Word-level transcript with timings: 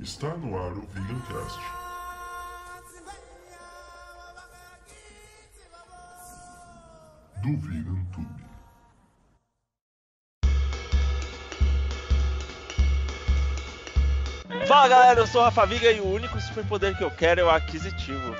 Está 0.00 0.36
no 0.38 0.58
ar 0.58 0.72
o 0.72 0.84
Vegancast. 0.88 1.60
Do 7.40 7.56
Vegan 7.58 8.04
Tube. 8.12 8.44
Fala 14.66 14.88
galera, 14.88 15.20
eu 15.20 15.26
sou 15.28 15.40
o 15.40 15.44
Rafa 15.44 15.64
Viga 15.66 15.92
e 15.92 16.00
o 16.00 16.12
único 16.12 16.40
superpoder 16.40 16.98
que 16.98 17.04
eu 17.04 17.12
quero 17.12 17.42
é 17.42 17.44
o 17.44 17.50
aquisitivo. 17.50 18.34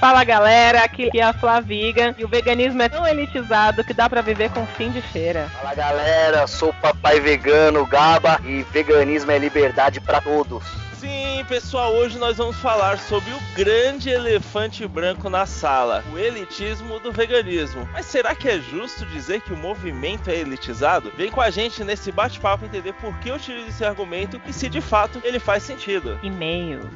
Fala 0.00 0.22
galera, 0.22 0.84
aqui 0.84 1.10
é 1.12 1.22
a 1.22 1.32
Flaviga 1.32 2.14
e 2.16 2.24
o 2.24 2.28
veganismo 2.28 2.80
é 2.80 2.88
tão 2.88 3.04
elitizado 3.04 3.82
que 3.82 3.92
dá 3.92 4.08
pra 4.08 4.20
viver 4.20 4.48
com 4.50 4.64
fim 4.64 4.92
de 4.92 5.02
feira. 5.02 5.50
Fala 5.60 5.74
galera, 5.74 6.46
sou 6.46 6.68
o 6.70 6.74
papai 6.74 7.18
vegano 7.18 7.84
Gaba 7.84 8.40
e 8.44 8.62
veganismo 8.62 9.32
é 9.32 9.38
liberdade 9.38 10.00
pra 10.00 10.20
todos. 10.20 10.62
Sim, 11.00 11.44
pessoal, 11.48 11.94
hoje 11.94 12.16
nós 12.16 12.36
vamos 12.36 12.56
falar 12.58 12.98
sobre 12.98 13.32
o 13.32 13.40
grande 13.56 14.08
elefante 14.08 14.86
branco 14.86 15.28
na 15.28 15.46
sala, 15.46 16.04
o 16.12 16.18
elitismo 16.18 17.00
do 17.00 17.10
veganismo. 17.10 17.88
Mas 17.92 18.06
será 18.06 18.36
que 18.36 18.48
é 18.48 18.60
justo 18.60 19.04
dizer 19.06 19.40
que 19.40 19.52
o 19.52 19.56
movimento 19.56 20.30
é 20.30 20.36
elitizado? 20.36 21.12
Vem 21.16 21.30
com 21.30 21.40
a 21.40 21.50
gente 21.50 21.82
nesse 21.82 22.12
bate-papo 22.12 22.64
entender 22.64 22.92
por 22.94 23.18
que 23.18 23.30
eu 23.30 23.34
utilizo 23.34 23.68
esse 23.68 23.84
argumento 23.84 24.40
e 24.46 24.52
se 24.52 24.68
de 24.68 24.80
fato 24.80 25.20
ele 25.24 25.40
faz 25.40 25.64
sentido. 25.64 26.20
E-mail. 26.22 26.88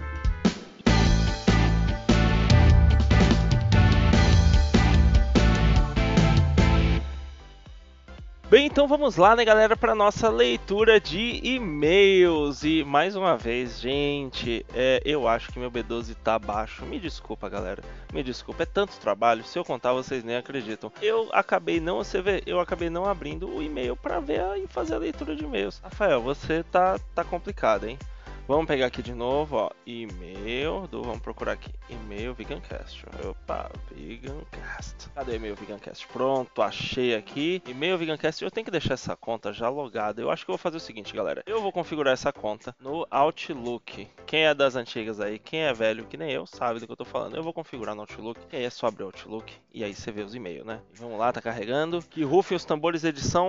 Bem, 8.52 8.66
então 8.66 8.86
vamos 8.86 9.16
lá, 9.16 9.34
né, 9.34 9.46
galera, 9.46 9.74
para 9.74 9.94
nossa 9.94 10.28
leitura 10.28 11.00
de 11.00 11.40
e-mails. 11.42 12.62
E 12.62 12.84
mais 12.84 13.16
uma 13.16 13.34
vez, 13.34 13.80
gente, 13.80 14.66
é, 14.74 15.00
eu 15.06 15.26
acho 15.26 15.50
que 15.50 15.58
meu 15.58 15.70
B12 15.70 16.14
tá 16.22 16.38
baixo. 16.38 16.84
Me 16.84 17.00
desculpa, 17.00 17.48
galera. 17.48 17.82
Me 18.12 18.22
desculpa, 18.22 18.64
é 18.64 18.66
tanto 18.66 19.00
trabalho. 19.00 19.42
Se 19.42 19.58
eu 19.58 19.64
contar, 19.64 19.94
vocês 19.94 20.22
nem 20.22 20.36
acreditam. 20.36 20.92
Eu 21.00 21.30
acabei 21.32 21.80
não, 21.80 22.04
você 22.04 22.20
vê, 22.20 22.42
eu 22.44 22.60
acabei 22.60 22.90
não 22.90 23.06
abrindo 23.06 23.48
o 23.48 23.62
e-mail 23.62 23.96
para 23.96 24.20
ver 24.20 24.42
e 24.58 24.66
fazer 24.66 24.96
a 24.96 24.98
leitura 24.98 25.34
de 25.34 25.44
e-mails. 25.44 25.80
Rafael, 25.82 26.20
você 26.20 26.62
tá 26.62 27.00
tá 27.14 27.24
complicado, 27.24 27.88
hein? 27.88 27.98
Vamos 28.48 28.66
pegar 28.66 28.86
aqui 28.86 29.02
de 29.02 29.14
novo, 29.14 29.56
ó, 29.56 29.70
e-mail 29.86 30.88
do, 30.88 31.00
vamos 31.00 31.20
procurar 31.20 31.52
aqui, 31.52 31.70
e-mail 31.88 32.34
Vegancast. 32.34 33.04
Opa, 33.24 33.70
Vegancast. 33.90 35.08
Cadê 35.14 35.32
o 35.32 35.34
e-mail 35.36 35.54
Vegancast? 35.54 36.06
Pronto, 36.08 36.60
achei 36.60 37.14
aqui. 37.14 37.62
E-mail 37.66 37.96
Vegancast, 37.96 38.42
eu 38.42 38.50
tenho 38.50 38.64
que 38.64 38.70
deixar 38.70 38.94
essa 38.94 39.14
conta 39.14 39.52
já 39.52 39.68
logada. 39.68 40.20
Eu 40.20 40.28
acho 40.28 40.44
que 40.44 40.50
eu 40.50 40.54
vou 40.54 40.58
fazer 40.58 40.76
o 40.76 40.80
seguinte, 40.80 41.14
galera. 41.14 41.42
Eu 41.46 41.62
vou 41.62 41.70
configurar 41.70 42.12
essa 42.12 42.32
conta 42.32 42.74
no 42.80 43.06
Outlook. 43.10 44.08
Quem 44.26 44.44
é 44.44 44.52
das 44.52 44.74
antigas 44.74 45.20
aí, 45.20 45.38
quem 45.38 45.60
é 45.60 45.72
velho, 45.72 46.04
que 46.04 46.16
nem 46.16 46.32
eu, 46.32 46.44
sabe 46.44 46.80
do 46.80 46.86
que 46.86 46.92
eu 46.92 46.96
tô 46.96 47.04
falando. 47.04 47.36
Eu 47.36 47.44
vou 47.44 47.52
configurar 47.52 47.94
no 47.94 48.02
Outlook, 48.02 48.40
e 48.52 48.56
aí 48.56 48.64
é 48.64 48.70
só 48.70 48.88
abrir 48.88 49.04
o 49.04 49.06
Outlook, 49.06 49.52
e 49.72 49.84
aí 49.84 49.94
você 49.94 50.10
vê 50.10 50.22
os 50.22 50.34
e-mails, 50.34 50.66
né? 50.66 50.80
Vamos 50.94 51.16
lá, 51.16 51.32
tá 51.32 51.40
carregando. 51.40 52.02
Que 52.10 52.24
rufem 52.24 52.56
os 52.56 52.64
tambores 52.64 53.04
edição. 53.04 53.48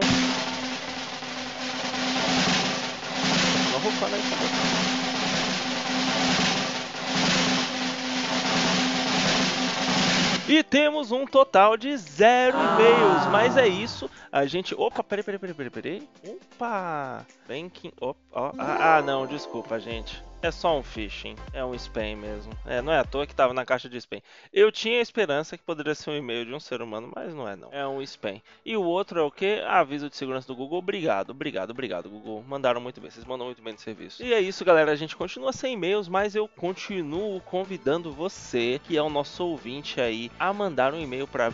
Não 3.72 3.80
rufando 3.80 4.16
aí, 4.16 4.22
tambor. 4.22 4.83
E 10.54 10.62
temos 10.62 11.12
um 11.12 11.26
total 11.26 11.76
de 11.76 11.98
zero 11.98 12.56
e-mails, 12.56 13.26
mas 13.32 13.58
é 13.58 13.68
isso. 13.68 14.08
A 14.32 14.46
gente. 14.46 14.76
Opa, 14.76 15.04
peraí, 15.04 15.24
peraí, 15.24 15.40
peraí, 15.40 15.56
peraí, 15.56 15.70
peraí. 15.72 16.10
Opa! 16.28 17.26
Banking. 17.48 17.92
Opa, 18.00 18.20
ó. 18.32 18.52
Ah, 18.60 18.98
ah, 18.98 19.02
não, 19.02 19.26
desculpa, 19.26 19.80
gente. 19.80 20.24
É 20.44 20.52
só 20.52 20.78
um 20.78 20.84
phishing, 20.84 21.36
é 21.54 21.64
um 21.64 21.74
spam 21.74 22.18
mesmo. 22.18 22.52
É, 22.66 22.82
não 22.82 22.92
é 22.92 23.00
à 23.00 23.06
toa 23.06 23.26
que 23.26 23.34
tava 23.34 23.54
na 23.54 23.64
caixa 23.64 23.88
de 23.88 23.96
spam. 23.96 24.20
Eu 24.52 24.74
tinha 24.74 25.00
esperança 25.00 25.58
que 25.58 25.64
poderia 25.64 25.96
ser 25.96 26.10
um 26.10 26.18
e-mail 26.18 26.46
de 26.46 26.54
um 26.54 26.60
ser 26.60 26.82
humano, 26.82 27.10
mas 27.16 27.34
não 27.34 27.48
é 27.48 27.56
não. 27.56 27.70
É 27.72 27.88
um 27.88 28.02
spam. 28.02 28.42
E 28.66 28.76
o 28.76 28.84
outro 28.84 29.22
é 29.22 29.24
o 29.24 29.32
que? 29.32 29.62
Aviso 29.66 30.10
de 30.10 30.18
segurança 30.18 30.46
do 30.46 30.54
Google. 30.54 30.80
Obrigado, 30.80 31.30
obrigado, 31.30 31.70
obrigado, 31.72 32.10
Google. 32.10 32.44
Mandaram 32.46 32.82
muito 32.82 33.00
bem, 33.00 33.10
vocês 33.10 33.26
mandam 33.26 33.46
muito 33.46 33.62
bem 33.62 33.72
no 33.72 33.80
serviço. 33.80 34.22
E 34.22 34.34
é 34.34 34.42
isso, 34.42 34.66
galera. 34.66 34.92
A 34.92 34.98
gente 34.98 35.16
continua 35.16 35.54
sem 35.54 35.76
e-mails, 35.76 36.10
mas 36.10 36.36
eu 36.36 36.46
continuo 36.46 37.40
convidando 37.40 38.12
você, 38.12 38.82
que 38.84 38.98
é 38.98 39.02
o 39.02 39.10
nosso 39.10 39.46
ouvinte 39.46 40.02
aí, 40.02 40.30
a 40.38 40.52
mandar 40.52 40.94
um 40.94 41.00
e-mail 41.00 41.26
para 41.26 41.48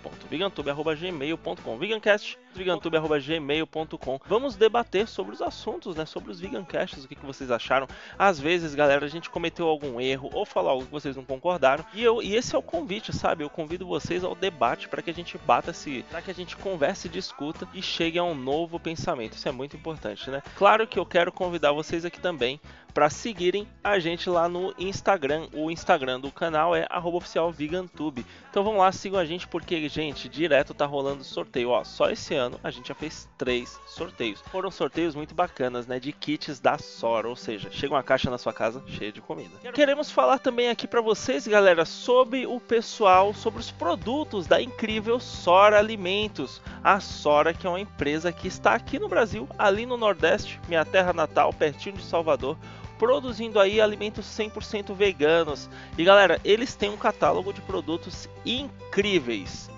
vegancast.vegantube.gmail.com 0.00 1.78
vegancast.vegantube.gmail.com 1.78 4.20
Vamos 4.26 4.56
debater 4.56 5.06
sobre 5.06 5.34
os 5.34 5.42
assuntos, 5.42 5.94
né? 5.96 6.06
Sobre 6.06 6.30
os 6.30 6.40
vegancasts, 6.40 7.04
o 7.04 7.08
que, 7.08 7.14
que 7.14 7.26
vocês 7.26 7.50
acharam. 7.50 7.86
Às 8.18 8.40
vezes, 8.40 8.74
galera, 8.74 9.04
a 9.04 9.08
gente 9.08 9.28
cometeu 9.28 9.68
algum 9.68 10.00
erro 10.00 10.30
ou 10.32 10.46
falou 10.46 10.70
algo 10.70 10.86
que 10.86 10.92
vocês 10.92 11.16
não 11.16 11.24
concordaram. 11.24 11.84
E, 11.92 12.02
eu, 12.02 12.22
e 12.22 12.34
esse 12.34 12.54
é 12.54 12.58
o 12.58 12.62
convite, 12.62 13.12
sabe? 13.12 13.44
Eu 13.44 13.50
convido 13.50 13.86
vocês 13.86 14.24
ao 14.24 14.34
debate 14.34 14.88
para 14.88 15.02
que 15.02 15.10
a 15.10 15.14
gente 15.14 15.36
bata 15.38 15.72
se. 15.72 16.04
para 16.10 16.22
que 16.22 16.30
a 16.30 16.34
gente 16.34 16.56
converse, 16.56 17.08
discuta 17.08 17.68
e 17.74 17.82
chegue 17.82 18.18
a 18.18 18.24
um 18.24 18.34
novo 18.34 18.78
pensamento. 18.78 19.32
Isso 19.34 19.48
é 19.48 19.52
muito 19.52 19.76
importante, 19.76 20.30
né? 20.30 20.42
Claro 20.56 20.86
que 20.86 20.98
eu 20.98 21.06
quero 21.06 21.32
convidar 21.32 21.72
vocês 21.72 22.04
aqui 22.04 22.20
também 22.20 22.60
para 22.92 23.08
seguirem 23.08 23.66
a 23.82 23.98
gente 23.98 24.28
lá 24.28 24.46
no 24.48 24.74
Instagram. 24.78 25.48
O 25.52 25.70
Instagram 25.70 26.20
do 26.20 26.30
canal 26.30 26.74
é 26.74 26.86
oficialvegantube. 27.20 28.26
Então 28.50 28.64
vamos 28.64 28.80
lá, 28.80 28.90
sigam 28.90 29.20
a 29.20 29.24
gente 29.24 29.46
porque, 29.46 29.88
gente, 29.88 30.28
direto 30.28 30.74
tá 30.74 30.84
rolando 30.84 31.22
sorteio. 31.22 31.68
Ó, 31.68 31.84
só 31.84 32.10
esse 32.10 32.34
ano 32.34 32.58
a 32.64 32.70
gente 32.70 32.88
já 32.88 32.94
fez 32.96 33.28
três 33.38 33.78
sorteios. 33.86 34.40
Foram 34.50 34.72
sorteios 34.72 35.14
muito 35.14 35.36
bacanas, 35.36 35.86
né? 35.86 36.00
De 36.00 36.12
kits 36.12 36.58
da 36.58 36.76
Sora, 36.76 37.28
ou 37.28 37.36
seja, 37.36 37.70
chega 37.70 37.94
uma 37.94 38.02
caixa 38.02 38.28
na 38.28 38.38
sua 38.38 38.52
casa 38.52 38.82
cheia 38.88 39.12
de 39.12 39.20
comida. 39.20 39.56
Queremos 39.72 40.10
falar 40.10 40.40
também 40.40 40.68
aqui 40.68 40.88
para 40.88 41.00
vocês, 41.00 41.46
galera, 41.46 41.84
sobre 41.84 42.44
o 42.44 42.58
pessoal, 42.58 43.32
sobre 43.32 43.60
os 43.60 43.70
produtos 43.70 44.48
da 44.48 44.60
incrível 44.60 45.20
Sora 45.20 45.78
Alimentos. 45.78 46.60
A 46.82 46.98
Sora, 46.98 47.54
que 47.54 47.68
é 47.68 47.70
uma 47.70 47.78
empresa 47.78 48.32
que 48.32 48.48
está 48.48 48.74
aqui 48.74 48.98
no 48.98 49.08
Brasil, 49.08 49.48
ali 49.56 49.86
no 49.86 49.96
Nordeste, 49.96 50.58
minha 50.66 50.84
terra 50.84 51.12
natal, 51.12 51.52
pertinho 51.52 51.96
de 51.96 52.02
Salvador 52.02 52.56
produzindo 53.00 53.58
aí 53.58 53.80
alimentos 53.80 54.26
100% 54.26 54.94
veganos. 54.94 55.70
E 55.96 56.04
galera, 56.04 56.38
eles 56.44 56.74
têm 56.74 56.90
um 56.90 56.98
catálogo 56.98 57.50
de 57.50 57.62
produtos 57.62 58.28
incríveis. 58.44 59.70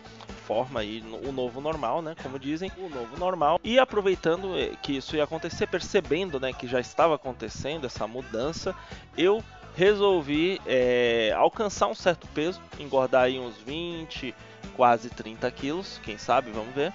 forma 0.46 0.80
aí, 0.80 1.02
o 1.26 1.32
novo 1.32 1.60
normal, 1.60 2.02
né? 2.02 2.14
Como 2.22 2.38
dizem, 2.38 2.70
o 2.76 2.88
novo 2.88 3.16
normal. 3.18 3.58
E 3.64 3.78
aproveitando 3.78 4.56
eh, 4.58 4.72
que 4.82 4.96
isso 4.96 5.16
ia 5.16 5.24
acontecer, 5.24 5.66
percebendo, 5.66 6.38
né, 6.38 6.52
que 6.52 6.66
já 6.66 6.78
estava 6.78 7.14
acontecendo 7.14 7.86
essa 7.86 8.06
mudança, 8.06 8.74
eu 9.16 9.42
resolvi 9.74 10.60
é, 10.66 11.32
alcançar 11.36 11.88
um 11.88 11.94
certo 11.94 12.26
peso, 12.28 12.60
engordar 12.78 13.24
aí 13.24 13.38
uns 13.38 13.56
20, 13.58 14.34
quase 14.76 15.10
30 15.10 15.50
quilos, 15.50 16.00
quem 16.02 16.16
sabe, 16.16 16.50
vamos 16.50 16.74
ver. 16.74 16.92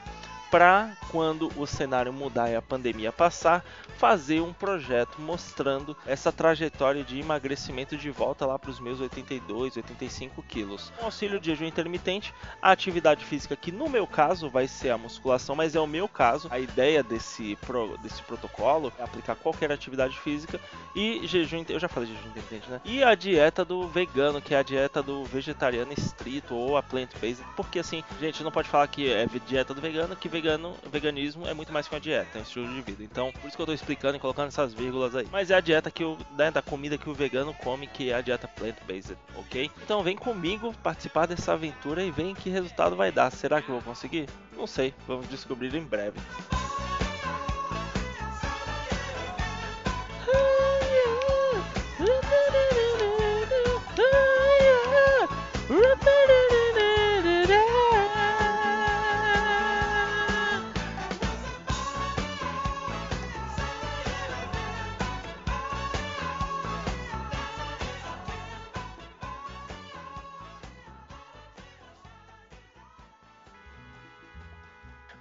Para 0.52 0.92
quando 1.12 1.52
o 1.56 1.66
cenário 1.66 2.12
mudar 2.12 2.50
e 2.50 2.56
a 2.56 2.62
pandemia 2.62 3.12
passar, 3.12 3.64
fazer 3.98 4.42
um 4.42 4.54
projeto 4.54 5.20
mostrando 5.20 5.96
essa 6.06 6.32
trajetória 6.32 7.04
de 7.04 7.20
emagrecimento 7.20 7.98
de 7.98 8.10
volta 8.10 8.46
lá 8.46 8.58
para 8.58 8.70
os 8.70 8.80
meus 8.80 9.00
82, 9.00 9.78
85 9.78 10.42
quilos. 10.44 10.92
Com 10.98 11.06
auxílio 11.06 11.40
de 11.40 11.50
jejum 11.50 11.66
intermitente, 11.66 12.34
a 12.62 12.72
atividade 12.72 13.26
física 13.26 13.56
que 13.56 13.72
no 13.72 13.90
meu 13.90 14.08
caso 14.08 14.50
vai 14.50 14.68
ser 14.68 14.92
a 14.92 14.98
musculação, 14.98 15.56
mas 15.56 15.76
é 15.76 15.80
o 15.80 15.88
meu 15.88 16.08
caso. 16.08 16.48
A 16.52 16.60
ideia 16.60 17.04
desse, 17.04 17.56
pro, 17.58 17.98
desse 17.98 18.22
protocolo 18.24 18.92
é 18.98 19.04
aplicar 19.04 19.36
qualquer 19.36 19.72
atividade 19.72 20.18
física 20.20 20.60
e 20.96 21.26
jejum, 21.28 21.66
eu 21.68 21.80
já 21.80 21.88
falei 21.88 22.10
jejum 22.10 22.30
intermitente, 22.30 22.70
né? 22.70 22.82
E 22.86 23.04
a 23.04 23.14
dieta 23.16 23.66
do 23.66 23.88
vegano, 23.88 24.42
que 24.42 24.54
é 24.54 24.60
a 24.60 24.64
dieta 24.64 25.04
do 25.04 25.26
vegetariano 25.26 25.92
estrito 25.94 26.56
ou 26.56 26.78
a 26.78 26.84
plant-based, 26.84 27.44
porque 27.56 27.80
assim, 27.80 28.04
gente, 28.20 28.44
não 28.44 28.52
pode 28.52 28.70
falar 28.70 28.88
que 28.88 29.12
é 29.12 29.28
dieta 29.46 29.74
do 29.74 29.82
vegano, 29.82 30.16
que 30.16 30.30
vegano, 30.30 30.39
veganismo 30.92 31.48
é 31.48 31.54
muito 31.54 31.72
mais 31.72 31.88
que 31.88 31.94
uma 31.94 32.00
dieta, 32.00 32.38
é 32.38 32.40
um 32.40 32.44
estilo 32.44 32.68
de 32.68 32.82
vida. 32.82 33.04
Então, 33.04 33.32
por 33.32 33.48
isso 33.48 33.56
que 33.56 33.62
eu 33.62 33.66
tô 33.66 33.74
explicando 33.74 34.18
e 34.18 34.20
colocando 34.20 34.48
essas 34.48 34.74
vírgulas 34.74 35.16
aí. 35.16 35.28
Mas 35.32 35.52
é 35.52 35.56
a 35.56 35.60
dieta 35.60 35.92
que 35.92 36.04
o, 36.04 36.18
né, 36.38 36.52
da 36.52 36.62
comida 36.62 36.98
que 36.98 37.10
o 37.10 37.14
vegano 37.14 37.54
come, 37.54 37.88
que 37.88 38.12
é 38.12 38.16
a 38.16 38.22
dieta 38.22 38.48
plant-based, 38.48 39.18
ok? 39.36 39.70
Então 39.84 40.04
vem 40.04 40.16
comigo 40.16 40.74
participar 40.84 41.26
dessa 41.26 41.54
aventura 41.54 42.04
e 42.04 42.12
vem 42.12 42.34
que 42.34 42.50
resultado 42.50 42.96
vai 42.96 43.12
dar. 43.12 43.32
Será 43.32 43.62
que 43.62 43.70
eu 43.70 43.76
vou 43.76 43.84
conseguir? 43.84 44.28
Não 44.56 44.68
sei, 44.68 44.94
vamos 45.08 45.28
descobrir 45.30 45.74
em 45.76 45.84
breve. 45.84 46.20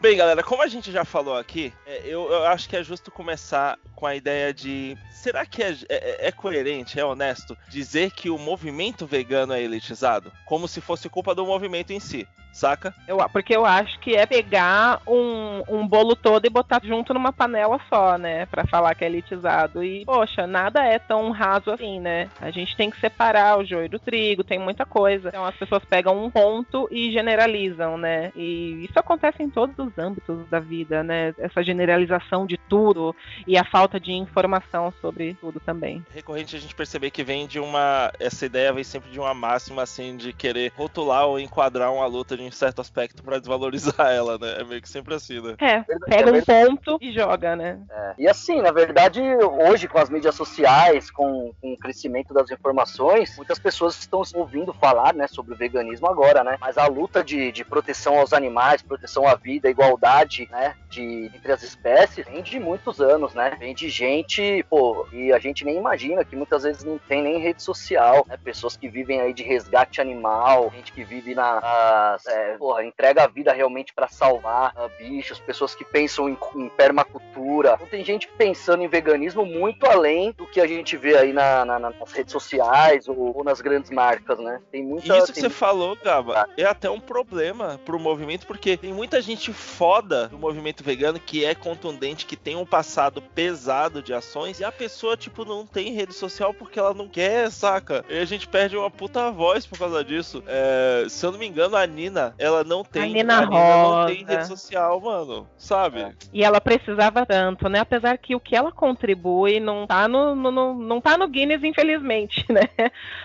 Bem, 0.00 0.16
galera, 0.16 0.44
como 0.44 0.62
a 0.62 0.68
gente 0.68 0.92
já 0.92 1.04
falou 1.04 1.36
aqui, 1.36 1.72
é, 1.84 2.02
eu, 2.04 2.30
eu, 2.30 2.44
acho 2.44 2.68
que 2.68 2.76
é 2.76 2.84
justo 2.84 3.10
começar 3.10 3.76
com 3.96 4.06
a 4.06 4.14
ideia 4.14 4.54
de: 4.54 4.96
será 5.10 5.44
que 5.44 5.60
é, 5.60 5.76
é, 5.88 6.28
é, 6.28 6.32
coerente, 6.32 7.00
é 7.00 7.04
honesto 7.04 7.58
dizer 7.68 8.12
que 8.12 8.30
o 8.30 8.38
movimento 8.38 9.08
vegano 9.08 9.52
é 9.52 9.60
elitizado? 9.60 10.32
Como 10.46 10.68
se 10.68 10.80
fosse 10.80 11.08
culpa 11.08 11.34
do 11.34 11.44
movimento 11.44 11.92
em 11.92 11.98
si 11.98 12.28
saca? 12.52 12.94
Eu, 13.06 13.18
porque 13.30 13.54
eu 13.54 13.64
acho 13.64 13.98
que 14.00 14.14
é 14.14 14.26
pegar 14.26 15.00
um, 15.06 15.62
um 15.68 15.86
bolo 15.86 16.16
todo 16.16 16.44
e 16.46 16.50
botar 16.50 16.80
junto 16.82 17.14
numa 17.14 17.32
panela 17.32 17.80
só, 17.88 18.18
né? 18.18 18.46
Pra 18.46 18.66
falar 18.66 18.94
que 18.94 19.04
é 19.04 19.08
elitizado. 19.08 19.82
E, 19.82 20.04
poxa, 20.04 20.46
nada 20.46 20.84
é 20.84 20.98
tão 20.98 21.30
raso 21.30 21.70
assim, 21.70 22.00
né? 22.00 22.28
A 22.40 22.50
gente 22.50 22.76
tem 22.76 22.90
que 22.90 23.00
separar 23.00 23.58
o 23.58 23.64
joio 23.64 23.88
do 23.88 23.98
trigo, 23.98 24.44
tem 24.44 24.58
muita 24.58 24.84
coisa. 24.84 25.28
Então 25.28 25.44
as 25.44 25.56
pessoas 25.56 25.84
pegam 25.84 26.24
um 26.24 26.30
ponto 26.30 26.88
e 26.90 27.12
generalizam, 27.12 27.96
né? 27.96 28.32
E 28.34 28.84
isso 28.88 28.98
acontece 28.98 29.42
em 29.42 29.50
todos 29.50 29.78
os 29.78 29.96
âmbitos 29.98 30.48
da 30.48 30.60
vida, 30.60 31.02
né? 31.02 31.34
Essa 31.38 31.62
generalização 31.62 32.46
de 32.46 32.56
tudo 32.56 33.14
e 33.46 33.56
a 33.56 33.64
falta 33.64 34.00
de 34.00 34.12
informação 34.12 34.92
sobre 35.00 35.34
tudo 35.34 35.60
também. 35.60 36.04
É 36.10 36.14
recorrente 36.16 36.56
a 36.56 36.60
gente 36.60 36.74
perceber 36.74 37.10
que 37.10 37.22
vem 37.22 37.46
de 37.46 37.60
uma. 37.60 38.12
Essa 38.18 38.46
ideia 38.46 38.72
vem 38.72 38.84
sempre 38.84 39.10
de 39.10 39.18
uma 39.18 39.34
máxima, 39.34 39.82
assim, 39.82 40.16
de 40.16 40.32
querer 40.32 40.72
rotular 40.76 41.26
ou 41.26 41.38
enquadrar 41.38 41.92
uma 41.92 42.06
luta 42.06 42.36
de 42.36 42.47
em 42.48 42.50
certo 42.50 42.80
aspecto 42.80 43.22
para 43.22 43.38
desvalorizar 43.38 44.08
ela, 44.10 44.38
né? 44.38 44.56
É 44.60 44.64
meio 44.64 44.82
que 44.82 44.88
sempre 44.88 45.14
assim, 45.14 45.40
né? 45.40 45.54
É, 45.58 45.84
pega 46.08 46.32
um 46.32 46.42
ponto 46.76 46.98
e 47.00 47.12
joga, 47.12 47.54
né? 47.54 47.78
É. 47.90 48.14
E 48.18 48.28
assim, 48.28 48.60
na 48.60 48.72
verdade, 48.72 49.20
hoje 49.22 49.86
com 49.86 49.98
as 49.98 50.10
mídias 50.10 50.34
sociais, 50.34 51.10
com, 51.10 51.52
com, 51.60 51.72
o 51.72 51.78
crescimento 51.78 52.34
das 52.34 52.50
informações, 52.50 53.36
muitas 53.36 53.58
pessoas 53.58 53.98
estão 53.98 54.22
ouvindo 54.34 54.72
falar, 54.72 55.14
né, 55.14 55.26
sobre 55.26 55.54
o 55.54 55.56
veganismo 55.56 56.08
agora, 56.08 56.42
né? 56.42 56.56
Mas 56.60 56.78
a 56.78 56.86
luta 56.86 57.22
de, 57.22 57.52
de 57.52 57.64
proteção 57.64 58.18
aos 58.18 58.32
animais, 58.32 58.82
proteção 58.82 59.26
à 59.26 59.34
vida, 59.34 59.68
igualdade, 59.68 60.48
né, 60.50 60.74
de, 60.88 61.30
entre 61.34 61.52
as 61.52 61.62
espécies, 61.62 62.26
vem 62.26 62.42
de 62.42 62.58
muitos 62.58 63.00
anos, 63.00 63.34
né? 63.34 63.56
Vem 63.58 63.74
de 63.74 63.88
gente, 63.88 64.64
pô, 64.68 65.06
e 65.12 65.32
a 65.32 65.38
gente 65.38 65.64
nem 65.64 65.76
imagina 65.76 66.24
que 66.24 66.34
muitas 66.34 66.62
vezes 66.62 66.84
não 66.84 66.98
tem 66.98 67.22
nem 67.22 67.38
rede 67.38 67.62
social, 67.62 68.24
né? 68.26 68.36
Pessoas 68.42 68.76
que 68.76 68.88
vivem 68.88 69.20
aí 69.20 69.34
de 69.34 69.42
resgate 69.42 70.00
animal, 70.00 70.70
gente 70.74 70.92
que 70.92 71.04
vive 71.04 71.34
nas, 71.34 72.24
é, 72.28 72.56
porra, 72.58 72.84
entrega 72.84 73.24
a 73.24 73.26
vida 73.26 73.52
realmente 73.52 73.92
para 73.92 74.08
salvar 74.08 74.74
uh, 74.76 74.90
bichos, 74.98 75.40
pessoas 75.40 75.74
que 75.74 75.84
pensam 75.84 76.28
em, 76.28 76.36
em, 76.56 76.68
permacultura. 76.68 77.74
Então, 77.74 77.86
tem 77.86 78.04
gente 78.04 78.28
pensando 78.28 78.82
em 78.82 78.88
veganismo 78.88 79.44
muito 79.44 79.86
além 79.86 80.32
do 80.32 80.46
que 80.46 80.60
a 80.60 80.66
gente 80.66 80.96
vê 80.96 81.16
aí 81.16 81.32
na, 81.32 81.64
na, 81.64 81.78
nas 81.78 82.12
redes 82.12 82.32
sociais 82.32 83.08
ou, 83.08 83.36
ou, 83.36 83.44
nas 83.44 83.60
grandes 83.60 83.90
marcas, 83.90 84.38
né? 84.38 84.60
Tem 84.70 84.82
muita. 84.82 85.16
Isso 85.16 85.32
que 85.32 85.40
você 85.40 85.50
falou, 85.50 85.96
Gaba, 85.96 86.42
ah. 86.42 86.48
é 86.56 86.64
até 86.64 86.90
um 86.90 87.00
problema 87.00 87.80
pro 87.84 87.98
movimento, 87.98 88.46
porque 88.46 88.76
tem 88.76 88.92
muita 88.92 89.20
gente 89.22 89.52
foda 89.52 90.28
do 90.28 90.38
movimento 90.38 90.84
vegano 90.84 91.18
que 91.18 91.44
é 91.44 91.54
contundente, 91.54 92.26
que 92.26 92.36
tem 92.36 92.56
um 92.56 92.66
passado 92.66 93.22
pesado 93.22 94.02
de 94.02 94.12
ações, 94.12 94.60
e 94.60 94.64
a 94.64 94.72
pessoa, 94.72 95.16
tipo, 95.16 95.44
não 95.44 95.66
tem 95.66 95.94
rede 95.94 96.12
social 96.12 96.52
porque 96.52 96.78
ela 96.78 96.92
não 96.92 97.08
quer, 97.08 97.50
saca? 97.50 98.04
E 98.08 98.18
a 98.18 98.24
gente 98.24 98.46
perde 98.46 98.76
uma 98.76 98.90
puta 98.90 99.30
voz 99.30 99.66
por 99.66 99.78
causa 99.78 100.04
disso. 100.04 100.42
É, 100.46 101.06
se 101.08 101.24
eu 101.24 101.32
não 101.32 101.38
me 101.38 101.46
engano, 101.46 101.76
a 101.76 101.86
Nina 101.86 102.17
ela 102.38 102.64
não 102.64 102.84
tem. 102.84 103.02
A 103.02 103.06
Nina, 103.06 103.38
a 103.38 103.46
Nina 103.46 103.82
não 103.82 104.06
tem 104.06 104.24
rede 104.24 104.46
social, 104.46 105.00
mano. 105.00 105.48
Sabe? 105.56 106.00
É. 106.00 106.12
E 106.32 106.44
ela 106.44 106.60
precisava 106.60 107.24
tanto, 107.24 107.68
né? 107.68 107.80
Apesar 107.80 108.16
que 108.18 108.34
o 108.34 108.40
que 108.40 108.56
ela 108.56 108.72
contribui 108.72 109.60
não 109.60 109.86
tá 109.86 110.08
no, 110.08 110.34
no, 110.34 110.50
no 110.50 110.74
não 110.74 111.00
tá 111.00 111.16
no 111.16 111.28
Guinness, 111.28 111.62
infelizmente, 111.62 112.44
né? 112.50 112.68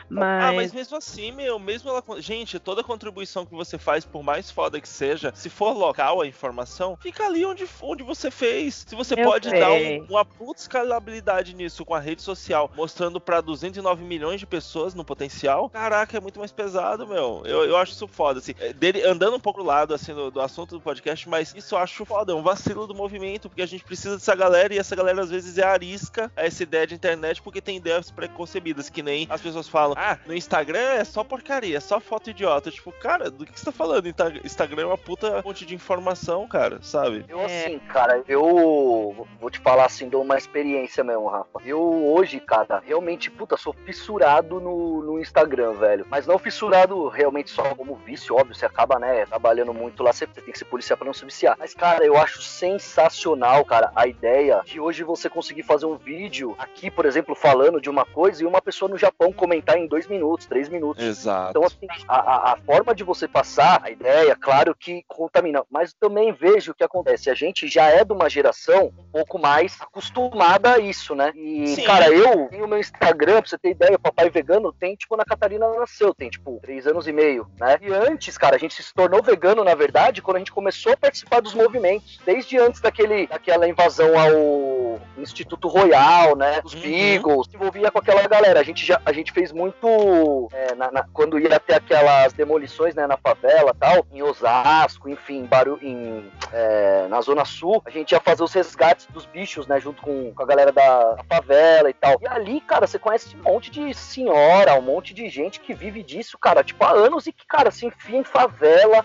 Mas... 0.10 0.44
Ah, 0.44 0.54
mas 0.54 0.74
mesmo 0.74 0.98
assim, 0.98 1.32
meu, 1.32 1.60
mesmo 1.60 1.90
ela. 1.90 2.04
Gente, 2.20 2.60
toda 2.60 2.84
contribuição 2.84 3.46
que 3.46 3.54
você 3.54 3.78
faz, 3.78 4.06
por 4.06 4.24
mais 4.24 4.52
foda 4.52 4.80
que 4.80 4.88
seja, 4.88 5.32
se 5.36 5.50
for 5.50 5.74
local 5.74 6.22
a 6.22 6.28
informação, 6.28 6.98
fica 7.02 7.26
ali 7.26 7.46
onde, 7.46 7.66
onde 7.82 8.04
você 8.04 8.30
fez. 8.30 8.86
Se 8.88 8.96
você 8.96 9.14
Eu 9.14 9.24
pode 9.24 9.50
sei. 9.50 9.60
dar 9.60 9.72
um, 9.72 10.06
uma 10.10 10.26
puta 10.26 10.62
escalabilidade 10.62 11.56
nisso 11.56 11.86
com 11.86 11.94
a 11.94 12.00
rede 12.00 12.22
social, 12.22 12.72
mostrando 12.76 13.20
pra 13.20 13.42
209 13.42 14.04
milhões 14.04 14.40
de 14.40 14.46
pessoas 14.46 14.94
no 14.94 15.04
potencial, 15.04 15.70
caraca, 15.70 16.18
é 16.18 16.20
muito 16.20 16.40
mais 16.40 16.52
pesado, 16.52 17.08
meu. 17.08 17.42
Eu, 17.46 17.64
eu 17.66 17.78
acho 17.78 17.92
isso 17.94 18.08
foda, 18.08 18.40
assim. 18.40 18.54
Dele 18.84 19.02
andando 19.06 19.38
um 19.38 19.40
pouco 19.40 19.62
do 19.62 19.66
lado 19.66 19.94
assim 19.94 20.14
do, 20.14 20.30
do, 20.30 20.42
assunto 20.42 20.72
do 20.72 20.82
podcast, 20.82 21.30
mas 21.30 21.56
isso 21.56 21.74
eu 21.74 21.80
acho 21.80 22.04
foda, 22.04 22.34
é 22.34 22.36
um 22.36 22.44
vacilo 22.44 22.86
do 22.86 22.94
movimento, 22.94 23.48
porque 23.48 23.62
a 23.62 23.66
gente 23.66 23.82
precisa 23.82 24.18
dessa 24.18 24.36
galera 24.36 24.74
e 24.74 24.78
essa 24.78 24.94
galera 24.94 25.22
às 25.22 25.30
vezes 25.30 25.58
é 25.58 25.64
arisca 25.64 26.30
a 26.36 26.44
essa 26.44 26.64
ideia 26.64 26.86
de 26.86 26.94
internet 26.94 27.42
porque 27.42 27.62
tem 27.62 27.78
ideias 27.78 28.12
preconcebidas, 28.12 28.90
que 28.90 29.02
nem 29.02 29.26
as 29.30 29.40
pessoas 29.40 29.70
falam: 29.70 29.96
"Ah, 29.98 30.18
no 30.26 30.34
Instagram 30.34 30.82
é 30.82 31.06
só 31.06 31.24
porcaria, 31.24 31.78
é 31.78 31.80
só 31.80 32.02
foto 32.02 32.30
idiota". 32.30 32.70
Tipo, 32.70 32.92
cara, 32.92 33.32
do 33.32 33.46
que, 33.46 33.58
você 33.58 33.64
tá 33.64 33.72
falando? 33.72 34.06
Instagram 34.44 34.82
é 34.82 34.86
uma 34.88 34.98
puta 34.98 35.42
fonte 35.42 35.66
de 35.66 35.74
informação, 35.74 36.46
cara, 36.46 36.80
sabe? 36.82 37.24
Eu 37.30 37.40
assim, 37.40 37.80
cara, 37.88 38.22
eu 38.28 39.26
vou 39.40 39.50
te 39.50 39.60
falar 39.60 39.86
assim 39.86 40.10
de 40.10 40.18
uma 40.18 40.38
experiência 40.38 41.06
mesmo, 41.06 41.30
Rafa. 41.30 41.62
Eu 41.66 41.82
hoje, 42.12 42.38
cara, 42.38 42.84
realmente, 42.86 43.32
puta, 43.32 43.56
sou 43.56 43.72
fissurado 43.86 44.60
no, 44.60 45.02
no 45.04 45.22
Instagram, 45.22 45.72
velho. 45.76 46.06
Mas 46.10 46.28
não 46.28 46.38
fissurado 46.38 47.08
realmente 47.08 47.50
só 47.50 47.74
como 47.76 47.96
vício, 47.96 48.36
óbvio, 48.36 48.54
você 48.54 48.73
acaba, 48.74 48.98
né, 48.98 49.26
trabalhando 49.28 49.74
muito 49.74 50.04
lá, 50.04 50.12
você 50.12 50.26
tem 50.26 50.52
que 50.52 50.58
ser 50.58 50.66
policial 50.66 50.98
pra 50.98 51.06
não 51.06 51.14
se 51.14 51.24
viciar. 51.24 51.56
Mas, 51.60 51.74
cara, 51.74 52.04
eu 52.04 52.18
acho 52.18 52.42
sensacional, 52.42 53.64
cara, 53.64 53.92
a 53.96 54.08
ideia 54.08 54.62
de 54.66 54.80
hoje 54.80 55.04
você 55.04 55.30
conseguir 55.30 55.64
fazer 55.64 55.86
um 55.86 55.96
vídeo 55.96 56.56
aqui, 56.58 56.90
por 56.90 57.06
exemplo, 57.06 57.36
falando 57.36 57.80
de 57.80 57.90
uma 57.90 58.04
coisa 58.06 58.44
e 58.44 58.46
uma 58.46 58.62
pessoa 58.62 58.90
no 58.90 58.98
Japão 58.98 59.32
comentar 59.32 59.78
em 59.78 59.88
dois 59.88 60.08
minutos, 60.08 60.48
três 60.48 60.68
minutos. 60.68 61.04
Exato. 61.04 61.52
Então, 61.52 61.64
assim, 61.64 61.88
a, 62.08 62.54
a 62.54 62.58
forma 62.58 62.96
de 62.96 63.04
você 63.04 63.28
passar 63.28 63.82
a 63.84 63.92
ideia, 63.92 64.36
claro 64.36 64.76
que 64.76 65.04
contamina, 65.08 65.64
mas 65.70 65.94
também 65.94 66.34
vejo 66.34 66.72
o 66.72 66.76
que 66.76 66.84
acontece. 66.84 67.30
A 67.30 67.36
gente 67.36 67.68
já 67.68 67.86
é 67.90 68.04
de 68.04 68.12
uma 68.12 68.30
geração 68.30 68.92
um 68.98 69.12
pouco 69.12 69.38
mais 69.38 69.80
acostumada 69.80 70.74
a 70.74 70.80
isso, 70.80 71.14
né? 71.14 71.32
E, 71.36 71.68
Sim. 71.68 71.84
cara, 71.84 72.10
eu 72.10 72.48
tenho 72.50 72.68
meu 72.68 72.80
Instagram, 72.80 73.42
pra 73.42 73.50
você 73.50 73.58
ter 73.58 73.72
ideia, 73.72 73.96
o 73.96 74.00
papai 74.00 74.30
vegano 74.30 74.74
tem, 74.74 74.96
tipo, 74.96 75.16
na 75.16 75.24
Catarina 75.24 75.68
nasceu, 75.74 76.14
tem, 76.14 76.30
tipo, 76.30 76.60
três 76.62 76.88
anos 76.88 77.08
e 77.08 77.12
meio, 77.12 77.48
né? 77.60 77.78
E 77.82 77.94
antes, 77.94 78.38
cara, 78.38 78.56
a 78.56 78.60
gente 78.64 78.82
se 78.84 78.94
tornou 78.94 79.22
vegano, 79.22 79.64
na 79.64 79.76
verdade, 79.76 80.22
quando 80.22 80.38
a 80.38 80.40
gente 80.40 80.52
começou 80.52 80.94
a 80.94 80.98
participar 80.98 81.42
dos 81.42 81.54
movimentos. 81.54 82.20
Desde 82.26 82.58
antes 82.58 82.80
daquele, 82.82 83.28
daquela 83.28 83.68
invasão 83.68 84.12
ao 84.20 85.00
Instituto 85.18 85.68
Royal, 85.68 86.36
né? 86.36 86.62
Os 86.64 86.74
Uhum. 86.74 86.82
Beagles, 86.82 87.48
se 87.50 87.56
envolvia 87.56 87.92
com 87.92 88.00
aquela 88.00 88.28
galera. 88.28 88.60
A 88.60 88.64
gente 88.64 88.86
já 88.86 89.00
a 89.06 89.12
gente 89.12 89.32
fez 89.32 89.52
muito 89.52 90.50
é, 90.54 90.76
na- 90.76 90.92
na- 90.92 91.06
quando 91.14 91.40
ia 91.40 91.60
ter 91.60 91.76
aquelas 91.76 92.34
demolições, 92.34 92.96
né, 92.96 93.06
na 93.08 93.18
favela, 93.18 93.76
tal, 93.78 94.06
em 94.12 94.22
Osasco, 94.22 95.10
enfim, 95.10 95.40
em 95.40 95.46
Baru, 95.46 95.78
em 95.82 96.32
é, 96.52 97.08
na 97.10 97.20
Zona 97.22 97.46
Sul, 97.46 97.82
a 97.86 97.90
gente 97.90 98.12
ia 98.12 98.20
fazer 98.20 98.44
os 98.44 98.54
resgates 98.54 99.08
dos 99.08 99.26
bichos, 99.26 99.66
né, 99.68 99.80
junto 99.80 100.02
com, 100.02 100.34
com 100.34 100.44
a 100.44 100.46
galera 100.46 100.72
da, 100.72 101.16
da 101.16 101.24
favela 101.24 101.90
e 101.90 101.94
tal. 101.94 102.18
E 102.22 102.28
ali, 102.28 102.62
cara, 102.62 102.86
você 102.88 103.00
conhece 103.00 103.36
um 103.36 103.42
monte 103.44 103.72
de 103.72 103.94
senhora, 103.94 104.76
um 104.76 104.82
monte 104.82 105.14
de 105.14 105.28
gente 105.30 105.60
que 105.60 105.74
vive 105.74 106.04
disso, 106.04 106.38
cara, 106.38 106.64
tipo, 106.64 106.84
há 106.84 106.92
anos 106.92 107.26
e 107.28 107.32
que, 107.34 107.46
cara, 107.48 107.72
se 107.72 107.86
enfia 107.86 108.18
em 108.20 108.24
favela, 108.24 108.53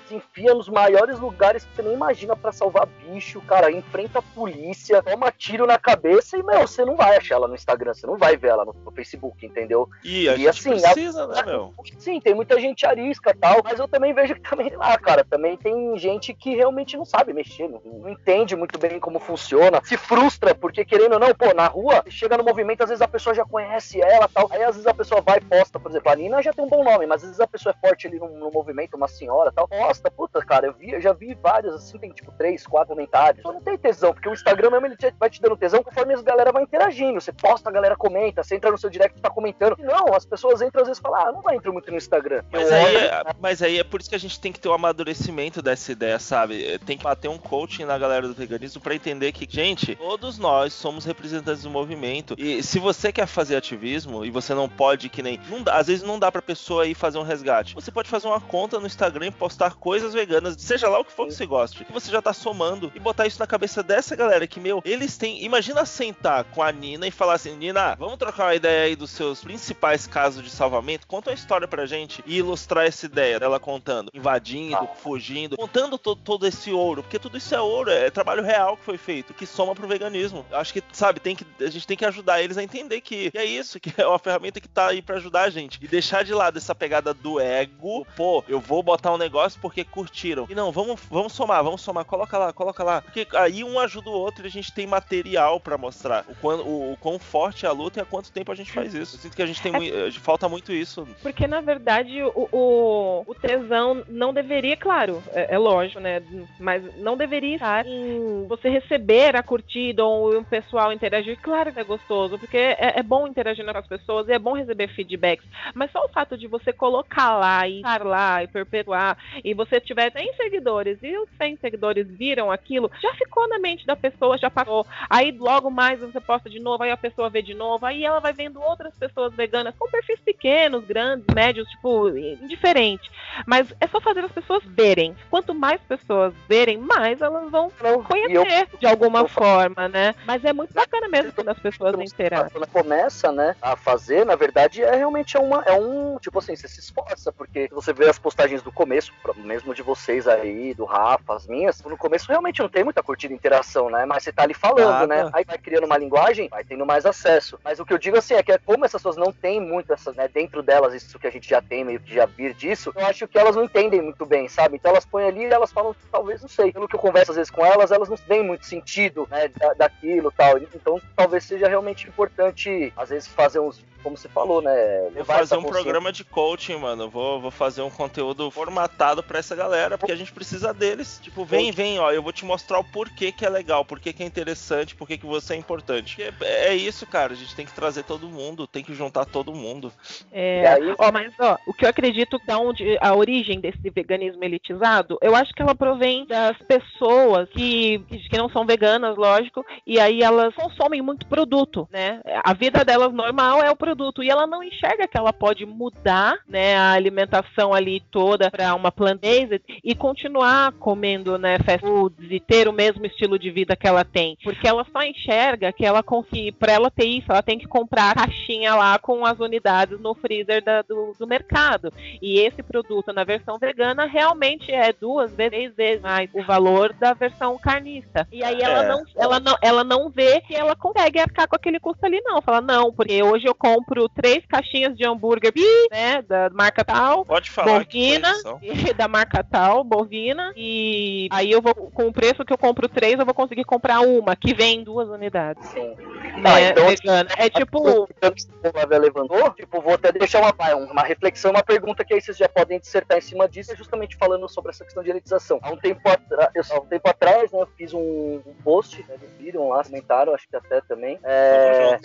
se 0.06 0.14
enfia 0.14 0.54
nos 0.54 0.68
maiores 0.68 1.18
lugares 1.18 1.64
que 1.64 1.74
você 1.74 1.82
nem 1.82 1.94
imagina 1.94 2.36
pra 2.36 2.52
salvar 2.52 2.86
bicho, 2.86 3.40
cara, 3.42 3.70
enfrenta 3.70 4.18
a 4.18 4.22
polícia, 4.22 5.02
toma 5.02 5.32
tiro 5.32 5.66
na 5.66 5.78
cabeça 5.78 6.36
e, 6.36 6.42
meu, 6.42 6.66
você 6.66 6.84
não 6.84 6.96
vai 6.96 7.16
achar 7.16 7.36
ela 7.36 7.48
no 7.48 7.54
Instagram, 7.54 7.94
você 7.94 8.06
não 8.06 8.16
vai 8.16 8.36
ver 8.36 8.48
ela 8.48 8.64
no, 8.64 8.72
no 8.72 8.90
Facebook, 8.92 9.44
entendeu? 9.44 9.88
E 10.04 10.28
a 10.28 10.34
E 10.34 10.36
gente 10.38 10.48
assim, 10.48 10.70
precisa, 10.80 11.26
né, 11.26 11.42
meu? 11.44 11.72
Sim, 11.98 12.20
tem 12.20 12.34
muita 12.34 12.60
gente 12.60 12.86
arisca 12.86 13.30
e 13.30 13.34
tal, 13.34 13.60
mas 13.64 13.78
eu 13.78 13.88
também 13.88 14.12
vejo 14.12 14.34
que 14.34 14.40
também 14.40 14.70
lá, 14.76 14.96
cara, 14.98 15.24
também 15.24 15.56
tem 15.56 15.96
gente 15.98 16.34
que 16.34 16.54
realmente 16.54 16.96
não 16.96 17.04
sabe 17.04 17.32
mexer, 17.32 17.68
não, 17.68 17.80
não 17.84 18.08
entende 18.08 18.54
muito 18.56 18.78
bem 18.78 19.00
como 19.00 19.18
funciona, 19.18 19.80
se 19.84 19.96
frustra, 19.96 20.54
porque 20.54 20.84
querendo 20.84 21.14
ou 21.14 21.18
não, 21.18 21.34
pô, 21.34 21.52
na 21.54 21.66
rua, 21.66 22.04
chega 22.08 22.36
no 22.36 22.44
movimento, 22.44 22.82
às 22.82 22.88
vezes 22.88 23.02
a 23.02 23.08
pessoa 23.08 23.34
já 23.34 23.44
conhece 23.44 24.00
ela 24.00 24.26
e 24.26 24.32
tal, 24.32 24.48
aí 24.50 24.62
às 24.62 24.74
vezes 24.76 24.86
a 24.86 24.94
pessoa 24.94 25.20
vai 25.20 25.38
e 25.38 25.40
posta, 25.40 25.78
por 25.78 25.90
exemplo, 25.90 26.10
a 26.10 26.16
Nina 26.16 26.42
já 26.42 26.52
tem 26.52 26.64
um 26.64 26.68
bom 26.68 26.84
nome, 26.84 27.06
mas 27.06 27.22
às 27.22 27.28
vezes 27.28 27.40
a 27.40 27.46
pessoa 27.46 27.74
é 27.76 27.86
forte 27.86 28.06
ali 28.06 28.18
no, 28.18 28.28
no 28.28 28.50
movimento, 28.50 28.96
uma 28.96 29.08
senhora 29.08 29.37
e 29.46 29.52
tal, 29.52 29.68
posta, 29.68 30.10
puta, 30.10 30.44
cara, 30.44 30.66
eu, 30.66 30.72
vi, 30.74 30.90
eu 30.90 31.00
já 31.00 31.12
vi 31.12 31.34
vários, 31.40 31.74
assim, 31.74 31.98
tem 31.98 32.10
tipo 32.10 32.32
três, 32.32 32.66
quatro 32.66 32.88
comentários, 32.94 33.42
só 33.42 33.52
não 33.52 33.60
tem 33.60 33.76
tesão, 33.78 34.12
porque 34.12 34.28
o 34.28 34.32
Instagram 34.32 34.70
mesmo, 34.70 34.86
ele 34.86 34.96
te- 34.96 35.14
vai 35.18 35.30
te 35.30 35.40
dando 35.40 35.56
tesão 35.56 35.82
conforme 35.82 36.14
as 36.14 36.22
galera 36.22 36.50
vai 36.50 36.62
interagindo, 36.62 37.20
você 37.20 37.32
posta, 37.32 37.68
a 37.68 37.72
galera 37.72 37.96
comenta, 37.96 38.42
você 38.42 38.56
entra 38.56 38.70
no 38.70 38.78
seu 38.78 38.90
direct, 38.90 39.20
tá 39.20 39.30
comentando, 39.30 39.76
e 39.78 39.82
não, 39.82 40.14
as 40.14 40.24
pessoas 40.26 40.60
entram 40.62 40.82
às 40.82 40.88
vezes 40.88 40.98
e 40.98 41.02
falam, 41.02 41.28
ah, 41.28 41.32
não 41.32 41.54
entro 41.54 41.72
muito 41.72 41.90
no 41.90 41.96
Instagram. 41.96 42.42
Mas 42.50 42.70
aí, 42.72 42.96
é, 42.96 43.22
mas 43.40 43.62
aí 43.62 43.78
é 43.78 43.84
por 43.84 44.00
isso 44.00 44.08
que 44.10 44.16
a 44.16 44.20
gente 44.20 44.40
tem 44.40 44.50
que 44.52 44.58
ter 44.60 44.68
o 44.68 44.72
amadurecimento 44.72 45.62
dessa 45.62 45.92
ideia, 45.92 46.18
sabe? 46.18 46.64
É, 46.66 46.78
Tem 46.78 46.96
que 46.98 47.04
bater 47.04 47.28
um 47.28 47.38
coaching 47.38 47.84
na 47.84 47.96
galera 47.98 48.26
do 48.26 48.34
veganismo 48.34 48.80
pra 48.80 48.94
entender 48.94 49.32
que, 49.32 49.46
gente, 49.48 49.94
todos 49.96 50.38
nós 50.38 50.72
somos 50.72 51.04
representantes 51.04 51.62
do 51.62 51.70
movimento. 51.70 52.34
E 52.38 52.62
se 52.62 52.78
você 52.78 53.12
quer 53.12 53.26
fazer 53.26 53.56
ativismo 53.56 54.24
e 54.24 54.30
você 54.30 54.54
não 54.54 54.68
pode, 54.68 55.08
que 55.08 55.22
nem. 55.22 55.38
Não 55.48 55.62
às 55.72 55.86
vezes 55.86 56.02
não 56.02 56.18
dá 56.18 56.30
pra 56.32 56.40
pessoa 56.42 56.86
ir 56.86 56.94
fazer 56.94 57.18
um 57.18 57.22
resgate. 57.22 57.74
Você 57.74 57.90
pode 57.90 58.08
fazer 58.08 58.26
uma 58.26 58.40
conta 58.40 58.78
no 58.80 58.86
Instagram 58.86 59.26
e 59.28 59.32
postar 59.32 59.74
coisas 59.74 60.12
veganas, 60.14 60.56
seja 60.58 60.88
lá 60.88 60.98
o 60.98 61.04
que 61.04 61.12
for 61.12 61.26
que 61.26 61.34
você 61.34 61.46
goste. 61.46 61.84
Que 61.84 61.92
você 61.92 62.10
já 62.10 62.20
tá 62.22 62.32
somando 62.32 62.90
e 62.94 63.00
botar 63.00 63.26
isso 63.26 63.38
na 63.38 63.46
cabeça 63.46 63.82
dessa 63.82 64.16
galera 64.16 64.46
que, 64.46 64.60
meu, 64.60 64.82
eles 64.84 65.16
têm. 65.16 65.44
Imagina 65.44 65.84
sentar 65.84 66.44
com 66.44 66.62
a 66.62 66.70
Nina 66.72 67.06
e 67.06 67.10
falar 67.10 67.34
assim: 67.34 67.56
Nina, 67.56 67.94
vamos 67.96 68.16
trocar 68.18 68.44
uma 68.46 68.54
ideia 68.54 68.84
aí 68.84 68.96
dos 68.96 69.10
seus 69.10 69.42
principais 69.42 70.06
casos 70.06 70.42
de 70.42 70.50
salvamento? 70.50 71.06
Conta 71.06 71.30
uma 71.30 71.34
história 71.34 71.68
pra 71.68 71.86
gente 71.86 72.22
e 72.26 72.38
ilustrar 72.38 72.86
essa 72.86 73.06
ideia 73.06 73.38
dela 73.38 73.60
contando, 73.60 74.10
invadindo, 74.14 74.76
Ah. 74.76 74.86
fugindo, 74.86 75.56
contando 75.56 75.98
to- 75.98 76.16
todo 76.16 76.46
esse 76.46 76.70
ouro, 76.72 77.02
porque 77.02 77.18
tudo 77.18 77.36
isso 77.38 77.54
é 77.54 77.60
ouro, 77.60 77.90
é 77.90 78.10
trabalho 78.10 78.42
real 78.42 78.76
que 78.76 78.84
foi 78.84 78.98
feito, 78.98 79.34
que 79.34 79.46
soma 79.46 79.74
pro 79.74 79.86
veganismo. 79.88 80.44
Acho 80.52 80.72
que, 80.72 80.82
sabe, 80.92 81.20
tem 81.20 81.36
que, 81.36 81.46
a 81.60 81.70
gente 81.70 81.86
tem 81.86 81.96
que 81.96 82.04
ajudar 82.04 82.42
eles 82.42 82.56
a 82.58 82.62
entender 82.62 83.00
que 83.00 83.30
é 83.34 83.44
isso, 83.44 83.78
que 83.80 83.92
é 84.00 84.06
uma 84.06 84.18
ferramenta 84.18 84.60
que 84.60 84.68
tá 84.68 84.88
aí 84.88 85.02
pra 85.02 85.16
ajudar 85.16 85.42
a 85.42 85.50
gente. 85.50 85.78
E 85.82 85.88
deixar 85.88 86.24
de 86.24 86.32
lado 86.34 86.58
essa 86.58 86.74
pegada 86.74 87.12
do 87.14 87.40
ego, 87.40 88.06
pô, 88.16 88.42
eu 88.48 88.60
vou 88.60 88.82
botar 88.82 89.07
um 89.12 89.18
negócio 89.18 89.60
porque 89.60 89.84
curtiram. 89.84 90.46
E 90.48 90.54
não, 90.54 90.70
vamos, 90.72 91.00
vamos 91.10 91.32
somar, 91.32 91.62
vamos 91.62 91.80
somar, 91.80 92.04
coloca 92.04 92.38
lá, 92.38 92.52
coloca 92.52 92.84
lá. 92.84 93.02
Porque 93.02 93.26
aí 93.34 93.64
um 93.64 93.78
ajuda 93.78 94.10
o 94.10 94.12
outro 94.12 94.44
e 94.44 94.48
a 94.48 94.50
gente 94.50 94.72
tem 94.72 94.86
material 94.86 95.60
pra 95.60 95.78
mostrar 95.78 96.24
o 96.28 96.34
quão, 96.36 96.60
o, 96.60 96.92
o 96.92 96.96
quão 96.96 97.18
forte 97.18 97.66
é 97.66 97.68
a 97.68 97.72
luta 97.72 97.98
e 97.98 98.02
há 98.02 98.06
quanto 98.06 98.32
tempo 98.32 98.52
a 98.52 98.54
gente 98.54 98.72
faz 98.72 98.94
isso. 98.94 99.16
Eu 99.16 99.20
sinto 99.20 99.36
que 99.36 99.42
a 99.42 99.46
gente 99.46 99.62
tem 99.62 99.72
eh, 99.74 100.10
falta 100.12 100.48
muito 100.48 100.72
isso. 100.72 101.06
Porque, 101.22 101.46
na 101.46 101.60
verdade, 101.60 102.22
o, 102.22 102.48
o, 102.52 103.24
o 103.26 103.34
tesão 103.34 104.02
não 104.08 104.32
deveria, 104.32 104.76
claro, 104.76 105.22
é, 105.32 105.54
é 105.54 105.58
lógico, 105.58 106.00
né? 106.00 106.22
Mas 106.58 106.82
não 106.96 107.16
deveria 107.16 107.54
estar 107.54 107.86
em 107.86 108.46
você 108.46 108.68
receber 108.68 109.36
a 109.36 109.42
curtida 109.42 110.04
ou 110.04 110.38
o 110.38 110.44
pessoal 110.44 110.92
interagir. 110.92 111.38
Claro 111.40 111.72
que 111.72 111.80
é 111.80 111.84
gostoso, 111.84 112.38
porque 112.38 112.56
é, 112.56 112.98
é 112.98 113.02
bom 113.02 113.26
interagir 113.26 113.64
com 113.64 113.78
as 113.78 113.86
pessoas 113.86 114.28
e 114.28 114.32
é 114.32 114.38
bom 114.38 114.52
receber 114.54 114.88
feedbacks. 114.88 115.46
Mas 115.74 115.90
só 115.90 116.04
o 116.04 116.08
fato 116.08 116.36
de 116.36 116.46
você 116.46 116.72
colocar 116.72 117.36
lá 117.38 117.66
e 117.66 117.78
estar 117.78 118.04
lá 118.04 118.42
e 118.42 118.46
perpetuar, 118.46 118.97
e 119.44 119.54
você 119.54 119.80
tiver 119.80 120.10
100 120.12 120.32
seguidores 120.34 120.98
e 121.02 121.16
os 121.18 121.28
100 121.36 121.56
seguidores 121.58 122.06
viram 122.08 122.50
aquilo, 122.50 122.90
já 123.00 123.12
ficou 123.14 123.48
na 123.48 123.58
mente 123.58 123.86
da 123.86 123.96
pessoa, 123.96 124.36
já 124.38 124.50
passou. 124.50 124.86
Aí 125.08 125.32
logo 125.32 125.70
mais 125.70 126.00
você 126.00 126.20
posta 126.20 126.48
de 126.50 126.58
novo, 126.60 126.82
aí 126.82 126.90
a 126.90 126.96
pessoa 126.96 127.30
vê 127.30 127.42
de 127.42 127.54
novo, 127.54 127.84
aí 127.86 128.04
ela 128.04 128.20
vai 128.20 128.32
vendo 128.32 128.60
outras 128.60 128.94
pessoas 128.94 129.34
veganas 129.34 129.74
com 129.78 129.88
perfis 129.90 130.18
pequenos, 130.20 130.84
grandes, 130.84 131.26
médios, 131.34 131.68
tipo, 131.70 132.08
indiferente. 132.42 133.08
Mas 133.46 133.72
é 133.80 133.86
só 133.86 134.00
fazer 134.00 134.24
as 134.24 134.32
pessoas 134.32 134.62
verem. 134.64 135.14
Quanto 135.30 135.54
mais 135.54 135.80
pessoas 135.82 136.32
verem, 136.48 136.78
mais 136.78 137.20
elas 137.20 137.50
vão 137.50 137.70
Não, 137.80 137.90
e 137.92 138.32
eu- 138.34 138.44
conhecer 138.44 138.68
de 138.78 138.86
alguma 138.86 139.20
eu- 139.20 139.28
forma, 139.28 139.88
né? 139.88 140.14
Mas 140.26 140.44
é 140.44 140.52
muito 140.52 140.72
bacana 140.74 141.08
mesmo 141.08 141.32
quando 141.32 141.48
as 141.50 141.58
pessoas 141.58 141.94
interagem. 142.00 142.50
Quando 142.50 142.66
começa, 142.68 143.30
né, 143.32 143.54
a 143.60 143.76
fazer, 143.76 144.24
na 144.24 144.34
verdade, 144.36 144.82
é 144.82 144.94
realmente 144.96 145.36
é 145.36 145.40
uma, 145.40 145.62
é 145.66 145.72
um, 145.72 146.16
tipo 146.18 146.38
assim, 146.38 146.54
você 146.56 146.66
se 146.68 146.80
esforça, 146.80 147.32
porque 147.32 147.68
você 147.72 147.92
vê 147.92 148.08
as 148.08 148.18
postagens 148.18 148.62
do 148.62 148.72
começo, 148.72 148.87
mesmo 148.88 149.74
de 149.74 149.82
vocês 149.82 150.26
aí, 150.26 150.74
do 150.74 150.84
Rafa, 150.84 151.34
as 151.34 151.46
minhas, 151.46 151.82
no 151.82 151.96
começo 151.96 152.28
realmente 152.28 152.60
não 152.60 152.68
tem 152.68 152.84
muita 152.84 153.02
curtida 153.02 153.32
e 153.32 153.36
interação, 153.36 153.90
né, 153.90 154.04
mas 154.04 154.22
você 154.22 154.32
tá 154.32 154.42
ali 154.42 154.54
falando, 154.54 155.06
Nada. 155.06 155.06
né, 155.06 155.30
aí 155.32 155.44
vai 155.44 155.58
criando 155.58 155.84
uma 155.84 155.98
linguagem, 155.98 156.48
vai 156.48 156.64
tendo 156.64 156.84
mais 156.86 157.04
acesso. 157.06 157.58
Mas 157.64 157.78
o 157.78 157.84
que 157.84 157.92
eu 157.92 157.98
digo 157.98 158.16
assim 158.16 158.34
é 158.34 158.42
que 158.42 158.56
como 158.58 158.84
essas 158.84 159.00
pessoas 159.00 159.16
não 159.16 159.32
têm 159.32 159.60
muito 159.60 159.92
essas, 159.92 160.14
né, 160.16 160.28
dentro 160.28 160.62
delas 160.62 160.94
isso 160.94 161.18
que 161.18 161.26
a 161.26 161.30
gente 161.30 161.48
já 161.48 161.60
tem, 161.60 161.84
meio 161.84 162.00
que 162.00 162.14
já 162.14 162.26
vir 162.26 162.54
disso, 162.54 162.92
eu 162.96 163.06
acho 163.06 163.26
que 163.28 163.38
elas 163.38 163.56
não 163.56 163.64
entendem 163.64 164.00
muito 164.00 164.24
bem, 164.24 164.48
sabe? 164.48 164.76
Então 164.76 164.90
elas 164.90 165.04
põem 165.04 165.26
ali 165.26 165.42
e 165.42 165.52
elas 165.52 165.72
falam, 165.72 165.94
talvez, 166.10 166.42
não 166.42 166.48
sei. 166.48 166.72
Pelo 166.72 166.88
que 166.88 166.94
eu 166.94 167.00
converso 167.00 167.32
às 167.32 167.36
vezes 167.36 167.50
com 167.50 167.64
elas, 167.64 167.90
elas 167.90 168.08
não 168.08 168.16
veem 168.16 168.44
muito 168.44 168.66
sentido, 168.66 169.26
né, 169.30 169.48
da, 169.48 169.74
daquilo 169.74 170.32
tal. 170.36 170.58
Então 170.58 171.00
talvez 171.16 171.44
seja 171.44 171.68
realmente 171.68 172.08
importante, 172.08 172.92
às 172.96 173.10
vezes, 173.10 173.28
fazer 173.28 173.60
uns, 173.60 173.84
como 174.08 174.16
você 174.16 174.28
falou, 174.28 174.62
né? 174.62 175.10
Vou 175.14 175.24
fazer 175.24 175.54
um 175.54 175.58
consciência. 175.58 175.82
programa 175.82 176.10
de 176.12 176.24
coaching, 176.24 176.76
mano. 176.76 177.10
Vou, 177.10 177.40
vou 177.40 177.50
fazer 177.50 177.82
um 177.82 177.90
conteúdo 177.90 178.50
formatado 178.50 179.22
pra 179.22 179.38
essa 179.38 179.54
galera, 179.54 179.98
porque 179.98 180.12
a 180.12 180.16
gente 180.16 180.32
precisa 180.32 180.72
deles. 180.72 181.20
Tipo, 181.22 181.44
vem, 181.44 181.70
vem, 181.70 181.98
ó, 181.98 182.10
eu 182.10 182.22
vou 182.22 182.32
te 182.32 182.44
mostrar 182.44 182.78
o 182.78 182.84
porquê 182.84 183.30
que 183.30 183.44
é 183.44 183.50
legal, 183.50 183.84
porquê 183.84 184.12
que 184.12 184.22
é 184.22 184.26
interessante, 184.26 184.96
porquê 184.96 185.18
que 185.18 185.26
você 185.26 185.52
é 185.54 185.56
importante. 185.56 186.22
É, 186.22 186.68
é 186.68 186.74
isso, 186.74 187.06
cara. 187.06 187.34
A 187.34 187.36
gente 187.36 187.54
tem 187.54 187.66
que 187.66 187.72
trazer 187.72 188.02
todo 188.04 188.28
mundo, 188.28 188.66
tem 188.66 188.82
que 188.82 188.94
juntar 188.94 189.26
todo 189.26 189.52
mundo. 189.52 189.92
É, 190.32 190.62
E 190.62 190.66
aí- 190.66 190.94
ó, 190.98 191.12
mas 191.12 191.32
ó, 191.38 191.58
o 191.66 191.74
que 191.74 191.84
eu 191.84 191.90
acredito 191.90 192.40
da 192.46 192.58
onde 192.58 192.96
a 193.02 193.14
origem 193.14 193.60
desse 193.60 193.90
veganismo 193.90 194.42
elitizado, 194.42 195.18
eu 195.20 195.34
acho 195.36 195.52
que 195.52 195.60
ela 195.60 195.74
provém 195.74 196.24
das 196.26 196.56
pessoas 196.62 197.48
que, 197.50 197.98
que 198.30 198.38
não 198.38 198.48
são 198.48 198.64
veganas, 198.64 199.16
lógico, 199.16 199.64
e 199.86 200.00
aí 200.00 200.22
elas 200.22 200.54
consomem 200.54 201.02
muito 201.02 201.26
produto, 201.26 201.86
né? 201.92 202.20
A 202.42 202.54
vida 202.54 202.84
delas 202.84 203.12
normal 203.12 203.62
é 203.62 203.70
o 203.70 203.76
produto 203.76 203.97
e 204.22 204.30
ela 204.30 204.46
não 204.46 204.62
enxerga 204.62 205.06
que 205.08 205.16
ela 205.16 205.32
pode 205.32 205.64
mudar, 205.66 206.36
né, 206.48 206.76
a 206.76 206.92
alimentação 206.92 207.72
ali 207.74 208.00
toda 208.10 208.50
para 208.50 208.74
uma 208.74 208.92
plant-based 208.92 209.62
e 209.82 209.94
continuar 209.94 210.72
comendo, 210.72 211.36
né, 211.38 211.58
fast 211.58 211.80
foods 211.86 212.30
e 212.30 212.38
ter 212.40 212.68
o 212.68 212.72
mesmo 212.72 213.04
estilo 213.06 213.38
de 213.38 213.50
vida 213.50 213.74
que 213.76 213.86
ela 213.86 214.04
tem, 214.04 214.36
porque 214.44 214.66
ela 214.66 214.86
só 214.92 215.02
enxerga 215.02 215.72
que 215.72 215.84
ela 215.84 216.02
consegue, 216.02 216.52
para 216.52 216.72
ela 216.72 216.90
ter 216.90 217.06
isso, 217.06 217.30
ela 217.30 217.42
tem 217.42 217.58
que 217.58 217.66
comprar 217.66 218.10
a 218.10 218.14
caixinha 218.26 218.74
lá 218.74 218.98
com 218.98 219.24
as 219.24 219.38
unidades 219.40 219.98
no 220.00 220.14
freezer 220.14 220.62
da- 220.62 220.82
do, 220.82 221.12
do 221.18 221.26
mercado. 221.26 221.92
E 222.22 222.38
esse 222.40 222.62
produto 222.62 223.12
na 223.12 223.24
versão 223.24 223.58
vegana 223.58 224.04
realmente 224.06 224.70
é 224.72 224.92
duas 224.92 225.32
vezes, 225.34 225.48
três 225.48 225.74
vezes 225.74 226.02
mais 226.02 226.28
o 226.34 226.42
valor 226.44 226.92
da 226.92 227.14
versão 227.14 227.56
carnista. 227.58 228.26
E 228.30 228.44
aí 228.44 228.60
ela, 228.60 228.84
É. 228.84 228.88
não, 228.88 229.02
ela, 229.16 229.40
não, 229.40 229.56
ela 229.62 229.82
não 229.84 230.10
vê 230.10 230.40
que 230.42 230.54
ela 230.54 230.76
consegue 230.76 231.18
arcar 231.18 231.48
com 231.48 231.56
aquele 231.56 231.80
custo 231.80 232.04
ali, 232.04 232.20
não. 232.22 232.42
Fala, 232.42 232.60
não, 232.60 232.92
porque 232.92 233.22
hoje 233.22 233.46
eu 233.46 233.54
compro 233.54 233.77
três 234.08 234.44
caixinhas 234.46 234.96
de 234.96 235.06
hambúrguer, 235.06 235.52
né, 235.90 236.22
da 236.22 236.50
marca 236.50 236.84
tal, 236.84 237.24
Pode 237.24 237.50
falar 237.50 237.84
bovina, 237.84 238.32
da 238.96 239.08
marca 239.08 239.44
tal, 239.44 239.84
bovina, 239.84 240.52
e 240.56 241.28
aí 241.30 241.50
eu 241.50 241.60
vou, 241.60 241.74
com 241.74 242.08
o 242.08 242.12
preço 242.12 242.44
que 242.44 242.52
eu 242.52 242.58
compro 242.58 242.88
três, 242.88 243.18
eu 243.18 243.24
vou 243.24 243.34
conseguir 243.34 243.64
comprar 243.64 244.00
uma, 244.00 244.34
que 244.34 244.54
vem 244.54 244.80
em 244.80 244.84
duas 244.84 245.08
unidades. 245.08 245.66
Sim. 245.68 245.94
né, 246.38 246.70
então, 246.70 246.86
vegana. 246.86 247.28
É 247.36 247.48
tipo. 247.48 248.06
que 248.06 248.68
o 248.68 248.72
Flávia 248.72 248.98
levantou, 248.98 249.50
tipo, 249.50 249.80
vou 249.80 249.94
até 249.94 250.12
deixar 250.12 250.40
uma, 250.40 250.76
uma 250.76 251.02
reflexão, 251.02 251.50
uma 251.50 251.62
pergunta 251.62 252.04
que 252.04 252.14
aí 252.14 252.20
vocês 252.20 252.36
já 252.36 252.48
podem 252.48 252.78
dissertar 252.78 253.18
em 253.18 253.22
cima 253.22 253.48
disso, 253.48 253.72
é 253.72 253.76
justamente 253.76 254.16
falando 254.16 254.48
sobre 254.48 254.70
essa 254.70 254.84
questão 254.84 255.02
de 255.02 255.10
elitização. 255.10 255.58
Há 255.62 255.70
um 255.70 255.76
tempo, 255.76 256.00
atra 256.08 256.50
há 256.70 256.80
um 256.80 256.86
tempo 256.86 257.08
atrás, 257.08 257.52
né, 257.52 257.60
eu 257.60 257.68
fiz 257.76 257.92
um, 257.92 258.40
um 258.46 258.54
post, 258.62 259.04
né, 259.08 259.14
eles 259.14 259.30
viram 259.38 259.68
lá, 259.68 259.82
comentaram, 259.84 260.34
acho 260.34 260.48
que 260.48 260.56
até 260.56 260.80
também, 260.82 261.18
é, 261.24 261.98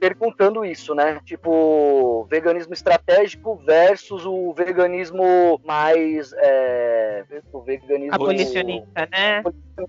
perguntando 0.00 0.64
isso, 0.64 0.94
né? 0.94 1.17
Tipo, 1.24 2.26
veganismo 2.30 2.72
estratégico 2.72 3.56
versus 3.56 4.24
o 4.26 4.52
veganismo 4.52 5.60
mais. 5.64 6.32
É, 6.34 7.24
o 7.52 7.60
veganismo. 7.60 8.14
Abolicionista, 8.14 9.08
né? 9.10 9.42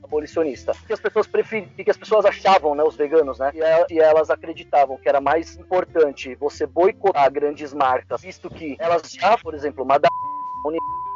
Abolicionista. 0.04 0.74
Que 0.86 0.94
as 0.94 1.00
pessoas 1.00 1.28
preferiam, 1.28 1.70
que 1.70 1.90
as 1.90 1.98
pessoas 1.98 2.26
achavam, 2.26 2.76
né, 2.76 2.84
os 2.84 2.96
veganos, 2.96 3.40
né? 3.40 3.52
E 3.90 4.00
elas 4.00 4.30
acreditavam 4.30 4.98
que 4.98 5.10
era 5.10 5.20
mais 5.20 5.58
importante 5.58 6.36
você 6.36 6.66
boicotar 6.66 7.32
grandes 7.32 7.74
marcas, 7.74 8.22
visto 8.22 8.50
que 8.50 8.76
elas 8.80 9.12
já, 9.12 9.38
por 9.38 9.54
exemplo, 9.54 9.84
uma 9.84 9.98
da 9.98 10.10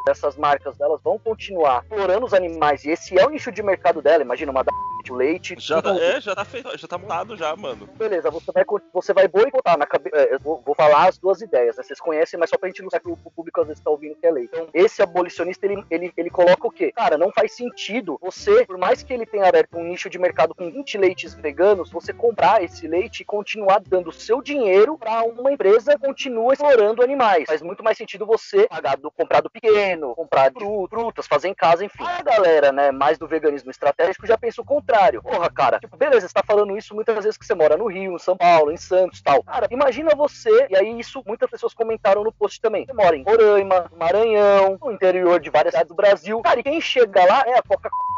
essas 0.10 0.36
marcas 0.38 0.78
delas 0.78 1.02
vão 1.02 1.18
continuar 1.18 1.82
explorando 1.84 2.26
os 2.26 2.34
animais 2.34 2.84
e 2.84 2.90
esse 2.90 3.18
é 3.18 3.26
o 3.26 3.30
nicho 3.30 3.52
de 3.52 3.64
mercado 3.64 4.02
dela. 4.02 4.24
Imagina 4.24 4.52
uma 4.52 4.64
da 4.64 4.72
o 5.12 5.16
leite. 5.16 5.56
Já, 5.60 5.82
é, 6.00 6.22
já 6.22 6.36
tá 6.36 6.46
feito, 6.46 6.78
já 6.78 6.88
tá 6.88 6.98
montado 6.98 7.36
já, 7.36 7.56
mano. 7.56 7.88
Beleza, 7.96 8.30
você 8.30 8.52
vai, 8.52 8.64
você 8.94 9.14
vai 9.14 9.28
boicotar 9.28 9.78
na 9.78 9.86
cabeça. 9.86 10.16
É, 10.16 10.36
eu 10.36 10.40
vou, 10.40 10.62
vou, 10.66 10.76
falar 10.76 11.10
as 11.10 11.18
duas 11.18 11.42
ideias, 11.42 11.78
né? 11.78 11.84
Vocês 11.84 12.00
conhecem, 12.00 12.40
mas 12.40 12.50
só 12.50 12.58
pra 12.58 12.70
gente 12.70 12.82
não 12.82 12.90
saber 12.90 13.12
o 13.12 13.18
público 13.18 13.62
às 13.62 13.68
vezes 13.68 13.84
tá 13.84 13.90
ouvindo 13.90 14.16
que 14.16 14.26
é 14.26 14.32
leite. 14.32 14.52
Então, 14.54 14.68
esse 14.74 15.02
abolicionista, 15.02 15.66
ele, 15.66 15.84
ele, 15.90 16.14
ele 16.16 16.30
coloca 16.30 16.68
o 16.68 16.72
quê? 16.72 16.92
Cara, 16.92 17.18
não 17.18 17.32
faz 17.32 17.56
sentido 17.56 18.18
você, 18.22 18.66
por 18.66 18.78
mais 18.78 19.04
que 19.04 19.14
ele 19.14 19.26
tenha 19.26 19.48
aberto 19.48 19.78
um 19.78 19.84
nicho 19.84 20.10
de 20.10 20.20
mercado 20.20 20.56
com 20.56 20.72
20 20.72 20.98
leites 20.98 21.34
veganos, 21.34 21.92
você 21.92 22.14
comprar 22.14 22.64
esse 22.64 22.88
leite 22.88 23.22
e 23.22 23.26
continuar 23.26 23.82
dando 23.86 24.12
seu 24.12 24.42
dinheiro 24.42 24.98
para 24.98 25.24
uma 25.24 25.52
empresa 25.52 25.94
que 25.94 26.06
continua 26.06 26.54
explorando 26.54 27.04
animais. 27.04 27.46
Faz 27.48 27.62
muito 27.62 27.84
mais 27.84 27.98
sentido 27.98 28.26
você 28.26 28.68
pagar 28.68 28.98
do, 28.98 29.12
comprar 29.12 29.42
do 29.42 29.50
pequeno, 29.50 30.16
comprar 30.16 30.52
frutas, 30.88 31.28
fazer 31.28 31.50
em 31.50 31.54
casa, 31.54 31.84
enfim. 31.84 32.04
A 32.04 32.22
galera, 32.22 32.72
né, 32.72 32.92
mais 32.92 33.18
do 33.18 33.28
veganismo 33.28 33.72
estratégico 33.72 34.28
já 34.28 34.38
pensa 34.38 34.62
o 34.62 34.66
contrário 34.66 34.93
contrário. 34.94 35.22
Porra, 35.22 35.50
cara, 35.50 35.80
tipo, 35.80 35.98
beleza, 35.98 36.28
você 36.28 36.34
tá 36.34 36.44
falando 36.46 36.78
isso 36.78 36.94
muitas 36.94 37.16
vezes 37.16 37.38
que 37.38 37.46
você 37.46 37.56
mora 37.56 37.76
no 37.76 37.88
Rio, 37.88 38.16
em 38.16 38.20
São 38.20 38.38
Paulo, 38.38 38.72
em 38.72 38.78
Santos 38.78 39.22
tal. 39.22 39.44
Cara, 39.44 39.68
imagina 39.72 40.16
você, 40.16 40.68
e 40.70 40.76
aí 40.76 41.00
isso 41.00 41.24
muitas 41.26 41.50
pessoas 41.50 41.74
comentaram 41.74 42.24
no 42.24 42.32
post 42.32 42.62
também. 42.62 42.86
Você 42.86 42.94
mora 42.94 43.16
em 43.16 43.24
Roraima, 43.24 43.92
Maranhão, 43.98 44.78
no 44.82 44.92
interior 44.92 45.40
de 45.40 45.50
várias 45.50 45.74
cidades 45.74 45.90
do 45.90 45.96
Brasil. 45.96 46.42
Cara, 46.42 46.60
e 46.60 46.64
quem 46.64 46.80
chega 46.80 47.26
lá 47.26 47.44
é 47.48 47.58
a 47.58 47.64
Coca-Cola 47.64 48.13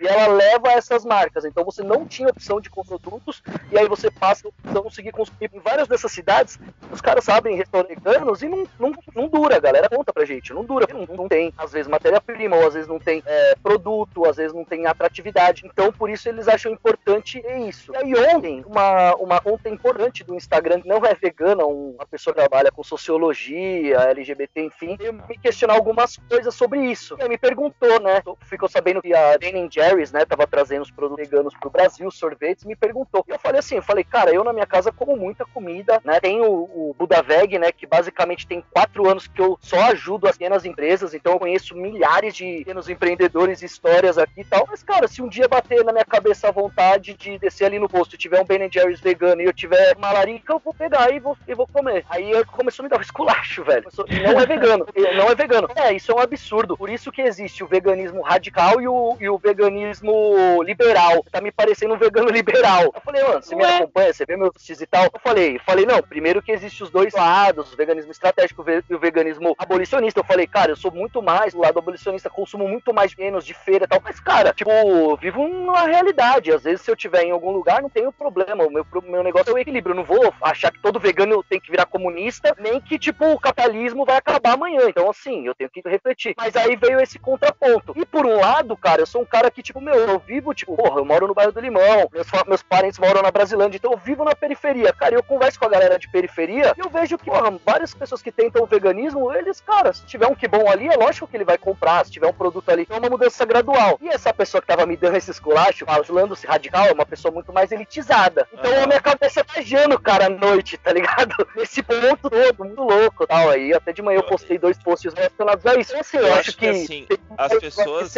e 0.00 0.06
ela 0.06 0.26
leva 0.28 0.72
essas 0.72 1.04
marcas. 1.04 1.44
Então 1.44 1.64
você 1.64 1.82
não 1.82 2.06
tinha 2.06 2.28
opção 2.28 2.60
de 2.60 2.70
produtos 2.70 3.42
e 3.70 3.78
aí 3.78 3.86
você 3.88 4.10
passa 4.10 4.48
a 4.64 4.80
conseguir 4.80 5.12
consumir 5.12 5.50
em 5.52 5.60
várias 5.60 5.88
dessas 5.88 6.12
cidades. 6.12 6.58
Os 6.90 7.00
caras 7.00 7.24
sabem 7.24 7.56
restaurantes 7.56 8.42
e 8.42 8.48
não, 8.48 8.66
não, 8.78 8.92
não 9.14 9.28
dura, 9.28 9.56
a 9.56 9.60
galera 9.60 9.88
conta 9.88 10.12
pra 10.12 10.24
gente. 10.24 10.52
Não 10.52 10.64
dura, 10.64 10.86
não, 10.92 11.16
não 11.16 11.28
tem, 11.28 11.52
às 11.56 11.72
vezes, 11.72 11.88
matéria-prima, 11.88 12.56
ou 12.56 12.66
às 12.66 12.74
vezes 12.74 12.88
não 12.88 12.98
tem 12.98 13.22
é, 13.26 13.54
produto, 13.62 14.24
às 14.24 14.36
vezes 14.36 14.54
não 14.54 14.64
tem 14.64 14.86
atratividade. 14.86 15.66
Então 15.66 15.92
por 15.92 16.10
isso 16.10 16.28
eles 16.28 16.48
acham 16.48 16.72
importante 16.72 17.42
isso. 17.68 17.92
E 17.92 17.96
aí 17.96 18.34
ontem, 18.34 18.64
uma, 18.66 19.14
uma 19.16 19.40
conta 19.40 19.68
importante 19.68 20.24
do 20.24 20.34
Instagram, 20.34 20.82
não 20.84 21.04
é 21.04 21.14
vegana, 21.14 21.64
uma 21.64 22.06
pessoa 22.06 22.34
que 22.34 22.40
trabalha 22.40 22.70
com 22.70 22.82
sociologia, 22.82 23.98
LGBT, 23.98 24.62
enfim, 24.62 24.96
me 25.28 25.38
questionar 25.38 25.74
algumas 25.74 26.16
coisas 26.28 26.54
sobre 26.54 26.80
isso. 26.80 27.16
E 27.18 27.22
aí 27.22 27.28
me 27.28 27.38
perguntou, 27.38 28.00
né? 28.00 28.22
Ficou 28.42 28.68
sabendo 28.68 29.02
que 29.02 29.14
a 29.14 29.36
Dani 29.68 29.88
Jerry's, 29.88 30.12
né, 30.12 30.24
tava 30.24 30.46
trazendo 30.46 30.82
os 30.82 30.90
produtos 30.90 31.28
veganos 31.28 31.54
pro 31.54 31.70
Brasil, 31.70 32.10
sorvetes, 32.10 32.64
me 32.64 32.74
perguntou. 32.74 33.24
E 33.28 33.30
eu 33.30 33.38
falei 33.38 33.60
assim, 33.60 33.76
eu 33.76 33.82
falei, 33.82 34.04
cara, 34.04 34.32
eu 34.32 34.42
na 34.42 34.52
minha 34.52 34.66
casa 34.66 34.90
como 34.90 35.16
muita 35.16 35.44
comida, 35.44 36.00
né, 36.04 36.18
tem 36.20 36.40
o, 36.40 36.46
o 36.46 36.94
Budaveg, 36.98 37.58
né, 37.58 37.70
que 37.70 37.86
basicamente 37.86 38.46
tem 38.46 38.64
quatro 38.72 39.08
anos 39.08 39.26
que 39.26 39.40
eu 39.40 39.58
só 39.60 39.80
ajudo 39.90 40.26
as 40.26 40.36
pequenas 40.36 40.64
empresas, 40.64 41.14
então 41.14 41.34
eu 41.34 41.38
conheço 41.38 41.76
milhares 41.76 42.34
de 42.34 42.58
pequenos 42.58 42.88
empreendedores, 42.88 43.62
histórias 43.62 44.18
aqui 44.18 44.40
e 44.40 44.44
tal, 44.44 44.66
mas 44.68 44.82
cara, 44.82 45.06
se 45.06 45.22
um 45.22 45.28
dia 45.28 45.48
bater 45.48 45.84
na 45.84 45.92
minha 45.92 46.04
cabeça 46.04 46.48
a 46.48 46.52
vontade 46.52 47.14
de 47.14 47.38
descer 47.38 47.66
ali 47.66 47.78
no 47.78 47.88
posto 47.88 48.14
e 48.14 48.18
tiver 48.18 48.40
um 48.40 48.44
Ben 48.44 48.70
Jerry's 48.70 49.00
vegano 49.00 49.42
e 49.42 49.44
eu 49.44 49.52
tiver 49.52 49.96
uma 49.96 50.12
larica, 50.12 50.52
eu 50.52 50.58
vou 50.58 50.74
pegar 50.74 51.12
e 51.12 51.20
vou, 51.20 51.36
e 51.46 51.54
vou 51.54 51.66
comer. 51.66 52.04
Aí 52.08 52.32
começou 52.46 52.82
a 52.82 52.84
me 52.84 52.88
dar 52.88 52.98
um 52.98 53.02
esculacho, 53.02 53.64
velho. 53.64 53.88
Não 54.22 54.40
é 54.40 54.46
vegano, 54.46 54.86
não 55.16 55.30
é 55.30 55.34
vegano. 55.34 55.68
É, 55.74 55.92
isso 55.92 56.12
é 56.12 56.14
um 56.14 56.20
absurdo. 56.20 56.76
Por 56.76 56.88
isso 56.88 57.12
que 57.12 57.22
existe 57.22 57.62
o 57.62 57.66
veganismo 57.66 58.22
radical 58.22 58.80
e 58.80 58.88
o, 58.88 59.16
e 59.20 59.28
o 59.28 59.38
veganismo 59.38 59.57
veganismo 59.58 60.62
liberal. 60.62 61.24
Tá 61.30 61.40
me 61.40 61.50
parecendo 61.50 61.94
um 61.94 61.98
vegano 61.98 62.30
liberal. 62.30 62.84
Eu 62.94 63.00
falei, 63.00 63.22
mano, 63.22 63.42
você 63.42 63.54
Ué? 63.54 63.66
me 63.66 63.76
acompanha, 63.76 64.12
você 64.12 64.24
vê 64.24 64.36
meus 64.36 64.68
e 64.68 64.86
tal? 64.86 65.04
Eu 65.04 65.20
falei, 65.20 65.58
falei, 65.58 65.84
não, 65.84 66.00
primeiro 66.02 66.40
que 66.40 66.52
existe 66.52 66.82
os 66.82 66.90
dois 66.90 67.12
lados, 67.12 67.72
o 67.72 67.76
veganismo 67.76 68.12
estratégico 68.12 68.64
e 68.88 68.94
o 68.94 68.98
veganismo 68.98 69.54
abolicionista. 69.58 70.20
Eu 70.20 70.24
falei, 70.24 70.46
cara, 70.46 70.72
eu 70.72 70.76
sou 70.76 70.90
muito 70.90 71.20
mais 71.20 71.52
do 71.52 71.60
lado 71.60 71.78
abolicionista, 71.78 72.30
consumo 72.30 72.68
muito 72.68 72.94
mais 72.94 73.14
menos 73.16 73.44
de 73.44 73.54
feira 73.54 73.84
e 73.84 73.88
tal. 73.88 74.00
Mas, 74.02 74.20
cara, 74.20 74.52
tipo, 74.52 74.70
vivo 75.16 75.42
uma 75.42 75.82
realidade. 75.82 76.52
Às 76.52 76.62
vezes, 76.62 76.82
se 76.82 76.90
eu 76.90 76.96
tiver 76.96 77.24
em 77.24 77.30
algum 77.30 77.50
lugar, 77.50 77.82
não 77.82 77.90
tenho 77.90 78.12
problema. 78.12 78.64
O 78.64 78.70
meu, 78.70 78.86
meu 79.04 79.22
negócio 79.22 79.50
é 79.50 79.54
o 79.54 79.58
equilíbrio. 79.58 79.92
Eu 79.92 79.96
não 79.96 80.04
vou 80.04 80.32
achar 80.42 80.70
que 80.70 80.80
todo 80.80 81.00
vegano 81.00 81.42
tem 81.42 81.60
que 81.60 81.70
virar 81.70 81.86
comunista, 81.86 82.54
nem 82.58 82.80
que, 82.80 82.98
tipo, 82.98 83.24
o 83.32 83.40
capitalismo 83.40 84.04
vai 84.04 84.16
acabar 84.16 84.52
amanhã. 84.52 84.82
Então, 84.88 85.10
assim, 85.10 85.46
eu 85.46 85.54
tenho 85.54 85.70
que 85.70 85.82
refletir. 85.88 86.34
Mas 86.36 86.54
aí 86.56 86.76
veio 86.76 87.00
esse 87.00 87.18
contraponto. 87.18 87.92
E 87.96 88.04
por 88.04 88.26
um 88.26 88.40
lado, 88.40 88.76
cara, 88.76 89.02
eu 89.02 89.06
sou 89.06 89.22
um 89.22 89.26
cara 89.26 89.47
que 89.50 89.58
que, 89.58 89.62
tipo, 89.62 89.80
meu, 89.80 89.94
eu 89.94 90.18
vivo, 90.20 90.54
tipo, 90.54 90.76
porra, 90.76 91.00
eu 91.00 91.04
moro 91.04 91.26
no 91.26 91.34
bairro 91.34 91.50
do 91.50 91.58
Limão, 91.58 92.08
meus, 92.12 92.28
meus 92.46 92.62
parentes 92.62 92.96
moram 92.96 93.22
na 93.22 93.30
Brasilândia, 93.32 93.76
então 93.76 93.90
eu 93.90 93.98
vivo 93.98 94.24
na 94.24 94.36
periferia. 94.36 94.92
Cara, 94.92 95.16
eu 95.16 95.22
converso 95.22 95.58
com 95.58 95.66
a 95.66 95.68
galera 95.68 95.98
de 95.98 96.08
periferia 96.08 96.72
e 96.76 96.80
eu 96.80 96.88
vejo 96.88 97.18
que, 97.18 97.24
porra, 97.24 97.50
várias 97.66 97.92
pessoas 97.92 98.22
que 98.22 98.30
tentam 98.30 98.62
o 98.62 98.66
veganismo, 98.66 99.32
eles, 99.32 99.60
cara, 99.60 99.92
se 99.92 100.06
tiver 100.06 100.28
um 100.28 100.34
que 100.34 100.46
bom 100.46 100.70
ali, 100.70 100.86
é 100.86 100.96
lógico 100.96 101.26
que 101.26 101.36
ele 101.36 101.44
vai 101.44 101.58
comprar, 101.58 102.06
se 102.06 102.12
tiver 102.12 102.28
um 102.28 102.32
produto 102.32 102.70
ali, 102.70 102.86
é 102.88 102.96
uma 102.96 103.10
mudança 103.10 103.44
gradual. 103.44 103.98
E 104.00 104.08
essa 104.08 104.32
pessoa 104.32 104.60
que 104.60 104.68
tava 104.68 104.86
me 104.86 104.96
dando 104.96 105.16
esse 105.16 105.32
esculacho, 105.32 105.84
falando-se 105.84 106.46
radical, 106.46 106.86
é 106.86 106.92
uma 106.92 107.06
pessoa 107.06 107.34
muito 107.34 107.52
mais 107.52 107.72
elitizada. 107.72 108.46
Então 108.52 108.70
uhum. 108.70 108.84
a 108.84 108.86
minha 108.86 109.00
cabeça 109.00 109.42
tá 109.42 109.60
girando, 109.60 109.98
cara, 109.98 110.26
à 110.26 110.28
noite, 110.28 110.78
tá 110.78 110.92
ligado? 110.92 111.34
Nesse 111.56 111.82
ponto 111.82 112.30
todo, 112.30 112.64
muito 112.64 112.80
louco 112.80 113.26
tal. 113.26 113.50
Aí 113.50 113.74
até 113.74 113.92
de 113.92 114.02
manhã 114.02 114.18
eu 114.18 114.22
postei 114.22 114.56
dois 114.56 114.78
posts 114.78 115.12
relacionados 115.12 115.66
a 115.66 115.74
isso. 115.74 115.96
Assim, 115.96 116.18
eu, 116.18 116.26
eu 116.26 116.32
acho, 116.34 116.50
acho 116.50 116.56
que, 116.56 116.58
que 116.58 116.68
assim, 116.68 117.06
as 117.36 117.58
pessoas 117.58 118.14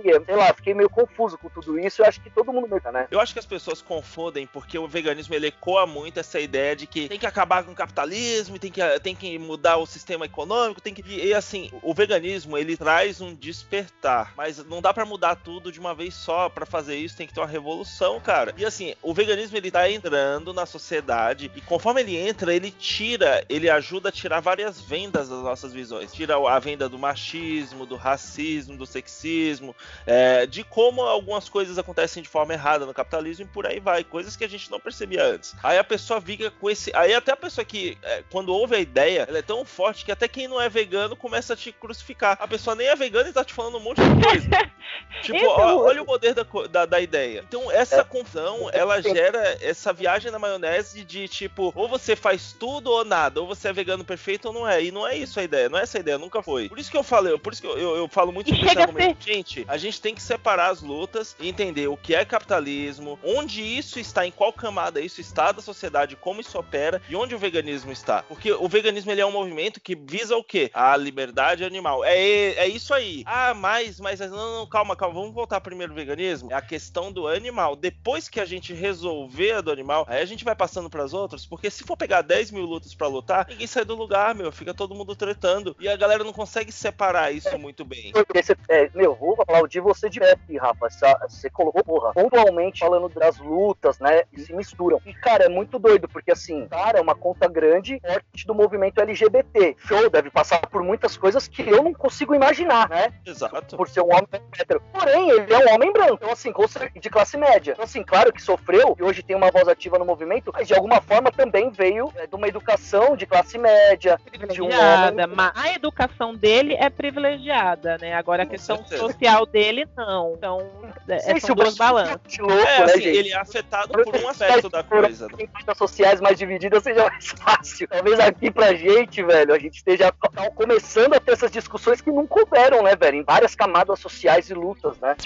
sei 0.00 0.36
lá, 0.36 0.52
fiquei 0.54 0.74
meio 0.74 0.88
confuso 0.88 1.36
com 1.38 1.48
tudo 1.48 1.78
isso. 1.78 2.02
Eu 2.02 2.06
acho 2.06 2.20
que 2.20 2.30
todo 2.30 2.52
mundo 2.52 2.68
meio, 2.68 2.82
né? 2.92 3.06
Eu 3.10 3.20
acho 3.20 3.32
que 3.32 3.38
as 3.38 3.46
pessoas 3.46 3.82
confundem 3.82 4.46
porque 4.46 4.78
o 4.78 4.88
veganismo 4.88 5.34
ele 5.34 5.48
ecoa 5.48 5.86
muito 5.86 6.18
essa 6.20 6.40
ideia 6.40 6.74
de 6.74 6.86
que 6.86 7.08
tem 7.08 7.18
que 7.18 7.26
acabar 7.26 7.64
com 7.64 7.72
o 7.72 7.74
capitalismo, 7.74 8.58
tem 8.58 8.70
que, 8.70 8.80
tem 9.00 9.14
que 9.14 9.38
mudar 9.38 9.76
o 9.76 9.86
sistema 9.86 10.24
econômico, 10.24 10.80
tem 10.80 10.94
que. 10.94 11.02
E 11.06 11.34
assim, 11.34 11.70
o 11.82 11.92
veganismo 11.92 12.56
ele 12.56 12.76
traz 12.76 13.20
um 13.20 13.34
despertar, 13.34 14.32
mas 14.36 14.64
não 14.64 14.80
dá 14.80 14.92
para 14.92 15.04
mudar 15.04 15.36
tudo 15.36 15.72
de 15.72 15.80
uma 15.80 15.94
vez 15.94 16.14
só. 16.14 16.48
Para 16.48 16.66
fazer 16.66 16.96
isso 16.96 17.16
tem 17.16 17.26
que 17.26 17.34
ter 17.34 17.40
uma 17.40 17.46
revolução, 17.46 18.20
cara. 18.20 18.54
E 18.56 18.64
assim, 18.64 18.94
o 19.02 19.12
veganismo 19.12 19.56
ele 19.56 19.70
tá 19.70 19.90
entrando 19.90 20.52
na 20.52 20.66
sociedade 20.66 21.50
e 21.54 21.60
conforme 21.60 22.00
ele 22.00 22.16
entra, 22.16 22.54
ele 22.54 22.70
tira, 22.70 23.44
ele 23.48 23.68
ajuda 23.68 24.08
a 24.08 24.12
tirar 24.12 24.40
várias 24.40 24.80
vendas 24.80 25.28
das 25.28 25.42
nossas 25.42 25.72
visões. 25.72 26.12
Tira 26.12 26.36
a 26.36 26.58
venda 26.58 26.88
do 26.88 26.98
machismo, 26.98 27.86
do 27.86 27.96
racismo, 27.96 28.76
do 28.76 28.86
sexismo, 28.86 29.74
é, 30.06 30.46
de 30.46 30.64
como 30.64 31.02
algumas 31.02 31.48
coisas 31.48 31.78
acontecem 31.78 32.22
de 32.22 32.28
forma 32.28 32.52
errada 32.52 32.86
no 32.86 32.94
capitalismo 32.94 33.44
e 33.44 33.48
por 33.48 33.66
aí 33.66 33.80
vai, 33.80 34.04
coisas 34.04 34.36
que 34.36 34.44
a 34.44 34.48
gente 34.48 34.70
não 34.70 34.80
percebia 34.80 35.24
antes. 35.24 35.54
Aí 35.62 35.78
a 35.78 35.84
pessoa 35.84 36.20
fica 36.20 36.50
com 36.50 36.70
esse. 36.70 36.90
Aí 36.94 37.14
até 37.14 37.32
a 37.32 37.36
pessoa 37.36 37.64
que, 37.64 37.96
é, 38.02 38.22
quando 38.30 38.54
ouve 38.54 38.76
a 38.76 38.80
ideia, 38.80 39.26
ela 39.28 39.38
é 39.38 39.42
tão 39.42 39.64
forte 39.64 40.04
que 40.04 40.12
até 40.12 40.28
quem 40.28 40.48
não 40.48 40.60
é 40.60 40.68
vegano 40.68 41.16
começa 41.16 41.54
a 41.54 41.56
te 41.56 41.72
crucificar. 41.72 42.36
A 42.40 42.48
pessoa 42.48 42.74
nem 42.74 42.86
é 42.86 42.96
vegana 42.96 43.28
e 43.28 43.32
tá 43.32 43.44
te 43.44 43.52
falando 43.52 43.76
um 43.76 43.80
monte 43.80 44.00
de 44.00 44.24
coisa. 44.24 44.48
tipo, 45.22 45.36
então... 45.36 45.78
olha 45.78 46.02
o 46.02 46.06
poder 46.06 46.34
da, 46.34 46.44
da, 46.70 46.86
da, 46.86 47.00
ideia. 47.00 47.44
Então, 47.46 47.70
essa 47.70 48.00
é. 48.00 48.04
confusão, 48.04 48.68
ela 48.72 49.00
gera 49.00 49.56
essa 49.60 49.92
viagem 49.92 50.30
na 50.30 50.38
maionese 50.38 51.04
de 51.04 51.28
tipo, 51.28 51.72
ou 51.74 51.88
você 51.88 52.14
faz 52.16 52.52
tudo 52.58 52.90
ou 52.90 53.04
nada, 53.04 53.40
ou 53.40 53.46
você 53.46 53.68
é 53.68 53.72
vegano 53.72 54.04
perfeito 54.04 54.48
ou 54.48 54.54
não 54.54 54.68
é. 54.68 54.82
E 54.82 54.90
não 54.90 55.06
é 55.06 55.16
isso 55.16 55.38
a 55.38 55.42
ideia, 55.42 55.68
não 55.68 55.78
é 55.78 55.82
essa 55.82 55.98
a 55.98 56.00
ideia, 56.00 56.18
nunca 56.18 56.42
foi. 56.42 56.68
Por 56.68 56.78
isso 56.78 56.90
que 56.90 56.96
eu 56.96 57.02
falei, 57.02 57.36
por 57.38 57.52
isso 57.52 57.62
que 57.62 57.68
eu, 57.68 57.78
eu, 57.78 57.96
eu 57.96 58.08
falo 58.08 58.32
muito 58.32 58.50
sobre 58.50 58.66
esse 58.66 58.78
argumento. 58.78 59.24
Gente, 59.24 59.64
a 59.72 59.78
gente 59.78 60.02
tem 60.02 60.14
que 60.14 60.20
separar 60.20 60.68
as 60.68 60.82
lutas 60.82 61.34
e 61.40 61.48
entender 61.48 61.88
o 61.88 61.96
que 61.96 62.14
é 62.14 62.26
capitalismo, 62.26 63.18
onde 63.24 63.62
isso 63.62 63.98
está, 63.98 64.26
em 64.26 64.30
qual 64.30 64.52
camada 64.52 65.00
isso 65.00 65.18
está 65.18 65.50
da 65.50 65.62
sociedade, 65.62 66.14
como 66.14 66.42
isso 66.42 66.58
opera 66.58 67.00
e 67.08 67.16
onde 67.16 67.34
o 67.34 67.38
veganismo 67.38 67.90
está. 67.90 68.22
Porque 68.24 68.52
o 68.52 68.68
veganismo 68.68 69.10
ele 69.10 69.22
é 69.22 69.26
um 69.26 69.32
movimento 69.32 69.80
que 69.80 69.96
visa 69.96 70.36
o 70.36 70.44
quê? 70.44 70.70
A 70.74 70.94
liberdade 70.94 71.64
animal. 71.64 72.04
É, 72.04 72.18
é 72.18 72.68
isso 72.68 72.92
aí. 72.92 73.22
Ah, 73.24 73.54
mas, 73.54 73.98
mas 73.98 74.20
não, 74.20 74.58
não, 74.58 74.66
calma, 74.66 74.94
calma 74.94 75.14
vamos 75.14 75.32
voltar 75.32 75.58
primeiro 75.62 75.92
ao 75.92 75.96
veganismo. 75.96 76.52
É 76.52 76.54
a 76.54 76.60
questão 76.60 77.10
do 77.10 77.26
animal. 77.26 77.74
Depois 77.74 78.28
que 78.28 78.40
a 78.40 78.44
gente 78.44 78.74
resolver 78.74 79.52
a 79.52 79.60
do 79.62 79.72
animal, 79.72 80.04
aí 80.06 80.20
a 80.20 80.26
gente 80.26 80.44
vai 80.44 80.54
passando 80.54 80.90
para 80.90 81.02
as 81.02 81.14
outras, 81.14 81.46
porque 81.46 81.70
se 81.70 81.82
for 81.82 81.96
pegar 81.96 82.20
10 82.20 82.50
mil 82.50 82.66
lutas 82.66 82.94
para 82.94 83.06
lutar, 83.06 83.46
ninguém 83.48 83.66
sai 83.66 83.86
do 83.86 83.94
lugar, 83.94 84.34
meu. 84.34 84.52
Fica 84.52 84.74
todo 84.74 84.94
mundo 84.94 85.16
tretando. 85.16 85.74
E 85.80 85.88
a 85.88 85.96
galera 85.96 86.22
não 86.22 86.32
consegue 86.34 86.70
separar 86.70 87.32
isso 87.32 87.58
muito 87.58 87.86
bem. 87.86 88.12
Esse, 88.34 88.54
é, 88.68 88.90
meu, 88.94 89.14
vou 89.14 89.34
aplaudir 89.52 89.80
você 89.80 90.08
de 90.08 90.18
pé, 90.18 90.36
Rafa. 90.58 90.88
Você 91.28 91.50
colocou, 91.50 91.84
porra, 91.84 92.12
pontualmente 92.12 92.80
falando 92.80 93.08
das 93.08 93.38
lutas, 93.38 93.98
né? 93.98 94.22
E 94.32 94.40
se 94.40 94.54
misturam. 94.54 95.00
E, 95.04 95.12
cara, 95.12 95.44
é 95.44 95.48
muito 95.48 95.78
doido, 95.78 96.08
porque 96.08 96.32
assim, 96.32 96.66
cara, 96.68 96.98
é 96.98 97.02
uma 97.02 97.14
conta 97.14 97.46
grande 97.48 98.00
forte 98.00 98.46
do 98.46 98.54
movimento 98.54 99.00
LGBT. 99.00 99.76
Show 99.78 100.08
deve 100.08 100.30
passar 100.30 100.60
por 100.68 100.82
muitas 100.82 101.16
coisas 101.16 101.46
que 101.46 101.62
eu 101.62 101.82
não 101.82 101.92
consigo 101.92 102.34
imaginar, 102.34 102.88
né? 102.88 103.12
Exato. 103.26 103.76
Por 103.76 103.88
ser 103.88 104.00
um 104.00 104.12
homem 104.12 104.28
hétero. 104.58 104.82
Porém, 104.92 105.30
ele 105.30 105.52
é 105.52 105.58
um 105.58 105.74
homem 105.74 105.92
branco, 105.92 106.14
então 106.14 106.30
assim, 106.30 106.52
de 106.98 107.10
classe 107.10 107.36
média. 107.36 107.72
Então, 107.72 107.84
assim, 107.84 108.02
claro 108.02 108.32
que 108.32 108.40
sofreu 108.40 108.96
e 108.98 109.02
hoje 109.02 109.22
tem 109.22 109.36
uma 109.36 109.50
voz 109.50 109.68
ativa 109.68 109.98
no 109.98 110.04
movimento, 110.04 110.50
mas 110.52 110.66
de 110.66 110.74
alguma 110.74 111.00
forma 111.00 111.30
também 111.30 111.70
veio 111.70 112.10
é, 112.16 112.26
de 112.26 112.34
uma 112.34 112.48
educação 112.48 113.16
de 113.16 113.26
classe 113.26 113.58
média, 113.58 114.18
de 114.50 114.62
um 114.62 114.66
homem. 114.66 115.26
Mas 115.34 115.52
a 115.54 115.72
educação 115.74 116.34
dele 116.34 116.74
é 116.74 116.88
privilegiada, 116.88 117.98
né? 117.98 118.14
Agora 118.14 118.44
a 118.44 118.46
questão 118.46 118.76
certeza. 118.76 119.02
Dele, 119.46 119.86
não. 119.96 120.34
Então, 120.36 120.70
é, 121.08 121.38
são 121.40 121.54
duas 121.54 121.76
balanças. 121.76 122.20
Louco, 122.38 122.54
é, 122.54 122.78
né, 122.78 122.84
assim, 122.84 123.02
gente? 123.02 123.16
ele 123.16 123.30
é 123.30 123.36
afetado 123.36 123.92
por 123.92 124.16
um 124.16 124.28
aspecto 124.28 124.68
da 124.68 124.82
coisa. 124.82 125.26
Né? 125.28 125.44
Em 125.44 125.74
sociais 125.74 126.20
mais 126.20 126.38
divididas 126.38 126.82
seja 126.82 127.08
mais 127.08 127.28
fácil. 127.28 127.88
Talvez 127.88 128.20
aqui 128.20 128.50
pra 128.50 128.74
gente, 128.74 129.22
velho, 129.22 129.54
a 129.54 129.58
gente 129.58 129.76
esteja 129.76 130.12
começando 130.54 131.14
a 131.14 131.20
ter 131.20 131.32
essas 131.32 131.50
discussões 131.50 132.00
que 132.00 132.10
nunca 132.10 132.40
houveram, 132.40 132.82
né, 132.82 132.94
velho? 132.94 133.18
Em 133.18 133.24
várias 133.24 133.54
camadas 133.54 133.98
sociais 133.98 134.50
e 134.50 134.54
lutas, 134.54 134.98
né? 134.98 135.16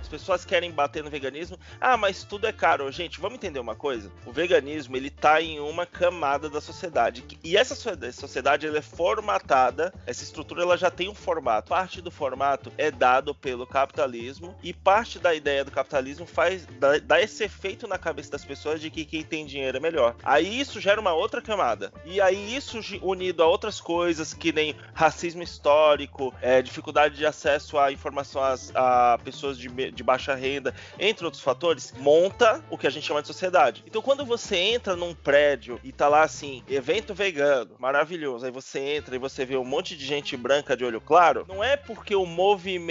As 0.00 0.08
pessoas 0.08 0.44
querem 0.44 0.70
bater 0.70 1.02
no 1.02 1.10
veganismo. 1.10 1.58
Ah, 1.80 1.96
mas 1.96 2.24
tudo 2.24 2.46
é 2.46 2.52
caro. 2.52 2.90
Gente, 2.92 3.20
vamos 3.20 3.36
entender 3.36 3.58
uma 3.58 3.74
coisa. 3.74 4.10
O 4.26 4.32
veganismo, 4.32 4.96
ele 4.96 5.10
tá 5.10 5.40
em 5.40 5.60
uma 5.60 5.86
camada 5.86 6.48
da 6.48 6.60
sociedade. 6.60 7.24
E 7.42 7.56
essa 7.56 7.74
sociedade, 7.74 8.66
ela 8.66 8.78
é 8.78 8.82
formatada, 8.82 9.92
essa 10.06 10.22
estrutura, 10.22 10.62
ela 10.62 10.76
já 10.76 10.90
tem 10.90 11.08
um 11.08 11.14
formato. 11.14 11.70
Parte 11.70 12.00
do 12.00 12.10
formato 12.10 12.72
é 12.78 12.90
dado 12.92 13.34
pelo 13.34 13.66
capitalismo 13.66 14.54
e 14.62 14.72
parte 14.72 15.18
da 15.18 15.34
ideia 15.34 15.64
do 15.64 15.70
capitalismo 15.70 16.26
faz 16.26 16.66
dá, 17.04 17.20
esse 17.20 17.44
efeito 17.44 17.86
na 17.86 17.98
cabeça 17.98 18.30
das 18.30 18.44
pessoas 18.44 18.80
de 18.80 18.90
que 18.90 19.04
quem 19.04 19.22
tem 19.22 19.46
dinheiro 19.46 19.76
é 19.76 19.80
melhor. 19.80 20.14
Aí 20.22 20.60
isso 20.60 20.80
gera 20.80 21.00
uma 21.00 21.12
outra 21.12 21.40
camada. 21.40 21.92
E 22.04 22.20
aí 22.20 22.54
isso 22.54 22.80
unido 23.02 23.42
a 23.42 23.46
outras 23.46 23.80
coisas 23.80 24.34
que 24.34 24.52
nem 24.52 24.76
racismo 24.92 25.42
histórico, 25.42 26.34
é, 26.40 26.62
dificuldade 26.62 27.16
de 27.16 27.26
acesso 27.26 27.78
à 27.78 27.92
informação 27.92 28.42
às, 28.42 28.70
a 28.74 29.18
pessoas 29.24 29.58
de, 29.58 29.68
de 29.68 30.02
baixa 30.02 30.34
renda, 30.34 30.74
entre 30.98 31.24
outros 31.24 31.42
fatores, 31.42 31.92
monta 31.98 32.62
o 32.70 32.78
que 32.78 32.86
a 32.86 32.90
gente 32.90 33.06
chama 33.06 33.22
de 33.22 33.28
sociedade. 33.28 33.82
Então 33.86 34.02
quando 34.02 34.24
você 34.24 34.56
entra 34.56 34.96
num 34.96 35.14
prédio 35.14 35.80
e 35.82 35.92
tá 35.92 36.08
lá 36.08 36.22
assim, 36.22 36.62
evento 36.68 37.14
vegano, 37.14 37.76
maravilhoso, 37.78 38.44
aí 38.44 38.52
você 38.52 38.78
entra 38.78 39.14
e 39.14 39.18
você 39.18 39.44
vê 39.44 39.56
um 39.56 39.64
monte 39.64 39.96
de 39.96 40.04
gente 40.04 40.36
branca 40.36 40.76
de 40.76 40.84
olho 40.84 41.00
claro, 41.00 41.44
não 41.48 41.62
é 41.62 41.76
porque 41.76 42.14
o 42.14 42.26
movimento 42.26 42.81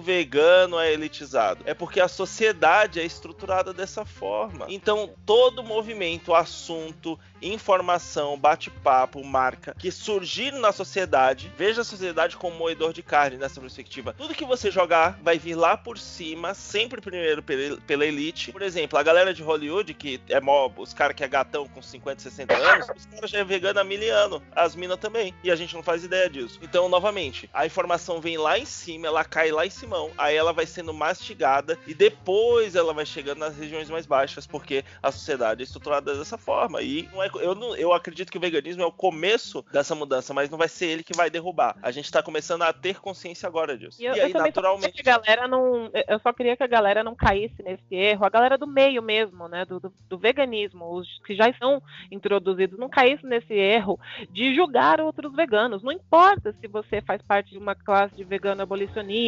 vegano 0.00 0.78
é 0.78 0.92
elitizado, 0.92 1.62
é 1.66 1.74
porque 1.74 2.00
a 2.00 2.08
sociedade 2.08 3.00
é 3.00 3.04
estruturada 3.04 3.72
dessa 3.72 4.04
forma. 4.04 4.66
Então 4.68 5.10
todo 5.24 5.62
movimento, 5.62 6.34
assunto, 6.34 7.18
informação, 7.40 8.38
bate-papo, 8.38 9.24
marca 9.24 9.74
que 9.78 9.90
surgir 9.90 10.52
na 10.52 10.72
sociedade, 10.72 11.50
veja 11.56 11.80
a 11.80 11.84
sociedade 11.84 12.36
como 12.36 12.56
moedor 12.56 12.92
de 12.92 13.02
carne 13.02 13.36
nessa 13.36 13.60
perspectiva. 13.60 14.14
Tudo 14.16 14.34
que 14.34 14.44
você 14.44 14.70
jogar 14.70 15.18
vai 15.22 15.38
vir 15.38 15.54
lá 15.54 15.76
por 15.76 15.98
cima, 15.98 16.54
sempre 16.54 17.00
primeiro 17.00 17.42
pela 17.42 18.04
elite. 18.04 18.52
Por 18.52 18.62
exemplo, 18.62 18.98
a 18.98 19.02
galera 19.02 19.32
de 19.32 19.42
Hollywood, 19.42 19.94
que 19.94 20.20
é 20.28 20.40
mob, 20.40 20.80
os 20.80 20.92
caras 20.92 21.16
que 21.16 21.24
é 21.24 21.28
gatão 21.28 21.66
com 21.66 21.80
50, 21.80 22.20
60 22.20 22.54
anos, 22.54 22.86
os 22.96 23.06
caras 23.06 23.30
já 23.30 23.38
é 23.38 23.44
vegano 23.44 23.80
há 23.80 23.84
mil 23.84 24.02
anos. 24.10 24.42
As 24.54 24.74
minas 24.74 24.98
também. 24.98 25.34
E 25.44 25.50
a 25.50 25.56
gente 25.56 25.74
não 25.74 25.82
faz 25.82 26.04
ideia 26.04 26.28
disso. 26.28 26.58
Então, 26.62 26.88
novamente, 26.88 27.48
a 27.52 27.66
informação 27.66 28.20
vem 28.20 28.36
lá 28.36 28.58
em 28.58 28.64
cima, 28.64 29.06
ela 29.06 29.24
cai 29.32 29.50
lá 29.50 29.64
em 29.64 29.70
cima, 29.70 29.96
aí 30.18 30.36
ela 30.36 30.52
vai 30.52 30.66
sendo 30.66 30.92
mastigada 30.92 31.78
e 31.86 31.94
depois 31.94 32.76
ela 32.76 32.92
vai 32.92 33.06
chegando 33.06 33.38
nas 33.38 33.56
regiões 33.56 33.88
mais 33.88 34.04
baixas, 34.04 34.46
porque 34.46 34.84
a 35.02 35.10
sociedade 35.10 35.62
é 35.62 35.64
estruturada 35.64 36.14
dessa 36.14 36.36
forma. 36.36 36.82
E 36.82 37.08
não 37.10 37.22
é 37.22 37.30
eu, 37.36 37.54
não, 37.54 37.74
eu 37.74 37.94
acredito 37.94 38.30
que 38.30 38.36
o 38.36 38.40
veganismo 38.40 38.82
é 38.82 38.86
o 38.86 38.92
começo 38.92 39.64
dessa 39.72 39.94
mudança, 39.94 40.34
mas 40.34 40.50
não 40.50 40.58
vai 40.58 40.68
ser 40.68 40.86
ele 40.86 41.02
que 41.02 41.16
vai 41.16 41.30
derrubar. 41.30 41.74
A 41.80 41.90
gente 41.90 42.12
tá 42.12 42.22
começando 42.22 42.60
a 42.60 42.74
ter 42.74 43.00
consciência 43.00 43.46
agora 43.46 43.76
disso. 43.76 44.02
E, 44.02 44.04
eu, 44.04 44.14
e 44.14 44.20
aí, 44.20 44.32
eu 44.32 44.38
naturalmente. 44.38 45.02
Que 45.02 45.08
a 45.08 45.18
galera 45.18 45.48
não, 45.48 45.90
eu 46.06 46.20
só 46.20 46.30
queria 46.34 46.54
que 46.54 46.62
a 46.62 46.66
galera 46.66 47.02
não 47.02 47.14
caísse 47.14 47.62
nesse 47.62 47.94
erro, 47.94 48.26
a 48.26 48.30
galera 48.30 48.58
do 48.58 48.66
meio 48.66 49.00
mesmo, 49.00 49.48
né? 49.48 49.64
Do, 49.64 49.80
do, 49.80 49.94
do 50.10 50.18
veganismo, 50.18 50.94
os 50.94 51.08
que 51.24 51.34
já 51.34 51.48
estão 51.48 51.82
introduzidos, 52.10 52.78
não 52.78 52.90
caísse 52.90 53.24
nesse 53.24 53.54
erro 53.54 53.98
de 54.30 54.54
julgar 54.54 55.00
outros 55.00 55.34
veganos. 55.34 55.82
Não 55.82 55.90
importa 55.90 56.54
se 56.60 56.68
você 56.68 57.00
faz 57.00 57.22
parte 57.22 57.52
de 57.52 57.58
uma 57.58 57.74
classe 57.74 58.14
de 58.14 58.24
vegano 58.24 58.60
abolicionista, 58.60 59.21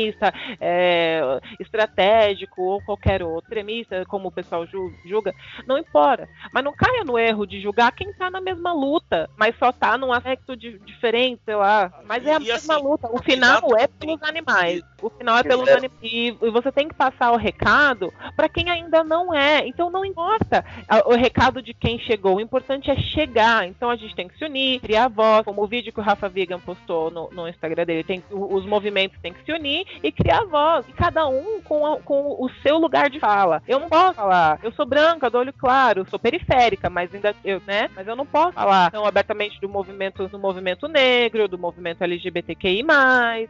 é, 0.61 1.21
estratégico 1.61 2.63
ou 2.63 2.83
qualquer 2.83 3.23
outro, 3.23 3.45
extremista, 3.45 4.05
como 4.07 4.29
o 4.29 4.33
pessoal 4.33 4.67
julga, 5.05 5.35
não 5.67 5.79
importa. 5.79 6.29
Mas 6.53 6.65
não 6.65 6.73
caia 6.73 7.05
no 7.05 7.19
erro 7.19 7.47
de 7.47 7.61
julgar 7.61 7.93
quem 7.93 8.13
tá 8.13 8.31
na 8.31 8.41
mesma 8.41 8.73
luta, 8.73 9.29
mas 9.37 9.57
só 9.59 9.73
tá 9.73 9.97
num 9.97 10.13
aspecto 10.13 10.57
de, 10.57 10.79
diferente, 10.81 11.41
sei 11.45 11.55
lá. 11.55 11.93
Mas 12.05 12.27
é 12.27 12.35
a 12.35 12.41
e 12.41 12.45
mesma 12.45 12.75
assim, 12.75 12.85
luta. 12.85 13.09
O 13.13 13.23
final 13.23 13.77
é 13.77 13.87
pelos 13.87 14.23
animais. 14.23 14.83
O 15.03 15.11
final 15.11 15.39
é 15.39 15.43
pelos 15.43 15.69
é. 15.69 15.73
animais. 15.73 16.03
E 16.03 16.31
você 16.51 16.73
tem 16.73 16.89
que 16.89 16.95
passar 16.95 17.33
o 17.33 17.37
recado 17.37 18.13
para 18.37 18.49
quem 18.49 18.71
ainda 18.71 19.05
não 19.05 19.35
é. 19.35 19.67
Então 19.67 19.91
não 19.91 20.05
importa 20.05 20.65
o 21.07 21.15
recado 21.15 21.63
de 21.63 21.75
quem 21.75 21.99
chegou. 21.99 22.37
O 22.37 22.41
importante 22.41 22.91
é 22.91 22.97
chegar. 22.97 23.67
Então 23.67 23.91
a 23.91 23.97
gente 23.97 24.15
tem 24.15 24.29
que 24.29 24.39
se 24.39 24.45
unir, 24.45 24.81
criar 24.81 25.09
voz, 25.09 25.45
como 25.45 25.63
o 25.63 25.67
vídeo 25.67 25.93
que 25.93 26.01
o 26.01 26.03
Rafa 26.03 26.29
Vegan 26.29 26.61
postou 26.61 27.11
no, 27.11 27.31
no 27.31 27.49
Instagram 27.49 27.85
dele. 27.85 28.05
Tem, 28.05 28.23
os 28.31 28.65
movimentos 28.67 29.19
têm 29.21 29.33
que 29.33 29.45
se 29.45 29.53
unir 29.53 29.84
e 30.03 30.11
criar 30.13 30.45
voz. 30.45 30.87
E 30.89 30.93
cada 30.93 31.27
um 31.27 31.61
com, 31.63 31.87
a, 31.87 32.01
com 32.01 32.37
o 32.39 32.49
seu 32.63 32.79
lugar 32.79 33.11
de 33.11 33.21
fala. 33.21 33.63
Eu 33.67 33.81
não 33.81 33.89
posso 33.89 34.15
falar, 34.15 34.59
eu 34.63 34.73
sou 34.73 34.87
branca, 34.87 35.31
do 35.31 35.39
olho 35.39 35.53
claro, 35.53 36.07
sou 36.09 36.19
periférica, 36.19 36.91
mas 36.91 37.15
ainda 37.15 37.35
eu, 37.45 37.61
né? 37.67 37.91
Mas 37.95 38.07
eu 38.07 38.17
não 38.17 38.27
posso 38.27 38.53
falar 38.53 38.91
tão 38.91 39.05
abertamente 39.05 39.61
do 39.61 39.69
movimento 39.69 40.29
do 40.29 40.39
movimento 40.39 40.89
negro, 40.89 41.49
do 41.49 41.59
movimento 41.59 42.03
LGBTQI+. 42.03 42.85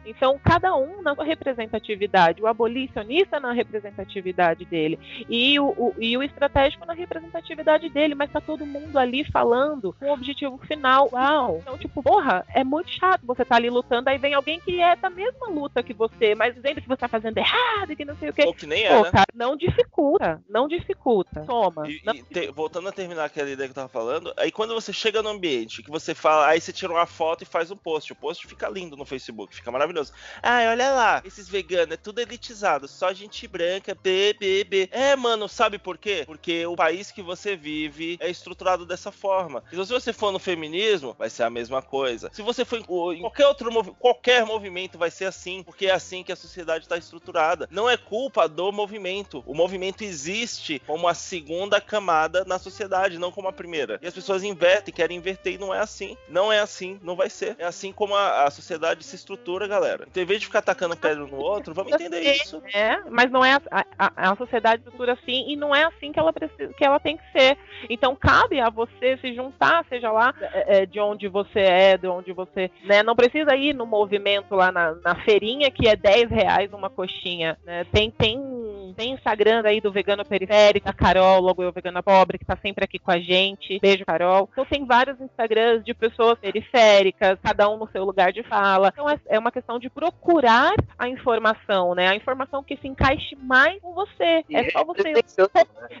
Então, 0.05 0.39
cada 0.43 0.75
um 0.75 1.01
na 1.01 1.15
sua 1.15 1.23
representatividade, 1.23 2.41
o 2.41 2.47
abolicionista 2.47 3.39
na 3.39 3.51
representatividade 3.51 4.65
dele 4.65 4.99
e 5.29 5.59
o, 5.59 5.65
o 5.65 5.93
e 5.99 6.17
o 6.17 6.23
estratégico 6.23 6.85
na 6.85 6.93
representatividade 6.93 7.89
dele, 7.89 8.15
mas 8.15 8.31
tá 8.31 8.41
todo 8.41 8.65
mundo 8.65 8.97
ali 8.97 9.23
falando 9.25 9.95
com 9.99 10.07
o 10.07 10.13
objetivo 10.13 10.57
final. 10.59 11.09
Uau! 11.11 11.59
Então, 11.61 11.77
tipo, 11.77 12.01
porra, 12.01 12.45
é 12.53 12.63
muito 12.63 12.89
chato 12.91 13.25
você 13.25 13.43
tá 13.43 13.55
ali 13.55 13.69
lutando, 13.69 14.09
aí 14.09 14.17
vem 14.17 14.33
alguém 14.33 14.59
que 14.59 14.81
é 14.81 14.95
da 14.95 15.09
mesma 15.09 15.47
luta 15.47 15.83
que 15.83 15.93
você, 15.93 16.24
mas 16.33 16.55
dizendo 16.55 16.81
que 16.81 16.87
você 16.87 16.97
tá 16.97 17.07
fazendo 17.07 17.37
errado 17.37 17.91
e 17.91 17.95
que 17.95 18.05
não 18.05 18.17
sei 18.17 18.29
o 18.29 18.33
quê. 18.33 18.43
Ou 18.45 18.53
que 18.53 18.65
nem 18.65 18.83
é, 18.83 18.95
Pô, 18.95 19.03
né? 19.03 19.11
cara, 19.11 19.27
não 19.33 19.55
dificulta, 19.55 20.41
não 20.49 20.67
dificulta. 20.67 21.43
Toma. 21.45 21.89
E, 21.89 22.01
não 22.03 22.15
e 22.15 22.23
te, 22.23 22.47
voltando 22.51 22.87
a 22.87 22.91
terminar 22.91 23.25
aquela 23.25 23.49
ideia 23.49 23.67
que 23.67 23.71
eu 23.71 23.75
tava 23.75 23.89
falando, 23.89 24.33
aí 24.37 24.51
quando 24.51 24.73
você 24.73 24.93
chega 24.93 25.21
no 25.21 25.29
ambiente, 25.29 25.83
que 25.83 25.91
você 25.91 26.15
fala, 26.15 26.47
aí 26.47 26.61
você 26.61 26.71
tira 26.71 26.91
uma 26.91 27.05
foto 27.05 27.43
e 27.43 27.45
faz 27.45 27.69
um 27.69 27.77
post. 27.77 28.11
O 28.13 28.15
post 28.15 28.47
fica 28.47 28.69
lindo 28.69 28.95
no 28.95 29.05
Facebook, 29.05 29.53
fica 29.53 29.71
maravilhoso. 29.71 30.13
Ah, 30.41 30.61
olha 30.69 30.91
lá, 30.91 31.21
esses 31.25 31.49
veganos 31.49 31.93
é 31.93 31.97
tudo 31.97 32.19
elitizado, 32.19 32.87
só 32.87 33.13
gente 33.13 33.47
branca, 33.47 33.95
BBB. 34.01 34.89
É, 34.91 35.15
mano, 35.15 35.49
sabe 35.49 35.77
por 35.77 35.97
quê? 35.97 36.23
Porque 36.25 36.65
o 36.65 36.75
país 36.75 37.11
que 37.11 37.21
você 37.21 37.55
vive 37.55 38.17
é 38.21 38.29
estruturado 38.29 38.85
dessa 38.85 39.11
forma. 39.11 39.63
Então, 39.71 39.83
se 39.83 39.91
você 39.91 40.13
for 40.13 40.31
no 40.31 40.39
feminismo, 40.39 41.15
vai 41.17 41.29
ser 41.29 41.43
a 41.43 41.49
mesma 41.49 41.81
coisa. 41.81 42.29
Se 42.31 42.41
você 42.41 42.63
for 42.63 42.77
em 43.13 43.19
qualquer 43.21 43.47
outro 43.47 43.71
movi 43.71 43.91
qualquer 43.99 44.45
movimento, 44.45 44.97
vai 44.97 45.11
ser 45.11 45.25
assim, 45.25 45.63
porque 45.63 45.87
é 45.87 45.91
assim 45.91 46.04
que 46.23 46.31
a 46.31 46.35
sociedade 46.35 46.85
está 46.85 46.97
estruturada. 46.97 47.67
Não 47.71 47.89
é 47.89 47.97
culpa 47.97 48.47
do 48.47 48.71
movimento. 48.71 49.43
O 49.45 49.53
movimento 49.53 50.03
existe 50.03 50.81
como 50.85 51.07
a 51.07 51.13
segunda 51.13 51.79
camada 51.81 52.43
na 52.45 52.59
sociedade, 52.59 53.17
não 53.17 53.31
como 53.31 53.47
a 53.47 53.53
primeira. 53.53 53.99
E 54.01 54.07
as 54.07 54.13
pessoas 54.13 54.43
invertem, 54.43 54.93
querem 54.93 55.17
inverter 55.17 55.53
e 55.53 55.57
não 55.57 55.73
é 55.73 55.79
assim. 55.79 56.17
Não 56.27 56.51
é 56.51 56.59
assim, 56.59 56.99
não 57.03 57.15
vai 57.15 57.29
ser. 57.29 57.55
É 57.57 57.65
assim 57.65 57.91
como 57.91 58.15
a, 58.15 58.45
a 58.45 58.51
sociedade 58.51 59.03
se 59.03 59.15
estrutura, 59.15 59.67
galera. 59.67 60.05
Então, 60.09 60.21
em 60.21 60.25
vez 60.25 60.39
de 60.39 60.45
ficar 60.47 60.59
atacando 60.59 60.95
pedra 60.95 61.25
no 61.25 61.37
outro, 61.37 61.73
vamos 61.73 61.93
entender 61.93 62.21
isso. 62.21 62.61
É, 62.73 62.99
mas 63.09 63.31
não 63.31 63.43
é 63.43 63.53
a, 63.71 63.85
a, 63.97 64.31
a 64.31 64.35
sociedade 64.35 64.83
estrutura 64.83 65.13
assim 65.13 65.45
e 65.49 65.55
não 65.55 65.75
é 65.75 65.83
assim 65.83 66.11
que 66.11 66.19
ela 66.19 66.33
precisa, 66.33 66.73
que 66.73 66.85
ela 66.85 66.99
tem 66.99 67.17
que 67.17 67.31
ser. 67.31 67.57
Então 67.89 68.15
cabe 68.15 68.59
a 68.59 68.69
você 68.69 69.17
se 69.17 69.33
juntar, 69.33 69.85
seja 69.89 70.11
lá 70.11 70.33
é, 70.39 70.81
é 70.81 70.85
de 70.85 70.99
onde 70.99 71.27
você 71.27 71.59
é, 71.59 71.97
de 71.97 72.07
onde 72.07 72.31
você, 72.31 72.71
né? 72.83 73.03
Não 73.03 73.15
precisa 73.15 73.55
ir 73.55 73.73
no 73.73 73.85
movimento 73.85 74.55
lá 74.55 74.71
na, 74.71 74.95
na 74.95 75.15
feirinha 75.23 75.71
que 75.71 75.87
é 75.87 75.94
10 75.95 76.29
reais 76.29 76.73
uma 76.73 76.89
coxinha, 76.89 77.57
né? 77.63 77.83
Tem 77.85 78.11
tem 78.11 78.93
Tem 78.95 79.11
Instagram 79.13 79.63
aí 79.65 79.81
do 79.81 79.91
Vegano 79.91 80.23
Periférico, 80.25 80.87
a 80.87 80.93
Carol, 80.93 81.41
logo 81.41 81.61
eu 81.63 81.71
Vegana 81.71 82.01
Pobre, 82.01 82.37
que 82.37 82.45
tá 82.45 82.57
sempre 82.61 82.85
aqui 82.85 82.97
com 82.99 83.11
a 83.11 83.19
gente. 83.19 83.79
Beijo, 83.79 84.05
Carol. 84.05 84.49
Então 84.51 84.65
tem 84.65 84.85
vários 84.85 85.19
Instagrams 85.19 85.83
de 85.83 85.93
pessoas 85.93 86.39
periféricas, 86.39 87.37
cada 87.43 87.69
um 87.69 87.77
no 87.77 87.89
seu 87.91 88.03
lugar 88.05 88.31
de 88.31 88.43
fala. 88.43 88.89
Então 88.93 89.09
é, 89.09 89.19
é 89.27 89.39
uma 89.39 89.51
questão 89.51 89.79
de 89.79 89.89
procurar 89.89 90.73
a 90.97 91.09
informação, 91.09 91.93
né? 91.93 92.07
A 92.07 92.15
informação 92.15 92.63
que 92.63 92.77
se 92.77 92.87
encaixe 92.87 93.35
mais 93.35 93.81
com 93.81 93.93
você. 93.93 94.43
E 94.49 94.55
é 94.55 94.69
só 94.69 94.83
você, 94.83 95.13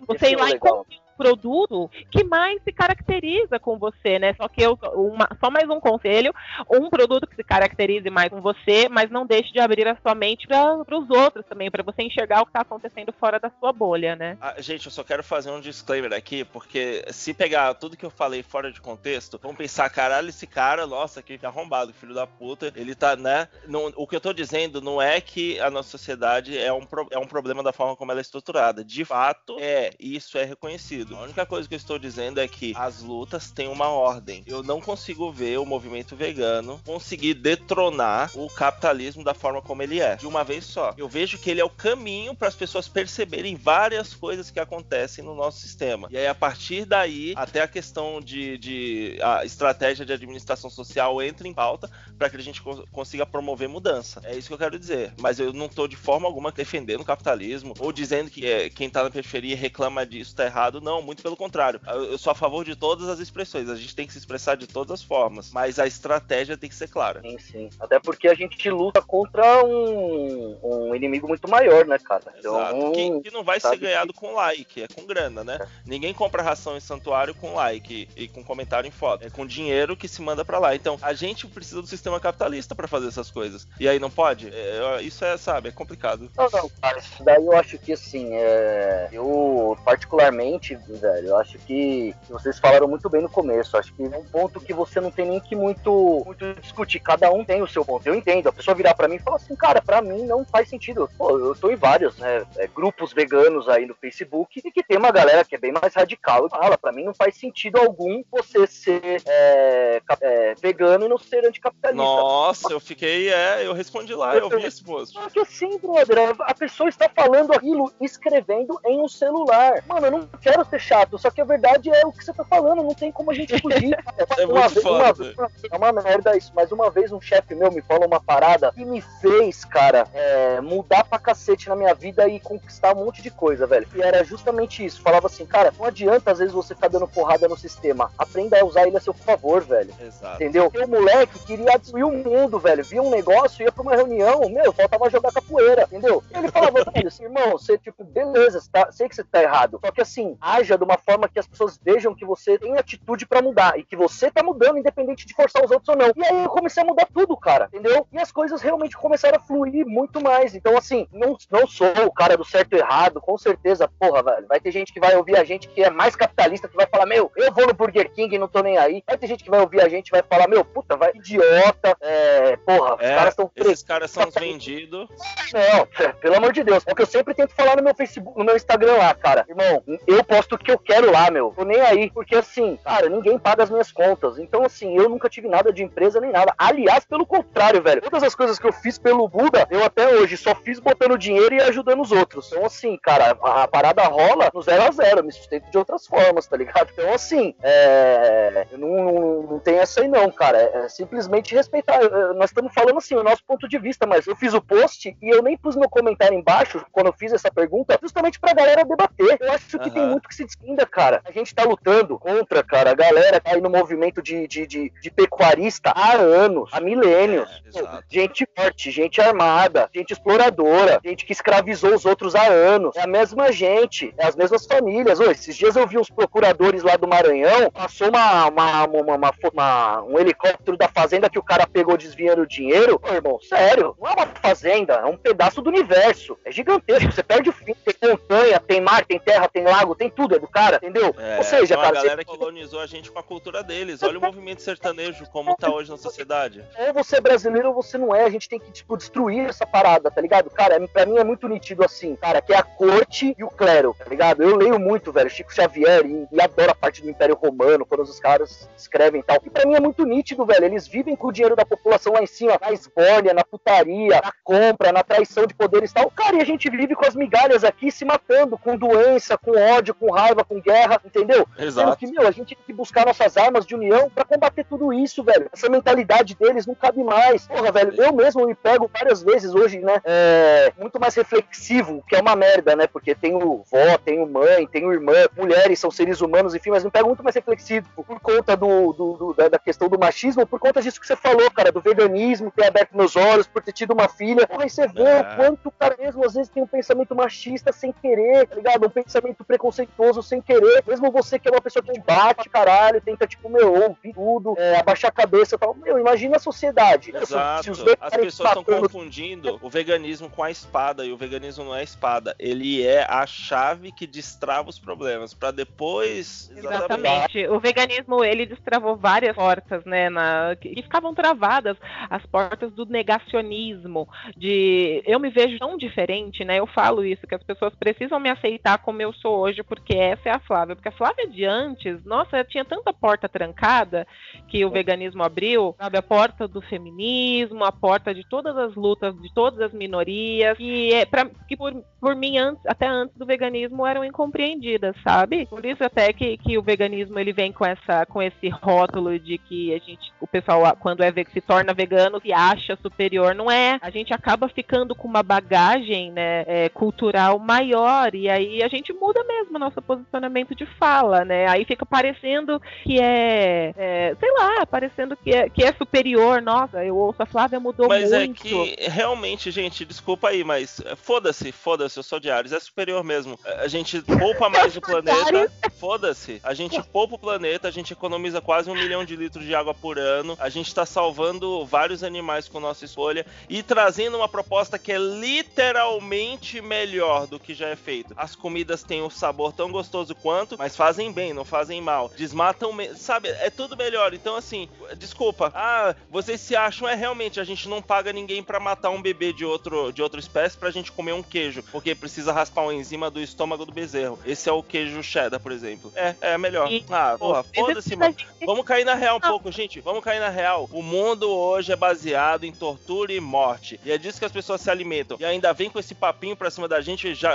você 0.07 0.25
Isso 0.25 0.25
ir 0.25 0.33
é 0.33 0.37
lá 0.37 0.49
e 0.49 0.53
legal. 0.53 0.85
um 0.89 1.04
produto 1.17 1.89
que 2.11 2.23
mais 2.23 2.61
se 2.63 2.71
caracteriza 2.71 3.59
com 3.59 3.77
você, 3.77 4.19
né? 4.19 4.33
Só 4.39 4.47
que 4.47 4.61
eu, 4.61 4.77
uma- 4.93 5.29
só 5.43 5.49
mais 5.49 5.69
um 5.69 5.79
conselho, 5.79 6.33
um 6.71 6.89
produto 6.89 7.27
que 7.27 7.35
se 7.35 7.43
caracterize 7.43 8.09
mais 8.09 8.29
com 8.29 8.41
você, 8.41 8.87
mas 8.89 9.09
não 9.09 9.25
deixe 9.25 9.51
de 9.51 9.59
abrir 9.59 9.87
a 9.87 9.97
sua 10.01 10.15
mente 10.15 10.47
para 10.47 10.97
os 10.97 11.09
outros 11.09 11.45
também, 11.47 11.69
para 11.71 11.83
você 11.83 12.03
enxergar 12.03 12.41
o 12.41 12.45
que 12.45 12.49
está 12.49 12.61
acontecendo 12.61 13.13
fora 13.19 13.39
da 13.39 13.51
sua 13.59 13.71
bolha, 13.71 14.15
né? 14.15 14.37
Ah, 14.41 14.55
gente, 14.59 14.85
eu 14.85 14.91
só 14.91 15.03
quero 15.03 15.23
fazer 15.23 15.51
um 15.51 15.61
disclaimer 15.61 16.13
aqui, 16.13 16.43
porque 16.45 17.03
se 17.09 17.33
pegar 17.33 17.73
tudo 17.75 17.97
que 17.97 18.05
eu 18.05 18.09
falei 18.11 18.43
fora 18.43 18.71
de 18.71 18.81
contexto, 18.81 19.39
vão 19.41 19.55
pensar, 19.55 19.89
caralho, 19.89 20.29
esse 20.29 20.47
cara, 20.47 20.85
nossa, 20.87 21.21
que 21.21 21.39
arrombado, 21.43 21.93
filho 21.93 22.13
da 22.13 22.25
puta, 22.25 22.71
ele 22.75 22.95
tá, 22.95 23.15
né? 23.15 23.47
Não- 23.67 23.91
o 23.95 24.07
que 24.07 24.15
eu 24.15 24.21
tô 24.21 24.33
dizendo 24.33 24.81
não 24.81 25.01
é 25.01 25.21
que 25.21 25.59
a 25.59 25.69
nossa 25.69 25.89
sociedade 25.89 26.57
é 26.57 26.71
um, 26.73 26.85
é 27.11 27.17
um 27.17 27.27
problema 27.27 27.61
da 27.61 27.71
forma 27.73 27.95
como 27.95 28.11
ela 28.11 28.19
é 28.19 28.21
estruturada. 28.21 28.83
De 28.83 29.05
fato, 29.05 29.57
é, 29.59 29.91
isso 29.99 30.37
é 30.37 30.43
reconhecido. 30.43 31.04
A 31.13 31.21
única 31.21 31.45
coisa 31.45 31.67
que 31.67 31.73
eu 31.75 31.77
estou 31.77 31.99
dizendo 31.99 32.39
é 32.39 32.47
que 32.47 32.73
as 32.75 33.01
lutas 33.01 33.51
têm 33.51 33.67
uma 33.67 33.89
ordem. 33.89 34.43
Eu 34.47 34.63
não 34.63 34.79
consigo 34.81 35.31
ver 35.31 35.59
o 35.59 35.65
movimento 35.65 36.15
vegano 36.15 36.79
conseguir 36.85 37.33
detronar 37.35 38.31
o 38.35 38.47
capitalismo 38.49 39.23
da 39.23 39.33
forma 39.33 39.61
como 39.61 39.81
ele 39.83 39.99
é, 39.99 40.15
de 40.15 40.27
uma 40.27 40.43
vez 40.43 40.65
só. 40.65 40.93
Eu 40.97 41.07
vejo 41.07 41.37
que 41.37 41.49
ele 41.49 41.61
é 41.61 41.65
o 41.65 41.69
caminho 41.69 42.33
para 42.35 42.47
as 42.47 42.55
pessoas 42.55 42.87
perceberem 42.87 43.55
várias 43.55 44.13
coisas 44.13 44.49
que 44.51 44.59
acontecem 44.59 45.23
no 45.23 45.35
nosso 45.35 45.59
sistema. 45.59 46.07
E 46.11 46.17
aí, 46.17 46.27
a 46.27 46.35
partir 46.35 46.85
daí, 46.85 47.33
até 47.35 47.61
a 47.61 47.67
questão 47.67 48.21
de, 48.21 48.57
de 48.57 49.17
a 49.21 49.45
estratégia 49.45 50.05
de 50.05 50.13
administração 50.13 50.69
social 50.69 51.21
entra 51.21 51.47
em 51.47 51.53
pauta 51.53 51.89
para 52.17 52.29
que 52.29 52.37
a 52.37 52.41
gente 52.41 52.61
co- 52.61 52.85
consiga 52.91 53.25
promover 53.25 53.67
mudança. 53.67 54.21
É 54.23 54.35
isso 54.35 54.47
que 54.47 54.53
eu 54.53 54.57
quero 54.57 54.79
dizer. 54.79 55.13
Mas 55.19 55.39
eu 55.39 55.51
não 55.53 55.65
estou 55.65 55.87
de 55.87 55.95
forma 55.95 56.27
alguma 56.27 56.51
defendendo 56.51 57.01
o 57.01 57.05
capitalismo 57.05 57.73
ou 57.79 57.91
dizendo 57.91 58.29
que 58.29 58.45
é, 58.45 58.69
quem 58.69 58.87
está 58.87 59.03
na 59.03 59.09
periferia 59.09 59.55
reclama 59.55 60.05
disso 60.05 60.31
está 60.31 60.45
errado. 60.45 60.79
Não, 60.81 60.94
muito 61.01 61.23
pelo 61.23 61.35
contrário. 61.35 61.79
Eu, 61.87 62.17
sou 62.17 62.31
a 62.31 62.35
favor 62.35 62.63
de 62.63 62.75
todas 62.75 63.07
as 63.07 63.19
expressões. 63.19 63.69
A 63.69 63.75
gente 63.75 63.95
tem 63.95 64.07
que 64.07 64.13
se 64.13 64.19
expressar 64.19 64.55
de 64.55 64.67
todas 64.67 64.99
as 64.99 65.03
formas. 65.03 65.51
Mas 65.51 65.79
a 65.79 65.87
estratégia 65.87 66.57
tem 66.57 66.69
que 66.69 66.75
ser 66.75 66.87
clara. 66.87 67.21
Sim, 67.21 67.37
sim. 67.39 67.69
Até 67.79 67.99
porque 67.99 68.27
a 68.27 68.33
gente 68.33 68.69
luta 68.69 69.01
contra 69.01 69.63
um, 69.63 70.57
um 70.63 70.95
inimigo 70.95 71.27
muito 71.27 71.49
maior, 71.49 71.85
né, 71.85 71.97
cara? 71.99 72.33
Exato. 72.37 72.91
Que, 72.91 73.21
que 73.21 73.31
não 73.31 73.43
vai 73.43 73.59
ser 73.59 73.77
ganhado 73.77 74.13
com 74.13 74.33
like, 74.33 74.83
é 74.83 74.87
com 74.87 75.05
grana, 75.05 75.43
né? 75.43 75.57
É. 75.61 75.67
Ninguém 75.85 76.13
compra 76.13 76.41
ração 76.41 76.77
em 76.77 76.79
santuário 76.79 77.35
com 77.35 77.53
like 77.53 78.07
e, 78.15 78.27
com 78.27 78.43
comentário 78.43 78.87
em 78.87 78.91
foto. 78.91 79.25
É 79.25 79.29
com 79.29 79.45
dinheiro 79.45 79.95
que 79.95 80.07
se 80.07 80.21
manda 80.21 80.43
pra 80.43 80.59
lá. 80.59 80.75
Então, 80.75 80.97
a 81.01 81.13
gente 81.13 81.47
precisa 81.47 81.81
do 81.81 81.87
sistema 81.87 82.19
capitalista 82.19 82.75
pra 82.75 82.87
fazer 82.87 83.07
essas 83.07 83.31
coisas. 83.31 83.67
E 83.79 83.87
aí 83.87 83.99
não 83.99 84.09
pode? 84.09 84.49
É, 84.53 85.01
isso 85.01 85.23
é, 85.23 85.37
sabe, 85.37 85.69
é 85.69 85.71
complicado. 85.71 86.29
Não, 86.35 86.49
não, 86.49 86.69
cara, 86.81 86.99
isso 86.99 87.23
daí 87.23 87.37
eu 87.37 87.53
acho 87.53 87.77
que 87.77 87.93
assim, 87.93 88.29
é... 88.33 89.09
eu 89.11 89.77
particularmente, 89.83 90.77
velho, 90.93 91.27
eu 91.29 91.37
acho 91.37 91.57
que 91.59 92.13
vocês 92.29 92.59
falaram 92.59 92.87
muito 92.87 93.09
bem 93.09 93.21
no 93.21 93.29
começo. 93.29 93.77
Acho 93.77 93.93
que 93.93 94.03
é 94.03 94.17
um 94.17 94.25
ponto 94.25 94.59
que 94.59 94.73
você 94.73 94.99
não 94.99 95.11
tem 95.11 95.27
nem 95.27 95.39
que 95.39 95.55
muito, 95.55 96.23
muito 96.25 96.53
discutir. 96.61 96.99
Cada 96.99 97.31
um 97.31 97.43
tem 97.43 97.61
o 97.61 97.67
seu 97.67 97.83
ponto. 97.83 98.07
Eu 98.07 98.15
entendo. 98.15 98.49
A 98.49 98.53
pessoa 98.53 98.75
virar 98.75 98.93
pra 98.93 99.07
mim 99.07 99.15
e 99.15 99.19
falar 99.19 99.37
assim, 99.37 99.55
cara, 99.55 99.81
pra 99.81 100.01
mim 100.01 100.23
não 100.23 100.45
faz 100.45 100.69
sentido. 100.69 101.09
Pô, 101.17 101.37
eu 101.37 101.55
tô 101.55 101.69
em 101.69 101.75
vários, 101.75 102.17
né, 102.17 102.45
é, 102.57 102.67
grupos 102.67 103.13
veganos 103.13 103.67
aí 103.67 103.85
no 103.85 103.95
Facebook 103.95 104.61
e 104.63 104.71
que 104.71 104.83
tem 104.83 104.97
uma 104.97 105.11
galera 105.11 105.43
que 105.43 105.55
é 105.55 105.57
bem 105.57 105.71
mais 105.71 105.93
radical 105.93 106.47
e 106.47 106.49
fala, 106.49 106.77
pra 106.77 106.91
mim 106.91 107.03
não 107.03 107.13
faz 107.13 107.37
sentido 107.37 107.77
algum 107.77 108.23
você 108.31 108.67
ser 108.67 109.21
é, 109.25 110.01
é, 110.21 110.55
vegano 110.55 111.05
e 111.05 111.09
não 111.09 111.17
ser 111.17 111.45
anticapitalista. 111.45 112.03
Nossa, 112.03 112.71
eu 112.71 112.79
fiquei, 112.79 113.31
é, 113.31 113.65
eu 113.65 113.73
respondi 113.73 114.13
lá, 114.13 114.35
eu 114.35 114.49
vi 114.49 114.65
esse 114.65 114.83
post. 114.83 115.13
Só 115.13 115.29
que 115.29 115.39
assim, 115.39 115.77
brother, 115.79 116.35
a 116.39 116.53
pessoa 116.53 116.89
está 116.89 117.09
falando 117.09 117.53
aquilo 117.53 117.91
escrevendo 118.01 118.79
em 118.85 119.01
um 119.01 119.07
celular. 119.07 119.83
Mano, 119.87 120.07
eu 120.07 120.11
não 120.11 120.27
quero 120.41 120.65
ser 120.65 120.74
chato, 120.79 121.17
só 121.17 121.29
que 121.29 121.41
a 121.41 121.45
verdade 121.45 121.89
é 121.89 122.05
o 122.05 122.11
que 122.11 122.23
você 122.23 122.33
tá 122.33 122.43
falando, 122.43 122.83
não 122.83 122.93
tem 122.93 123.11
como 123.11 123.31
a 123.31 123.33
gente 123.33 123.59
fugir. 123.61 123.95
É 124.37 124.45
uma 124.45 124.61
muito 124.61 124.73
vez, 124.73 124.85
uma, 124.85 124.99
foda. 125.13 125.23
vez- 125.23 125.35
é 125.71 125.77
uma 125.77 125.91
merda 125.91 126.35
isso, 126.37 126.51
mas 126.55 126.71
uma 126.71 126.89
vez 126.89 127.11
um 127.11 127.21
chefe 127.21 127.53
meu 127.55 127.71
me 127.71 127.81
falou 127.81 128.05
uma 128.07 128.19
parada 128.21 128.71
que 128.71 128.83
me 128.85 129.01
fez, 129.21 129.63
cara, 129.65 130.07
é, 130.13 130.59
mudar 130.61 131.03
pra 131.05 131.19
cacete 131.19 131.69
na 131.69 131.75
minha 131.75 131.93
vida 131.93 132.27
e 132.27 132.39
conquistar 132.39 132.95
um 132.95 133.05
monte 133.05 133.21
de 133.21 133.29
coisa, 133.29 133.65
velho. 133.67 133.87
E 133.95 134.01
era 134.01 134.23
justamente 134.23 134.85
isso. 134.85 135.01
Falava 135.01 135.27
assim, 135.27 135.45
cara, 135.45 135.73
não 135.77 135.85
adianta 135.85 136.31
às 136.31 136.39
vezes 136.39 136.53
você 136.53 136.73
ficar 136.75 136.87
dando 136.89 137.07
porrada 137.07 137.47
no 137.47 137.57
sistema. 137.57 138.11
Aprenda 138.17 138.59
a 138.59 138.65
usar 138.65 138.87
ele 138.87 138.97
a 138.97 139.01
seu 139.01 139.13
favor, 139.13 139.61
velho. 139.63 139.93
Exato. 139.99 140.35
Entendeu? 140.35 140.71
O 140.73 140.87
moleque 140.87 141.39
queria 141.39 141.77
destruir 141.77 142.03
o 142.05 142.11
mundo, 142.11 142.59
velho. 142.59 142.83
Via 142.83 143.01
um 143.01 143.09
negócio, 143.09 143.63
ia 143.63 143.71
pra 143.71 143.83
uma 143.83 143.95
reunião, 143.95 144.49
meu, 144.49 144.71
faltava 144.73 145.09
jogar 145.09 145.31
capoeira, 145.31 145.83
entendeu? 145.83 146.23
E 146.33 146.37
ele 146.37 146.47
falava, 146.49 146.79
assim, 147.07 147.23
irmão, 147.23 147.51
você, 147.51 147.77
tipo, 147.77 148.03
beleza, 148.03 148.61
tá- 148.71 148.91
sei 148.91 149.07
que 149.07 149.15
você 149.15 149.23
tá 149.23 149.41
errado. 149.41 149.79
Só 149.83 149.91
que 149.91 150.01
assim, 150.01 150.37
haja 150.65 150.77
de 150.77 150.83
uma 150.83 150.97
forma 150.97 151.29
que 151.29 151.39
as 151.39 151.47
pessoas 151.47 151.79
vejam 151.81 152.13
que 152.15 152.25
você 152.25 152.57
tem 152.57 152.77
atitude 152.77 153.25
pra 153.25 153.41
mudar 153.41 153.77
e 153.77 153.83
que 153.83 153.95
você 153.95 154.29
tá 154.31 154.43
mudando, 154.43 154.77
independente 154.77 155.25
de 155.25 155.33
forçar 155.33 155.63
os 155.63 155.71
outros 155.71 155.89
ou 155.89 155.95
não. 155.95 156.11
E 156.15 156.25
aí 156.25 156.43
eu 156.43 156.49
comecei 156.49 156.81
a 156.83 156.85
mudar 156.85 157.07
tudo, 157.13 157.37
cara, 157.37 157.65
entendeu? 157.71 158.07
E 158.11 158.19
as 158.19 158.31
coisas 158.31 158.61
realmente 158.61 158.97
começaram 158.97 159.37
a 159.37 159.41
fluir 159.41 159.85
muito 159.85 160.21
mais. 160.21 160.55
Então, 160.55 160.77
assim, 160.77 161.07
não, 161.11 161.37
não 161.51 161.67
sou 161.67 161.87
o 162.05 162.11
cara 162.11 162.35
do 162.35 162.43
certo 162.43 162.73
e 162.73 162.79
errado, 162.79 163.21
com 163.21 163.37
certeza, 163.37 163.87
porra, 163.99 164.23
velho. 164.23 164.47
Vai 164.47 164.59
ter 164.59 164.71
gente 164.71 164.91
que 164.91 164.99
vai 164.99 165.15
ouvir 165.15 165.37
a 165.37 165.43
gente 165.43 165.67
que 165.67 165.83
é 165.83 165.89
mais 165.89 166.15
capitalista, 166.15 166.67
que 166.67 166.75
vai 166.75 166.87
falar, 166.87 167.05
meu, 167.05 167.31
eu 167.35 167.53
vou 167.53 167.67
no 167.67 167.73
Burger 167.73 168.11
King 168.11 168.35
e 168.35 168.39
não 168.39 168.47
tô 168.47 168.61
nem 168.61 168.77
aí. 168.77 169.03
Vai 169.07 169.17
ter 169.17 169.27
gente 169.27 169.43
que 169.43 169.49
vai 169.49 169.61
ouvir 169.61 169.81
a 169.81 169.87
gente 169.89 170.07
e 170.07 170.11
vai 170.11 170.23
falar, 170.23 170.47
meu, 170.47 170.65
puta, 170.65 170.97
vai 170.97 171.11
idiota, 171.15 171.95
é, 172.01 172.57
porra, 172.57 172.95
os 172.95 173.01
É, 173.01 173.15
caras 173.15 173.29
estão 173.33 173.51
esses 173.55 173.83
caras 173.83 174.11
são 174.11 174.27
os 174.27 174.33
vendidos. 174.33 175.07
não, 175.53 175.85
pelo 176.19 176.35
amor 176.35 176.51
de 176.51 176.63
Deus. 176.63 176.83
É 176.87 176.91
o 176.91 176.95
que 176.95 177.01
eu 177.01 177.05
sempre 177.05 177.33
tento 177.33 177.53
falar 177.53 177.75
no 177.77 177.83
meu 177.83 177.95
Facebook, 177.95 178.37
no 178.37 178.43
meu 178.45 178.55
Instagram 178.55 178.93
lá, 178.97 179.13
cara. 179.13 179.45
Irmão, 179.47 179.83
eu 180.07 180.23
posto 180.45 180.55
o 180.55 180.57
que 180.57 180.71
eu 180.71 180.77
quero 180.77 181.11
lá, 181.11 181.29
meu. 181.31 181.53
Tô 181.55 181.63
nem 181.65 181.81
aí. 181.81 182.09
Porque 182.11 182.35
assim, 182.35 182.77
cara, 182.83 183.09
ninguém 183.09 183.37
paga 183.37 183.63
as 183.63 183.69
minhas 183.69 183.91
contas. 183.91 184.37
Então, 184.37 184.63
assim, 184.63 184.95
eu 184.95 185.09
nunca 185.09 185.27
tive 185.27 185.47
nada 185.47 185.73
de 185.73 185.83
empresa 185.83 186.21
nem 186.21 186.31
nada. 186.31 186.53
Aliás, 186.57 187.03
pelo 187.05 187.25
contrário, 187.25 187.81
velho. 187.81 188.01
Todas 188.01 188.23
as 188.23 188.35
coisas 188.35 188.59
que 188.59 188.67
eu 188.67 188.71
fiz 188.71 188.97
pelo 188.97 189.27
Buda, 189.27 189.67
eu 189.69 189.83
até 189.83 190.07
hoje 190.07 190.37
só 190.37 190.55
fiz 190.55 190.79
botando 190.79 191.17
dinheiro 191.17 191.55
e 191.55 191.61
ajudando 191.61 192.01
os 192.01 192.11
outros. 192.11 192.51
Então, 192.51 192.65
assim, 192.65 192.97
cara, 193.01 193.37
a, 193.41 193.63
a 193.63 193.67
parada 193.67 194.03
rola 194.03 194.49
no 194.53 194.61
zero 194.61 194.83
a 194.83 194.91
zero. 194.91 195.19
Eu 195.19 195.23
me 195.23 195.31
sustento 195.31 195.69
de 195.69 195.77
outras 195.77 196.05
formas, 196.05 196.47
tá 196.47 196.55
ligado? 196.55 196.89
Então, 196.93 197.13
assim, 197.13 197.55
é. 197.61 198.67
Eu 198.71 198.77
não, 198.77 198.95
não, 199.03 199.41
não 199.43 199.59
tenho 199.59 199.79
essa 199.79 200.01
aí, 200.01 200.07
não, 200.07 200.29
cara. 200.31 200.57
É, 200.57 200.85
é 200.85 200.89
simplesmente 200.89 201.55
respeitar. 201.55 201.95
É, 201.95 202.33
Nós 202.33 202.49
estamos 202.51 202.73
falando 202.73 202.97
assim, 202.97 203.15
o 203.15 203.23
nosso 203.23 203.43
ponto 203.45 203.67
de 203.67 203.77
vista, 203.79 204.05
mas 204.05 204.27
eu 204.27 204.35
fiz 204.35 204.53
o 204.53 204.61
post 204.61 205.15
e 205.21 205.29
eu 205.29 205.41
nem 205.41 205.57
pus 205.57 205.75
meu 205.75 205.89
comentário 205.89 206.37
embaixo 206.37 206.85
quando 206.91 207.07
eu 207.07 207.13
fiz 207.13 207.33
essa 207.33 207.51
pergunta, 207.51 207.97
justamente 208.01 208.39
pra 208.39 208.53
galera 208.53 208.83
debater. 208.83 209.37
Eu 209.39 209.51
acho 209.51 209.79
que 209.79 209.89
tem 209.89 210.03
Aham. 210.03 210.11
muito 210.11 210.27
que 210.27 210.34
se 210.35 210.43
destinda, 210.45 210.85
cara. 210.85 211.21
A 211.25 211.31
gente 211.31 211.53
tá 211.53 211.63
lutando 211.63 212.17
contra, 212.19 212.63
cara, 212.63 212.91
a 212.91 212.95
galera 212.95 213.39
tá 213.39 213.51
aí 213.53 213.61
no 213.61 213.69
movimento 213.69 214.21
de, 214.21 214.47
de, 214.47 214.67
de, 214.67 214.91
de 215.01 215.11
pecuarista 215.11 215.91
há 215.95 216.13
anos, 216.15 216.69
há 216.71 216.79
milênios. 216.79 217.49
É. 217.75 217.99
Gente 218.09 218.47
forte, 218.55 218.91
gente 218.91 219.19
armada, 219.21 219.89
gente 219.93 220.11
exploradora, 220.11 220.99
gente 221.03 221.25
que 221.25 221.33
escravizou 221.33 221.93
os 221.93 222.05
outros 222.05 222.35
há 222.35 222.45
anos. 222.47 222.95
É 222.95 223.01
a 223.01 223.07
mesma 223.07 223.51
gente, 223.51 224.13
é 224.17 224.25
as 224.25 224.35
mesmas 224.35 224.65
famílias. 224.65 225.19
Ô, 225.19 225.29
esses 225.31 225.55
dias 225.55 225.75
eu 225.75 225.87
vi 225.87 225.97
uns 225.97 226.09
procuradores 226.09 226.83
lá 226.83 226.95
do 226.95 227.07
Maranhão, 227.07 227.69
passou 227.71 228.09
uma, 228.09 228.47
uma, 228.47 228.85
uma- 228.85 229.15
uma- 229.15 229.31
uma- 229.53 230.01
um 230.03 230.19
helicóptero 230.19 230.77
da 230.77 230.87
fazenda 230.87 231.29
que 231.29 231.39
o 231.39 231.43
cara 231.43 231.67
pegou 231.67 231.97
desviando 231.97 232.45
dinheiro. 232.47 232.99
Ô, 233.03 233.13
irmão, 233.13 233.39
sério, 233.41 233.95
não 233.99 234.07
é 234.09 234.13
uma 234.13 234.27
fazenda, 234.41 234.93
é 234.95 235.05
um 235.05 235.17
pedaço 235.17 235.61
do 235.61 235.69
universo. 235.69 236.37
É 236.45 236.51
gigantesco, 236.51 237.11
você 237.11 237.23
perde 237.23 237.49
o 237.49 237.53
fim. 237.53 237.73
Tem 237.85 238.09
montanha, 238.09 238.59
tem 238.59 238.81
mar, 238.81 239.05
tem 239.05 239.19
terra, 239.19 239.47
tem 239.47 239.63
lago, 239.63 239.95
tem 239.95 240.09
tudo, 240.09 240.24
é 240.33 240.39
do 240.39 240.47
cara, 240.47 240.77
entendeu? 240.77 241.13
É, 241.17 241.37
Ou 241.37 241.43
seja, 241.43 241.73
então 241.75 241.79
a 241.79 241.83
cara, 241.83 241.95
galera 241.95 242.23
você- 242.25 242.37
colonizou 242.37 242.79
a 242.79 242.87
gente 242.87 243.11
com 243.11 243.19
a 243.19 243.23
cultura 243.23 243.61
deles. 243.61 244.01
Olha 244.01 244.17
o 244.17 244.21
movimento 244.21 244.61
sertanejo 244.61 245.25
como 245.31 245.55
tá 245.55 245.69
hoje 245.69 245.91
na 245.91 245.97
sociedade. 245.97 246.63
ou 246.87 246.93
você 246.93 247.17
é 247.17 247.21
brasileiro 247.21 247.67
ou 247.69 247.73
você 247.75 247.97
não 247.97 248.15
é. 248.15 248.23
A 248.23 248.29
gente 248.29 248.49
tem 248.49 248.59
que, 248.59 248.71
tipo, 248.71 248.97
destruir 248.97 249.49
essa 249.49 249.65
parada, 249.65 250.09
tá 250.09 250.21
ligado? 250.21 250.49
Cara, 250.49 250.75
é- 250.75 250.87
pra 250.87 251.05
mim 251.05 251.17
é 251.17 251.23
muito 251.23 251.47
nítido 251.47 251.83
assim, 251.83 252.15
cara, 252.15 252.41
que 252.41 252.53
é 252.53 252.57
a 252.57 252.63
corte 252.63 253.35
e 253.37 253.43
o 253.43 253.49
clero, 253.49 253.93
tá 253.97 254.05
ligado? 254.05 254.41
Eu 254.41 254.55
leio 254.55 254.79
muito, 254.79 255.11
velho, 255.11 255.29
Chico 255.29 255.53
Xavier 255.53 256.05
e, 256.05 256.27
e 256.31 256.41
adoro 256.41 256.71
a 256.71 256.75
parte 256.75 257.01
do 257.01 257.09
Império 257.09 257.35
Romano, 257.35 257.85
quando 257.85 258.01
os 258.01 258.19
caras 258.19 258.69
escrevem 258.77 259.19
e 259.21 259.23
tal. 259.23 259.37
E 259.45 259.49
pra 259.49 259.65
mim 259.65 259.75
é 259.75 259.79
muito 259.79 260.05
nítido, 260.05 260.45
velho. 260.45 260.65
Eles 260.65 260.87
vivem 260.87 261.15
com 261.15 261.27
o 261.27 261.31
dinheiro 261.31 261.55
da 261.55 261.65
população 261.65 262.13
lá 262.13 262.21
em 262.23 262.25
cima, 262.27 262.57
na 262.61 262.71
esbórnia, 262.71 263.33
na 263.33 263.43
putaria, 263.43 264.21
na 264.23 264.31
compra, 264.43 264.91
na 264.91 265.03
traição 265.03 265.45
de 265.45 265.53
poderes 265.53 265.91
e 265.91 265.93
tal. 265.93 266.09
Cara, 266.11 266.37
e 266.37 266.41
a 266.41 266.45
gente 266.45 266.69
vive 266.69 266.95
com 266.95 267.05
as 267.05 267.15
migalhas 267.15 267.63
aqui 267.63 267.91
se 267.91 268.05
matando, 268.05 268.57
com 268.57 268.77
doença, 268.77 269.37
com 269.37 269.51
ódio, 269.57 269.93
com 269.93 270.14
raiva, 270.15 270.43
com 270.43 270.59
guerra, 270.61 270.99
entendeu? 271.05 271.47
Exato. 271.57 271.87
Sendo 271.89 271.97
que, 271.97 272.07
meu, 272.19 272.27
a 272.27 272.31
gente 272.31 272.55
tem 272.55 272.63
que 272.65 272.73
buscar 272.73 273.05
nossas 273.05 273.35
armas 273.37 273.65
de 273.65 273.75
união 273.75 274.09
pra 274.09 274.23
combater 274.25 274.63
tudo 274.65 274.91
isso, 274.93 275.23
velho. 275.23 275.49
Essa 275.51 275.69
mentalidade 275.69 276.35
deles 276.35 276.65
não 276.65 276.75
cabe 276.75 277.03
mais. 277.03 277.47
Porra, 277.47 277.71
velho, 277.71 277.93
eu 278.01 278.13
mesmo 278.13 278.45
me 278.45 278.55
pego 278.55 278.89
várias 278.93 279.21
vezes 279.21 279.53
hoje, 279.53 279.79
né? 279.79 280.01
É, 280.03 280.71
muito 280.77 280.99
mais 280.99 281.13
reflexivo, 281.15 282.03
que 282.07 282.15
é 282.15 282.21
uma 282.21 282.35
merda, 282.35 282.75
né? 282.75 282.87
Porque 282.87 283.13
tenho 283.15 283.39
vó, 283.69 283.97
tenho 284.03 284.25
mãe, 284.27 284.67
tenho 284.67 284.91
irmã, 284.91 285.13
mulheres 285.37 285.79
são 285.79 285.91
seres 285.91 286.21
humanos, 286.21 286.55
enfim, 286.55 286.69
mas 286.69 286.83
me 286.83 286.91
pego 286.91 287.07
muito 287.07 287.23
mais 287.23 287.35
reflexivo 287.35 287.87
por 287.95 288.19
conta 288.19 288.55
do, 288.55 288.93
do- 288.93 289.13
do- 289.13 289.33
da, 289.33 289.49
da 289.49 289.59
questão 289.59 289.89
do 289.89 289.99
machismo, 289.99 290.45
por 290.45 290.59
conta 290.59 290.81
disso 290.81 290.99
que 290.99 291.07
você 291.07 291.15
falou, 291.15 291.49
cara, 291.51 291.71
do 291.71 291.81
veganismo, 291.81 292.51
ter 292.55 292.65
aberto 292.65 292.95
meus 292.95 293.15
olhos, 293.15 293.47
por 293.47 293.61
ter 293.61 293.71
tido 293.73 293.91
uma 293.93 294.07
filha. 294.07 294.47
Porra, 294.47 294.63
aí 294.63 294.69
você 294.69 294.87
vê 294.87 295.03
É. 295.03 295.19
o 295.21 295.35
quanto 295.35 295.67
o 295.67 295.71
cara 295.71 295.95
mesmo 295.99 296.23
às 296.25 296.33
vezes 296.33 296.49
tem 296.49 296.63
um 296.63 296.67
pensamento 296.67 297.15
machista 297.15 297.71
sem 297.71 297.91
querer, 297.91 298.47
tá 298.47 298.55
ligado? 298.55 298.85
Um 298.85 298.89
pensamento 298.89 299.43
preconceituoso 299.43 300.04
sem 300.21 300.41
querer. 300.41 300.83
Mesmo 300.87 301.11
você 301.11 301.39
que 301.39 301.47
é 301.47 301.51
uma 301.51 301.61
pessoa 301.61 301.83
que 301.83 301.91
te 301.91 301.99
bate, 301.99 302.49
caralho, 302.49 303.01
tenta, 303.01 303.27
tipo, 303.27 303.49
meu, 303.49 303.73
ouvir 303.73 304.13
tudo, 304.13 304.55
é, 304.57 304.79
abaixar 304.79 305.09
a 305.09 305.13
cabeça 305.13 305.55
e 305.55 305.57
tal. 305.57 305.75
Meu, 305.75 305.99
imagina 305.99 306.37
a 306.37 306.39
sociedade. 306.39 307.15
Exato. 307.15 307.71
As 307.99 308.15
pessoas 308.15 308.49
estão 308.49 308.63
confundindo 308.63 309.59
o 309.61 309.69
veganismo 309.69 310.29
com 310.29 310.43
a 310.43 310.51
espada 310.51 311.05
e 311.05 311.11
o 311.11 311.17
veganismo 311.17 311.63
não 311.63 311.75
é 311.75 311.79
a 311.79 311.83
espada. 311.83 312.35
Ele 312.39 312.85
é 312.85 313.05
a 313.09 313.25
chave 313.25 313.91
que 313.91 314.07
destrava 314.07 314.69
os 314.69 314.79
problemas 314.79 315.33
para 315.33 315.51
depois. 315.51 316.51
Exatamente. 316.55 317.47
O 317.47 317.59
veganismo, 317.59 318.23
ele 318.23 318.45
destravou 318.45 318.95
várias 318.95 319.35
portas, 319.35 319.83
né, 319.85 320.09
na, 320.09 320.55
que 320.55 320.81
ficavam 320.81 321.13
travadas, 321.13 321.77
as 322.09 322.25
portas 322.25 322.71
do 322.71 322.85
negacionismo, 322.85 324.07
de 324.35 325.03
eu 325.05 325.19
me 325.19 325.29
vejo 325.29 325.57
tão 325.59 325.77
diferente, 325.77 326.43
né, 326.43 326.59
eu 326.59 326.67
falo 326.67 327.03
isso, 327.03 327.27
que 327.27 327.35
as 327.35 327.43
pessoas 327.43 327.73
precisam 327.75 328.19
me 328.19 328.29
aceitar 328.29 328.77
como 328.79 329.01
eu 329.01 329.13
sou 329.13 329.37
hoje, 329.37 329.63
porque 329.63 329.94
essa 329.97 330.29
é 330.29 330.31
a 330.31 330.39
Flávia, 330.39 330.75
porque 330.75 330.89
a 330.89 330.91
Flávia 330.91 331.27
de 331.27 331.45
antes, 331.45 332.03
nossa, 332.05 332.43
tinha 332.43 332.63
tanta 332.63 332.93
porta 332.93 333.27
trancada 333.27 334.07
que 334.47 334.63
o 334.63 334.69
veganismo 334.69 335.23
abriu, 335.23 335.75
sabe, 335.77 335.97
a 335.97 336.01
porta 336.01 336.47
do 336.47 336.61
feminismo, 336.61 337.63
a 337.63 337.71
porta 337.71 338.13
de 338.13 338.27
todas 338.27 338.57
as 338.57 338.75
lutas, 338.75 339.15
de 339.21 339.33
todas 339.33 339.59
as 339.59 339.73
minorias, 339.73 340.57
que, 340.57 340.93
é, 340.93 341.05
pra, 341.05 341.29
que 341.47 341.57
por, 341.57 341.73
por 341.99 342.15
mim, 342.15 342.37
antes, 342.37 342.65
até 342.65 342.87
antes 342.87 343.15
do 343.17 343.25
veganismo, 343.25 343.85
eram 343.85 344.03
incompreendidas, 344.03 344.95
sabe? 345.03 345.45
Por 345.47 345.65
isso 345.65 345.83
até 345.83 346.13
que, 346.13 346.37
que 346.37 346.57
o 346.57 346.61
veganismo 346.61 347.17
ele 347.19 347.33
vem 347.33 347.51
com, 347.51 347.65
essa, 347.65 348.05
com 348.05 348.21
esse 348.21 348.49
rótulo 348.49 349.17
de 349.19 349.37
que 349.37 349.73
a 349.73 349.79
gente, 349.79 350.13
o 350.19 350.27
pessoal, 350.27 350.75
quando 350.79 351.01
é 351.01 351.11
se 351.31 351.41
torna 351.41 351.73
vegano, 351.73 352.21
se 352.21 352.31
acha 352.31 352.77
superior. 352.81 353.33
Não 353.33 353.49
é. 353.49 353.79
A 353.81 353.89
gente 353.89 354.13
acaba 354.13 354.47
ficando 354.49 354.95
com 354.95 355.07
uma 355.07 355.23
bagagem 355.23 356.11
né, 356.11 356.43
é, 356.47 356.69
cultural 356.69 357.39
maior, 357.39 358.13
e 358.13 358.29
aí 358.29 358.61
a 358.63 358.67
gente 358.67 358.93
muda 358.93 359.23
mesmo 359.23 359.57
nosso 359.57 359.81
posicionamento 359.85 360.55
de 360.55 360.65
fala, 360.77 361.23
né? 361.23 361.47
Aí 361.47 361.65
fica 361.65 361.85
parecendo 361.85 362.61
que 362.83 362.99
é, 362.99 363.73
é, 363.77 364.15
sei 364.19 364.31
lá, 364.33 364.65
parecendo 364.65 365.15
que 365.15 365.31
é, 365.31 365.49
que 365.49 365.63
é 365.63 365.73
superior. 365.73 366.41
Nossa, 366.41 366.83
eu 366.83 366.95
ouço 366.95 367.21
a 367.21 367.25
Flávia 367.25 367.59
mudou 367.59 367.87
Mas 367.87 368.11
é 368.11 368.19
muito. 368.19 368.41
que 368.41 368.75
realmente, 368.89 369.51
gente, 369.51 369.85
desculpa 369.85 370.29
aí, 370.29 370.43
mas 370.43 370.81
foda-se, 370.97 371.51
foda-se, 371.51 371.99
eu 371.99 372.03
sou 372.03 372.19
de 372.19 372.29
Ares, 372.29 372.51
é 372.51 372.59
superior 372.59 373.03
mesmo. 373.03 373.39
A 373.59 373.67
gente 373.67 374.01
poupa 374.01 374.49
mais 374.49 374.75
o 374.75 374.81
planeta, 374.81 375.51
foda-se. 375.79 376.39
A 376.43 376.53
gente 376.53 376.81
poupa 376.83 377.15
o 377.15 377.19
planeta, 377.19 377.67
a 377.67 377.71
gente 377.71 377.93
economiza 377.93 378.41
quase 378.41 378.69
um 378.69 378.75
milhão 378.75 379.05
de 379.05 379.15
litros 379.15 379.45
de 379.45 379.55
água 379.55 379.73
por 379.73 379.97
ano, 379.97 380.35
a 380.39 380.49
gente 380.49 380.73
tá 380.73 380.85
salvando 380.85 381.65
vários 381.65 382.03
animais 382.03 382.47
com 382.47 382.59
nossa 382.59 382.85
escolha 382.85 383.25
e 383.49 383.61
trazendo 383.63 384.17
uma 384.17 384.27
proposta 384.27 384.77
que 384.77 384.91
é 384.91 384.97
literalmente 384.97 386.61
melhor 386.61 387.27
do 387.27 387.39
que 387.39 387.53
já 387.53 387.69
é 387.69 387.75
feito. 387.75 388.13
As 388.17 388.35
comidas 388.35 388.83
têm 388.83 389.01
um 389.01 389.09
sabor 389.09 389.53
tão 389.53 389.71
gostoso 389.75 390.15
quanto, 390.15 390.57
mas 390.57 390.75
fazem 390.75 391.11
bem, 391.11 391.33
não 391.33 391.43
fazem 391.43 391.81
mal. 391.81 392.09
Desmatam, 392.15 392.71
sabe, 392.95 393.27
é 393.27 393.49
tudo 393.49 393.75
melhor. 393.75 394.13
Então, 394.13 394.35
assim, 394.35 394.69
desculpa. 394.97 395.51
Ah, 395.53 395.93
vocês 396.09 396.39
se 396.39 396.55
acham, 396.55 396.87
é 396.87 396.95
realmente, 396.95 397.39
a 397.39 397.43
gente 397.43 397.67
não 397.67 397.81
paga 397.81 398.13
ninguém 398.13 398.41
pra 398.41 398.59
matar 398.59 398.89
um 398.89 399.01
bebê 399.01 399.33
de, 399.33 399.43
outro, 399.43 399.91
de 399.91 400.01
outra 400.01 400.19
espécie 400.19 400.57
pra 400.57 400.71
gente 400.71 400.91
comer 400.91 401.13
um 401.13 401.21
queijo, 401.21 401.61
porque 401.71 401.93
precisa 401.93 402.31
raspar 402.31 402.61
uma 402.61 402.73
enzima 402.73 403.09
do 403.09 403.19
estômago 403.19 403.65
do 403.65 403.73
bezerro. 403.73 404.17
Esse 404.25 404.47
é 404.47 404.51
o 404.51 404.63
queijo 404.63 405.03
cheddar, 405.03 405.39
por 405.39 405.51
exemplo. 405.51 405.91
É, 405.95 406.15
é 406.21 406.37
melhor. 406.37 406.69
Ah, 406.89 407.15
porra, 407.19 407.43
foda-se, 407.43 407.95
mano. 407.95 408.15
Vamos 408.45 408.65
cair 408.65 408.85
na 408.85 408.95
real 408.95 409.17
um 409.17 409.19
pouco, 409.21 409.51
gente. 409.51 409.81
Vamos 409.81 410.03
cair 410.03 410.19
na 410.19 410.29
real. 410.29 410.69
O 410.71 410.81
mundo 410.81 411.29
hoje 411.29 411.73
é 411.73 411.75
baseado 411.75 412.45
em 412.45 412.51
tortura 412.53 413.11
e 413.11 413.19
morte. 413.19 413.79
E 413.83 413.91
é 413.91 413.97
disso 413.97 414.19
que 414.19 414.25
as 414.25 414.31
pessoas 414.31 414.61
se 414.61 414.69
alimentam. 414.69 415.17
E 415.19 415.25
ainda 415.25 415.51
vem 415.53 415.69
com 415.69 415.79
esse 415.79 415.93
papinho 415.93 416.35
pra 416.35 416.49
cima 416.49 416.67
da 416.67 416.79
gente, 416.79 417.13
já, 417.13 417.33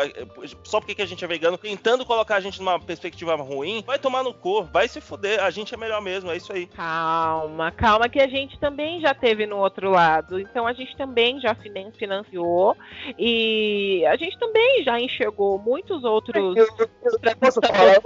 só 0.64 0.80
porque 0.80 0.94
que 0.94 1.02
a 1.02 1.06
gente 1.06 1.24
é 1.24 1.28
vegano, 1.28 1.58
tentando 1.58 2.06
colocar 2.06 2.29
a 2.36 2.40
gente 2.40 2.58
numa 2.58 2.78
perspectiva 2.78 3.34
ruim. 3.36 3.82
Vai 3.86 3.98
tomar 3.98 4.22
no 4.22 4.32
cu, 4.34 4.62
vai 4.64 4.88
se 4.88 5.00
fuder. 5.00 5.42
A 5.42 5.50
gente 5.50 5.74
é 5.74 5.76
melhor 5.76 6.00
mesmo, 6.00 6.30
é 6.30 6.36
isso 6.36 6.52
aí. 6.52 6.66
Calma, 6.66 7.70
calma, 7.70 8.08
que 8.08 8.20
a 8.20 8.28
gente 8.28 8.58
também 8.58 9.00
já 9.00 9.14
teve 9.14 9.46
no 9.46 9.56
outro 9.58 9.90
lado. 9.90 10.38
Então 10.38 10.66
a 10.66 10.72
gente 10.72 10.96
também 10.96 11.40
já 11.40 11.54
finan- 11.54 11.92
financiou 11.98 12.76
e 13.18 14.04
a 14.06 14.16
gente 14.16 14.38
também 14.38 14.82
já 14.84 14.98
enxergou 15.00 15.58
muitos 15.58 16.04
outros. 16.04 16.56
Eu, 16.56 16.66
eu, 16.78 16.88
eu 17.22 17.36
posso 17.36 17.60
falar? 17.60 18.00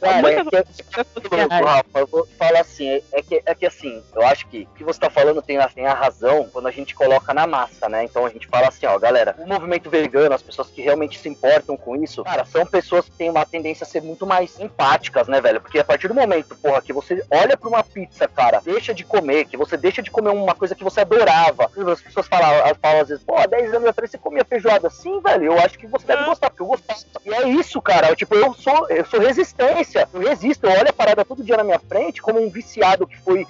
Cara, 0.00 0.30
é 0.30 0.34
que- 0.34 0.56
outras 0.56 0.76
sociais. 0.76 1.48
Rafa, 1.50 1.98
eu 2.00 2.06
vou 2.06 2.26
falar 2.38 2.60
assim, 2.60 2.88
é, 2.88 3.02
é 3.12 3.22
que, 3.22 3.42
é 3.44 3.54
que 3.54 3.66
assim, 3.66 4.02
eu 4.14 4.22
acho 4.26 4.46
que 4.48 4.62
o 4.70 4.74
que 4.74 4.84
você 4.84 5.00
tá 5.00 5.10
falando 5.10 5.40
tem 5.42 5.56
a, 5.58 5.68
tem 5.68 5.86
a 5.86 5.94
razão 5.94 6.48
quando 6.52 6.66
a 6.68 6.70
gente 6.70 6.94
coloca 6.94 7.32
na 7.32 7.46
massa, 7.46 7.88
né? 7.88 8.04
Então 8.04 8.26
a 8.26 8.28
gente 8.28 8.46
fala 8.46 8.68
assim, 8.68 8.86
ó, 8.86 8.98
galera, 8.98 9.34
o 9.38 9.46
movimento 9.46 9.88
vegano, 9.88 10.34
as 10.34 10.42
pessoas 10.42 10.68
que 10.68 10.82
realmente 10.82 11.18
se 11.18 11.28
importam 11.28 11.76
com 11.76 11.96
isso, 11.96 12.22
cara, 12.24 12.44
são 12.44 12.66
pessoas 12.66 13.06
que 13.08 13.12
têm 13.16 13.30
uma 13.34 13.44
tendência 13.46 13.84
a 13.84 13.86
ser 13.86 14.02
muito 14.02 14.26
mais 14.26 14.58
empáticas, 14.60 15.28
né, 15.28 15.40
velho? 15.40 15.60
Porque 15.60 15.78
a 15.78 15.84
partir 15.84 16.08
do 16.08 16.14
momento, 16.14 16.56
porra, 16.56 16.80
que 16.80 16.92
você 16.92 17.22
olha 17.30 17.56
pra 17.56 17.68
uma 17.68 17.82
pizza, 17.82 18.28
cara, 18.28 18.60
deixa 18.64 18.94
de 18.94 19.04
comer, 19.04 19.44
que 19.46 19.56
você 19.56 19.76
deixa 19.76 20.02
de 20.02 20.10
comer 20.10 20.30
uma 20.30 20.54
coisa 20.54 20.74
que 20.74 20.84
você 20.84 21.00
adorava. 21.00 21.70
As 21.92 22.00
pessoas 22.02 22.26
falam, 22.28 22.48
falam 22.80 23.00
às 23.02 23.08
vezes, 23.08 23.24
pô, 23.24 23.36
há 23.36 23.46
10 23.46 23.74
anos 23.74 23.88
atrás 23.88 24.10
você 24.10 24.18
comia 24.18 24.44
feijoada. 24.44 24.88
Sim, 24.90 25.20
velho, 25.20 25.44
eu 25.44 25.58
acho 25.58 25.78
que 25.78 25.86
você 25.86 26.06
deve 26.06 26.22
É. 26.22 26.26
gostar, 26.26 26.50
porque 26.50 26.62
eu 26.62 26.66
gostava. 26.66 27.00
E 27.24 27.34
é 27.34 27.48
isso, 27.48 27.80
cara. 27.82 28.08
Eu, 28.08 28.16
tipo, 28.16 28.34
eu 28.34 28.52
sou, 28.54 28.88
eu 28.88 29.04
sou 29.06 29.20
resistência. 29.20 30.08
Eu 30.12 30.20
resisto. 30.20 30.64
Eu 30.66 30.72
olho 30.72 30.88
a 30.88 30.92
parada 30.92 31.24
todo 31.24 31.42
dia 31.42 31.56
na 31.56 31.64
minha 31.64 31.78
frente, 31.78 32.22
como 32.22 32.40
um 32.40 32.50
viciado 32.50 33.06
que 33.06 33.16
foi 33.20 33.44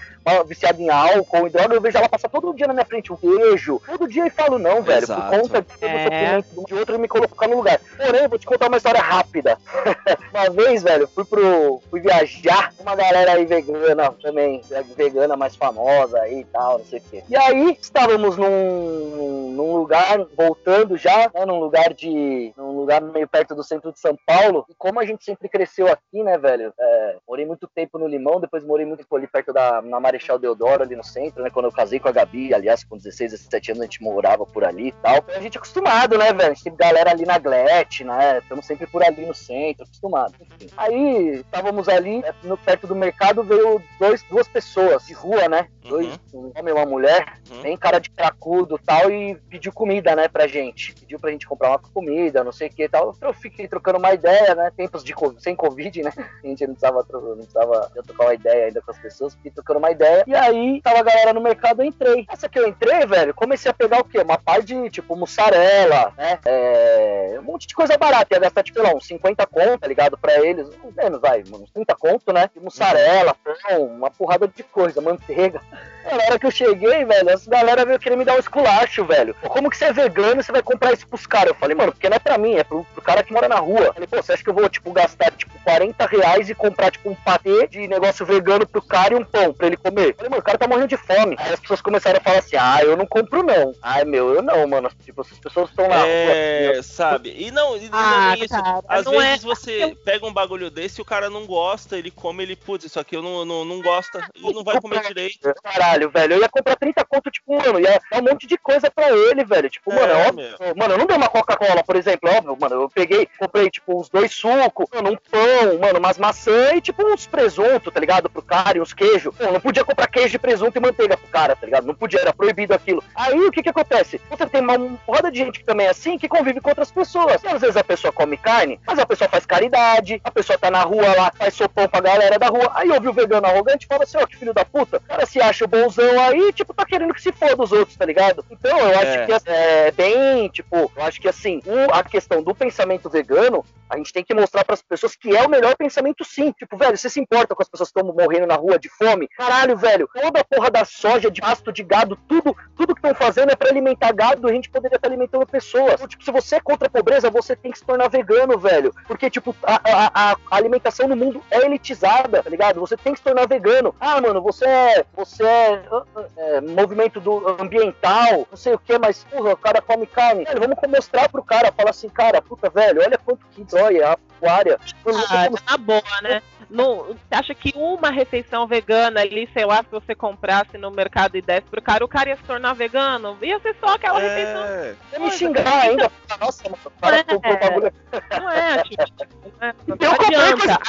viciado 0.47 0.81
em 0.81 0.89
álcool, 0.89 1.47
em 1.47 1.51
droga, 1.51 1.75
eu 1.75 1.81
vejo 1.83 1.99
ela 1.99 2.09
passar 2.09 2.31
todo 2.31 2.55
dia 2.55 2.67
na 2.67 2.73
minha 2.73 2.87
frente, 2.87 3.13
um 3.13 3.17
queijo. 3.17 3.79
Todo 3.85 4.09
dia 4.09 4.27
e 4.27 4.31
falo, 4.31 4.59
não, 4.59 4.83
velho, 4.83 5.03
Exato. 5.05 5.21
por 5.21 5.31
conta 5.43 5.61
de 5.61 5.79
todo 5.79 5.91
É. 5.91 6.03
sofrimento 6.05 6.65
de 6.67 6.75
outro, 6.75 6.95
ele 6.95 7.03
me 7.03 7.09
colocar 7.09 7.47
no 7.47 7.57
lugar. 7.57 7.79
Porém, 7.97 8.23
eu 8.23 8.29
vou 8.31 8.39
te 8.39 8.47
contar 8.47 8.69
uma 8.69 8.79
história 8.79 9.03
rápida. 9.03 9.59
uma 10.33 10.51
vez, 10.51 10.83
velho, 10.83 11.09
fui 11.09 11.25
pro. 11.25 11.81
fui 11.91 12.01
viajar 12.01 12.73
com 12.77 12.83
uma 12.83 12.95
galera 12.95 13.33
aí 13.33 13.45
vegana 13.45 14.13
também, 14.23 14.61
vegana 14.97 15.37
mais 15.37 15.57
famosa 15.57 16.21
aí 16.21 16.41
e 16.41 16.45
tal, 16.45 16.79
não 16.79 16.85
sei 16.85 16.99
o 16.99 17.03
quê. 17.11 17.25
E 17.29 17.37
aí, 17.37 17.77
estávamos 17.81 18.37
num, 18.37 19.53
num 19.53 19.77
lugar, 19.77 20.27
voltando 20.37 20.97
já, 20.97 21.31
né, 21.35 21.45
num 21.47 21.59
lugar 21.59 21.93
de. 21.93 22.53
num 22.57 22.77
lugar 22.77 23.01
meio 23.01 23.29
perto 23.29 23.55
do 23.55 23.65
centro 23.65 23.93
de 23.93 24.01
São 24.01 24.17
Paulo. 24.27 24.65
E 24.69 24.75
como 24.75 25.01
a 25.01 25.05
gente 25.05 25.25
sempre 25.25 25.49
cresceu 25.49 25.89
aqui, 25.89 26.23
né, 26.23 26.39
velho? 26.39 26.73
é, 26.79 27.17
morei 27.27 27.47
muito 27.47 27.69
tempo 27.69 27.99
no 27.99 28.07
Limão, 28.07 28.41
depois 28.41 28.65
morei 28.65 28.87
muito 28.87 29.01
tempo 29.01 29.17
ali 29.17 29.27
perto 29.27 29.53
da 29.53 29.83
na 29.83 30.01
Marechal 30.01 30.39
Deodoro, 30.39 30.83
ali 30.83 30.97
no 30.97 31.05
centro, 31.05 31.43
né? 31.43 31.51
Quando 31.51 31.67
eu 31.67 31.73
casei 31.73 31.99
com 31.99 32.09
a 32.09 32.13
Gabi, 32.13 32.53
aliás, 32.53 32.85
com 32.85 32.97
16, 32.97 33.33
17 33.33 33.73
anos 33.73 33.83
a 33.83 33.85
gente 33.85 34.03
morava 34.03 34.47
por 34.47 34.65
ali 34.65 34.89
e 34.89 34.93
tal. 34.93 35.25
A 35.29 35.41
gente 35.41 35.57
é 35.57 35.59
acostumado, 35.59 36.19
né, 36.19 36.33
velho? 36.33 36.51
A 36.51 36.55
gente 36.55 36.65
tem 36.65 36.77
galera 36.77 37.11
ali 37.11 37.25
na 37.25 37.39
Glete, 37.39 38.05
né? 38.05 38.39
Estamos 38.39 38.67
sempre 38.67 38.87
por 38.87 39.03
ali 39.03 39.27
no 39.27 39.35
centro, 39.35 39.64
acostumado. 39.73 40.35
Enfim. 40.41 40.69
Aí, 40.77 41.37
estávamos 41.41 41.89
ali, 41.89 42.19
né, 42.21 42.35
no, 42.43 42.57
perto 42.57 42.87
do 42.87 42.95
mercado, 42.95 43.43
veio 43.43 43.83
dois, 43.99 44.23
duas 44.25 44.47
pessoas 44.49 45.07
de 45.07 45.13
rua, 45.15 45.49
né? 45.49 45.69
Dois, 45.83 46.19
um 46.33 46.51
homem 46.57 46.69
e 46.69 46.73
uma 46.73 46.87
mulher, 46.87 47.35
Uhum. 47.51 47.63
bem 47.63 47.77
cara 47.77 47.99
de 47.99 48.09
cracudo 48.11 48.79
e 48.81 48.85
tal, 48.85 49.11
e 49.11 49.35
pediu 49.51 49.73
comida, 49.73 50.17
né, 50.17 50.29
pra 50.29 50.47
gente. 50.47 50.95
Pediu 50.95 51.19
pra 51.21 51.31
gente 51.31 51.47
comprar 51.47 51.71
uma 51.71 51.79
comida, 51.79 52.43
não 52.43 52.53
sei 52.53 52.69
o 52.69 52.71
que 52.71 52.89
tal. 52.89 53.15
Eu 53.21 53.35
fiquei 53.35 53.69
trocando 53.69 53.99
uma 53.99 54.13
ideia, 54.13 54.55
né? 54.55 54.71
Tempos 54.77 55.05
de 55.05 55.15
sem 55.39 55.55
Covid, 55.55 56.03
né? 56.03 56.13
A 56.43 56.47
gente 56.47 56.67
não 56.67 56.75
precisava, 56.75 57.07
não 57.13 57.37
precisava 57.37 57.91
trocar 58.07 58.25
uma 58.25 58.35
ideia 58.35 58.67
ainda 58.67 58.81
com 58.83 58.91
as 58.91 58.99
pessoas, 58.99 59.35
fiquei 59.35 59.51
trocando 59.51 59.79
uma 59.79 59.91
ideia. 59.91 60.25
E 60.27 60.35
aí, 60.35 60.81
tava 60.83 61.01
a 61.01 61.03
galera 61.03 61.33
no 61.33 61.41
mercado, 61.41 61.83
eu 61.83 61.87
entrei. 61.87 62.25
Essa 62.31 62.49
que 62.49 62.59
eu 62.59 62.67
entrei, 62.67 63.07
velho, 63.07 63.35
comecei 63.35 63.71
a 63.71 63.75
pegar 63.75 64.01
o 64.01 64.05
quê? 64.05 64.19
Uma 64.21 64.39
par 64.39 64.63
de, 64.63 64.89
tipo, 64.91 65.15
mussarela, 65.17 66.13
né? 66.17 66.39
É, 66.45 67.37
um 67.39 67.43
monte 67.43 67.67
de 67.67 67.75
coisa 67.75 67.97
barata. 67.97 68.35
Ia 68.35 68.41
gastar, 68.41 68.63
tipo, 68.63 68.83
lá, 68.83 68.95
uns 68.95 69.07
50 69.07 69.47
conto, 69.55 69.79
tá 69.81 69.87
ligado? 69.87 70.19
Pra 70.19 70.35
eles, 70.45 70.69
menos, 70.97 71.21
vai, 71.21 71.43
uns 71.53 71.71
30 71.73 71.95
conto, 71.97 72.33
né? 72.33 72.51
E 72.57 72.61
mussarela, 72.61 73.35
pão, 73.45 73.85
uma 73.87 74.11
porrada 74.11 74.49
de 74.49 74.63
coisa, 74.65 75.01
manteiga. 75.01 75.61
Na 76.05 76.17
hora 76.27 76.39
que 76.39 76.45
eu 76.45 76.51
cheguei, 76.51 77.03
velho, 77.05 77.31
essa 77.31 77.49
galera 77.49 77.87
veio 77.87 77.99
querer 77.99 78.17
me 78.17 78.27
dar 78.27 78.35
um 78.35 78.39
esculacho, 78.39 79.07
velho. 79.07 79.35
Como 79.49 79.71
que 79.71 79.77
você 79.79 79.87
é 79.87 79.93
vegano 79.93 80.39
e 80.41 80.45
você 80.45 80.53
vai 80.53 80.63
comprar 80.63 80.93
isso 80.93 81.09
pros 81.09 81.27
caras? 81.27 81.49
Eu 81.49 81.55
falei, 81.55 81.75
mano, 81.75 81.93
porque 81.93 82.11
não 82.11 82.17
é 82.17 82.19
pra 82.19 82.37
mim, 82.37 82.57
é 82.57 82.63
pro, 82.65 82.85
pro 82.93 83.01
cara 83.01 83.23
que 83.23 83.33
mora 83.33 83.49
na 83.49 83.57
rua. 83.57 83.81
Eu 83.87 83.95
falei, 83.95 84.07
pô, 84.07 84.17
você 84.23 84.35
acha 84.35 84.45
que 84.45 84.51
eu 84.51 84.55
vou, 84.55 84.69
tipo, 84.69 84.93
gastar, 84.93 85.31
tipo, 85.31 85.55
40 85.65 86.05
reais 86.07 86.51
e 86.51 86.55
comprar, 86.55 86.91
tipo, 86.91 87.09
um 87.09 87.15
patê 87.15 87.67
de 87.69 87.89
negócio 87.89 88.27
vegano 88.27 88.67
pro 88.67 88.83
cara 88.83 89.15
e 89.15 89.17
um 89.17 89.25
pão 89.25 89.55
pra 89.55 89.67
ele 89.67 89.79
comer? 89.79 90.11
Eu 90.11 90.15
falei, 90.17 90.29
mano, 90.31 90.41
o 90.43 90.45
cara 90.45 90.59
tá 90.59 90.69
morrendo 90.69 90.89
de 90.89 90.97
fome. 90.99 91.37
Aí 91.39 91.55
as 91.55 91.61
pessoas 91.61 91.81
começaram 91.81 92.19
a 92.19 92.23
falar 92.23 92.39
assim, 92.41 92.57
ah, 92.57 92.81
eu 92.83 92.99
não 92.99 93.07
compro 93.07 93.43
não. 93.43 93.73
Ai, 93.83 94.05
meu, 94.05 94.35
eu 94.35 94.43
não, 94.43 94.67
mano. 94.67 94.91
Tipo, 95.03 95.23
essas 95.23 95.39
pessoas 95.39 95.71
estão 95.71 95.89
na 95.89 96.07
É, 96.07 96.73
rua. 96.75 96.83
sabe? 96.83 97.35
E 97.35 97.51
não, 97.51 97.79
e 97.79 97.89
não 97.89 97.99
Ah, 97.99 98.35
é 98.39 98.45
isso. 98.45 98.49
cara, 98.51 98.83
Às 98.87 99.07
não 99.07 99.15
é- 99.23 99.31
vezes 99.31 99.44
você 99.45 99.97
pega 100.05 100.27
um 100.27 100.33
bagulho 100.33 100.71
desse 100.71 101.01
e 101.01 101.03
o 101.03 101.05
cara 101.05 101.31
não 101.31 101.47
gosta, 101.47 101.97
ele 101.97 102.11
come, 102.11 102.43
ele, 102.43 102.57
putz, 102.57 102.85
isso 102.85 102.99
aqui 102.99 103.17
eu 103.17 103.23
não, 103.23 103.45
não, 103.45 103.65
não 103.65 103.81
gosta 103.81 104.27
e 104.35 104.53
não 104.53 104.65
vai 104.65 104.81
comer 104.81 105.03
direito. 105.07 105.53
Caralho, 105.63 106.11
velho, 106.11 106.35
eu 106.35 106.41
ia 106.41 106.49
comprar 106.49 106.77
30 106.77 107.05
conto, 107.05 107.31
tipo, 107.31 107.57
mano, 107.57 107.79
ia 107.81 108.01
dar 108.11 108.21
um 108.21 108.23
monte 108.25 108.47
de 108.47 108.57
coisa 108.59 108.91
pra 108.91 109.11
ele, 109.11 109.45
velho. 109.45 109.71
Tipo, 109.71 109.93
É, 109.93 109.95
mano, 109.97 110.13
é 110.13 110.29
óbvio. 110.29 110.57
meu. 110.61 110.75
Mano, 110.77 110.95
eu 110.95 110.99
não 110.99 111.07
dei 111.07 111.17
uma 111.17 111.29
Coca-Cola, 111.29 111.85
por 111.85 111.97
exemplo, 111.97 112.29
é 112.29 112.39
óbvio, 112.39 112.57
mano. 112.61 112.83
Eu 112.83 112.91
peguei, 112.91 113.29
comprei, 113.39 113.71
tipo, 113.71 114.01
uns 114.01 114.09
dois 114.09 114.33
sucos, 114.35 114.87
mano, 114.93 115.11
um 115.13 115.17
pão, 115.31 115.79
mano, 115.81 115.99
umas 115.99 116.19
maçã 116.19 116.75
e, 116.75 116.81
tipo, 116.81 117.07
uns 117.07 117.27
presunto, 117.27 117.91
tá 117.91 118.01
ligado? 118.01 118.29
Pro 118.31 118.43
cara 118.43 118.79
e 118.79 118.81
uns 118.81 118.93
queijos. 118.93 119.35
Pô, 119.37 119.51
não 119.53 119.61
podia 119.61 119.85
comprar 119.85 120.07
queijo, 120.09 120.39
presunto 120.39 120.79
e 120.79 120.81
manteiga 120.81 121.17
pro 121.17 121.29
cara, 121.29 121.55
tá 121.57 121.67
ligado? 121.67 121.87
Não 121.87 121.95
podia, 121.95 122.21
era 122.21 122.33
proibido 122.33 122.75
aquilo. 122.75 123.03
Aí 123.15 123.39
o 123.39 123.51
que 123.51 123.63
que 123.63 123.69
acontece? 123.69 124.21
Você 124.31 124.47
tem 124.47 124.61
uma 124.61 124.99
roda 125.07 125.31
de 125.31 125.39
gente 125.39 125.59
que 125.61 125.65
também 125.65 125.87
é 125.87 125.91
assim, 125.91 126.19
que 126.19 126.29
convive 126.29 126.61
com 126.61 126.71
outras 126.71 126.91
pessoas. 126.91 127.43
E 127.43 127.49
às 127.49 127.61
vezes 127.61 127.77
a 127.77 127.85
pessoa 127.85 128.13
come 128.13 128.37
carne, 128.37 128.81
mas 128.87 128.99
a 128.99 129.07
pessoa 129.07 129.29
faz 129.35 129.47
caridade, 129.47 130.21
a 130.23 130.31
pessoa 130.31 130.57
tá 130.57 130.71
na 130.71 130.83
rua 130.83 131.13
lá, 131.17 131.33
faz 131.37 131.55
sopão 131.55 131.89
pra 131.89 132.01
galera 132.01 132.39
da 132.39 132.47
rua. 132.47 132.71
Aí 132.75 132.89
ouve 132.91 133.09
o 133.09 133.13
vegano 133.13 133.47
arrogante 133.47 133.85
e 133.85 133.89
fala 133.89 134.05
assim, 134.05 134.17
ó, 134.17 134.25
que 134.27 134.37
filho 134.37 134.55
da 134.55 134.65
puta. 134.65 134.99
O 134.99 135.01
cara 135.01 135.27
se 135.27 135.41
acha 135.41 135.65
o 135.65 135.69
bonzão 135.69 136.21
aí, 136.21 136.53
tipo, 136.53 136.73
tá 136.73 136.85
querendo 136.87 137.13
que 137.13 137.21
se 137.21 137.33
foda 137.33 137.61
os 137.61 137.73
outros, 137.73 137.97
tá 137.97 138.05
ligado? 138.05 138.45
Então 138.51 138.79
eu 138.79 138.99
acho 138.99 139.19
É. 139.19 139.27
que 139.27 139.33
é 139.47 139.91
bem, 139.91 140.49
tipo, 140.49 140.93
eu 140.97 141.03
acho 141.03 141.21
que 141.21 141.29
assim, 141.29 141.61
a 141.93 142.05
questão 142.05 142.43
do 142.43 142.55
pensamento 142.55 143.11
vegano, 143.11 143.65
a 143.91 143.97
gente 143.97 144.13
tem 144.13 144.25
que 144.25 144.35
mostrar 144.35 144.65
pras 144.65 144.83
pessoas 144.83 145.15
que 145.17 145.37
é 145.37 145.43
o 145.43 145.49
melhor 145.51 145.77
pensamento 145.77 146.25
sim. 146.25 146.53
Tipo, 146.53 146.77
velho, 146.77 146.97
você 146.97 147.11
se 147.11 147.21
importa 147.21 147.55
com 147.55 147.63
as 147.63 147.69
pessoas 147.69 147.91
que 147.91 147.99
estão 147.99 148.15
morrendo 148.15 148.47
na 148.47 148.55
rua 148.55 148.79
de 148.79 148.89
fome? 148.89 149.29
Caralho, 149.37 149.77
velho, 149.77 150.09
toda 150.13 150.41
a 150.41 150.45
porra 150.45 150.71
da 150.71 150.85
soja, 150.85 151.31
de 151.31 151.41
pasto 151.41 151.73
de 151.73 151.83
gado, 151.83 152.17
tudo, 152.29 152.57
tudo 152.77 152.95
que 152.95 153.01
estão 153.07 153.15
fazendo 153.15 153.51
é 153.51 153.57
pra 153.57 153.69
alimentar 153.69 154.13
gado, 154.13 154.49
a 154.49 154.53
gente 154.53 154.71
poderia 154.71 154.97
estar 154.97 155.09
alimentando 155.09 155.47
pessoas. 155.47 155.95
Então, 155.95 156.09
tipo, 156.09 156.25
se 156.25 156.31
você 156.31 156.57
é 156.57 156.61
contra 156.61 156.87
a 156.87 156.91
pobreza, 156.91 157.31
você 157.31 157.55
tem 157.57 157.71
que 157.73 157.79
se 157.79 157.85
tornar 157.85 158.09
vegano, 158.09 158.59
velho. 158.59 158.93
Porque, 159.07 159.24
tipo, 159.31 159.55
a, 159.63 159.75
a- 159.85 160.33
a- 160.33 160.37
alimentação 160.51 161.09
no 161.09 161.17
mundo 161.17 161.43
é 161.51 161.65
elitizada, 161.65 162.43
tá 162.43 162.51
ligado? 162.51 162.81
Você 162.81 162.97
tem 162.97 163.13
que 163.13 163.19
se 163.19 163.25
tornar 163.25 163.47
vegano. 163.47 163.95
Ah, 164.01 164.21
mano, 164.21 164.41
você 164.43 164.65
é, 164.67 165.05
você 165.17 165.45
é, 165.45 165.83
ah, 165.91 166.03
é, 166.37 166.61
movimento 166.61 167.21
do 167.21 167.47
ambiental, 167.61 168.47
não 168.51 168.57
sei 168.57 168.75
o 168.75 168.79
que, 168.79 168.99
mas, 168.99 169.25
porra, 169.25 169.53
o 169.53 169.57
cara 169.57 169.81
come 169.83 170.07
carne. 170.07 170.45
Velho, 170.45 170.61
vamos 170.61 170.77
mostrar 170.89 171.29
pro 171.29 171.43
cara, 171.43 171.73
falar 171.73 171.91
assim, 171.91 172.09
cara, 172.09 172.41
puta, 172.43 172.69
velho, 172.71 173.01
olha 173.03 173.19
quanto 173.19 173.45
que 173.55 173.65
dói 173.65 174.03
a 174.03 174.17
pecuária. 174.17 174.79
Ah, 175.07 175.47
come- 175.49 175.59
na 175.71 175.77
boa, 175.77 176.03
né? 176.23 176.43
Não, 176.75 177.05
você 177.05 177.17
acha 177.31 177.55
que 177.55 177.73
uma 177.77 178.11
refeição 178.11 178.67
vegana 178.67 179.21
ali, 179.21 179.49
sei 179.53 179.65
lá, 179.65 179.77
se 179.79 179.91
você 179.93 180.13
comprasse 180.13 180.77
no 180.77 180.91
mercado 180.91 181.37
e 181.37 181.41
desse 181.41 181.69
pro 181.71 181.81
cara, 181.81 182.05
o 182.05 182.09
cara 182.09 182.31
ia 182.31 182.37
se 182.37 182.43
tornar 182.43 182.73
vegano? 182.73 183.39
Ia 183.41 183.61
ser 183.61 183.77
só 183.79 183.95
aquela 183.95 184.19
refeição. 184.19 184.65
É, 184.65 184.95
Você 185.09 185.19
me 185.21 185.31
xingar 185.31 185.83
ainda. 185.83 186.11
Nossa, 186.41 186.65
mano, 186.65 186.79
o 186.85 186.91
cara 187.01 187.17
É. 187.19 187.23
comprou 187.23 187.55
o 187.55 187.61
bagulho. 187.61 187.93
Não 188.41 188.51
é, 188.51 188.73
ativismo. 188.81 189.15
Não, 189.61 189.69
é, 189.69 189.75
não 189.87 189.97
Eu 190.01 190.11
comprei 190.17 190.37
adianta. 190.37 190.81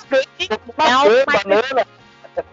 É 0.84 0.92
algo 0.92 1.24
mais 1.28 1.44
banana. 1.44 1.88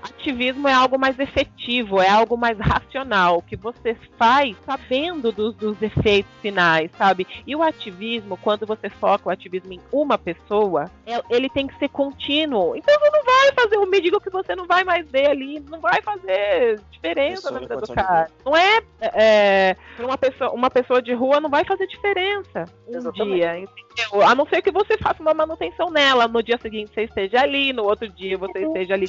Ativismo 0.02 0.68
é 0.68 0.72
algo 0.72 0.98
mais 0.98 1.18
efetivo, 1.18 2.00
é 2.00 2.08
algo 2.08 2.36
mais 2.36 2.58
racional, 2.58 3.42
que 3.42 3.56
você 3.56 3.96
faz 4.16 4.56
sabendo 4.64 5.32
dos, 5.32 5.54
dos 5.54 5.80
efeitos 5.82 6.30
finais, 6.40 6.90
sabe? 6.96 7.26
E 7.46 7.56
o 7.56 7.62
ativismo, 7.62 8.36
quando 8.36 8.66
você 8.66 8.88
foca 8.88 9.28
o 9.28 9.32
ativismo 9.32 9.72
em 9.72 9.80
uma 9.90 10.16
pessoa, 10.16 10.90
é- 11.06 11.22
ele 11.30 11.48
tem 11.48 11.66
que 11.66 11.76
ser 11.78 11.88
contínuo. 11.88 12.76
Então 12.76 12.98
você 12.98 13.10
não 13.10 13.24
vai 13.24 13.52
fazer 13.52 13.76
o 13.78 13.86
mendigo 13.86 14.20
que 14.20 14.30
você 14.30 14.54
não 14.54 14.66
vai 14.66 14.84
mais 14.84 15.08
ver 15.10 15.30
ali, 15.30 15.60
não 15.60 15.80
vai 15.80 16.00
fazer 16.02 16.80
diferença 16.90 17.50
na 17.50 17.58
vida 17.60 17.76
do 17.76 17.94
cara. 17.94 18.28
Não 18.44 18.56
é, 18.56 18.80
é 19.00 19.76
pra 19.96 20.06
uma 20.06 20.18
pessoa, 20.18 20.50
uma 20.52 20.70
pessoa 20.70 21.02
de 21.02 21.12
rua 21.12 21.40
não 21.40 21.50
vai 21.50 21.64
fazer 21.64 21.86
diferença 21.86 22.64
um 22.86 22.96
Exatamente. 22.96 23.34
dia, 23.34 23.58
entendeu? 23.58 24.22
A 24.22 24.34
não 24.34 24.46
ser 24.46 24.62
que 24.62 24.70
você 24.70 24.96
faça 24.98 25.22
uma 25.22 25.34
manutenção 25.34 25.90
nela, 25.90 26.28
no 26.28 26.42
dia 26.42 26.58
seguinte 26.58 26.92
você 26.94 27.02
esteja 27.02 27.40
ali, 27.40 27.72
no 27.72 27.84
outro 27.84 28.08
dia 28.08 28.36
você 28.38 28.64
esteja 28.64 28.94
ali 28.94 29.06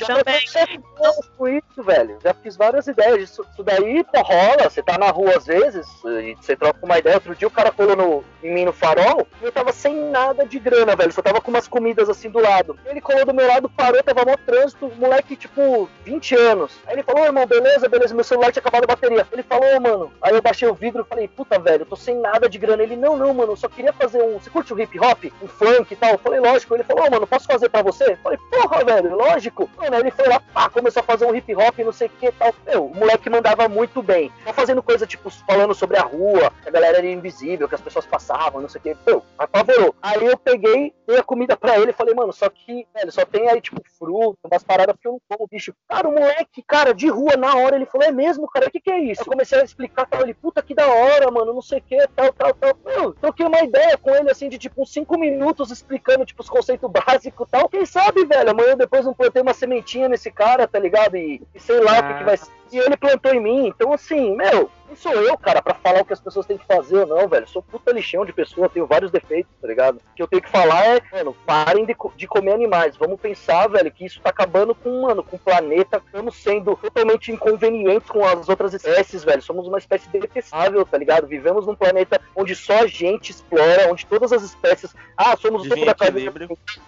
Já 0.64 0.68
fiz 0.68 1.64
isso, 1.72 1.84
velho. 1.84 2.18
Já 2.24 2.34
fiz 2.34 2.57
várias 2.57 2.88
ideias. 2.88 3.30
Isso, 3.30 3.45
isso 3.51 3.64
daí, 3.64 4.03
pô, 4.03 4.22
rola. 4.22 4.70
Você 4.70 4.82
tá 4.82 4.97
na 4.97 5.09
rua 5.09 5.38
às 5.38 5.45
vezes, 5.45 5.88
e 6.05 6.36
você 6.39 6.55
troca 6.55 6.80
uma 6.84 6.97
ideia. 6.97 7.16
Outro 7.16 7.36
dia 7.36 7.47
o 7.47 7.51
cara 7.51 7.72
colou 7.72 7.95
no, 7.95 8.24
em 8.43 8.53
mim 8.53 8.66
no 8.66 8.74
farol 8.74 9.28
e 9.41 9.45
eu 9.45 9.51
tava 9.51 9.72
sem 9.72 9.95
nada 10.09 10.45
de 10.45 10.59
grana, 10.59 10.95
velho. 10.95 11.11
Só 11.11 11.22
tava 11.22 11.41
com 11.41 11.51
umas 11.51 11.68
comidas 11.68 12.09
assim 12.09 12.30
do 12.30 12.39
lado. 12.39 12.78
Ele 12.86 13.01
colou 13.01 13.26
do 13.26 13.34
meu 13.34 13.47
lado, 13.47 13.70
parou, 13.70 14.01
tava 14.03 14.26
mó 14.26 14.36
trânsito, 14.45 14.91
moleque, 14.97 15.36
tipo, 15.36 15.89
20 16.05 16.36
anos. 16.36 16.80
Aí 16.86 16.95
ele 16.95 17.03
falou, 17.03 17.26
irmão, 17.26 17.45
beleza, 17.45 17.89
beleza, 17.89 18.14
meu 18.14 18.24
celular 18.24 18.51
tinha 18.51 18.61
acabado 18.61 18.84
a 18.84 18.88
bateria. 18.88 19.28
Ele 19.32 19.43
falou, 19.43 19.80
mano. 19.82 20.14
Aí 20.22 20.34
eu 20.34 20.41
baixei 20.41 20.68
o 20.68 20.74
vidro 20.74 21.03
e 21.03 21.09
falei, 21.09 21.28
puta, 21.28 21.59
velho, 21.59 21.82
eu 21.82 21.86
tô 21.86 21.95
sem 21.95 22.16
nada 22.20 22.49
de 22.49 22.57
grana. 22.57 22.84
Ele, 22.84 22.95
não, 22.95 23.18
não, 23.18 23.34
mano, 23.34 23.55
só 23.55 23.68
queria 23.68 23.93
fazer 23.93 24.22
um. 24.22 24.39
Você 24.39 24.49
curte 24.49 24.74
o 24.74 24.80
hip 24.80 24.99
hop? 24.99 25.26
Um 25.41 25.47
funk 25.47 25.93
e 25.93 25.95
tal? 25.95 26.11
Eu 26.11 26.20
falei, 26.20 26.39
lógico. 26.39 26.76
Ele 26.76 26.84
falou, 26.84 27.09
mano, 27.09 27.28
posso 27.28 27.47
fazer 27.47 27.70
pra 27.70 27.82
você? 27.82 28.11
Eu 28.11 28.18
falei, 28.18 28.39
porra, 28.49 28.84
velho, 28.84 29.16
lógico. 29.16 29.70
Mano, 29.78 29.95
aí 29.95 30.01
ele 30.01 30.11
foi 30.11 30.28
lá, 30.28 30.41
pá, 30.54 30.70
começou 30.70 31.01
a 31.01 31.04
fazer 31.04 31.26
um 31.26 31.36
hip 31.36 31.54
hop, 31.56 31.80
não 31.80 31.91
sei 31.91 32.08
o 32.08 32.12
que 32.12 32.32
tal. 32.32 32.54
Meu, 32.66 32.86
o 32.86 32.95
moleque 32.95 33.30
mandava 33.30 33.68
muito 33.68 34.01
bem. 34.01 34.32
Só 34.45 34.54
fazendo 34.54 34.84
coisa, 34.84 35.08
tipo, 35.08 35.30
falando 35.30 35.74
sobre 35.74 35.97
a 35.97 36.04
rua, 36.04 36.51
que 36.62 36.70
a 36.70 36.72
galera 36.72 36.97
era 36.97 37.08
invisível, 37.08 37.68
que 37.68 37.76
as 37.76 37.82
pessoas 37.82 38.06
passavam, 38.06 38.62
não 38.62 38.70
sei 38.70 38.80
o 38.80 38.84
que. 38.84 38.97
Meu, 39.06 39.24
apavorou. 39.38 39.95
Aí 40.01 40.26
eu 40.26 40.38
peguei, 40.38 40.93
dei 41.08 41.18
a 41.18 41.24
comida 41.24 41.58
pra 41.58 41.78
ele 41.80 41.91
e 41.91 41.93
falei, 41.93 42.14
mano, 42.14 42.32
só 42.32 42.49
que, 42.49 42.88
velho, 42.93 43.12
só 43.12 43.26
tem 43.26 43.49
aí, 43.49 43.60
tipo, 43.60 43.82
fruta, 43.97 44.39
umas 44.45 44.64
paradas, 44.64 44.95
porque 44.95 45.08
eu 45.08 45.14
não 45.14 45.22
como 45.28 45.47
bicho. 45.47 45.74
Cara, 45.88 46.08
o 46.08 46.12
moleque, 46.12 46.62
cara, 46.62 46.93
de 46.93 47.08
rua, 47.08 47.36
na 47.36 47.56
hora, 47.56 47.76
ele 47.76 47.86
falou, 47.86 48.08
é 48.08 48.12
mesmo, 48.12 48.47
cara, 48.47 48.68
o 48.68 48.72
que 48.72 48.80
que 48.80 48.91
é 48.91 48.99
isso? 48.99 49.22
Eu 49.22 49.26
comecei 49.26 49.60
a 49.60 49.64
explicar 49.64 50.06
pra 50.06 50.22
ele, 50.22 50.34
puta, 50.34 50.62
que 50.62 50.76
da 50.76 50.88
hora, 50.88 51.32
mano, 51.32 51.54
não 51.54 51.62
sei 51.62 51.80
o 51.80 51.82
que, 51.82 52.08
tal, 52.16 52.32
tal, 52.34 52.54
tal. 52.54 52.78
Meu, 52.86 53.14
troquei 53.14 53.45
uma 53.45 53.62
ideia 53.62 53.97
com 53.97 54.14
ele, 54.16 54.30
assim, 54.30 54.49
de, 54.49 54.58
tipo, 54.58 54.82
uns 54.82 54.91
cinco 54.91 55.18
minutos 55.18 55.72
explicando, 55.72 56.26
tipo, 56.26 56.41
os 56.41 56.49
conceitos 56.49 56.89
básicos 56.91 57.47
e 57.47 57.51
tal. 57.51 57.70
Quem 57.70 57.86
sabe, 57.86 58.26
velho, 58.26 58.51
amanhã 58.51 58.76
depois 58.76 59.06
não 59.06 59.14
plantei 59.14 59.41
uma 59.41 59.54
sementinha 59.54 60.08
nesse 60.10 60.32
cara, 60.32 60.43
tá 60.68 60.80
ligado? 60.80 61.16
E, 61.16 61.41
e 61.54 61.60
sei 61.60 61.80
lá 61.80 62.00
o 62.00 62.08
que, 62.08 62.14
que 62.20 62.24
vai 62.24 62.38
ser. 62.38 62.52
E 62.74 62.80
ele 62.80 62.97
plantou 62.97 63.32
em 63.32 63.39
mim, 63.39 63.67
então 63.67 63.93
assim, 63.93 64.36
meu, 64.36 64.69
não 64.93 64.95
sou 64.95 65.13
eu, 65.13 65.36
cara, 65.38 65.59
pra 65.59 65.74
falar 65.74 66.01
o 66.01 66.05
que 66.05 66.13
as 66.13 66.21
pessoas 66.21 66.45
têm 66.45 66.57
que 66.57 66.65
fazer 66.67 66.97
ou 66.97 67.07
não, 67.07 67.28
velho. 67.28 67.47
Sou 67.47 67.63
puta 67.63 67.91
lixão 67.91 68.24
de 68.24 68.32
pessoa, 68.32 68.69
tenho 68.69 68.86
vários 68.86 69.11
defeitos, 69.11 69.51
tá 69.59 69.67
ligado? 69.67 69.95
O 69.95 70.15
que 70.15 70.21
eu 70.21 70.28
tenho 70.28 70.41
que 70.41 70.49
falar 70.49 70.86
é, 70.86 71.01
mano, 71.11 71.36
parem 71.45 71.84
de, 71.84 71.95
de 72.15 72.28
comer 72.28 72.53
animais. 72.53 72.95
Vamos 72.95 73.19
pensar, 73.19 73.67
velho, 73.67 73.91
que 73.91 74.05
isso 74.05 74.21
tá 74.21 74.30
acabando 74.30 74.76
com, 74.76 75.01
mano, 75.01 75.24
com 75.24 75.36
o 75.36 75.39
planeta. 75.39 76.01
Estamos 76.05 76.36
sendo 76.36 76.76
totalmente 76.76 77.32
inconvenientes 77.32 78.07
com 78.07 78.24
as 78.24 78.47
outras 78.47 78.74
espécies, 78.76 79.24
velho. 79.24 79.41
Somos 79.41 79.67
uma 79.67 79.80
espécie 79.80 80.07
detestável, 80.09 80.86
tá 80.86 80.97
ligado? 80.97 81.26
Vivemos 81.26 81.65
num 81.65 81.76
planeta 81.76 82.21
onde 82.36 82.55
só 82.55 82.84
a 82.84 82.88
gente 82.88 83.32
explora, 83.32 83.91
onde 83.91 84.05
todas 84.05 84.32
as 84.32 84.43
espécies. 84.43 84.95
Ah, 85.17 85.36
somos 85.38 85.65
o 85.65 85.69
topo 85.69 85.86
da 85.86 85.95
cadeia. 85.95 86.32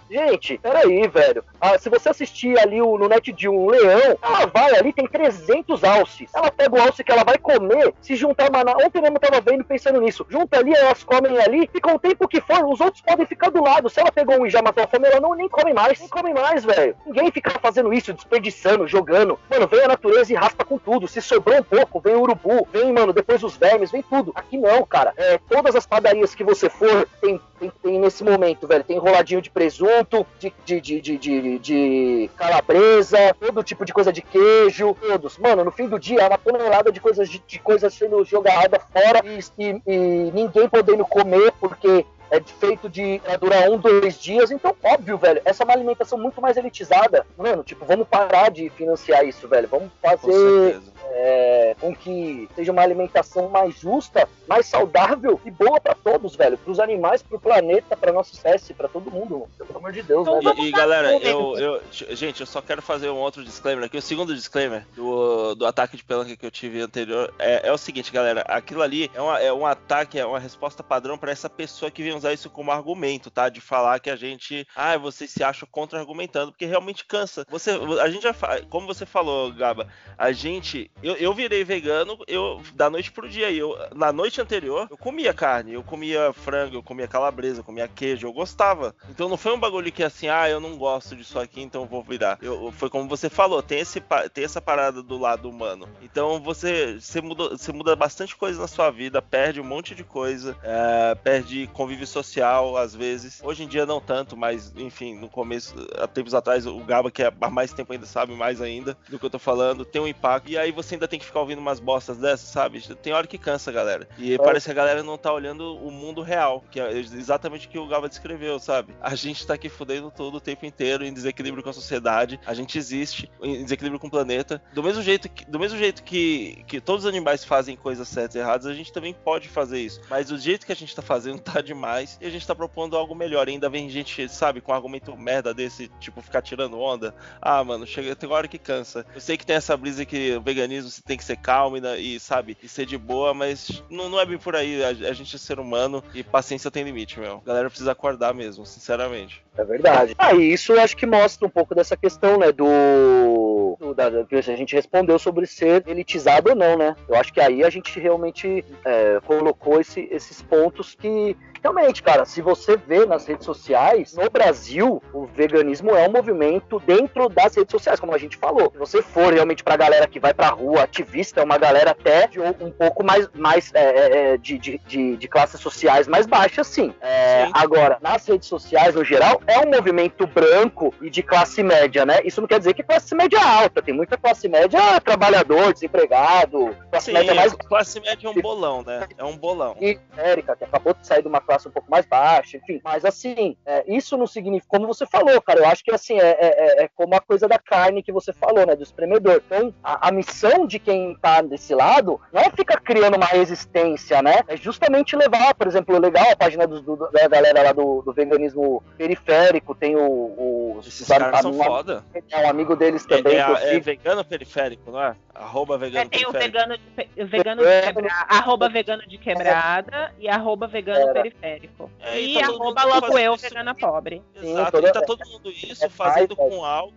Gente, 0.08 0.58
peraí, 0.58 1.08
velho. 1.08 1.44
Ah, 1.60 1.76
se 1.76 1.88
você 1.88 2.08
assistir 2.08 2.56
ali 2.58 2.80
o, 2.80 2.96
no 2.96 3.08
net 3.08 3.32
de 3.32 3.48
um 3.48 3.68
leão, 3.68 4.16
ela 4.22 4.46
vai 4.46 4.76
ali, 4.76 4.92
tem 4.92 5.08
300 5.08 5.75
alces. 5.84 6.30
Ela 6.34 6.50
pega 6.50 6.74
o 6.74 6.80
alce 6.80 7.04
que 7.04 7.12
ela 7.12 7.24
vai 7.24 7.38
comer, 7.38 7.94
se 8.00 8.16
juntar 8.16 8.50
maná. 8.50 8.72
Ontem 8.72 9.00
mesmo 9.00 9.16
eu 9.16 9.20
tava 9.20 9.40
vendo 9.40 9.64
pensando 9.64 10.00
nisso. 10.00 10.26
Junta 10.28 10.58
ali, 10.58 10.74
elas 10.74 11.02
comem 11.04 11.38
ali, 11.38 11.68
fica 11.72 11.94
o 11.94 11.98
tempo 11.98 12.28
que 12.28 12.40
for, 12.40 12.64
os 12.66 12.80
outros 12.80 13.02
podem 13.02 13.26
ficar 13.26 13.50
do 13.50 13.62
lado. 13.62 13.88
Se 13.88 14.00
ela 14.00 14.12
pegou 14.12 14.40
um 14.40 14.46
e 14.46 14.50
já 14.50 14.62
matou 14.62 14.84
a 14.84 14.86
fome, 14.86 15.06
ela 15.06 15.20
não 15.20 15.34
nem 15.34 15.48
come 15.48 15.72
mais. 15.72 15.98
Nem 15.98 16.08
come 16.08 16.32
mais, 16.32 16.64
velho. 16.64 16.96
Ninguém 17.06 17.30
fica 17.30 17.50
fazendo 17.60 17.92
isso, 17.92 18.12
desperdiçando, 18.12 18.86
jogando. 18.86 19.38
Mano, 19.50 19.66
vem 19.66 19.80
a 19.80 19.88
natureza 19.88 20.32
e 20.32 20.36
raspa 20.36 20.64
com 20.64 20.78
tudo. 20.78 21.08
Se 21.08 21.20
sobrou 21.20 21.58
um 21.58 21.62
pouco, 21.62 22.00
vem 22.00 22.14
o 22.14 22.20
urubu, 22.20 22.66
vem, 22.72 22.92
mano, 22.92 23.12
depois 23.12 23.42
os 23.42 23.56
vermes, 23.56 23.90
vem 23.90 24.02
tudo. 24.02 24.32
Aqui 24.34 24.58
não, 24.58 24.84
cara. 24.84 25.12
É, 25.16 25.38
todas 25.48 25.74
as 25.74 25.86
padarias 25.86 26.34
que 26.34 26.44
você 26.44 26.68
for, 26.68 27.08
tem, 27.20 27.40
tem, 27.58 27.72
tem 27.82 27.98
nesse 27.98 28.22
momento, 28.24 28.66
velho. 28.66 28.84
Tem 28.84 28.96
enroladinho 28.96 29.42
de 29.42 29.50
presunto, 29.50 30.26
de, 30.38 30.52
de, 30.64 30.80
de, 30.80 31.00
de, 31.00 31.18
de, 31.18 31.58
de 31.58 32.30
calabresa, 32.36 33.34
todo 33.40 33.62
tipo 33.62 33.84
de 33.84 33.92
coisa 33.92 34.12
de 34.12 34.22
queijo, 34.22 34.96
todos. 35.00 35.38
Mano, 35.38 35.65
no 35.66 35.72
fim 35.72 35.88
do 35.88 35.98
dia 35.98 36.20
é 36.20 36.28
uma 36.28 36.38
tonelada 36.38 36.92
de 36.92 37.00
coisas 37.00 37.28
de, 37.28 37.42
de 37.44 37.58
coisas 37.58 37.92
sendo 37.92 38.24
jogada 38.24 38.78
fora 38.92 39.20
e, 39.24 39.40
e- 39.58 39.82
e 39.84 40.30
ninguém 40.32 40.68
podendo 40.68 41.04
comer 41.04 41.52
porque 41.60 42.06
é 42.30 42.40
feito 42.40 42.88
de 42.88 43.20
pra 43.24 43.36
durar 43.36 43.70
um, 43.70 43.78
dois 43.78 44.20
dias. 44.20 44.50
Então, 44.50 44.74
óbvio, 44.82 45.16
velho, 45.18 45.40
essa 45.44 45.62
é 45.62 45.64
uma 45.64 45.74
alimentação 45.74 46.18
muito 46.18 46.40
mais 46.40 46.56
elitizada. 46.56 47.26
Mano, 47.36 47.62
tipo, 47.62 47.84
vamos 47.84 48.06
parar 48.08 48.50
de 48.50 48.68
financiar 48.70 49.24
isso, 49.24 49.46
velho. 49.48 49.68
Vamos 49.68 49.90
Com 50.00 50.08
fazer 50.08 50.72
certeza. 50.72 50.92
é, 51.10 51.76
com 51.80 51.94
que 51.94 52.48
seja 52.54 52.72
uma 52.72 52.82
alimentação 52.82 53.48
mais 53.48 53.78
justa, 53.78 54.28
mais 54.48 54.66
saudável 54.66 55.40
e 55.44 55.50
boa 55.50 55.80
pra 55.80 55.94
todos, 55.94 56.34
velho. 56.36 56.58
Pros 56.58 56.80
animais, 56.80 57.22
pro 57.22 57.38
planeta, 57.38 57.96
pra 57.96 58.12
nossa 58.12 58.32
espécie, 58.32 58.74
pra 58.74 58.88
todo 58.88 59.10
mundo. 59.10 59.48
Pelo 59.58 59.78
amor 59.78 59.92
de 59.92 60.02
Deus, 60.02 60.26
Então 60.26 60.42
né? 60.42 60.54
E, 60.58 60.68
e, 60.68 60.70
galera, 60.72 61.16
eu, 61.18 61.56
eu, 61.58 61.80
gente, 61.92 62.40
eu 62.40 62.46
só 62.46 62.60
quero 62.60 62.82
fazer 62.82 63.08
um 63.10 63.16
outro 63.16 63.44
disclaimer 63.44 63.84
aqui. 63.84 63.96
O 63.96 64.02
segundo 64.02 64.34
disclaimer 64.34 64.86
do, 64.94 65.54
do 65.54 65.66
ataque 65.66 65.96
de 65.96 66.04
pelanca 66.04 66.36
que 66.36 66.46
eu 66.46 66.50
tive 66.50 66.80
anterior 66.80 67.32
é, 67.38 67.68
é 67.68 67.72
o 67.72 67.78
seguinte, 67.78 68.10
galera. 68.12 68.42
Aquilo 68.42 68.82
ali 68.82 69.10
é, 69.14 69.20
uma, 69.20 69.40
é 69.40 69.52
um 69.52 69.66
ataque, 69.66 70.18
é 70.18 70.26
uma 70.26 70.38
resposta 70.38 70.82
padrão 70.82 71.16
pra 71.16 71.30
essa 71.30 71.48
pessoa 71.48 71.90
que 71.90 72.02
vem 72.02 72.15
usar 72.16 72.32
isso 72.32 72.50
como 72.50 72.70
argumento, 72.70 73.30
tá? 73.30 73.48
De 73.48 73.60
falar 73.60 74.00
que 74.00 74.10
a 74.10 74.16
gente, 74.16 74.66
ah, 74.74 74.96
você 74.96 75.26
se 75.26 75.42
acha 75.42 75.66
contra-argumentando, 75.66 76.52
porque 76.52 76.66
realmente 76.66 77.04
cansa. 77.04 77.44
Você, 77.48 77.70
a 78.00 78.08
gente 78.08 78.22
já, 78.22 78.34
como 78.68 78.86
você 78.86 79.06
falou, 79.06 79.52
Gaba, 79.52 79.88
a 80.16 80.32
gente, 80.32 80.90
eu, 81.02 81.14
eu 81.16 81.34
virei 81.34 81.64
vegano, 81.64 82.18
eu 82.26 82.60
da 82.74 82.90
noite 82.90 83.12
pro 83.12 83.28
dia. 83.28 83.50
Eu, 83.50 83.76
na 83.94 84.12
noite 84.12 84.40
anterior, 84.40 84.86
eu 84.90 84.96
comia 84.96 85.32
carne, 85.32 85.74
eu 85.74 85.82
comia 85.82 86.32
frango, 86.32 86.76
eu 86.76 86.82
comia 86.82 87.08
calabresa, 87.08 87.60
eu 87.60 87.64
comia 87.64 87.88
queijo, 87.88 88.26
eu 88.26 88.32
gostava. 88.32 88.94
Então 89.08 89.28
não 89.28 89.36
foi 89.36 89.52
um 89.52 89.60
bagulho 89.60 89.92
que 89.92 90.02
assim, 90.02 90.28
ah, 90.28 90.48
eu 90.48 90.60
não 90.60 90.76
gosto 90.76 91.16
disso 91.16 91.38
aqui, 91.38 91.60
então 91.60 91.86
vou 91.86 92.02
virar. 92.02 92.38
Eu, 92.40 92.72
foi 92.72 92.90
como 92.90 93.08
você 93.08 93.28
falou, 93.28 93.62
tem, 93.62 93.80
esse, 93.80 94.02
tem 94.32 94.44
essa 94.44 94.60
parada 94.60 95.02
do 95.02 95.18
lado 95.18 95.48
humano. 95.48 95.88
Então 96.02 96.40
você, 96.40 96.98
você, 97.00 97.20
muda, 97.20 97.50
você 97.50 97.72
muda 97.72 97.96
bastante 97.96 98.36
coisa 98.36 98.60
na 98.60 98.68
sua 98.68 98.90
vida, 98.90 99.20
perde 99.22 99.60
um 99.60 99.64
monte 99.64 99.94
de 99.94 100.04
coisa, 100.04 100.56
é, 100.62 101.14
perde 101.14 101.68
convívio 101.72 102.05
social 102.06 102.76
às 102.76 102.94
vezes. 102.94 103.40
Hoje 103.42 103.64
em 103.64 103.68
dia 103.68 103.86
não 103.86 104.00
tanto, 104.00 104.36
mas 104.36 104.72
enfim, 104.76 105.14
no 105.14 105.28
começo, 105.28 105.74
há 105.98 106.06
tempos 106.06 106.34
atrás, 106.34 106.66
o 106.66 106.78
Gaba, 106.80 107.10
que 107.10 107.22
é 107.22 107.32
há 107.40 107.50
mais 107.50 107.72
tempo 107.72 107.92
ainda 107.92 108.06
sabe 108.06 108.34
mais 108.34 108.60
ainda 108.60 108.96
do 109.08 109.18
que 109.18 109.26
eu 109.26 109.30
tô 109.30 109.38
falando, 109.38 109.84
tem 109.84 110.00
um 110.00 110.08
impacto. 110.08 110.50
E 110.50 110.58
aí 110.58 110.72
você 110.72 110.94
ainda 110.94 111.08
tem 111.08 111.18
que 111.18 111.26
ficar 111.26 111.40
ouvindo 111.40 111.58
umas 111.58 111.80
bostas 111.80 112.18
dessas, 112.18 112.48
sabe? 112.48 112.80
Tem 112.96 113.12
hora 113.12 113.26
que 113.26 113.38
cansa, 113.38 113.70
galera. 113.72 114.08
E 114.18 114.36
parece 114.38 114.66
que 114.66 114.72
a 114.72 114.74
galera 114.74 115.02
não 115.02 115.18
tá 115.18 115.32
olhando 115.32 115.76
o 115.76 115.90
mundo 115.90 116.22
real, 116.22 116.64
que 116.70 116.80
é 116.80 116.96
exatamente 116.98 117.66
o 117.66 117.70
que 117.70 117.78
o 117.78 117.86
Gaba 117.86 118.08
descreveu, 118.08 118.58
sabe? 118.58 118.94
A 119.00 119.14
gente 119.14 119.46
tá 119.46 119.54
aqui 119.54 119.68
fudendo 119.68 120.10
tudo 120.10 120.36
o 120.36 120.40
tempo 120.40 120.66
inteiro, 120.66 121.04
em 121.04 121.12
desequilíbrio 121.12 121.62
com 121.62 121.70
a 121.70 121.72
sociedade, 121.72 122.38
a 122.46 122.54
gente 122.54 122.78
existe 122.78 123.30
em 123.42 123.62
desequilíbrio 123.62 124.00
com 124.00 124.06
o 124.06 124.10
planeta. 124.10 124.62
Do 124.72 124.82
mesmo 124.82 125.02
jeito 125.02 125.28
que, 125.28 125.44
do 125.44 125.58
mesmo 125.58 125.78
jeito 125.78 126.02
que, 126.02 126.64
que 126.66 126.80
todos 126.80 127.04
os 127.04 127.08
animais 127.08 127.44
fazem 127.44 127.76
coisas 127.76 128.08
certas 128.08 128.36
e 128.36 128.38
erradas, 128.38 128.66
a 128.66 128.74
gente 128.74 128.92
também 128.92 129.14
pode 129.14 129.48
fazer 129.48 129.80
isso. 129.80 130.00
Mas 130.08 130.30
o 130.30 130.38
jeito 130.38 130.66
que 130.66 130.72
a 130.72 130.76
gente 130.76 130.94
tá 130.94 131.02
fazendo 131.02 131.40
tá 131.40 131.60
demais 131.60 131.95
e 132.02 132.26
a 132.26 132.30
gente 132.30 132.46
tá 132.46 132.54
propondo 132.54 132.96
algo 132.96 133.14
melhor. 133.14 133.48
E 133.48 133.52
ainda 133.52 133.68
vem 133.68 133.88
gente, 133.88 134.28
sabe, 134.28 134.60
com 134.60 134.72
um 134.72 134.74
argumento 134.74 135.16
merda 135.16 135.52
desse, 135.54 135.88
tipo, 136.00 136.20
ficar 136.22 136.42
tirando 136.42 136.78
onda. 136.80 137.14
Ah, 137.40 137.62
mano, 137.64 137.86
chega, 137.86 138.14
tem 138.16 138.30
hora 138.30 138.48
que 138.48 138.58
cansa. 138.58 139.04
Eu 139.14 139.20
sei 139.20 139.36
que 139.36 139.46
tem 139.46 139.56
essa 139.56 139.76
brisa 139.76 140.04
que 140.04 140.36
o 140.36 140.40
veganismo 140.40 140.90
você 140.90 141.02
tem 141.02 141.16
que 141.16 141.24
ser 141.24 141.36
calmo 141.36 141.76
e, 141.76 142.18
sabe, 142.20 142.56
e 142.62 142.68
ser 142.68 142.86
de 142.86 142.96
boa, 142.98 143.32
mas 143.34 143.82
não, 143.90 144.08
não 144.08 144.20
é 144.20 144.26
bem 144.26 144.38
por 144.38 144.54
aí. 144.56 144.82
A, 144.84 144.88
a 144.88 145.12
gente 145.12 145.34
é 145.34 145.38
ser 145.38 145.58
humano 145.58 146.02
e 146.14 146.22
paciência 146.22 146.70
tem 146.70 146.84
limite, 146.84 147.18
meu. 147.20 147.40
A 147.44 147.46
galera 147.46 147.68
precisa 147.68 147.92
acordar 147.92 148.34
mesmo, 148.34 148.64
sinceramente. 148.66 149.42
É 149.56 149.64
verdade. 149.64 150.14
Ah, 150.18 150.34
e 150.34 150.52
isso 150.52 150.72
eu 150.72 150.80
acho 150.80 150.96
que 150.96 151.06
mostra 151.06 151.46
um 151.46 151.50
pouco 151.50 151.74
dessa 151.74 151.96
questão, 151.96 152.38
né, 152.38 152.52
do, 152.52 153.76
do 153.80 153.94
da, 153.94 154.24
que 154.24 154.36
a 154.36 154.40
gente 154.42 154.74
respondeu 154.74 155.18
sobre 155.18 155.46
ser 155.46 155.82
elitizado 155.86 156.50
ou 156.50 156.56
não, 156.56 156.76
né? 156.76 156.94
Eu 157.08 157.14
acho 157.16 157.32
que 157.32 157.40
aí 157.40 157.64
a 157.64 157.70
gente 157.70 157.98
realmente 157.98 158.64
é, 158.84 159.20
colocou 159.24 159.80
esse- 159.80 160.08
esses 160.10 160.42
pontos 160.42 160.94
que 160.94 161.36
realmente, 161.66 162.02
cara, 162.02 162.24
se 162.24 162.40
você 162.40 162.76
vê 162.76 163.04
nas 163.04 163.26
redes 163.26 163.44
sociais, 163.44 164.14
no 164.14 164.30
Brasil, 164.30 165.02
o 165.12 165.26
veganismo 165.26 165.90
é 165.90 166.08
um 166.08 166.12
movimento 166.12 166.78
dentro 166.80 167.28
das 167.28 167.56
redes 167.56 167.72
sociais, 167.72 167.98
como 167.98 168.14
a 168.14 168.18
gente 168.18 168.36
falou. 168.36 168.70
Se 168.70 168.78
você 168.78 169.02
for 169.02 169.32
realmente 169.32 169.64
pra 169.64 169.76
galera 169.76 170.06
que 170.06 170.20
vai 170.20 170.32
pra 170.32 170.48
rua, 170.48 170.82
ativista, 170.82 171.40
é 171.40 171.44
uma 171.44 171.58
galera 171.58 171.90
até 171.90 172.28
de 172.28 172.40
um, 172.40 172.70
pouco 172.70 173.02
mais, 173.02 173.28
mais 173.34 173.72
é, 173.74 173.80
é, 173.80 174.34
é, 174.34 174.36
de, 174.36 174.58
de, 174.58 174.78
de, 174.86 175.16
de 175.16 175.28
classes 175.28 175.60
sociais 175.60 176.06
mais 176.06 176.26
baixas, 176.26 176.66
sim. 176.68 176.94
É, 177.00 177.46
Sim. 177.46 177.52
Agora, 177.54 177.98
nas 178.00 178.26
redes 178.26 178.48
sociais, 178.48 178.94
no 178.94 179.04
geral, 179.04 179.40
é 179.46 179.58
um 179.58 179.70
movimento 179.70 180.26
branco 180.26 180.94
e 181.00 181.10
de 181.10 181.22
classe 181.22 181.62
média, 181.62 182.06
né? 182.06 182.20
Isso 182.24 182.40
não 182.40 182.48
quer 182.48 182.58
dizer 182.58 182.74
que 182.74 182.82
é 182.82 182.84
classe 182.84 183.14
média 183.14 183.40
alta. 183.42 183.82
Tem 183.82 183.94
muita 183.94 184.16
classe 184.16 184.48
média 184.48 185.00
trabalhador, 185.00 185.72
desempregado, 185.72 186.74
classe 186.90 187.06
Sim, 187.06 187.12
média 187.12 187.34
mais 187.34 187.52
classe 187.52 188.00
média 188.00 188.26
é 188.26 188.30
um 188.30 188.40
bolão, 188.40 188.82
né? 188.82 189.06
É 189.16 189.24
um 189.24 189.36
bolão. 189.36 189.76
Érica, 190.16 190.56
que 190.56 190.64
acabou 190.64 190.94
de 190.94 191.06
sair 191.06 191.22
de 191.22 191.28
uma 191.28 191.40
classe 191.40 191.55
um 191.64 191.70
pouco 191.72 191.90
mais 191.90 192.04
baixa, 192.06 192.56
enfim. 192.56 192.80
Mas 192.84 193.04
assim, 193.04 193.56
é, 193.64 193.84
isso 193.86 194.16
não 194.16 194.26
significa, 194.26 194.68
como 194.76 194.86
você 194.86 195.06
falou, 195.06 195.40
cara, 195.40 195.60
eu 195.60 195.66
acho 195.66 195.82
que 195.82 195.92
assim, 195.92 196.18
é, 196.18 196.36
é- 196.40 196.84
é 196.84 196.88
como 196.94 197.14
a 197.14 197.20
coisa 197.20 197.48
da 197.48 197.58
carne 197.58 198.02
que 198.02 198.12
você 198.12 198.32
falou, 198.32 198.66
né, 198.66 198.76
do 198.76 198.82
espremedor. 198.82 199.42
Então, 199.46 199.72
a, 199.82 200.08
a 200.08 200.12
missão 200.12 200.66
de 200.66 200.78
quem 200.78 201.16
tá 201.20 201.40
desse 201.42 201.74
lado 201.74 202.20
não 202.32 202.40
é 202.42 202.50
ficar 202.50 202.80
criando 202.80 203.16
uma 203.16 203.26
resistência, 203.26 204.22
né? 204.22 204.40
É 204.48 204.56
justamente 204.56 205.16
levar, 205.16 205.54
por 205.54 205.66
exemplo, 205.66 205.98
legal 205.98 206.30
a 206.30 206.36
página 206.36 206.66
do, 206.66 206.80
do- 206.82 206.96
da 207.10 207.28
galera 207.28 207.62
lá 207.62 207.72
do, 207.72 208.02
do 208.02 208.12
veganismo 208.12 208.82
periférico, 208.96 209.74
tem 209.74 209.96
o. 209.96 210.00
o 210.02 210.80
Esses 210.86 211.06
caras 211.06 211.40
são 211.40 211.50
um, 211.52 211.54
foda. 211.62 212.04
é 212.30 212.38
um 212.38 212.48
amigo 212.50 212.76
deles 212.76 213.04
É, 213.04 213.08
também, 213.16 213.36
é, 213.38 213.76
é 213.76 213.80
vegano 213.80 214.24
periférico, 214.24 214.90
não 214.90 215.02
é? 215.02 215.14
Arroba 215.34 215.74
É, 215.74 215.78
vegano 215.78 216.10
tem 216.10 216.26
o 216.26 216.32
periférico. 216.32 216.58
vegano 216.58 216.78
de, 216.78 216.84
pe- 216.96 217.22
o 217.22 217.26
vegano 217.26 217.62
de 217.62 217.80
quebrada, 217.82 218.26
arroba 218.28 218.68
vegano 218.68 219.02
de 219.06 219.18
quebrada 219.18 220.12
e 220.18 220.28
arroba 220.28 220.66
vegano 220.66 221.10
Era. 221.10 221.22
Periférico. 221.46 221.90
É, 222.00 222.20
e 222.20 222.30
e 222.36 222.40
tá 222.40 222.46
todo 222.46 222.62
arroba 222.62 222.82
mundo 222.82 222.94
logo 222.94 223.18
eu, 223.18 223.34
isso. 223.34 223.42
vegana 223.44 223.74
pobre. 223.74 224.22
Sim, 224.40 224.50
Exato, 224.52 224.72
toda- 224.72 224.88
e 224.88 224.92
tá 224.92 225.00
todo 225.02 225.28
mundo 225.30 225.50
isso 225.50 225.84
é 225.84 225.88
fazendo 225.88 226.34
com 226.36 226.64
algo 226.64 226.92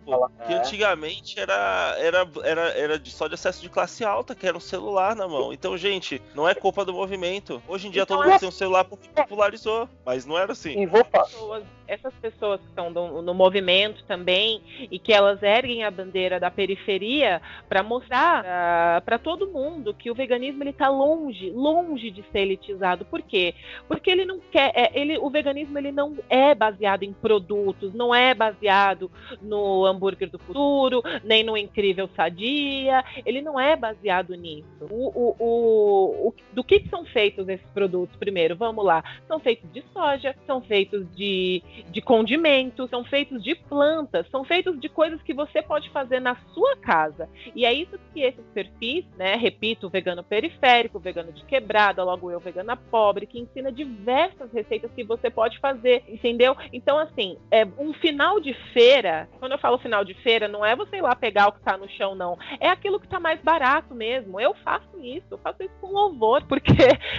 que 0.46 0.52
É. 0.52 0.56
antigamente 0.56 1.38
era, 1.38 1.94
era, 1.98 2.28
era, 2.44 2.60
era 2.70 2.98
de- 2.98 3.10
só 3.10 3.28
de 3.28 3.34
acesso 3.34 3.62
de 3.62 3.68
classe 3.68 4.04
alta, 4.04 4.34
que 4.34 4.46
era 4.46 4.56
um 4.56 4.60
celular 4.60 5.14
na 5.14 5.28
mão. 5.28 5.52
Então, 5.52 5.76
gente, 5.76 6.20
não 6.34 6.48
é 6.48 6.54
culpa 6.54 6.84
do 6.84 6.92
movimento. 6.92 7.62
Hoje 7.68 7.88
em 7.88 7.90
dia 7.90 8.02
Então, 8.02 8.16
todo 8.16 8.24
mundo 8.26 8.36
é- 8.36 8.38
tem 8.38 8.48
um 8.48 8.52
celular 8.52 8.84
porque 8.84 9.08
popularizou, 9.08 9.88
mas 10.04 10.26
não 10.26 10.36
era 10.38 10.52
assim. 10.52 10.78
E 10.80 10.86
vou 10.86 11.04
falar. 11.04 11.62
Essas 11.90 12.14
pessoas 12.14 12.60
que 12.60 12.66
estão 12.68 12.88
no, 12.90 13.20
no 13.20 13.34
movimento 13.34 14.04
também 14.04 14.62
e 14.90 14.98
que 14.98 15.12
elas 15.12 15.42
erguem 15.42 15.82
a 15.84 15.90
bandeira 15.90 16.38
da 16.38 16.50
periferia 16.50 17.42
para 17.68 17.82
mostrar 17.82 19.00
para 19.04 19.18
todo 19.18 19.48
mundo 19.48 19.92
que 19.92 20.10
o 20.10 20.14
veganismo 20.14 20.62
ele 20.62 20.72
tá 20.72 20.88
longe, 20.88 21.50
longe 21.50 22.10
de 22.10 22.22
ser 22.30 22.40
elitizado. 22.40 23.04
Por 23.04 23.22
quê? 23.22 23.54
Porque 23.88 24.10
ele 24.10 24.24
não 24.24 24.38
quer, 24.38 24.72
é, 24.74 24.90
ele, 24.98 25.18
o 25.18 25.28
veganismo 25.30 25.78
ele 25.78 25.90
não 25.90 26.16
é 26.28 26.54
baseado 26.54 27.02
em 27.02 27.12
produtos, 27.12 27.92
não 27.92 28.14
é 28.14 28.34
baseado 28.34 29.10
no 29.42 29.84
hambúrguer 29.84 30.30
do 30.30 30.38
futuro, 30.38 31.02
nem 31.24 31.42
no 31.42 31.56
incrível 31.56 32.08
sadia, 32.14 33.04
ele 33.26 33.42
não 33.42 33.58
é 33.58 33.74
baseado 33.76 34.34
nisso. 34.34 34.68
O, 34.90 35.08
o, 35.08 35.36
o, 35.38 36.28
o- 36.28 36.34
do 36.52 36.62
que 36.62 36.84
são 36.88 37.04
feitos 37.04 37.48
esses 37.48 37.66
produtos? 37.74 38.16
Primeiro, 38.16 38.56
vamos 38.56 38.84
lá, 38.84 39.02
são 39.26 39.40
feitos 39.40 39.70
de 39.72 39.82
soja, 39.92 40.34
são 40.46 40.60
feitos 40.60 41.06
de, 41.16 41.62
de 41.90 42.00
condimentos, 42.00 42.90
são 42.90 43.04
feitos 43.04 43.42
de 43.42 43.54
plantas, 43.54 44.26
são 44.30 44.44
feitos 44.44 44.78
de 44.80 44.88
coisas 44.88 45.22
que 45.22 45.34
você 45.34 45.62
pode 45.62 45.88
fazer 45.90 46.20
na 46.20 46.36
sua 46.54 46.76
casa. 46.76 47.28
E 47.54 47.64
é 47.64 47.72
isso 47.72 47.98
que 48.12 48.20
esses 48.20 48.44
perfis, 48.52 49.04
né? 49.16 49.36
Repito, 49.36 49.86
o 49.86 49.90
vegano 49.90 50.22
periférico, 50.22 50.98
o 50.98 51.00
vegano 51.00 51.32
de 51.32 51.44
quebrada, 51.44 52.04
logo 52.04 52.30
eu, 52.30 52.40
vegana 52.40 52.76
pobre, 52.76 53.26
que 53.26 53.38
ensina 53.38 53.70
diversas 53.70 54.52
receitas 54.52 54.90
que 54.92 55.04
você 55.04 55.30
pode 55.30 55.58
fazer, 55.58 56.02
entendeu? 56.08 56.56
Então, 56.72 56.98
assim, 56.98 57.36
é 57.50 57.66
um 57.78 57.92
final 57.94 58.40
de 58.40 58.54
feira. 58.72 59.28
Quando 59.38 59.52
eu 59.52 59.58
falo 59.58 59.78
final 59.78 60.04
de 60.04 60.14
feira, 60.14 60.48
não 60.48 60.64
é 60.64 60.74
você 60.74 60.96
ir 60.96 61.02
lá 61.02 61.14
pegar 61.14 61.48
o 61.48 61.52
que 61.52 61.62
tá 61.62 61.76
no 61.76 61.88
chão, 61.90 62.14
não. 62.14 62.38
É 62.58 62.68
aquilo 62.68 63.00
que 63.00 63.08
tá 63.08 63.20
mais 63.20 63.40
barato 63.40 63.94
mesmo. 63.94 64.40
Eu 64.40 64.54
faço 64.54 64.88
isso, 65.02 65.26
eu 65.30 65.38
faço 65.38 65.62
isso 65.62 65.74
com 65.80 65.88
louvor, 65.88 66.44
porque, 66.48 66.72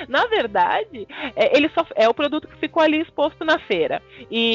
na 0.07 0.25
verdade, 0.27 1.07
é, 1.35 1.55
ele 1.55 1.69
só 1.69 1.85
é 1.95 2.07
o 2.07 2.13
produto 2.13 2.47
que 2.47 2.57
ficou 2.57 2.81
ali 2.81 3.01
exposto 3.01 3.43
na 3.43 3.59
feira. 3.59 4.01
E 4.29 4.50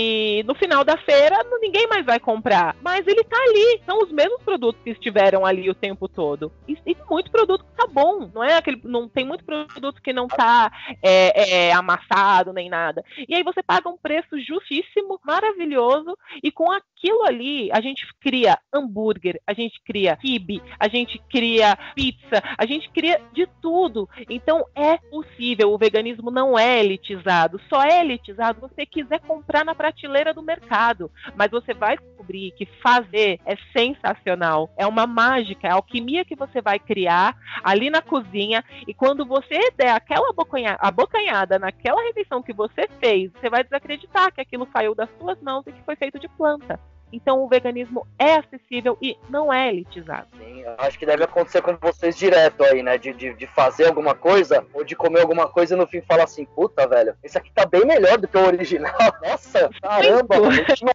no 0.47 0.55
final 0.55 0.85
da 0.85 0.97
feira, 0.99 1.37
ninguém 1.61 1.87
mais 1.87 2.05
vai 2.05 2.19
comprar. 2.19 2.77
Mas 2.83 3.07
ele 3.07 3.23
tá 3.25 3.37
ali. 3.37 3.81
São 3.85 4.03
os 4.03 4.11
mesmos 4.11 4.43
produtos 4.43 4.81
que 4.83 4.91
estiveram 4.91 5.45
ali 5.45 5.69
o 5.71 5.75
tempo 5.75 6.09
todo. 6.09 6.53
E, 6.69 6.77
e 6.87 6.97
muito 7.11 7.31
produto 7.31 7.65
que 7.65 7.77
tá 7.77 7.87
bom. 7.87 8.31
Não 8.35 8.43
é 8.43 8.57
aquele. 8.57 8.81
Não, 8.85 9.09
tem 9.09 9.25
muito 9.25 9.45
produto 9.45 10.01
que 10.03 10.13
não 10.13 10.27
tá 10.29 10.71
é, 11.03 11.69
é, 11.69 11.73
amassado 11.73 12.53
nem 12.53 12.69
nada. 12.69 13.05
E 13.29 13.35
aí 13.35 13.43
você 13.43 13.63
paga 13.63 13.89
um 13.89 13.97
preço 13.97 14.39
justíssimo, 14.41 15.21
maravilhoso, 15.25 16.17
e 16.43 16.51
com 16.51 16.71
aquilo 16.97 17.25
ali, 17.25 17.69
a 17.71 17.81
gente 17.81 18.07
cria 18.21 18.59
hambúrguer, 18.73 19.41
a 19.47 19.53
gente 19.53 19.81
cria 19.85 20.17
kibe, 20.17 20.63
a 20.81 20.89
gente 20.89 21.21
cria 21.31 21.77
pizza, 21.95 22.43
a 22.57 22.65
gente 22.65 22.91
cria 22.91 23.21
de 23.33 23.47
tudo. 23.61 24.09
Então 24.31 24.65
é 24.75 24.97
possível, 24.97 25.73
o 25.73 25.79
veganismo 25.79 26.31
não 26.31 26.59
é 26.59 26.81
elitizado, 26.81 27.61
só 27.69 27.83
é 27.83 28.01
elitizado 28.01 28.57
se 28.57 28.75
você 28.75 28.87
quiser 28.87 29.21
comprar 29.21 29.65
na 29.65 29.75
prateleira 29.75 30.33
do 30.33 30.43
mercado, 30.43 31.11
mas 31.37 31.51
você 31.51 31.75
vai 31.75 31.99
descobrir 31.99 32.53
que 32.53 32.67
fazer 32.83 33.39
é 33.45 33.57
sensacional, 33.77 34.71
é 34.77 34.87
uma 34.87 35.07
mágica, 35.07 35.69
é 35.69 35.71
alquimia 35.71 36.25
que 36.25 36.35
você 36.35 36.63
vai 36.63 36.79
criar 36.79 37.37
ali 37.63 37.91
na 37.91 38.01
cozinha 38.01 38.65
e 38.87 38.95
quando 38.95 39.27
você 39.27 39.71
der 39.77 39.91
aquela 39.91 40.33
abocanhada 40.81 41.59
naquela 41.59 42.03
refeição 42.03 42.43
que 42.43 42.53
você 42.53 42.89
fez, 42.99 43.31
você 43.33 43.51
vai 43.51 43.63
desacreditar 43.63 44.33
que 44.33 44.41
aquilo 44.41 44.67
saiu 44.73 44.95
das 44.95 45.11
suas 45.19 45.41
mãos 45.43 45.65
e 45.67 45.73
que 45.73 45.83
foi 45.85 45.97
feito 45.97 46.19
de 46.19 46.29
planta. 46.29 46.81
Então 47.17 47.43
o 47.43 47.49
veganismo 47.49 48.07
é 48.19 48.35
acessível 48.35 48.99
e 49.01 49.17
não 49.31 49.51
é 49.51 49.71
elitizado. 49.71 50.27
Sim, 50.37 50.63
acho 50.77 50.99
que 50.99 51.07
deve 51.07 51.25
acontecer 51.25 51.63
com 51.63 51.75
vocês 51.81 52.15
direto 52.15 52.63
aí, 52.63 52.83
né? 52.83 52.99
De, 52.99 53.15
de, 53.15 53.33
de, 53.33 53.47
fazer 53.47 53.87
alguma 53.87 54.15
coisa 54.15 54.67
ou 54.75 54.85
de 54.85 54.95
comer 54.95 55.23
alguma 55.23 55.49
coisa 55.49 55.75
e 55.75 55.79
no 55.79 55.87
fim 55.87 56.03
falar 56.03 56.25
assim, 56.25 56.45
puta, 56.45 56.87
velho, 56.87 57.17
esse 57.25 57.39
aqui 57.39 57.51
tá 57.53 57.65
bem 57.65 57.87
melhor 57.87 58.19
do 58.19 58.29
que 58.29 58.37
o 58.37 58.47
original. 58.47 58.93
Nossa, 59.27 59.71
caramba, 59.81 60.39
mano, 60.39 60.49
a 60.49 60.53
gente 60.53 60.85
não 60.85 60.93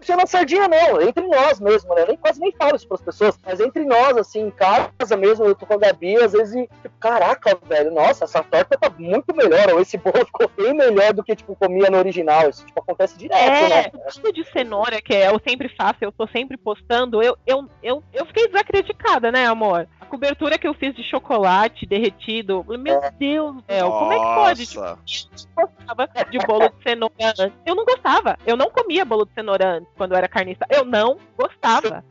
puxando 0.00 0.18
na 0.18 0.26
sardinha, 0.26 0.68
não. 0.68 1.00
Entre 1.00 1.26
nós 1.26 1.60
mesmo, 1.60 1.94
né? 1.94 2.02
Eu 2.02 2.08
nem, 2.08 2.16
quase 2.16 2.40
nem 2.40 2.52
falo 2.52 2.76
isso 2.76 2.88
pras 2.88 3.00
pessoas, 3.00 3.38
mas 3.44 3.60
entre 3.60 3.84
nós, 3.84 4.16
assim, 4.16 4.40
em 4.46 4.50
casa 4.50 5.16
mesmo, 5.16 5.44
eu 5.44 5.54
tô 5.54 5.66
com 5.66 5.74
a 5.74 5.78
Gabi, 5.78 6.16
às 6.16 6.32
vezes, 6.32 6.54
e, 6.54 6.68
tipo, 6.82 6.94
caraca, 6.98 7.58
velho, 7.66 7.92
nossa, 7.92 8.24
essa 8.24 8.42
torta 8.42 8.76
tá 8.76 8.90
muito 8.98 9.34
melhor, 9.34 9.72
ou 9.72 9.80
esse 9.80 9.96
bolo 9.96 10.24
ficou 10.26 10.50
bem 10.56 10.74
melhor 10.74 11.12
do 11.12 11.22
que, 11.22 11.36
tipo, 11.36 11.54
comia 11.54 11.90
no 11.90 11.98
original. 11.98 12.48
Isso, 12.48 12.66
tipo, 12.66 12.80
acontece 12.80 13.16
direto, 13.16 13.40
é, 13.40 13.68
né? 13.68 13.90
É, 13.94 14.32
de 14.32 14.44
cenoura, 14.44 15.00
que 15.00 15.14
é 15.14 15.29
eu 15.30 15.40
sempre 15.46 15.68
faço, 15.68 15.98
eu 16.00 16.12
tô 16.12 16.26
sempre 16.28 16.56
postando, 16.56 17.22
eu, 17.22 17.36
eu, 17.46 17.68
eu, 17.82 18.02
eu 18.12 18.26
fiquei 18.26 18.46
desacreditada, 18.48 19.30
né, 19.30 19.46
amor? 19.46 19.88
A 20.10 20.18
cobertura 20.20 20.58
que 20.58 20.66
eu 20.66 20.74
fiz 20.74 20.92
de 20.96 21.04
chocolate 21.04 21.86
derretido, 21.86 22.66
meu. 22.68 23.00
Deus 23.16 23.54
do 23.54 23.64
céu, 23.64 23.90
como 23.92 24.12
é 24.12 24.18
que 24.18 24.24
pode? 24.24 24.66
Tipo, 24.66 25.60
eu 25.60 25.68
gostava 25.68 26.08
de 26.28 26.38
bolo 26.38 26.68
de 26.68 26.82
cenoura 26.82 27.14
antes. 27.38 27.52
Eu 27.64 27.74
não 27.76 27.84
gostava, 27.84 28.36
eu 28.44 28.56
não 28.56 28.70
comia 28.70 29.04
bolo 29.04 29.24
de 29.24 29.32
cenoura 29.34 29.76
antes, 29.76 29.88
quando 29.96 30.12
eu 30.12 30.18
era 30.18 30.28
carnista. 30.28 30.66
Eu 30.68 30.84
não 30.84 31.16
gostava. 31.38 32.04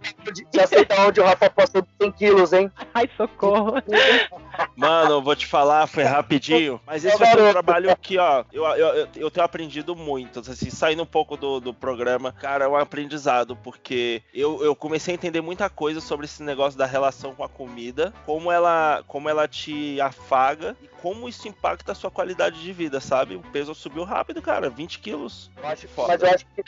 Sei 0.67 0.85
da 0.85 1.07
onde 1.07 1.19
o 1.19 1.25
Rafa 1.25 1.49
passou 1.49 1.85
100 2.01 2.11
quilos, 2.13 2.53
hein? 2.53 2.71
Ai, 2.93 3.09
socorro. 3.17 3.73
Mano, 4.75 5.21
vou 5.21 5.35
te 5.35 5.45
falar, 5.45 5.87
foi 5.87 6.03
rapidinho. 6.03 6.79
Mas 6.85 7.03
esse 7.03 7.21
é 7.21 7.49
um 7.49 7.51
trabalho 7.51 7.95
que, 7.97 8.17
ó, 8.17 8.43
eu, 8.51 8.63
eu, 8.65 9.07
eu 9.15 9.31
tenho 9.31 9.45
aprendido 9.45 9.95
muito. 9.95 10.39
Assim, 10.39 10.69
saindo 10.69 11.03
um 11.03 11.07
pouco 11.07 11.35
do, 11.35 11.59
do 11.59 11.73
programa, 11.73 12.31
cara, 12.31 12.65
é 12.65 12.67
um 12.67 12.75
aprendizado, 12.75 13.55
porque 13.57 14.21
eu, 14.33 14.63
eu 14.63 14.75
comecei 14.75 15.13
a 15.13 15.15
entender 15.15 15.41
muita 15.41 15.69
coisa 15.69 15.99
sobre 15.99 16.25
esse 16.25 16.43
negócio 16.43 16.77
da 16.77 16.85
relação 16.85 17.33
com 17.33 17.43
a 17.43 17.49
comida, 17.49 17.88
como 18.25 18.51
ela, 18.51 19.03
como 19.07 19.29
ela 19.29 19.47
te 19.47 19.99
afaga 20.01 20.75
e 20.81 20.87
como 21.01 21.27
isso 21.27 21.47
impacta 21.47 21.91
a 21.91 21.95
sua 21.95 22.11
qualidade 22.11 22.61
de 22.61 22.73
vida, 22.73 22.99
sabe? 22.99 23.35
O 23.35 23.41
peso 23.41 23.73
subiu 23.73 24.03
rápido, 24.03 24.41
cara, 24.41 24.69
20 24.69 24.99
quilos. 24.99 25.51
Eu 25.57 25.67
acho, 25.67 25.87
mas 26.07 26.21
eu 26.21 26.29
acho 26.29 26.45
que 26.55 26.63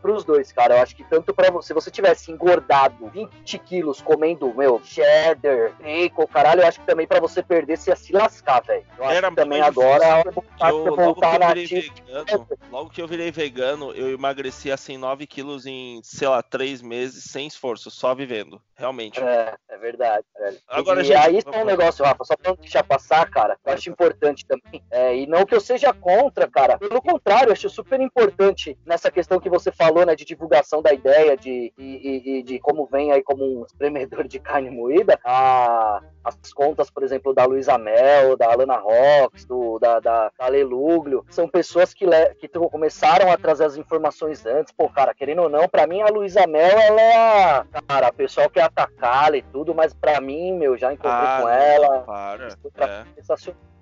pros 0.00 0.24
dois, 0.24 0.52
cara, 0.52 0.76
eu 0.76 0.82
acho 0.82 0.96
que 0.96 1.04
tanto 1.04 1.32
pra 1.32 1.50
você, 1.50 1.68
se 1.68 1.74
você 1.74 1.90
tivesse 1.90 2.30
engordado 2.30 3.08
20 3.08 3.58
quilos 3.58 4.02
comendo, 4.02 4.52
meu, 4.54 4.80
cheddar, 4.84 5.72
bacon, 5.80 6.26
caralho, 6.26 6.62
eu 6.62 6.66
acho 6.66 6.80
que 6.80 6.86
também 6.86 7.06
pra 7.06 7.20
você 7.20 7.42
perder, 7.42 7.78
você 7.78 7.90
ia 7.90 7.96
se 7.96 8.12
lascar, 8.12 8.62
velho. 8.62 8.84
Eu 8.98 9.04
Era 9.04 9.30
que 9.30 9.36
também 9.36 9.60
agora 9.60 10.04
é 10.04 10.70
eu, 10.70 10.96
voltar 10.96 11.38
na 11.38 11.54
vegano, 11.54 12.48
Logo 12.70 12.90
que 12.90 13.00
eu 13.00 13.08
virei 13.08 13.30
vegano, 13.30 13.92
eu 13.92 14.10
emagreci 14.12 14.70
assim 14.70 14.96
9 14.96 15.26
quilos 15.26 15.66
em, 15.66 16.00
sei 16.02 16.28
lá, 16.28 16.42
3 16.42 16.82
meses 16.82 17.24
sem 17.24 17.46
esforço, 17.46 17.90
só 17.90 18.14
vivendo. 18.14 18.60
Realmente. 18.76 19.20
É, 19.20 19.54
é 19.68 19.78
verdade, 19.78 20.24
velho. 20.36 20.58
Agora, 20.68 21.02
e 21.02 21.04
gente, 21.04 21.16
aí 21.16 21.42
tem 21.42 21.62
um 21.62 21.64
negócio, 21.64 22.04
Rafa, 22.04 22.24
só 22.24 22.36
pra 22.36 22.50
não 22.50 22.56
deixar 22.56 22.82
passar, 22.82 23.30
cara, 23.30 23.51
eu 23.64 23.72
acho 23.72 23.90
importante 23.90 24.46
também. 24.46 24.82
É, 24.90 25.16
e 25.16 25.26
não 25.26 25.44
que 25.44 25.54
eu 25.54 25.60
seja 25.60 25.92
contra, 25.92 26.48
cara. 26.48 26.78
Pelo 26.78 27.02
contrário, 27.02 27.48
eu 27.48 27.52
acho 27.52 27.68
super 27.68 28.00
importante 28.00 28.76
nessa 28.84 29.10
questão 29.10 29.40
que 29.40 29.50
você 29.50 29.70
falou, 29.70 30.04
né, 30.04 30.14
de 30.14 30.24
divulgação 30.24 30.82
da 30.82 30.92
ideia, 30.92 31.36
de, 31.36 31.72
de, 31.76 32.20
de, 32.20 32.42
de 32.42 32.58
como 32.58 32.86
vem 32.86 33.12
aí 33.12 33.22
como 33.22 33.44
um 33.44 33.64
espremedor 33.64 34.26
de 34.26 34.38
carne 34.38 34.70
moída, 34.70 35.18
a, 35.24 36.02
as 36.24 36.52
contas, 36.52 36.90
por 36.90 37.02
exemplo, 37.02 37.34
da 37.34 37.44
Luísa 37.44 37.76
Mel, 37.78 38.36
da 38.36 38.52
Alana 38.52 38.76
Rox, 38.76 39.44
do, 39.44 39.78
da, 39.78 40.00
da, 40.00 40.30
da 40.38 40.48
Leluglio, 40.48 41.24
são 41.30 41.48
pessoas 41.48 41.92
que, 41.92 42.06
le, 42.06 42.34
que 42.34 42.48
começaram 42.48 43.30
a 43.30 43.36
trazer 43.36 43.64
as 43.64 43.76
informações 43.76 44.44
antes. 44.46 44.72
Pô, 44.72 44.88
cara, 44.88 45.14
querendo 45.14 45.42
ou 45.42 45.48
não, 45.48 45.68
pra 45.68 45.86
mim 45.86 46.00
a 46.00 46.08
Luísa 46.08 46.46
Mel, 46.46 46.78
ela 46.78 47.00
é 47.00 47.16
a. 47.16 47.66
Cara, 47.86 48.08
a 48.08 48.12
pessoa 48.12 48.48
quer 48.48 48.62
atacá-la 48.62 49.36
e 49.36 49.42
tudo, 49.42 49.74
mas 49.74 49.92
pra 49.92 50.20
mim, 50.20 50.52
meu, 50.52 50.76
já 50.76 50.92
encontrei 50.92 51.12
ah, 51.12 51.38
com 51.42 51.48
ela. 51.48 52.00
Para. 52.00 52.48
É. 52.78 53.04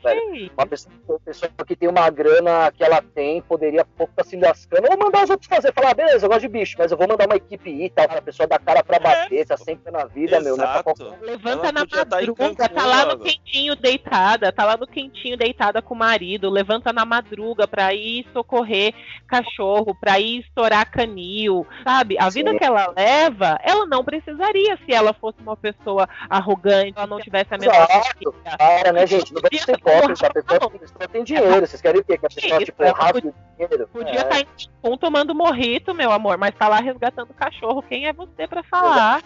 Velho. 0.02 0.50
Uma 0.56 0.66
pessoa, 0.66 0.94
uma 1.06 1.20
pessoa, 1.20 1.52
que 1.66 1.76
tem 1.76 1.88
uma 1.88 2.08
grana 2.08 2.72
que 2.72 2.82
ela 2.82 3.02
tem, 3.02 3.42
poderia 3.42 3.84
pouco 3.84 4.12
estar 4.12 4.24
tá 4.24 4.28
se 4.28 4.36
lascando, 4.36 4.88
ou 4.90 4.98
mandar 4.98 5.24
os 5.24 5.30
outros 5.30 5.48
fazer, 5.48 5.72
falar, 5.74 5.90
ah, 5.90 5.94
beleza, 5.94 6.24
eu 6.24 6.30
gosto 6.30 6.40
de 6.40 6.48
bicho, 6.48 6.76
mas 6.78 6.90
eu 6.90 6.96
vou 6.96 7.06
mandar 7.06 7.26
uma 7.26 7.36
equipe 7.36 7.68
ir 7.68 7.90
tal, 7.90 8.06
a 8.06 8.22
pessoa 8.22 8.46
dá 8.46 8.58
cara 8.58 8.82
pra 8.82 8.96
é. 8.96 9.00
bater, 9.00 9.46
tá 9.46 9.58
sempre 9.58 9.92
na 9.92 10.06
vida, 10.06 10.38
Exato. 10.38 10.44
meu, 10.44 10.56
né? 10.56 10.82
Pra... 10.82 11.16
Levanta 11.20 11.72
na 11.72 11.86
tá 11.86 11.96
madruga, 11.98 12.68
tá 12.68 12.86
lá 12.86 13.04
no 13.06 13.18
quentinho 13.18 13.76
deitada, 13.76 14.50
tá 14.50 14.64
lá 14.64 14.76
no 14.76 14.86
quentinho 14.86 15.36
deitada 15.36 15.82
com 15.82 15.94
o 15.94 15.98
marido, 15.98 16.48
levanta 16.48 16.92
na 16.92 17.04
madruga 17.04 17.68
pra 17.68 17.92
ir 17.92 18.26
socorrer 18.32 18.94
cachorro, 19.28 19.94
pra 19.94 20.18
ir 20.18 20.40
estourar 20.40 20.90
canil, 20.90 21.66
sabe? 21.84 22.18
A 22.18 22.30
vida 22.30 22.52
Sim. 22.52 22.58
que 22.58 22.64
ela 22.64 22.92
leva, 22.96 23.58
ela 23.62 23.84
não 23.84 24.02
precisaria 24.02 24.78
se 24.78 24.94
ela 24.94 25.12
fosse 25.12 25.38
uma 25.42 25.56
pessoa 25.56 26.08
arrogante, 26.28 26.94
ela 26.96 27.06
não 27.06 27.20
tivesse 27.20 27.52
a 27.52 27.58
menor 27.58 27.74
Exato. 27.74 28.34
Cara, 28.58 28.92
né, 28.92 29.06
gente? 29.06 29.34
Não 29.34 29.42
vamos 29.50 29.64
ser 29.64 29.72
hipócrita, 29.76 30.26
a 30.26 30.32
pessoa, 30.32 30.70
pessoa 30.70 31.08
tem 31.08 31.24
dinheiro. 31.24 31.66
Vocês 31.66 31.82
querem 31.82 32.00
o 32.00 32.04
quê? 32.04 32.18
Que 32.18 32.26
a 32.26 32.28
pessoa, 32.28 32.64
tipo, 32.64 32.82
é 32.82 32.90
rápido 32.90 33.34
dinheiro? 33.58 33.88
Podia 33.88 34.12
estar 34.12 34.38
é. 34.38 34.44
tá 34.44 34.50
em 34.50 34.70
um 34.82 34.96
tomando 34.96 35.34
morrito, 35.34 35.94
meu 35.94 36.10
amor, 36.10 36.38
mas 36.38 36.54
tá 36.54 36.68
lá 36.68 36.80
resgatando 36.80 37.30
o 37.30 37.34
cachorro. 37.34 37.82
Quem 37.82 38.06
é 38.06 38.12
você 38.12 38.46
pra 38.46 38.62
falar? 38.62 39.22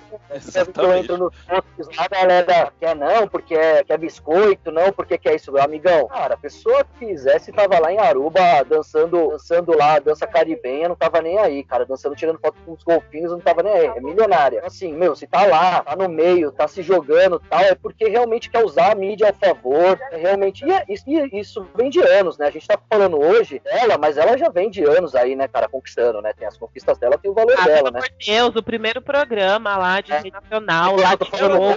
Eu 0.77 0.95
entro 0.95 1.17
nos 1.17 1.37
posts 1.45 1.97
lá, 1.97 2.05
a 2.05 2.09
galera 2.09 2.73
quer 2.81 2.97
não, 2.97 3.29
porque 3.29 3.55
é, 3.55 3.85
quer 3.85 3.99
biscoito, 3.99 4.73
não, 4.73 4.93
porque 4.93 5.19
quer 5.19 5.37
isso. 5.37 5.55
Amigão, 5.57 6.09
cara, 6.09 6.35
a 6.35 6.39
pessoa 6.39 6.85
que 6.85 7.07
quisesse 7.07 7.53
tava 7.53 7.79
lá 7.79 7.93
em 7.93 7.99
Aruba 7.99 8.41
dançando, 8.69 9.31
dançando 9.31 9.77
lá, 9.77 9.99
dança 9.99 10.27
caribenha, 10.27 10.89
não 10.89 10.97
tava 10.97 11.21
nem 11.23 11.39
aí, 11.39 11.63
cara. 11.63 11.87
Dançando, 11.87 12.17
tirando 12.17 12.41
foto 12.41 12.57
com 12.65 12.73
os 12.73 12.83
golfinhos, 12.83 13.31
não 13.31 13.41
tava 13.41 13.63
nem 13.63 13.73
aí. 13.73 13.87
É 13.87 14.01
milionária. 14.01 14.63
Assim, 14.65 14.93
meu, 14.93 15.15
se 15.15 15.27
tá 15.27 15.47
lá, 15.47 15.83
tá 15.83 15.95
no 15.95 16.09
meio, 16.09 16.51
tá 16.51 16.67
se 16.67 16.83
jogando 16.83 17.41
tal, 17.49 17.61
é 17.61 17.75
porque 17.75 18.09
realmente 18.09 18.51
quer 18.51 18.65
usar 18.65 18.93
a 18.93 18.95
mídia 18.95 19.29
ao 19.29 19.35
favor, 19.35 19.99
é 20.11 20.14
realmente. 20.17 20.65
E, 20.65 20.73
é, 20.73 20.85
isso, 20.89 21.05
isso 21.33 21.67
vem 21.75 21.91
de 21.91 22.01
anos, 22.01 22.39
né? 22.39 22.47
A 22.47 22.51
gente 22.51 22.67
tá 22.67 22.79
falando 22.89 23.19
hoje 23.19 23.59
dela, 23.61 23.99
mas 23.99 24.17
ela 24.17 24.37
já 24.37 24.49
vem 24.49 24.71
de 24.71 24.85
anos 24.85 25.15
aí, 25.15 25.35
né, 25.35 25.49
cara, 25.49 25.69
conquistando, 25.69 26.21
né? 26.21 26.33
Tem 26.33 26.47
as 26.47 26.57
conquistas 26.57 26.99
dela, 26.99 27.19
tem 27.19 27.31
o 27.31 27.35
valor 27.35 27.55
ah, 27.59 27.65
dela, 27.65 27.91
né? 27.91 28.01
Meu 28.01 28.11
Deus, 28.27 28.57
o 28.57 28.63
primeiro 28.63 29.01
programa 29.03 29.77
lá 29.77 30.01
de 30.01 30.13
é. 30.13 30.31
nacional, 30.31 30.97
lá 30.97 31.15
de. 31.15 31.25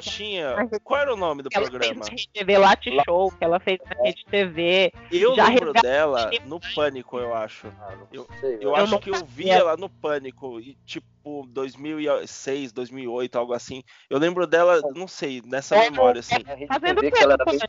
Tinha. 0.02 0.56
Qual 0.84 1.00
era 1.00 1.14
o 1.14 1.18
nome 1.18 1.44
do 1.44 1.50
ela 1.52 1.70
programa? 1.70 2.06
Fez 2.06 2.28
TV 2.28 2.58
Late 2.58 2.92
Show, 3.06 3.32
que 3.32 3.44
ela 3.44 3.60
fez 3.60 3.80
na 3.84 4.04
Rede 4.04 4.26
TV. 4.30 4.92
Eu 5.12 5.36
já 5.36 5.48
lembro 5.48 5.74
dela 5.74 6.30
no 6.46 6.60
Pânico, 6.76 7.18
eu 7.18 7.34
acho. 7.34 7.68
Ah, 7.82 7.94
eu, 8.12 8.28
sei, 8.40 8.56
eu, 8.56 8.62
eu 8.62 8.76
acho 8.76 9.00
que 9.00 9.10
eu 9.10 9.26
vi 9.26 9.50
ela 9.50 9.76
no 9.76 9.90
Pânico 9.90 10.60
e 10.60 10.78
tipo 10.86 11.08
tipo 11.28 11.48
2006, 11.48 12.72
2008, 12.72 13.38
algo 13.38 13.54
assim. 13.54 13.84
Eu 14.10 14.18
lembro 14.18 14.48
dela, 14.48 14.80
não 14.96 15.08
sei, 15.08 15.42
nessa 15.46 15.78
memória, 15.78 16.20
assim. 16.20 16.36
Fazendo 16.68 17.02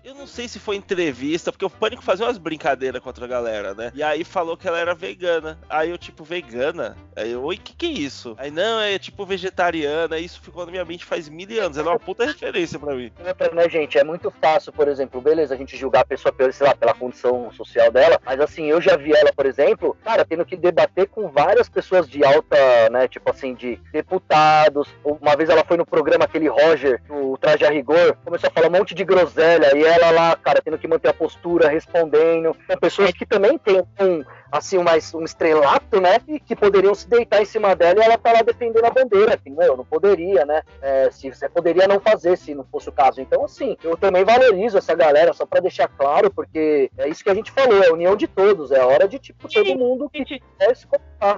Eu 0.05 0.15
não 0.15 0.27
sei 0.27 0.49
se 0.49 0.59
foi 0.59 0.77
entrevista, 0.77 1.51
porque 1.51 1.65
o 1.65 1.71
Pânico 1.71 2.03
fazia 2.03 2.27
umas 2.27 2.39
brincadeiras 2.39 3.03
contra 3.03 3.25
a 3.25 3.29
galera, 3.29 3.75
né? 3.75 3.91
E 3.95 4.03
aí 4.03 4.25
falou 4.25 4.57
que 4.57 4.69
ela 4.69 4.79
era 4.79 4.95
vegana. 4.95 5.59
Aí 5.69 5.91
eu, 5.91 5.99
tipo, 5.99 6.25
vegana? 6.25 6.97
Aí 7.17 7.33
eu, 7.33 7.43
oi, 7.43 7.57
que 7.57 7.75
que 7.75 7.87
é 7.87 7.91
isso? 7.91 8.35
Aí, 8.39 8.51
não, 8.51 8.81
é 8.81 8.99
tipo 8.99 9.27
vegetariana. 9.27 10.19
Isso 10.19 10.41
ficou 10.41 10.65
na 10.65 10.71
minha 10.71 10.85
mente 10.85 11.05
faz 11.05 11.29
mil 11.29 11.49
anos. 11.63 11.79
Ela 11.79 11.89
é 11.89 11.93
uma 11.93 11.99
puta 11.99 12.25
referência 12.25 12.79
pra 12.79 12.95
mim. 12.95 13.11
Né, 13.55 13.69
gente? 13.69 13.99
É 13.99 14.05
muito 14.05 14.31
fácil, 14.31 14.73
por 14.73 14.87
exemplo, 14.87 15.21
beleza, 15.21 15.55
a 15.55 15.57
gente 15.57 15.77
julgar 15.77 16.03
a 16.03 16.07
pessoa 16.07 16.33
pela, 16.33 16.53
sei 16.53 16.67
lá, 16.67 16.75
pela 16.75 16.95
condição 16.95 17.51
social 17.53 17.91
dela, 17.91 18.21
mas 18.25 18.41
assim, 18.41 18.67
eu 18.67 18.81
já 18.81 18.97
vi 18.97 19.13
ela, 19.13 19.33
por 19.33 19.47
exemplo, 19.47 19.97
cara, 20.05 20.25
tendo 20.25 20.45
que 20.45 20.57
debater 20.57 21.09
com 21.09 21.29
várias 21.29 21.69
pessoas 21.69 22.09
de 22.09 22.23
alta, 22.25 22.57
né, 22.91 23.09
tipo 23.09 23.31
assim, 23.31 23.48
assim, 23.49 23.55
de 23.55 23.81
deputados. 23.93 24.89
Uma 25.05 25.37
vez 25.37 25.49
ela 25.49 25.65
foi 25.65 25.77
no 25.77 25.87
programa 25.87 26.25
aquele 26.25 26.49
Roger, 26.49 27.01
o 27.09 27.37
Traje 27.39 27.65
a 27.65 27.71
Rigor, 27.71 28.17
começou 28.25 28.49
a 28.49 28.53
falar 28.53 28.69
um 28.69 28.79
monte 28.79 28.95
de 28.95 29.05
groselha, 29.05 29.77
e 29.77 29.85
ela 29.85 30.11
lá, 30.11 30.37
cara, 30.37 30.61
tendo 30.63 30.79
que 30.79 30.89
manter 30.89 31.09
a 31.09 31.15
postura, 31.15 31.69
respondendo. 31.69 32.57
São 32.67 32.77
pessoas 32.79 33.13
que 33.13 33.27
também 33.27 33.59
têm 33.59 33.81
um 34.01 34.25
assim, 34.51 34.79
mais 34.79 35.13
um 35.15 35.25
estrelato, 35.25 36.01
né? 36.01 36.19
E 36.27 36.41
que 36.41 36.57
poderiam 36.57 36.95
se 36.95 37.09
deitar 37.09 37.43
em 37.43 37.45
cima 37.45 37.75
dela 37.77 38.01
e 38.01 38.03
ela 38.03 38.19
tá 38.19 38.33
lá 38.33 38.43
defendendo 38.43 38.85
a 38.85 38.91
bandeira. 38.91 39.35
Assim, 39.35 39.55
eu 39.59 39.77
não 39.77 39.85
poderia, 39.85 40.45
né? 40.45 40.63
É, 40.81 41.11
se 41.11 41.31
você 41.31 41.49
poderia 41.49 41.87
não 41.87 42.01
fazer 42.01 42.37
se 42.37 42.55
não 42.55 42.65
fosse 42.65 42.89
o 42.89 42.93
caso. 42.93 43.21
Então, 43.21 43.45
assim, 43.45 43.77
eu 43.83 43.97
também 43.97 44.25
valorizo 44.25 44.79
essa 44.79 44.95
galera, 44.95 45.33
só 45.33 45.45
para 45.45 45.61
deixar 45.61 45.89
claro, 45.89 46.31
porque 46.31 46.91
é 46.99 47.09
isso 47.09 47.23
que 47.23 47.31
a 47.31 47.35
gente 47.35 47.53
falou, 47.53 47.83
é 47.83 47.89
a 47.89 47.93
união 47.93 48.17
de 48.17 48.27
todos, 48.27 48.71
é 48.71 48.81
a 48.81 48.87
hora 48.87 49.07
de, 49.07 49.19
tipo, 49.19 49.49
todo 49.49 49.77
mundo 49.77 50.09
que 50.11 50.25
quer 50.25 50.75
se 50.75 50.87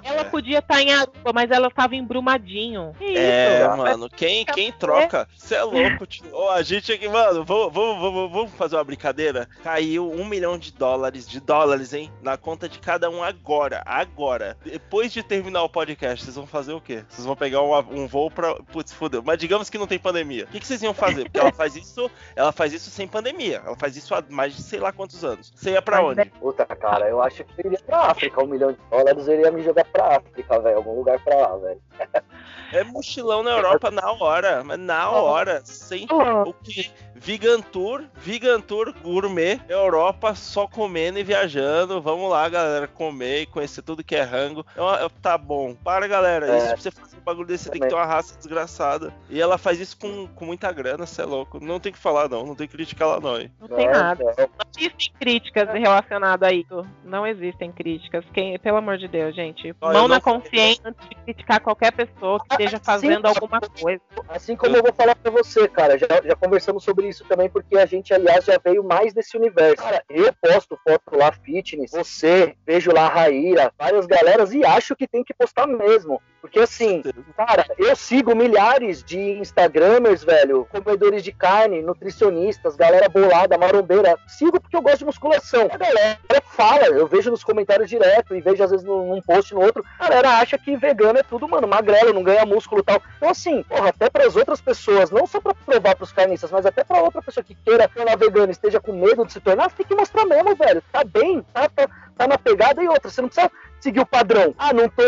Ela 0.05 0.25
podia 0.25 0.59
estar 0.59 0.81
em 0.81 0.93
Aruba, 0.93 1.33
mas 1.35 1.51
ela 1.51 1.69
estava 1.69 1.95
em 1.95 2.00
Brumadinho. 2.05 2.95
Que 2.99 3.17
É, 3.17 3.67
isso? 3.67 3.77
mano, 3.77 4.09
quem, 4.09 4.45
quem 4.45 4.73
troca? 4.73 5.29
Você 5.37 5.55
é 5.55 5.63
louco. 5.63 6.07
tio. 6.07 6.25
Ó, 6.33 6.51
a 6.53 6.63
gente 6.63 6.93
aqui, 6.93 7.09
mano, 7.09 7.45
vamos, 7.45 7.73
vamos, 7.73 8.01
vamos, 8.01 8.33
vamos 8.33 8.51
fazer 8.53 8.77
uma 8.77 8.85
brincadeira. 8.85 9.49
Caiu 9.63 10.11
um 10.11 10.25
milhão 10.25 10.59
de 10.59 10.73
dólares, 10.73 11.29
de 11.29 11.41
dólares, 11.41 11.93
hein? 11.93 12.11
Na 12.23 12.37
conta 12.37 12.69
de 12.69 12.79
cada 12.79 13.09
um 13.11 13.23
agora, 13.23 13.83
agora. 13.87 14.57
Depois 14.65 15.13
de 15.13 15.23
terminar 15.23 15.63
o 15.63 15.69
podcast, 15.69 16.25
vocês 16.25 16.37
vão 16.37 16.47
fazer 16.47 16.73
o 16.73 16.81
quê? 16.81 17.05
Vocês 17.09 17.27
vão 17.27 17.37
pegar 17.37 17.63
um, 17.63 17.77
um 17.77 18.07
voo 18.07 18.31
pra. 18.31 18.55
Putz, 18.55 18.93
fudeu. 18.93 19.23
Mas 19.25 19.39
digamos 19.39 19.69
que 19.71 19.79
não 19.79 19.87
tem 19.87 19.99
pandemia. 19.99 20.45
O 20.45 20.47
que, 20.49 20.61
que 20.61 20.67
vocês 20.67 20.83
iam 20.83 20.95
fazer? 20.95 21.25
Porque 21.25 21.39
ela 21.39 21.53
faz 21.53 21.77
isso, 21.77 22.11
ela 22.37 22.53
faz 22.53 22.73
isso 22.73 22.91
sem 22.91 23.07
pandemia. 23.07 23.63
Ela 23.65 23.77
faz 23.77 23.97
isso 23.97 24.15
há 24.15 24.23
mais 24.29 24.55
de 24.55 24.63
sei 24.63 24.79
lá 24.81 24.93
quantos 24.93 25.25
anos. 25.25 25.53
Você 25.55 25.71
ia 25.73 25.83
pra 25.83 26.03
Mas 26.03 26.19
onde? 26.19 26.31
Puta, 26.31 26.65
cara, 26.67 27.09
eu 27.09 27.23
acho 27.23 27.45
que 27.45 27.51
eu 27.59 27.67
iria 27.67 27.81
pra 27.85 27.99
África. 28.07 28.43
Um 28.43 28.47
milhão 28.47 28.73
de 28.73 28.79
dólares 28.91 29.27
eu 29.29 29.35
iria 29.35 29.51
me 29.51 29.63
jogar 29.63 29.85
pra 29.87 30.17
África, 30.17 30.59
velho. 30.61 30.77
Algum 30.77 30.95
lugar 30.97 31.19
pra 31.21 31.37
lá, 31.37 31.57
velho. 31.57 31.80
É 32.73 32.85
mochilão 32.85 33.43
na 33.43 33.51
Europa 33.51 33.91
na 33.91 34.13
hora, 34.13 34.63
mas 34.63 34.79
na 34.79 35.11
hora, 35.11 35.61
sem 35.65 36.07
o 36.09 36.53
que? 36.53 36.89
Vegan 37.17 37.61
Tour, 37.61 38.05
Vegan 38.15 38.61
Tour 38.61 38.95
Gourmet, 39.03 39.61
Europa 39.69 40.35
só 40.37 40.69
comendo 40.69 41.19
e 41.19 41.25
viajando. 41.25 42.01
Vamos 42.01 42.31
lá, 42.31 42.49
galera, 42.49 42.87
comer 42.87 43.43
e 43.43 43.47
conhecer 43.47 43.83
tudo 43.83 44.05
que 44.05 44.15
é 44.17 44.23
rango. 44.23 44.65
É 44.75 44.81
uma- 44.81 45.11
tá 45.21 45.37
bom, 45.37 45.75
para 45.75 46.07
galera. 46.07 46.47
É. 46.47 46.57
Isso 46.59 46.67
pra 46.69 46.77
você 46.77 46.91
fazer 46.93 47.17
um 47.17 47.21
bagulho 47.21 47.47
desse, 47.49 47.65
você 47.65 47.71
tem 47.71 47.81
que 47.83 47.89
ter 47.89 47.95
uma 47.95 48.07
raça 48.07 48.39
desgraçada. 48.39 49.13
E 49.29 49.39
ela 49.41 49.59
faz 49.59 49.79
isso 49.81 49.99
com, 49.99 50.29
com 50.29 50.47
muita 50.47 50.73
grana, 50.73 51.05
você 51.05 51.21
é 51.21 51.25
louco. 51.27 51.59
Não 51.63 51.79
tem 51.81 51.93
que 51.93 51.99
falar, 51.99 52.29
não, 52.29 52.47
não 52.47 52.55
tem 52.55 52.67
que 52.69 52.75
criticar 52.75 53.09
ela, 53.09 53.21
não, 53.21 53.39
hein? 53.39 53.51
Não 53.61 53.69
tem 53.69 53.89
nada. 53.91 54.25
Não 54.39 54.49
existem 54.79 55.13
críticas 55.19 55.69
relacionadas 55.75 56.49
a 56.49 56.53
isso. 56.53 56.87
Não 57.05 57.27
existem 57.27 57.71
críticas. 57.73 58.25
Quem, 58.33 58.59
pelo 58.61 58.79
amor 58.79 58.97
de 58.97 59.09
Deus, 59.09 59.35
gente. 59.35 59.75
Mão 59.79 60.09
na 60.09 60.15
não- 60.15 60.21
consciência 60.21 60.81
antes 60.87 61.07
de 61.07 61.15
criticar 61.17 61.61
qualquer 61.71 61.93
pessoa 61.93 62.41
que 62.41 62.55
esteja 62.55 62.79
Sim. 62.79 62.85
fazendo 62.85 63.27
alguma 63.27 63.61
coisa. 63.61 64.01
Assim 64.29 64.57
como 64.57 64.77
eu 64.77 64.83
vou 64.83 64.93
falar 64.93 65.15
pra 65.15 65.31
você, 65.31 65.69
cara, 65.69 65.97
já, 65.97 66.07
já 66.25 66.35
conversamos 66.35 66.83
sobre 66.83 67.09
isso 67.09 67.25
também, 67.25 67.49
porque 67.49 67.79
a 67.79 67.87
gente, 67.87 68.13
aliás, 68.13 68.45
já 68.45 68.59
veio 68.63 68.83
mais 68.83 69.13
desse 69.13 69.37
universo. 69.37 69.83
Cara, 69.83 70.03
eu 70.09 70.33
posto 70.41 70.79
foto 70.85 71.17
lá 71.17 71.33
fitness, 71.33 71.93
você, 71.93 72.57
vejo 72.67 72.93
lá 72.93 73.07
a 73.07 73.09
Raíra, 73.09 73.73
várias 73.79 74.07
galeras, 74.07 74.53
e 74.53 74.65
acho 74.65 74.97
que 74.97 75.07
tem 75.07 75.23
que 75.23 75.35
postar 75.35 75.67
mesmo. 75.67 76.21
Porque 76.41 76.59
assim, 76.59 77.03
cara, 77.37 77.67
eu 77.77 77.95
sigo 77.95 78.35
milhares 78.35 79.05
de 79.05 79.19
Instagramers, 79.19 80.25
velho, 80.25 80.67
comedores 80.71 81.23
de 81.23 81.33
carne, 81.33 81.83
nutricionistas, 81.83 82.77
galera 82.77 83.09
bolada, 83.09 83.59
marombeira. 83.59 84.17
Sigo 84.27 84.59
porque 84.59 84.75
eu 84.75 84.81
gosto 84.81 85.01
de 85.01 85.05
musculação. 85.05 85.69
A 85.71 85.77
galera 85.77 86.19
fala, 86.45 86.87
eu 86.87 87.07
vejo 87.07 87.31
nos 87.31 87.45
comentários 87.45 87.91
direto 87.91 88.35
e 88.35 88.41
vejo 88.41 88.63
às 88.65 88.71
vezes 88.71 88.87
num, 88.87 89.15
num 89.15 89.21
post 89.21 89.55
no 89.55 89.61
outro. 89.61 89.85
A 89.99 90.09
galera 90.09 90.39
acha 90.39 90.57
que 90.57 90.77
vegano 90.77 91.19
é 91.19 91.23
tudo, 91.23 91.47
mano, 91.47 91.60
magrelo, 91.69 92.13
não 92.13 92.23
ganha 92.23 92.47
músculo 92.47 92.81
e 92.81 92.85
tal. 92.85 93.03
Então, 93.17 93.31
assim, 93.31 93.63
porra, 93.63 93.89
até 93.89 94.09
para 94.09 94.27
as 94.27 94.37
outras 94.37 94.61
pessoas, 94.61 95.11
não 95.11 95.27
só 95.27 95.41
pra 95.41 95.55
provar 95.55 95.97
pros 95.97 96.13
carnistas, 96.13 96.51
mas 96.51 96.67
até 96.67 96.85
pra 96.85 97.03
outra 97.03 97.23
pessoa 97.23 97.45
que 97.45 97.55
queira 97.55 97.89
tornar 97.89 98.17
vegano 98.17 98.49
e 98.49 98.53
esteja 98.53 98.81
com 98.81 98.93
medo 98.93 99.25
de 99.25 99.33
se 99.33 99.41
tornar, 99.41 99.71
tem 99.73 99.87
que 99.87 99.95
mostrar 99.95 100.25
mesmo, 100.25 100.55
velho. 100.55 100.83
Tá 100.93 101.05
bem, 101.05 101.43
tá, 101.53 101.69
tá, 101.69 101.89
tá 102.17 102.29
na 102.29 102.39
pegada 102.39 102.83
e 102.83 102.89
outra. 102.89 103.11
Você 103.11 103.21
não 103.21 103.29
precisa 103.29 103.51
seguir 103.81 104.01
o 104.01 104.07
padrão. 104.07 104.55
Ah, 104.59 104.73
não 104.73 104.89
tô, 104.89 105.03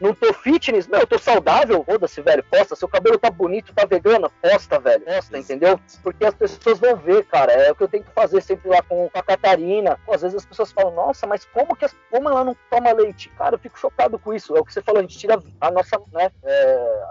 não 0.00 0.12
tô 0.14 0.32
fitness, 0.34 0.86
não, 0.88 0.98
eu 1.00 1.06
tô 1.06 1.18
saudável. 1.18 1.82
Foda-se, 1.84 2.20
velho, 2.20 2.44
posta. 2.44 2.74
Seu 2.76 2.88
cabelo 2.88 3.18
tá 3.18 3.30
bonito, 3.30 3.72
tá 3.74 3.84
vegano, 3.86 4.30
posta, 4.42 4.78
velho. 4.78 5.04
Posta, 5.04 5.38
entendeu? 5.38 5.78
Porque 6.02 6.24
as 6.24 6.34
pessoas 6.34 6.78
vão 6.78 6.96
ver, 6.96 7.24
cara. 7.26 7.52
É 7.52 7.70
o 7.70 7.74
que 7.74 7.82
eu 7.82 7.88
tenho 7.88 8.04
que 8.04 8.10
fazer 8.12 8.40
sempre 8.42 8.68
lá 8.68 8.82
com 8.82 9.08
a 9.14 9.22
Catarina. 9.22 9.98
Pô, 10.04 10.12
às 10.14 10.22
vezes 10.22 10.36
as 10.36 10.46
pessoas 10.46 10.72
falam, 10.72 10.92
nossa, 10.94 11.26
mas 11.26 11.44
como 11.46 11.74
que 11.76 11.84
as, 11.84 11.96
como 12.10 12.28
ela 12.28 12.44
não 12.44 12.56
toma 12.70 12.92
leite? 12.92 13.28
Cara, 13.30 13.54
eu 13.54 13.58
fico 13.58 13.78
chocado 13.78 14.18
com 14.18 14.34
isso. 14.34 14.56
É 14.56 14.60
o 14.60 14.64
que 14.64 14.72
você 14.72 14.82
falou, 14.82 14.98
a 14.98 15.02
gente 15.02 15.18
tira 15.18 15.40
a 15.60 15.70
nossa, 15.70 16.00
né, 16.12 16.30
é, 16.44 17.04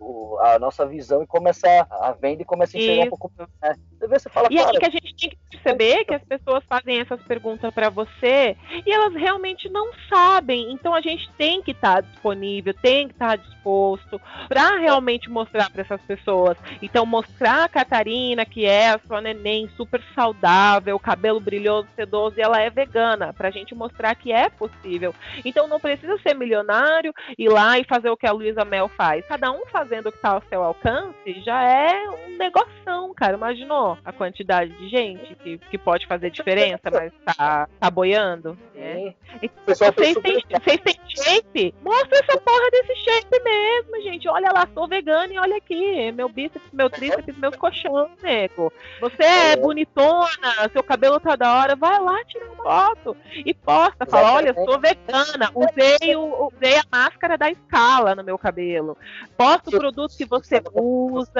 o- 0.00 0.38
a 0.40 0.58
nossa 0.58 0.84
visão 0.86 1.22
e 1.22 1.26
começa 1.26 1.66
a 1.90 2.12
venda 2.12 2.42
e 2.42 2.44
começa 2.44 2.76
a 2.76 2.80
enxergar 2.80 3.02
um 3.06 3.08
pouco. 3.10 3.32
Né? 3.38 3.76
Você 3.98 4.06
vê, 4.08 4.18
você 4.18 4.28
fala, 4.28 4.48
E 4.50 4.56
cara, 4.56 4.78
que 4.78 4.86
a 4.86 4.90
gente 4.90 5.14
tem 5.16 5.30
que 5.30 5.38
perceber 5.50 6.04
que 6.04 6.14
as 6.14 6.22
pessoas 6.24 6.62
fazem 6.68 7.00
essas 7.00 7.20
perguntas 7.22 7.72
pra 7.72 7.88
você 7.88 8.56
e 8.84 8.92
elas 8.92 9.14
realmente 9.14 9.68
não 9.68 9.90
sabem. 10.08 10.55
Então 10.70 10.94
a 10.94 11.00
gente 11.00 11.30
tem 11.36 11.62
que 11.62 11.72
estar 11.72 12.02
disponível, 12.02 12.74
tem 12.74 13.08
que 13.08 13.14
estar 13.14 13.36
disposto 13.36 14.20
pra 14.48 14.76
realmente 14.78 15.28
mostrar 15.30 15.70
pra 15.70 15.82
essas 15.82 16.00
pessoas. 16.02 16.56
Então 16.80 17.04
mostrar 17.04 17.64
a 17.64 17.68
Catarina 17.68 18.44
que 18.44 18.64
é 18.64 18.90
a 18.90 19.00
sua 19.06 19.20
neném 19.20 19.68
super 19.76 20.02
saudável, 20.14 20.98
cabelo 20.98 21.40
brilhoso, 21.40 21.88
sedoso 21.94 22.38
e 22.38 22.42
ela 22.42 22.60
é 22.60 22.70
vegana, 22.70 23.32
pra 23.32 23.50
gente 23.50 23.74
mostrar 23.74 24.14
que 24.14 24.32
é 24.32 24.48
possível. 24.48 25.14
Então 25.44 25.66
não 25.68 25.80
precisa 25.80 26.18
ser 26.18 26.34
milionário, 26.34 27.12
ir 27.38 27.48
lá 27.48 27.78
e 27.78 27.84
fazer 27.84 28.10
o 28.10 28.16
que 28.16 28.26
a 28.26 28.32
Luísa 28.32 28.64
Mel 28.64 28.88
faz. 28.88 29.24
Cada 29.26 29.50
um 29.50 29.66
fazendo 29.66 30.08
o 30.08 30.12
que 30.12 30.18
tá 30.18 30.30
ao 30.30 30.42
seu 30.48 30.62
alcance 30.62 31.42
já 31.44 31.62
é 31.62 32.08
um 32.08 32.36
negoção, 32.36 33.12
cara. 33.14 33.36
Imaginou 33.36 33.98
a 34.04 34.12
quantidade 34.12 34.72
de 34.72 34.88
gente 34.88 35.34
que, 35.36 35.58
que 35.58 35.78
pode 35.78 36.06
fazer 36.06 36.30
diferença, 36.30 36.90
mas 36.92 37.12
tá, 37.24 37.68
tá 37.78 37.90
boiando? 37.90 38.58
É. 38.74 38.94
sim. 38.94 39.14
Então, 39.42 39.62
O 39.62 39.66
pessoal 39.66 39.92
vocês, 39.92 40.16
têm, 40.18 40.42
vocês 40.50 40.80
têm 40.80 40.96
shape? 41.08 41.74
Mostra 41.82 42.18
essa 42.18 42.38
porra 42.40 42.70
desse 42.70 42.94
shape 42.96 43.42
mesmo, 43.42 44.02
gente. 44.02 44.28
Olha 44.28 44.50
lá, 44.52 44.68
sou 44.72 44.86
vegana 44.88 45.32
e 45.32 45.38
olha 45.38 45.56
aqui. 45.56 46.12
Meu 46.12 46.28
bíceps, 46.28 46.62
meu 46.72 46.88
tríceps, 46.88 47.36
meus 47.38 47.56
colchão, 47.56 48.08
nego. 48.22 48.72
Você 49.00 49.22
é 49.22 49.52
É. 49.52 49.56
bonitona, 49.56 50.68
seu 50.72 50.82
cabelo 50.82 51.18
tá 51.20 51.36
da 51.36 51.52
hora. 51.58 51.76
Vai 51.76 51.98
lá, 52.00 52.24
tira 52.24 52.44
uma 52.46 52.62
foto 52.62 53.16
e 53.34 53.52
posta. 53.52 54.06
Fala, 54.06 54.32
olha, 54.34 54.54
sou 54.54 54.78
vegana. 54.78 55.50
Usei, 55.54 56.14
o, 56.16 56.48
usei 56.52 56.76
a 56.78 56.84
máscara 56.90 57.36
da 57.36 57.50
escala 57.50 58.14
no 58.14 58.22
meu 58.24 58.38
cabelo. 58.38 58.96
Posta 59.36 59.68
o 59.70 59.78
produto 59.78 60.16
que 60.16 60.24
você 60.24 60.62
usa. 60.74 61.30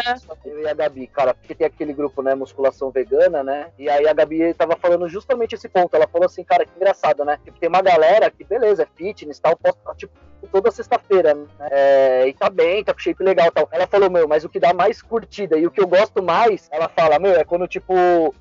Eu 0.45 0.61
e 0.63 0.69
a 0.69 0.75
Gabi, 0.75 1.07
cara, 1.07 1.35
porque 1.35 1.55
tem 1.55 1.67
aquele 1.67 1.93
grupo, 1.93 2.23
né, 2.23 2.35
musculação 2.35 2.91
vegana, 2.91 3.43
né? 3.43 3.69
E 3.79 3.89
aí 3.89 4.07
a 4.09 4.13
Gabi 4.13 4.53
tava 4.55 4.77
falando 4.77 5.09
justamente 5.09 5.55
esse 5.55 5.69
ponto. 5.69 5.95
Ela 5.95 6.07
falou 6.07 6.27
assim, 6.27 6.45
cara, 6.45 6.65
que 6.65 6.73
engraçado, 6.77 7.25
né? 7.25 7.39
Tipo, 7.45 7.59
tem 7.59 7.69
uma 7.69 7.83
galera 7.83 8.31
que, 8.31 8.45
beleza, 8.45 8.87
fitness 8.97 9.38
tal, 9.38 9.57
posta, 9.57 9.94
tipo, 9.97 10.12
toda 10.47 10.70
sexta-feira, 10.70 11.34
né? 11.34 11.47
É, 11.70 12.28
e 12.28 12.32
tá 12.32 12.49
bem, 12.49 12.82
tá 12.82 12.92
com 12.92 13.01
shape 13.01 13.22
legal 13.22 13.51
tal. 13.51 13.68
Ela 13.70 13.86
falou, 13.86 14.11
meu, 14.11 14.28
mas 14.28 14.44
o 14.44 14.49
que 14.49 14.61
dá 14.61 14.72
mais 14.72 15.03
curtida 15.03 15.59
e 15.59 15.66
o 15.66 15.70
que 15.70 15.80
eu 15.80 15.86
gosto 15.86 16.22
mais, 16.22 16.68
ela 16.70 16.88
fala, 16.88 17.18
meu, 17.18 17.32
é 17.32 17.44
quando, 17.44 17.66
tipo, 17.66 17.94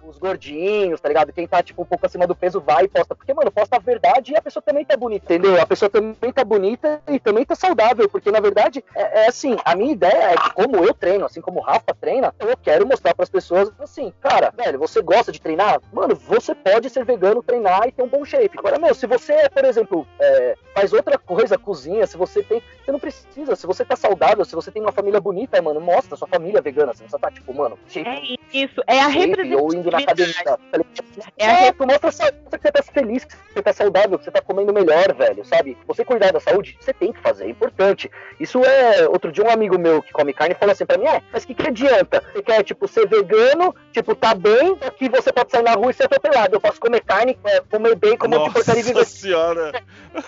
os 0.04 0.18
gordinhos, 0.18 1.02
tá 1.02 1.10
ligado? 1.10 1.34
Quem 1.34 1.48
tá, 1.48 1.62
tipo, 1.64 1.82
um 1.82 1.86
pouco 1.86 2.06
acima 2.06 2.28
do 2.28 2.36
peso 2.36 2.62
vai 2.62 2.86
e 2.86 2.88
posta. 2.88 3.16
Porque, 3.16 3.34
mano, 3.34 3.52
posta 3.52 3.76
a 3.76 3.80
verdade 3.80 4.32
e 4.32 4.38
a 4.38 4.42
pessoa 4.42 4.62
também 4.62 4.86
tá 4.86 4.96
bonita, 4.96 5.26
entendeu? 5.26 5.60
A 5.60 5.66
pessoa 5.66 5.90
também 5.90 6.32
tá 6.32 6.44
bonita 6.44 7.02
e 7.08 7.20
também 7.20 7.46
tá 7.46 7.56
saudável, 7.56 8.08
porque, 8.10 8.32
na 8.32 8.40
verdade, 8.40 8.84
é, 8.96 9.26
é 9.26 9.28
assim, 9.28 9.58
a 9.66 9.76
minha 9.76 9.94
ideia 9.94 10.32
é 10.32 10.36
que 10.36 10.54
como 10.54 10.78
eu 10.78 10.94
treino, 10.94 11.26
assim 11.26 11.42
como 11.42 11.60
o 11.60 11.64
Rafa 11.64 11.96
treina, 12.00 12.34
eu 12.40 12.56
quero 12.58 12.86
mostrar 12.86 13.14
pras 13.16 13.30
pessoas, 13.30 13.72
assim, 13.80 14.14
cara, 14.22 14.52
velho, 14.56 14.80
você 14.80 15.02
gosta 15.02 15.32
de 15.32 15.42
treinar? 15.42 15.82
Mano, 15.92 16.16
você 16.16 16.54
pode 16.54 16.90
ser 16.90 17.04
vegano, 17.06 17.44
treinar 17.44 17.88
e 17.88 17.92
ter 17.92 18.04
um 18.04 18.08
bom 18.08 18.24
shape. 18.24 18.58
Agora, 18.58 18.80
meu, 18.80 18.94
se 18.94 19.08
você, 19.08 19.50
por 19.50 19.66
exemplo, 19.66 20.08
é, 20.20 20.45
faz 20.74 20.94
outra 20.94 21.18
coisa, 21.18 21.58
cozinha, 21.58 22.06
se 22.06 22.18
você 22.18 22.44
tem. 22.44 22.62
Você 22.84 22.92
não 22.92 23.00
precisa. 23.00 23.56
Se 23.56 23.66
você 23.66 23.84
tá 23.84 23.96
saudável, 23.96 24.46
se 24.46 24.56
você 24.56 24.72
tem 24.72 24.82
uma 24.82 24.92
família 24.92 25.20
bonita, 25.20 25.62
mano, 25.62 25.80
mostra 25.80 26.16
sua 26.16 26.28
família 26.28 26.62
vegana. 26.62 26.94
Você 26.94 27.04
não 27.04 27.10
precisa 27.10 27.20
tá, 27.20 27.32
tipo, 27.32 27.54
mano, 27.54 27.78
shape, 27.88 28.10
É 28.10 28.38
isso, 28.58 28.82
é 28.88 29.00
a 29.00 29.12
shape 29.12 29.56
ou 29.56 29.74
indo 29.74 29.90
na 29.90 30.00
academia. 30.00 30.34
representatividade. 30.34 30.44
tá? 30.44 31.34
É 31.38 31.48
a 31.48 31.62
É, 31.66 31.72
tu 31.72 31.86
mostra, 31.86 32.10
mostra 32.10 32.60
que 32.60 32.68
você 32.68 32.72
tá 32.72 32.84
feliz, 32.84 33.26
que 33.26 33.36
você 33.54 33.62
tá 33.62 33.74
saudável, 33.74 34.18
que 34.18 34.26
você 34.26 34.32
tá 34.32 34.42
comendo 34.42 34.74
melhor, 34.74 35.14
velho, 35.14 35.44
sabe? 35.46 35.78
Você 35.88 36.06
cuidar 36.06 36.32
da 36.32 36.40
saúde, 36.40 36.78
você 36.80 36.94
tem 36.94 37.12
que 37.12 37.20
fazer, 37.20 37.46
é 37.46 37.50
importante. 37.50 38.10
Isso 38.40 38.64
é. 38.64 39.08
Outro 39.08 39.32
dia 39.32 39.44
um 39.44 39.50
amigo 39.50 39.78
meu 39.78 40.02
que 40.02 40.12
come 40.12 40.34
carne 40.34 40.56
falou 40.56 40.74
assim 40.74 40.86
pra 40.86 40.98
mim: 40.98 41.08
é, 41.08 41.22
mas 41.32 41.44
o 41.44 41.48
que, 41.48 41.54
que 41.56 41.68
adianta? 41.68 42.24
Você 42.34 42.42
quer, 42.44 42.64
tipo, 42.64 42.88
ser 42.88 43.08
vegano, 43.08 43.76
tipo, 43.92 44.16
tá 44.16 44.34
bem, 44.36 44.76
que 44.98 45.10
você 45.10 45.32
pode 45.32 45.52
sair 45.52 45.64
na 45.64 45.74
rua 45.74 45.92
e 45.92 45.94
ser 45.94 46.06
atropelado. 46.06 46.56
Eu 46.56 46.62
posso 46.62 46.80
comer 46.80 47.02
carne, 47.02 47.38
é, 47.46 47.62
comer 47.62 47.96
bem, 47.96 48.18
comer 48.18 48.38
monte 48.38 48.48
de 48.50 48.54
porcaria 48.66 48.94
Nossa 48.94 49.06
senhora. 49.06 49.84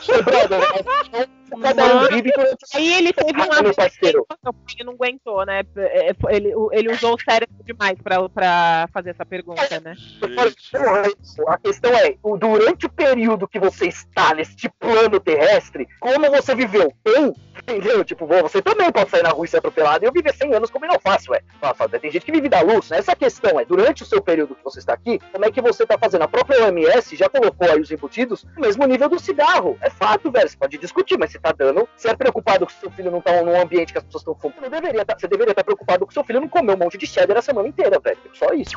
Brother, 0.05 1.27
é- 1.51 2.21
durante 2.21 2.65
Aí 2.75 2.93
ele 2.93 3.13
teve 3.13 3.41
um 3.41 3.73
parceiro. 3.73 4.25
ele 4.75 4.83
não 4.83 4.93
aguentou, 4.93 5.45
né? 5.45 5.63
É, 5.75 6.13
foi- 6.19 6.35
Ele, 6.35 6.53
ele 6.71 6.91
usou 6.91 7.15
o 7.15 7.19
cérebro 7.19 7.55
demais 7.63 7.97
pra, 8.01 8.27
pra 8.29 8.87
fazer 8.93 9.11
essa 9.11 9.25
pergunta, 9.25 9.79
né? 9.79 9.95
Eu 10.21 10.29
"Porra, 10.35 11.53
A 11.53 11.57
questão 11.57 11.91
é, 11.91 12.15
durante 12.37 12.85
o 12.85 12.89
período 12.89 13.47
que 13.47 13.59
você 13.59 13.87
está 13.87 14.33
neste 14.33 14.69
plano 14.69 15.19
terrestre, 15.19 15.87
como 15.99 16.29
você 16.29 16.53
viveu? 16.53 16.93
Bem? 17.03 17.33
Entendeu? 17.61 18.03
Tipo, 18.05 18.27
bom, 18.27 18.41
você 18.43 18.61
também 18.61 18.91
pode 18.91 19.09
sair 19.09 19.23
na 19.23 19.29
rua 19.29 19.45
e 19.45 19.47
ser 19.47 19.57
atropelado 19.57 20.05
eu 20.05 20.11
viver 20.11 20.33
100 20.33 20.53
anos 20.53 20.69
como 20.69 20.85
eu 20.85 20.89
não 20.89 20.99
faço, 20.99 21.31
ué. 21.31 21.41
Nossa, 21.61 21.89
tem 21.89 22.11
gente 22.11 22.25
que 22.25 22.31
vive 22.31 22.47
da 22.47 22.61
luz. 22.61 22.89
Né? 22.89 22.99
Essa 22.99 23.15
questão 23.15 23.59
é, 23.59 23.65
durante 23.65 24.03
o 24.03 24.05
seu 24.05 24.21
período 24.21 24.55
que 24.55 24.63
você 24.63 24.79
está 24.79 24.93
aqui, 24.93 25.19
como 25.31 25.43
é 25.43 25.51
que 25.51 25.59
você 25.61 25.83
está 25.83 25.97
fazendo? 25.97 26.21
A 26.21 26.27
própria 26.27 26.65
OMS 26.65 27.15
já 27.15 27.27
colocou 27.27 27.69
aí 27.69 27.81
os 27.81 27.91
embutidos 27.91 28.45
no 28.55 28.61
mesmo 28.61 28.85
nível 28.85 29.09
do 29.09 29.19
cigarro. 29.19 29.77
É 29.81 29.89
fato, 29.89 30.31
velho. 30.31 30.47
Você 30.47 30.55
pode 30.57 30.77
discutir, 30.77 31.17
mas 31.17 31.31
você 31.37 31.41
tá 31.41 31.51
dando. 31.51 31.87
Você 31.95 32.09
é 32.09 32.15
preocupado 32.15 32.65
que 32.65 32.73
seu 32.73 32.91
filho 32.91 33.11
não 33.11 33.21
tá 33.21 33.41
num 33.41 33.59
ambiente 33.59 33.91
que 33.91 33.99
as 33.99 34.03
pessoas 34.03 34.21
estão 34.21 34.35
fumando. 34.35 34.61
Você 34.61 34.69
deveria 34.69 35.05
tá, 35.05 35.15
você 35.17 35.27
deveria 35.27 35.51
estar 35.51 35.63
tá 35.63 35.65
preocupado 35.65 36.07
que 36.07 36.13
seu 36.13 36.23
filho 36.23 36.41
não 36.41 36.49
comeu 36.49 36.75
um 36.75 36.79
monte 36.79 36.97
de 36.97 37.07
cheddar 37.07 37.37
a 37.37 37.41
semana 37.41 37.67
inteira, 37.67 37.99
velho. 37.99 38.17
Só 38.33 38.53
isso. 38.53 38.71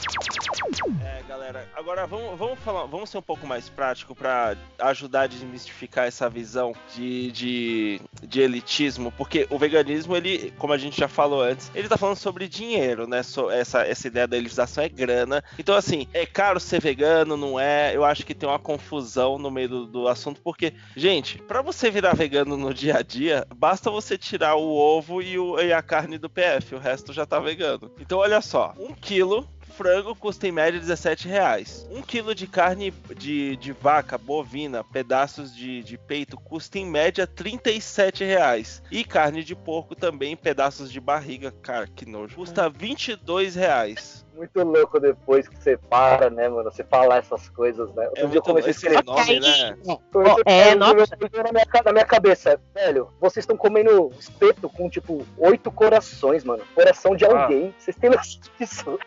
É, 1.04 1.22
galera. 1.28 1.68
Agora 1.74 2.06
vamos, 2.06 2.38
vamos 2.38 2.58
falar, 2.60 2.86
vamos 2.86 3.10
ser 3.10 3.18
um 3.18 3.22
pouco 3.22 3.46
mais 3.46 3.68
prático 3.68 4.14
para 4.14 4.56
ajudar 4.78 5.22
a 5.22 5.26
desmistificar 5.26 6.06
essa 6.06 6.28
visão 6.28 6.74
de, 6.94 7.32
de, 7.32 8.00
de 8.22 8.40
elitismo, 8.40 9.12
porque 9.12 9.46
o 9.50 9.58
veganismo, 9.58 10.16
ele, 10.16 10.52
como 10.58 10.72
a 10.72 10.78
gente 10.78 10.98
já 10.98 11.08
falou 11.08 11.42
antes, 11.42 11.70
ele 11.74 11.88
tá 11.88 11.96
falando 11.96 12.16
sobre 12.16 12.48
dinheiro, 12.48 13.06
né? 13.06 13.22
So, 13.22 13.50
essa, 13.50 13.82
essa 13.82 14.06
ideia 14.06 14.26
da 14.26 14.36
elitização 14.36 14.84
é 14.84 14.88
grana. 14.88 15.42
Então, 15.58 15.74
assim, 15.74 16.06
é 16.12 16.26
caro 16.26 16.60
ser 16.60 16.80
vegano, 16.80 17.36
não 17.36 17.58
é? 17.58 17.94
Eu 17.94 18.04
acho 18.04 18.24
que 18.24 18.34
tem 18.34 18.48
uma 18.48 18.58
confusão 18.58 19.38
no 19.38 19.50
meio 19.50 19.68
do, 19.68 19.86
do 19.86 20.08
assunto, 20.08 20.40
porque, 20.42 20.72
gente, 20.96 21.38
para 21.38 21.62
você 21.62 21.90
virar 21.90 22.14
vegano 22.14 22.49
no 22.56 22.74
dia 22.74 22.98
a 22.98 23.02
dia, 23.02 23.46
basta 23.54 23.90
você 23.90 24.16
tirar 24.16 24.56
o 24.56 24.68
ovo 24.68 25.22
e, 25.22 25.38
o, 25.38 25.58
e 25.58 25.72
a 25.72 25.82
carne 25.82 26.18
do 26.18 26.28
PF, 26.28 26.74
o 26.74 26.78
resto 26.78 27.12
já 27.12 27.26
tá 27.26 27.38
vegano. 27.38 27.90
Então, 28.00 28.18
olha 28.18 28.40
só, 28.40 28.74
um 28.78 28.94
quilo 28.94 29.48
frango 29.80 30.14
custa 30.14 30.46
em 30.46 30.52
média 30.52 30.78
17 30.78 31.26
reais. 31.26 31.88
Um 31.90 32.02
quilo 32.02 32.34
de 32.34 32.46
carne 32.46 32.92
de, 33.16 33.56
de 33.56 33.72
vaca 33.72 34.18
bovina, 34.18 34.84
pedaços 34.84 35.56
de, 35.56 35.82
de 35.82 35.96
peito, 35.96 36.36
custa 36.36 36.78
em 36.78 36.84
média 36.84 37.26
37 37.26 38.22
reais. 38.22 38.82
E 38.90 39.04
carne 39.04 39.42
de 39.42 39.56
porco 39.56 39.94
também, 39.94 40.36
pedaços 40.36 40.92
de 40.92 41.00
barriga, 41.00 41.50
cara, 41.50 41.86
que 41.86 42.04
nojo, 42.04 42.36
custa 42.36 42.68
22 42.68 43.54
reais 43.54 44.26
muito 44.34 44.62
louco 44.62 45.00
depois 45.00 45.48
que 45.48 45.56
você 45.56 45.76
para, 45.76 46.30
né, 46.30 46.48
mano? 46.48 46.70
Você 46.70 46.84
falar 46.84 47.18
essas 47.18 47.48
coisas, 47.48 47.92
né? 47.94 48.06
Outro 48.08 48.24
é 48.24 48.28
dia 48.28 48.38
eu 48.38 48.42
comecei 48.42 48.70
a 48.70 48.72
escrever. 48.72 49.04
Nome, 49.04 49.40
né? 49.40 49.76
é, 50.46 50.74
nossa. 50.74 51.16
Na 51.16 51.52
minha, 51.52 51.66
na 51.84 51.92
minha 51.92 52.04
cabeça, 52.04 52.60
velho, 52.74 53.10
vocês 53.20 53.42
estão 53.42 53.56
comendo 53.56 54.10
espeto 54.18 54.68
com, 54.68 54.88
tipo, 54.88 55.26
oito 55.38 55.70
corações, 55.70 56.44
mano. 56.44 56.62
Coração 56.74 57.14
de 57.14 57.24
ah. 57.24 57.42
alguém. 57.42 57.74
Vocês 57.78 57.96
têm 57.96 58.10
noção 58.10 58.40
disso? 58.58 58.98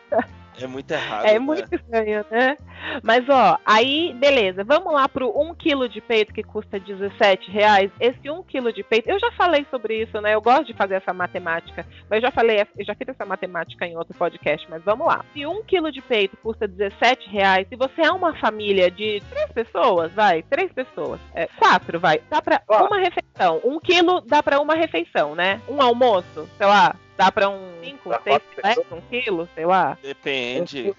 É 0.61 0.67
muito 0.67 0.91
errado. 0.91 1.25
É 1.25 1.33
né? 1.33 1.39
muito 1.39 1.73
estranho, 1.73 2.25
né? 2.29 2.57
Mas 3.01 3.27
ó, 3.27 3.57
aí, 3.65 4.13
beleza. 4.13 4.63
Vamos 4.63 4.93
lá 4.93 5.09
pro 5.09 5.29
1 5.29 5.55
kg 5.55 5.89
de 5.89 6.01
peito 6.01 6.33
que 6.33 6.43
custa 6.43 6.79
17 6.79 7.49
reais. 7.49 7.91
Esse 7.99 8.29
1 8.29 8.43
kg 8.43 8.71
de 8.71 8.83
peito, 8.83 9.09
eu 9.09 9.19
já 9.19 9.31
falei 9.31 9.65
sobre 9.69 10.03
isso, 10.03 10.19
né? 10.21 10.35
Eu 10.35 10.41
gosto 10.41 10.65
de 10.65 10.73
fazer 10.73 10.95
essa 10.95 11.13
matemática. 11.13 11.85
Mas 12.09 12.17
eu 12.17 12.21
já 12.21 12.31
falei, 12.31 12.61
eu 12.77 12.85
já 12.85 12.93
fiz 12.93 13.07
essa 13.07 13.25
matemática 13.25 13.85
em 13.85 13.97
outro 13.97 14.13
podcast, 14.17 14.67
mas 14.69 14.83
vamos 14.83 15.07
lá. 15.07 15.12
Se 15.33 15.45
1 15.45 15.63
kg 15.63 15.91
de 15.91 16.01
peito 16.01 16.37
custa 16.37 16.67
17 16.67 17.29
reais, 17.29 17.67
se 17.67 17.75
você 17.75 18.01
é 18.01 18.11
uma 18.11 18.35
família 18.35 18.89
de 18.89 19.21
três 19.29 19.51
pessoas, 19.51 20.11
vai, 20.13 20.43
três 20.43 20.71
pessoas, 20.71 21.19
é, 21.33 21.47
quatro, 21.57 21.99
vai, 21.99 22.21
dá 22.29 22.41
pra 22.41 22.61
uma 22.69 22.99
refeição. 22.99 23.61
1 23.63 23.79
quilo 23.79 24.21
dá 24.21 24.41
pra 24.41 24.59
uma 24.59 24.75
refeição, 24.75 25.35
né? 25.35 25.61
Um 25.67 25.81
almoço, 25.81 26.47
sei 26.57 26.67
lá, 26.67 26.95
Dá 27.15 27.31
pra 27.31 27.47
um 27.47 27.71
5, 27.83 28.09
6 28.23 28.41
reais, 28.57 28.77
um 28.91 29.01
quilo, 29.01 29.47
sei 29.53 29.65
lá. 29.65 29.97
Depende. 30.01 30.95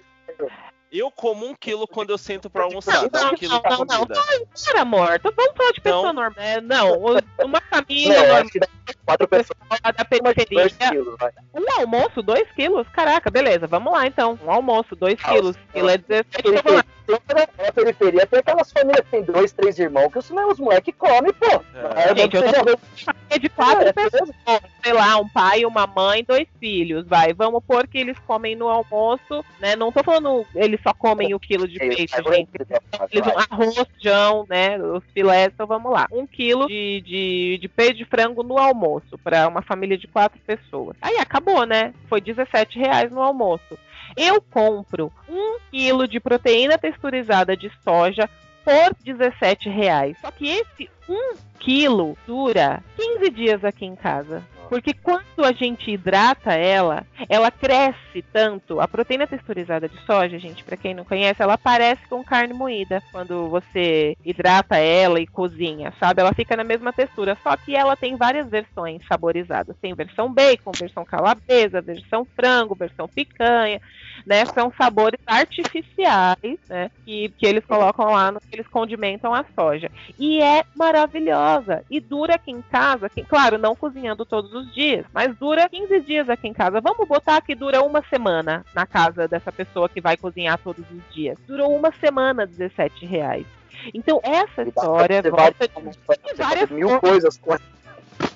Eu 0.95 1.11
como 1.11 1.45
um 1.45 1.53
quilo 1.53 1.85
quando 1.87 2.11
eu 2.11 2.17
sento 2.17 2.49
pra 2.49 2.63
almoçar. 2.63 3.03
Não, 3.03 3.09
não, 3.11 3.31
um 3.31 3.35
quilo 3.35 3.61
não, 3.61 3.77
não, 3.79 3.85
não. 3.85 4.07
Para, 4.07 4.81
amor. 4.81 5.19
Vamos 5.21 5.57
falar 5.57 5.71
de 5.71 5.81
pessoa 5.81 6.13
não. 6.13 6.13
normal. 6.13 6.45
É, 6.45 6.61
não, 6.61 6.93
uma 7.43 7.61
família 7.69 8.21
não, 8.21 8.27
normal. 8.27 8.51
Quatro 9.05 9.27
pessoas. 9.27 9.59
Da 9.97 10.05
periferia. 10.05 10.67
Um 11.53 11.79
almoço, 11.79 12.21
dois 12.21 12.49
quilos? 12.51 12.87
Caraca, 12.89 13.29
beleza. 13.29 13.67
Vamos 13.67 13.91
lá, 13.91 14.07
então. 14.07 14.39
Um 14.43 14.49
almoço, 14.49 14.95
dois 14.95 15.21
quilos. 15.21 15.57
Quilo 15.73 15.89
é 15.89 15.97
17. 15.97 16.85
Na 17.07 17.71
periferia 17.71 18.25
tem 18.25 18.39
aquelas 18.39 18.71
famílias 18.71 19.01
que 19.05 19.11
tem 19.11 19.23
dois, 19.23 19.51
três 19.53 19.77
irmãos, 19.77 20.11
que 20.11 20.17
os 20.17 20.59
moleques 20.59 20.93
comem, 20.97 21.33
pô. 21.33 21.45
É. 21.45 22.11
É, 22.11 22.15
Gente, 22.15 22.35
eu 22.35 22.43
tô 22.43 23.39
de 23.39 23.49
quatro 23.49 23.87
é, 23.87 23.93
pessoas, 23.93 24.29
sei 24.83 24.93
lá, 24.93 25.17
um 25.17 25.27
pai, 25.27 25.65
uma 25.65 25.85
mãe, 25.85 26.23
dois 26.23 26.47
filhos, 26.59 27.05
vai. 27.05 27.33
Vamos 27.33 27.63
pôr 27.65 27.87
que 27.87 27.97
eles 27.97 28.17
comem 28.19 28.55
no 28.55 28.67
almoço, 28.67 29.43
né? 29.59 29.75
Não 29.75 29.91
tô 29.91 30.03
falando 30.03 30.45
eles 30.55 30.79
só 30.81 30.93
comem 30.93 31.33
o 31.33 31.39
quilo 31.39 31.67
de 31.67 31.77
peixe, 31.77 32.15
gente. 32.23 32.49
Eles 33.11 33.25
vão 33.25 33.37
arroz, 33.37 33.87
jão, 34.01 34.45
né? 34.49 34.77
Os 34.77 35.03
filés, 35.13 35.51
então 35.53 35.67
vamos 35.67 35.91
lá. 35.91 36.07
Um 36.11 36.25
quilo 36.25 36.67
de, 36.67 37.01
de, 37.01 37.57
de 37.61 37.67
peito 37.67 37.97
de 37.97 38.05
frango 38.05 38.41
no 38.41 38.57
almoço, 38.57 39.17
para 39.23 39.47
uma 39.47 39.61
família 39.61 39.97
de 39.97 40.07
quatro 40.07 40.39
pessoas. 40.45 40.95
Aí 41.01 41.17
acabou, 41.17 41.65
né? 41.65 41.93
Foi 42.07 42.21
17 42.21 42.79
reais 42.79 43.11
no 43.11 43.21
almoço. 43.21 43.77
Eu 44.15 44.41
compro 44.41 45.11
um 45.27 45.59
quilo 45.71 46.07
de 46.07 46.19
proteína 46.19 46.77
texturizada 46.77 47.55
de 47.55 47.71
soja 47.83 48.29
por 48.63 48.95
17 49.03 49.69
reais. 49.69 50.17
Só 50.21 50.31
que 50.31 50.47
esse 50.47 50.89
um 51.07 51.35
quilo 51.59 52.17
dura 52.25 52.83
15 52.95 53.29
dias 53.29 53.63
aqui 53.63 53.85
em 53.85 53.95
casa. 53.95 54.43
Porque 54.69 54.93
quando 54.93 55.43
a 55.43 55.51
gente 55.51 55.91
hidrata 55.91 56.53
ela, 56.53 57.05
ela 57.29 57.51
cresce 57.51 58.23
tanto. 58.33 58.79
A 58.79 58.87
proteína 58.87 59.27
texturizada 59.27 59.87
de 59.87 59.97
soja, 60.05 60.39
gente, 60.39 60.63
para 60.63 60.77
quem 60.77 60.93
não 60.93 61.05
conhece, 61.05 61.41
ela 61.41 61.57
parece 61.57 62.01
com 62.07 62.23
carne 62.23 62.53
moída 62.53 63.01
quando 63.11 63.47
você 63.49 64.15
hidrata 64.23 64.77
ela 64.77 65.19
e 65.19 65.27
cozinha, 65.27 65.93
sabe? 65.99 66.21
Ela 66.21 66.33
fica 66.33 66.55
na 66.55 66.63
mesma 66.63 66.91
textura, 66.91 67.37
só 67.43 67.55
que 67.55 67.75
ela 67.75 67.95
tem 67.95 68.15
várias 68.15 68.49
versões 68.49 69.01
saborizadas. 69.07 69.75
Tem 69.81 69.93
versão 69.93 70.31
bacon, 70.31 70.71
versão 70.77 71.05
calabresa, 71.05 71.81
versão 71.81 72.25
frango, 72.35 72.75
versão 72.75 73.07
picanha, 73.07 73.81
né? 74.25 74.45
São 74.45 74.71
sabores 74.77 75.19
artificiais, 75.25 76.57
né? 76.67 76.89
Que, 77.05 77.29
que 77.37 77.45
eles 77.45 77.65
colocam 77.65 78.11
lá, 78.11 78.31
no, 78.31 78.41
eles 78.51 78.67
condimentam 78.67 79.33
a 79.33 79.45
soja. 79.55 79.91
E 80.17 80.41
é 80.41 80.63
maravilhosa. 80.75 81.83
E 81.89 81.99
dura 81.99 82.35
aqui 82.35 82.51
em 82.51 82.61
casa, 82.61 83.09
que, 83.09 83.23
claro, 83.23 83.57
não 83.57 83.75
cozinhando 83.75 84.25
todos 84.25 84.54
os 84.55 84.73
dias, 84.73 85.05
mas 85.13 85.35
dura 85.37 85.69
15 85.69 85.99
dias 86.01 86.29
aqui 86.29 86.47
em 86.47 86.53
casa. 86.53 86.81
Vamos 86.81 87.07
botar 87.07 87.41
que 87.41 87.53
dura 87.53 87.83
uma 87.83 88.03
semana 88.09 88.65
na 88.73 88.85
casa 88.85 89.27
dessa 89.27 89.51
pessoa 89.51 89.89
que 89.89 90.01
vai 90.01 90.17
cozinhar 90.17 90.57
todos 90.57 90.85
os 90.89 91.13
dias. 91.13 91.37
Durou 91.47 91.75
uma 91.75 91.91
semana 91.91 92.47
17 92.47 93.05
reais. 93.05 93.45
Então 93.93 94.19
essa 94.23 94.63
história 94.63 95.21
volta 95.21 95.67
de 95.67 96.33
várias 96.35 96.69
mil 96.71 96.99
coisas 96.99 97.37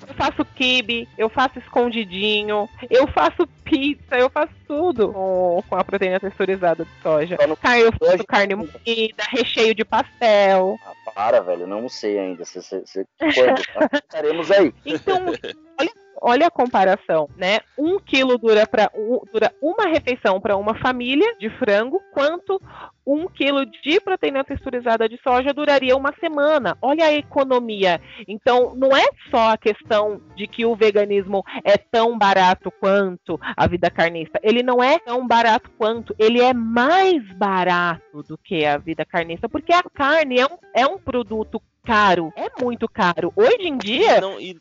eu 0.08 0.14
faço 0.16 0.44
kibe, 0.44 1.08
eu 1.18 1.30
faço 1.30 1.60
escondidinho, 1.60 2.68
eu 2.90 3.08
faço 3.08 3.48
pizza, 3.64 4.18
eu 4.18 4.30
faço 4.30 4.52
tudo 4.68 5.14
com, 5.14 5.64
com 5.68 5.76
a 5.76 5.84
proteína 5.84 6.20
texturizada 6.20 6.84
de 6.84 6.92
soja. 7.02 7.38
Carne, 7.38 7.84
eu 7.84 7.94
faço 7.94 8.24
carne 8.28 8.56
moída, 8.56 9.24
recheio 9.30 9.74
de 9.74 9.86
pastel. 9.86 10.78
Ah, 10.86 11.12
para, 11.12 11.42
velho, 11.42 11.68
não 11.68 11.88
sei 11.88 12.20
ainda. 12.20 12.44
Estaremos 13.94 14.52
aí. 14.52 14.74
Então, 14.86 15.28
olha 15.80 15.92
olha 16.22 16.48
a 16.48 16.52
comparação, 16.52 17.30
né? 17.38 17.60
Um 17.78 18.00
quilo 18.00 18.38
dura 18.38 18.68
para 18.68 18.92
um, 18.96 19.22
dura 19.32 19.54
uma 19.62 19.86
refeição 19.86 20.40
para 20.40 20.58
uma 20.58 20.76
família 20.76 21.36
de 21.40 21.50
frango, 21.58 22.02
quanto 22.14 22.62
um 23.06 23.28
quilo 23.28 23.66
de 23.66 24.00
proteína 24.00 24.44
texturizada 24.44 25.10
de 25.10 25.20
soja 25.24 25.54
duraria 25.54 25.98
uma 25.98 26.14
semana. 26.20 26.78
Olha 26.82 27.06
a 27.06 27.14
economia. 27.14 28.00
Então, 28.28 28.76
não 28.76 28.96
é 28.96 29.06
só 29.32 29.54
a 29.54 29.58
questão 29.58 30.22
de 30.36 30.46
que 30.46 30.64
o 30.64 30.76
veganismo 30.76 31.44
é 31.64 31.76
tão 31.78 32.18
barato 32.18 32.72
quanto 32.72 33.40
a 33.58 33.68
vida 33.68 33.90
carnista. 33.90 34.40
Ele 34.44 34.62
não 34.62 34.84
é 34.84 35.00
tão 35.00 35.26
barato 35.28 35.72
quanto, 35.78 36.16
ele 36.20 36.40
é 36.40 36.54
mais 36.54 37.24
barato 37.34 38.22
do 38.24 38.38
que 38.38 38.64
a 38.64 38.78
vida 38.78 39.04
carnista, 39.04 39.50
porque 39.50 39.74
a 39.74 39.82
carne 39.82 40.40
é 40.40 40.46
um, 40.46 40.58
é 40.76 40.86
um 40.86 41.00
produto 41.00 41.60
caro, 41.84 42.32
é 42.36 42.62
muito 42.62 42.88
caro. 42.88 43.34
Hoje 43.36 43.68
em 43.68 43.78
dia. 43.78 44.22
Não, 44.22 44.40
e 44.40 44.56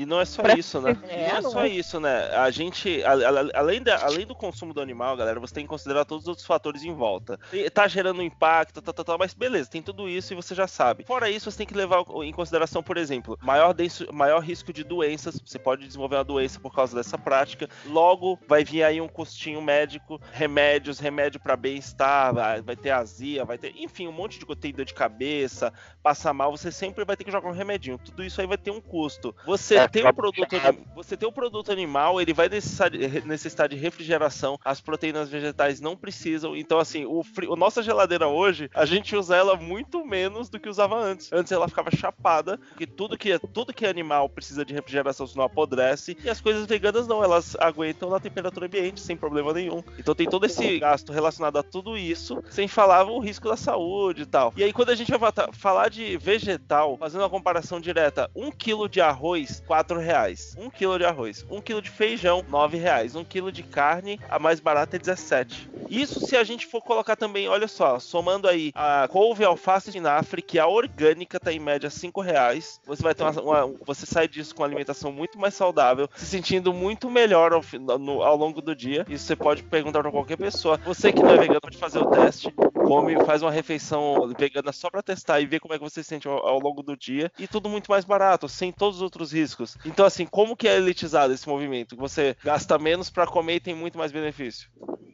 e 0.00 0.06
não 0.06 0.18
é 0.18 0.24
só 0.24 0.40
pra 0.40 0.54
isso, 0.54 0.80
né? 0.80 0.96
É, 1.06 1.28
não 1.28 1.36
é 1.36 1.42
só 1.42 1.64
é. 1.66 1.68
isso, 1.68 2.00
né? 2.00 2.30
A 2.34 2.50
gente, 2.50 3.04
a, 3.04 3.12
a, 3.12 3.60
além, 3.60 3.82
da, 3.82 4.02
além 4.02 4.24
do 4.24 4.34
consumo 4.34 4.72
do 4.72 4.80
animal, 4.80 5.14
galera, 5.14 5.38
você 5.38 5.52
tem 5.52 5.64
que 5.64 5.68
considerar 5.68 6.06
todos 6.06 6.24
os 6.24 6.28
outros 6.28 6.46
fatores 6.46 6.82
em 6.82 6.94
volta. 6.94 7.38
Tá 7.74 7.86
gerando 7.86 8.22
impacto, 8.22 8.80
tá, 8.80 8.94
tá, 8.94 9.04
tá, 9.04 9.18
mas 9.18 9.34
beleza, 9.34 9.68
tem 9.68 9.82
tudo 9.82 10.08
isso 10.08 10.32
e 10.32 10.36
você 10.36 10.54
já 10.54 10.66
sabe. 10.66 11.04
Fora 11.04 11.28
isso, 11.28 11.50
você 11.50 11.58
tem 11.58 11.66
que 11.66 11.74
levar 11.74 12.02
em 12.24 12.32
consideração, 12.32 12.82
por 12.82 12.96
exemplo, 12.96 13.38
maior, 13.42 13.74
denso, 13.74 14.06
maior 14.10 14.38
risco 14.38 14.72
de 14.72 14.82
doenças. 14.82 15.38
Você 15.44 15.58
pode 15.58 15.86
desenvolver 15.86 16.16
uma 16.16 16.24
doença 16.24 16.58
por 16.58 16.74
causa 16.74 16.96
dessa 16.96 17.18
prática. 17.18 17.68
Logo, 17.84 18.38
vai 18.48 18.64
vir 18.64 18.82
aí 18.82 19.02
um 19.02 19.08
custinho 19.08 19.60
médico, 19.60 20.18
remédios, 20.32 20.98
remédio 20.98 21.38
para 21.38 21.56
bem-estar, 21.56 22.32
vai, 22.32 22.62
vai, 22.62 22.76
ter 22.76 22.90
azia, 22.90 23.44
vai 23.44 23.58
ter, 23.58 23.74
enfim, 23.76 24.08
um 24.08 24.12
monte 24.12 24.38
de 24.38 24.46
coisa, 24.46 24.62
tem 24.62 24.72
dor 24.72 24.86
de 24.86 24.94
cabeça, 24.94 25.74
passar 26.02 26.32
mal, 26.32 26.50
você 26.50 26.72
sempre 26.72 27.04
vai 27.04 27.18
ter 27.18 27.24
que 27.24 27.30
jogar 27.30 27.50
um 27.50 27.52
remedinho. 27.52 27.98
Tudo 27.98 28.24
isso 28.24 28.40
aí 28.40 28.46
vai 28.46 28.56
ter 28.56 28.70
um 28.70 28.80
custo. 28.80 29.36
Você 29.44 29.89
tem 29.90 30.06
um 30.06 30.12
produto, 30.12 30.56
você 30.94 31.16
tem 31.16 31.28
um 31.28 31.32
produto 31.32 31.72
animal, 31.72 32.20
ele 32.20 32.32
vai 32.32 32.48
necessitar, 32.48 32.90
necessitar 33.24 33.68
de 33.68 33.76
refrigeração, 33.76 34.58
as 34.64 34.80
proteínas 34.80 35.28
vegetais 35.28 35.80
não 35.80 35.96
precisam. 35.96 36.56
Então, 36.56 36.78
assim, 36.78 37.04
o, 37.04 37.22
a 37.52 37.56
nossa 37.56 37.82
geladeira 37.82 38.28
hoje, 38.28 38.70
a 38.74 38.84
gente 38.84 39.16
usa 39.16 39.36
ela 39.36 39.56
muito 39.56 40.04
menos 40.04 40.48
do 40.48 40.58
que 40.58 40.68
usava 40.68 40.96
antes. 40.96 41.32
Antes 41.32 41.52
ela 41.52 41.68
ficava 41.68 41.90
chapada, 41.90 42.58
porque 42.58 42.86
tudo 42.86 43.18
que, 43.18 43.38
tudo 43.52 43.72
que 43.72 43.84
é 43.84 43.88
animal 43.90 44.28
precisa 44.28 44.64
de 44.64 44.74
refrigeração, 44.74 45.26
senão 45.26 45.44
apodrece. 45.44 46.16
E 46.22 46.30
as 46.30 46.40
coisas 46.40 46.66
veganas 46.66 47.06
não, 47.06 47.22
elas 47.22 47.56
aguentam 47.58 48.10
na 48.10 48.20
temperatura 48.20 48.66
ambiente 48.66 49.00
sem 49.00 49.16
problema 49.16 49.52
nenhum. 49.52 49.82
Então 49.98 50.14
tem 50.14 50.28
todo 50.28 50.46
esse 50.46 50.78
gasto 50.78 51.12
relacionado 51.12 51.58
a 51.58 51.62
tudo 51.62 51.96
isso, 51.96 52.42
sem 52.50 52.68
falar 52.68 53.04
o 53.04 53.18
risco 53.18 53.48
da 53.48 53.56
saúde 53.56 54.22
e 54.22 54.26
tal. 54.26 54.52
E 54.56 54.64
aí, 54.64 54.72
quando 54.72 54.90
a 54.90 54.94
gente 54.94 55.10
vai 55.10 55.32
falar 55.52 55.88
de 55.88 56.16
vegetal, 56.16 56.96
fazendo 56.98 57.22
uma 57.22 57.30
comparação 57.30 57.80
direta, 57.80 58.30
um 58.34 58.50
quilo 58.50 58.88
de 58.88 59.00
arroz, 59.00 59.62
quatro 59.70 60.00
reais. 60.00 60.56
Um 60.58 60.68
quilo 60.68 60.98
de 60.98 61.04
arroz. 61.04 61.46
Um 61.48 61.60
quilo 61.60 61.80
de 61.80 61.90
feijão, 61.90 62.44
nove 62.48 62.76
reais. 62.76 63.14
Um 63.14 63.22
quilo 63.22 63.52
de 63.52 63.62
carne, 63.62 64.18
a 64.28 64.36
mais 64.36 64.58
barata 64.58 64.96
é 64.96 64.98
17. 64.98 65.70
Isso 65.88 66.26
se 66.26 66.36
a 66.36 66.42
gente 66.42 66.66
for 66.66 66.82
colocar 66.82 67.14
também, 67.14 67.46
olha 67.46 67.68
só, 67.68 68.00
somando 68.00 68.48
aí 68.48 68.72
a 68.74 69.06
couve, 69.08 69.44
alface 69.44 69.86
e 69.86 69.90
espinafre, 69.90 70.42
que 70.42 70.58
a 70.58 70.66
orgânica 70.66 71.38
tá 71.38 71.52
em 71.52 71.60
média 71.60 71.88
5 71.88 72.20
reais. 72.20 72.80
Você 72.84 73.00
vai 73.00 73.14
ter 73.14 73.22
uma, 73.22 73.40
uma, 73.40 73.74
Você 73.86 74.06
sai 74.06 74.26
disso 74.26 74.56
com 74.56 74.62
uma 74.62 74.66
alimentação 74.66 75.12
muito 75.12 75.38
mais 75.38 75.54
saudável, 75.54 76.08
se 76.16 76.26
sentindo 76.26 76.72
muito 76.72 77.08
melhor 77.08 77.52
ao, 77.52 77.62
no, 77.96 78.24
ao 78.24 78.36
longo 78.36 78.60
do 78.60 78.74
dia. 78.74 79.06
Isso 79.08 79.24
você 79.24 79.36
pode 79.36 79.62
perguntar 79.62 80.00
para 80.02 80.10
qualquer 80.10 80.36
pessoa. 80.36 80.80
Você 80.84 81.12
que 81.12 81.22
não 81.22 81.30
é 81.30 81.38
vegano 81.38 81.60
pode 81.60 81.78
fazer 81.78 82.00
o 82.00 82.06
teste. 82.06 82.52
Come, 82.90 83.20
faz 83.20 83.40
uma 83.40 83.52
refeição 83.52 84.26
vegana 84.36 84.72
só 84.72 84.90
para 84.90 85.00
testar 85.02 85.40
e 85.40 85.46
ver 85.46 85.60
como 85.60 85.72
é 85.72 85.78
que 85.78 85.84
você 85.84 86.02
se 86.02 86.08
sente 86.08 86.26
ao, 86.26 86.44
ao 86.44 86.58
longo 86.58 86.82
do 86.82 86.96
dia. 86.96 87.30
E 87.38 87.46
tudo 87.46 87.68
muito 87.68 87.88
mais 87.88 88.04
barato, 88.04 88.48
sem 88.48 88.72
todos 88.72 88.96
os 88.96 89.02
outros 89.02 89.32
riscos. 89.32 89.78
Então, 89.84 90.04
assim, 90.04 90.26
como 90.26 90.56
que 90.56 90.66
é 90.66 90.76
elitizado 90.76 91.32
esse 91.32 91.48
movimento? 91.48 91.96
Você 91.96 92.36
gasta 92.42 92.76
menos 92.80 93.08
para 93.08 93.28
comer 93.28 93.54
e 93.56 93.60
tem 93.60 93.74
muito 93.76 93.96
mais 93.96 94.10
benefício. 94.10 94.68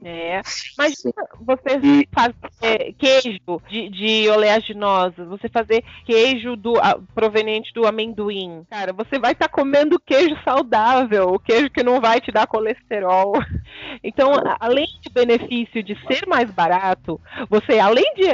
É. 0.09 0.41
Mas 0.79 1.03
você 1.41 1.81
e... 1.83 2.09
fazer 2.15 2.95
queijo 2.97 3.41
de, 3.69 3.89
de 3.89 4.31
oleaginosas, 4.31 5.27
você 5.27 5.49
fazer 5.49 5.83
queijo 6.05 6.55
do, 6.55 6.75
proveniente 7.13 7.73
do 7.75 7.89
amendoim. 7.89 8.65
Cara, 8.71 8.93
você 8.93 9.19
vai 9.19 9.33
estar 9.33 9.49
tá 9.49 9.53
comendo 9.53 9.99
queijo 9.99 10.37
saudável, 10.45 11.31
o 11.35 11.41
queijo 11.41 11.71
que 11.71 11.83
não 11.83 12.01
vai 12.01 12.21
te 12.21 12.31
dar 12.31 12.47
colesterol. 12.47 13.33
Então, 14.03 14.33
além 14.61 14.87
do 15.05 15.11
benefício 15.11 15.83
de 15.83 15.97
ser 16.07 16.27
mais 16.27 16.51
barato, 16.51 17.21
você, 17.49 17.79
além 17.79 18.05
de 18.15 18.25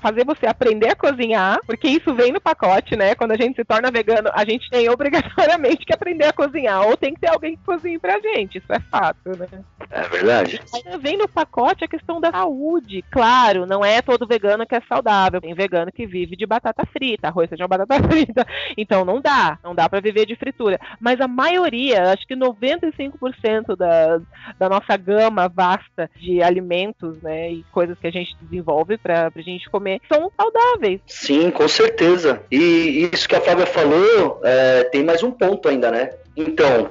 fazer 0.00 0.24
você 0.24 0.46
aprender 0.46 0.88
a 0.88 0.96
cozinhar, 0.96 1.60
porque 1.66 1.88
isso 1.88 2.14
vem 2.14 2.32
no 2.32 2.40
pacote, 2.40 2.96
né? 2.96 3.14
Quando 3.14 3.32
a 3.32 3.36
gente 3.36 3.56
se 3.56 3.64
torna 3.64 3.90
vegano, 3.90 4.30
a 4.32 4.44
gente 4.44 4.68
tem 4.70 4.88
obrigatoriamente 4.90 5.84
que 5.84 5.92
aprender 5.92 6.26
a 6.26 6.32
cozinhar, 6.32 6.86
ou 6.86 6.96
tem 6.96 7.14
que 7.14 7.20
ter 7.20 7.28
alguém 7.28 7.56
que 7.56 7.64
cozinhe 7.64 7.98
pra 7.98 8.18
gente, 8.20 8.58
isso 8.58 8.72
é 8.72 8.80
fato, 8.80 9.30
né? 9.36 9.46
É 9.90 10.02
verdade. 10.08 10.60
Vem 11.00 11.17
no 11.18 11.28
pacote 11.28 11.84
a 11.84 11.88
questão 11.88 12.20
da 12.20 12.30
saúde. 12.30 13.04
Claro, 13.10 13.66
não 13.66 13.84
é 13.84 14.00
todo 14.00 14.26
vegano 14.26 14.66
que 14.66 14.74
é 14.74 14.80
saudável. 14.88 15.40
Tem 15.40 15.54
vegano 15.54 15.92
que 15.92 16.06
vive 16.06 16.36
de 16.36 16.46
batata 16.46 16.86
frita, 16.86 17.28
arroz, 17.28 17.50
seja 17.50 17.68
batata 17.68 18.02
frita. 18.08 18.46
Então 18.76 19.04
não 19.04 19.20
dá, 19.20 19.58
não 19.62 19.74
dá 19.74 19.88
para 19.88 20.00
viver 20.00 20.26
de 20.26 20.36
fritura. 20.36 20.78
Mas 21.00 21.20
a 21.20 21.28
maioria, 21.28 22.12
acho 22.12 22.26
que 22.26 22.36
95% 22.36 23.76
da, 23.76 24.20
da 24.58 24.68
nossa 24.68 24.96
gama 24.96 25.48
vasta 25.48 26.10
de 26.16 26.42
alimentos, 26.42 27.20
né, 27.22 27.50
e 27.52 27.64
coisas 27.72 27.98
que 27.98 28.06
a 28.06 28.12
gente 28.12 28.36
desenvolve 28.40 28.96
para 28.96 29.32
a 29.34 29.40
gente 29.40 29.68
comer, 29.68 30.00
são 30.10 30.30
saudáveis. 30.36 31.00
Sim, 31.06 31.50
com 31.50 31.66
certeza. 31.68 32.42
E 32.50 33.10
isso 33.12 33.28
que 33.28 33.34
a 33.34 33.40
Flávia 33.40 33.66
falou, 33.66 34.40
é, 34.44 34.84
tem 34.84 35.04
mais 35.04 35.22
um 35.22 35.30
ponto 35.30 35.68
ainda, 35.68 35.90
né? 35.90 36.10
Então, 36.38 36.90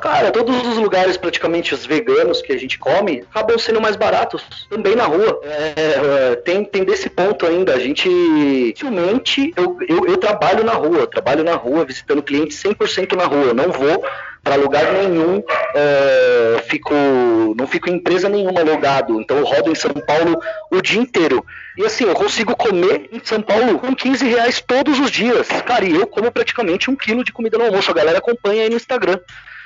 cara, 0.00 0.30
todos 0.30 0.56
os 0.66 0.76
lugares 0.76 1.16
praticamente 1.16 1.74
os 1.74 1.84
veganos 1.84 2.40
que 2.40 2.52
a 2.52 2.56
gente 2.56 2.78
come 2.78 3.24
acabam 3.30 3.58
sendo 3.58 3.80
mais 3.80 3.96
baratos 3.96 4.44
também 4.70 4.94
na 4.94 5.04
rua. 5.04 5.40
É, 5.42 5.72
é, 5.76 6.36
tem, 6.36 6.64
tem 6.64 6.84
desse 6.84 7.10
ponto 7.10 7.44
ainda. 7.44 7.74
A 7.74 7.78
gente, 7.80 8.08
facilmente, 8.78 9.52
eu, 9.56 9.76
eu, 9.88 10.06
eu 10.06 10.16
trabalho 10.16 10.62
na 10.64 10.72
rua, 10.72 11.06
trabalho 11.06 11.42
na 11.42 11.54
rua, 11.54 11.84
visitando 11.84 12.22
clientes 12.22 12.62
100% 12.62 13.16
na 13.16 13.24
rua. 13.24 13.52
não 13.52 13.70
vou 13.72 14.04
para 14.46 14.54
lugar 14.54 14.92
nenhum, 14.92 15.42
é, 15.74 16.62
fico, 16.68 16.94
não 17.58 17.66
fico 17.66 17.90
em 17.90 17.94
empresa 17.94 18.28
nenhuma 18.28 18.62
logado. 18.62 19.20
Então 19.20 19.38
eu 19.38 19.44
rodo 19.44 19.72
em 19.72 19.74
São 19.74 19.90
Paulo 19.90 20.40
o 20.70 20.80
dia 20.80 21.00
inteiro. 21.00 21.44
E 21.76 21.84
assim, 21.84 22.04
eu 22.04 22.14
consigo 22.14 22.54
comer 22.54 23.08
em 23.10 23.20
São 23.24 23.42
Paulo 23.42 23.76
com 23.80 23.92
15 23.92 24.24
reais 24.24 24.60
todos 24.60 25.00
os 25.00 25.10
dias. 25.10 25.48
Cara, 25.66 25.84
e 25.84 25.92
eu 25.92 26.06
como 26.06 26.30
praticamente 26.30 26.88
um 26.88 26.94
quilo 26.94 27.24
de 27.24 27.32
comida 27.32 27.58
no 27.58 27.64
almoço. 27.64 27.90
A 27.90 27.94
galera 27.94 28.18
acompanha 28.18 28.62
aí 28.62 28.70
no 28.70 28.76
Instagram. 28.76 29.18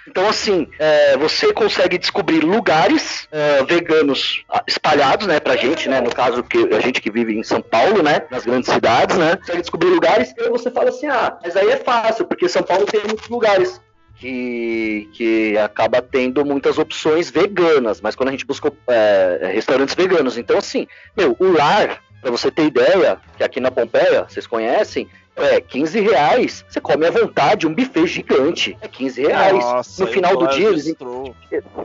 Então, 0.09 0.26
assim, 0.26 0.66
é, 0.78 1.14
você 1.18 1.53
consegue 1.53 1.99
descobrir 1.99 2.41
lugares 2.41 3.28
é, 3.31 3.62
veganos 3.62 4.43
espalhados, 4.66 5.26
né, 5.26 5.39
pra 5.39 5.57
gente, 5.57 5.91
né, 5.91 6.01
no 6.01 6.11
caso, 6.11 6.43
que 6.43 6.57
a 6.74 6.81
gente 6.81 7.03
que 7.03 7.11
vive 7.11 7.39
em 7.39 7.43
São 7.43 7.61
Paulo, 7.61 8.03
né, 8.03 8.22
nas 8.31 8.47
grandes 8.47 8.72
cidades, 8.72 9.18
né, 9.18 9.37
consegue 9.37 9.61
descobrir 9.61 9.89
lugares, 9.89 10.35
e 10.37 10.41
aí 10.41 10.49
você 10.49 10.70
fala 10.70 10.89
assim, 10.89 11.07
ah, 11.07 11.37
mas 11.45 11.55
aí 11.55 11.68
é 11.68 11.76
fácil, 11.76 12.24
porque 12.24 12.49
São 12.49 12.62
Paulo 12.62 12.87
tem 12.87 13.03
muitos 13.03 13.28
lugares 13.28 13.78
que, 14.21 15.09
que 15.14 15.57
acaba 15.57 16.03
tendo 16.03 16.45
muitas 16.45 16.77
opções 16.77 17.31
veganas, 17.31 18.03
mas 18.03 18.14
quando 18.14 18.29
a 18.29 18.33
gente 18.33 18.45
busca 18.45 18.71
é, 18.87 19.51
restaurantes 19.55 19.95
veganos, 19.95 20.37
então 20.37 20.59
assim, 20.59 20.87
meu, 21.16 21.35
o 21.39 21.51
lar, 21.51 22.03
para 22.21 22.31
você 22.31 22.51
ter 22.51 22.66
ideia, 22.66 23.18
que 23.39 23.43
aqui 23.43 23.61
na 23.61 23.71
Pompeia, 23.71 24.27
vocês 24.29 24.47
conhecem, 24.47 25.09
é 25.43 25.61
15 25.61 26.01
reais. 26.01 26.64
Você 26.68 26.80
come 26.80 27.07
à 27.07 27.11
vontade, 27.11 27.66
um 27.66 27.74
buffet 27.74 28.07
gigante. 28.07 28.76
É 28.80 28.88
15 28.88 29.22
reais. 29.22 29.64
Nossa, 29.64 30.05
no 30.05 30.11
final 30.11 30.36
do 30.36 30.47
dia, 30.49 30.68
eles. 30.68 30.86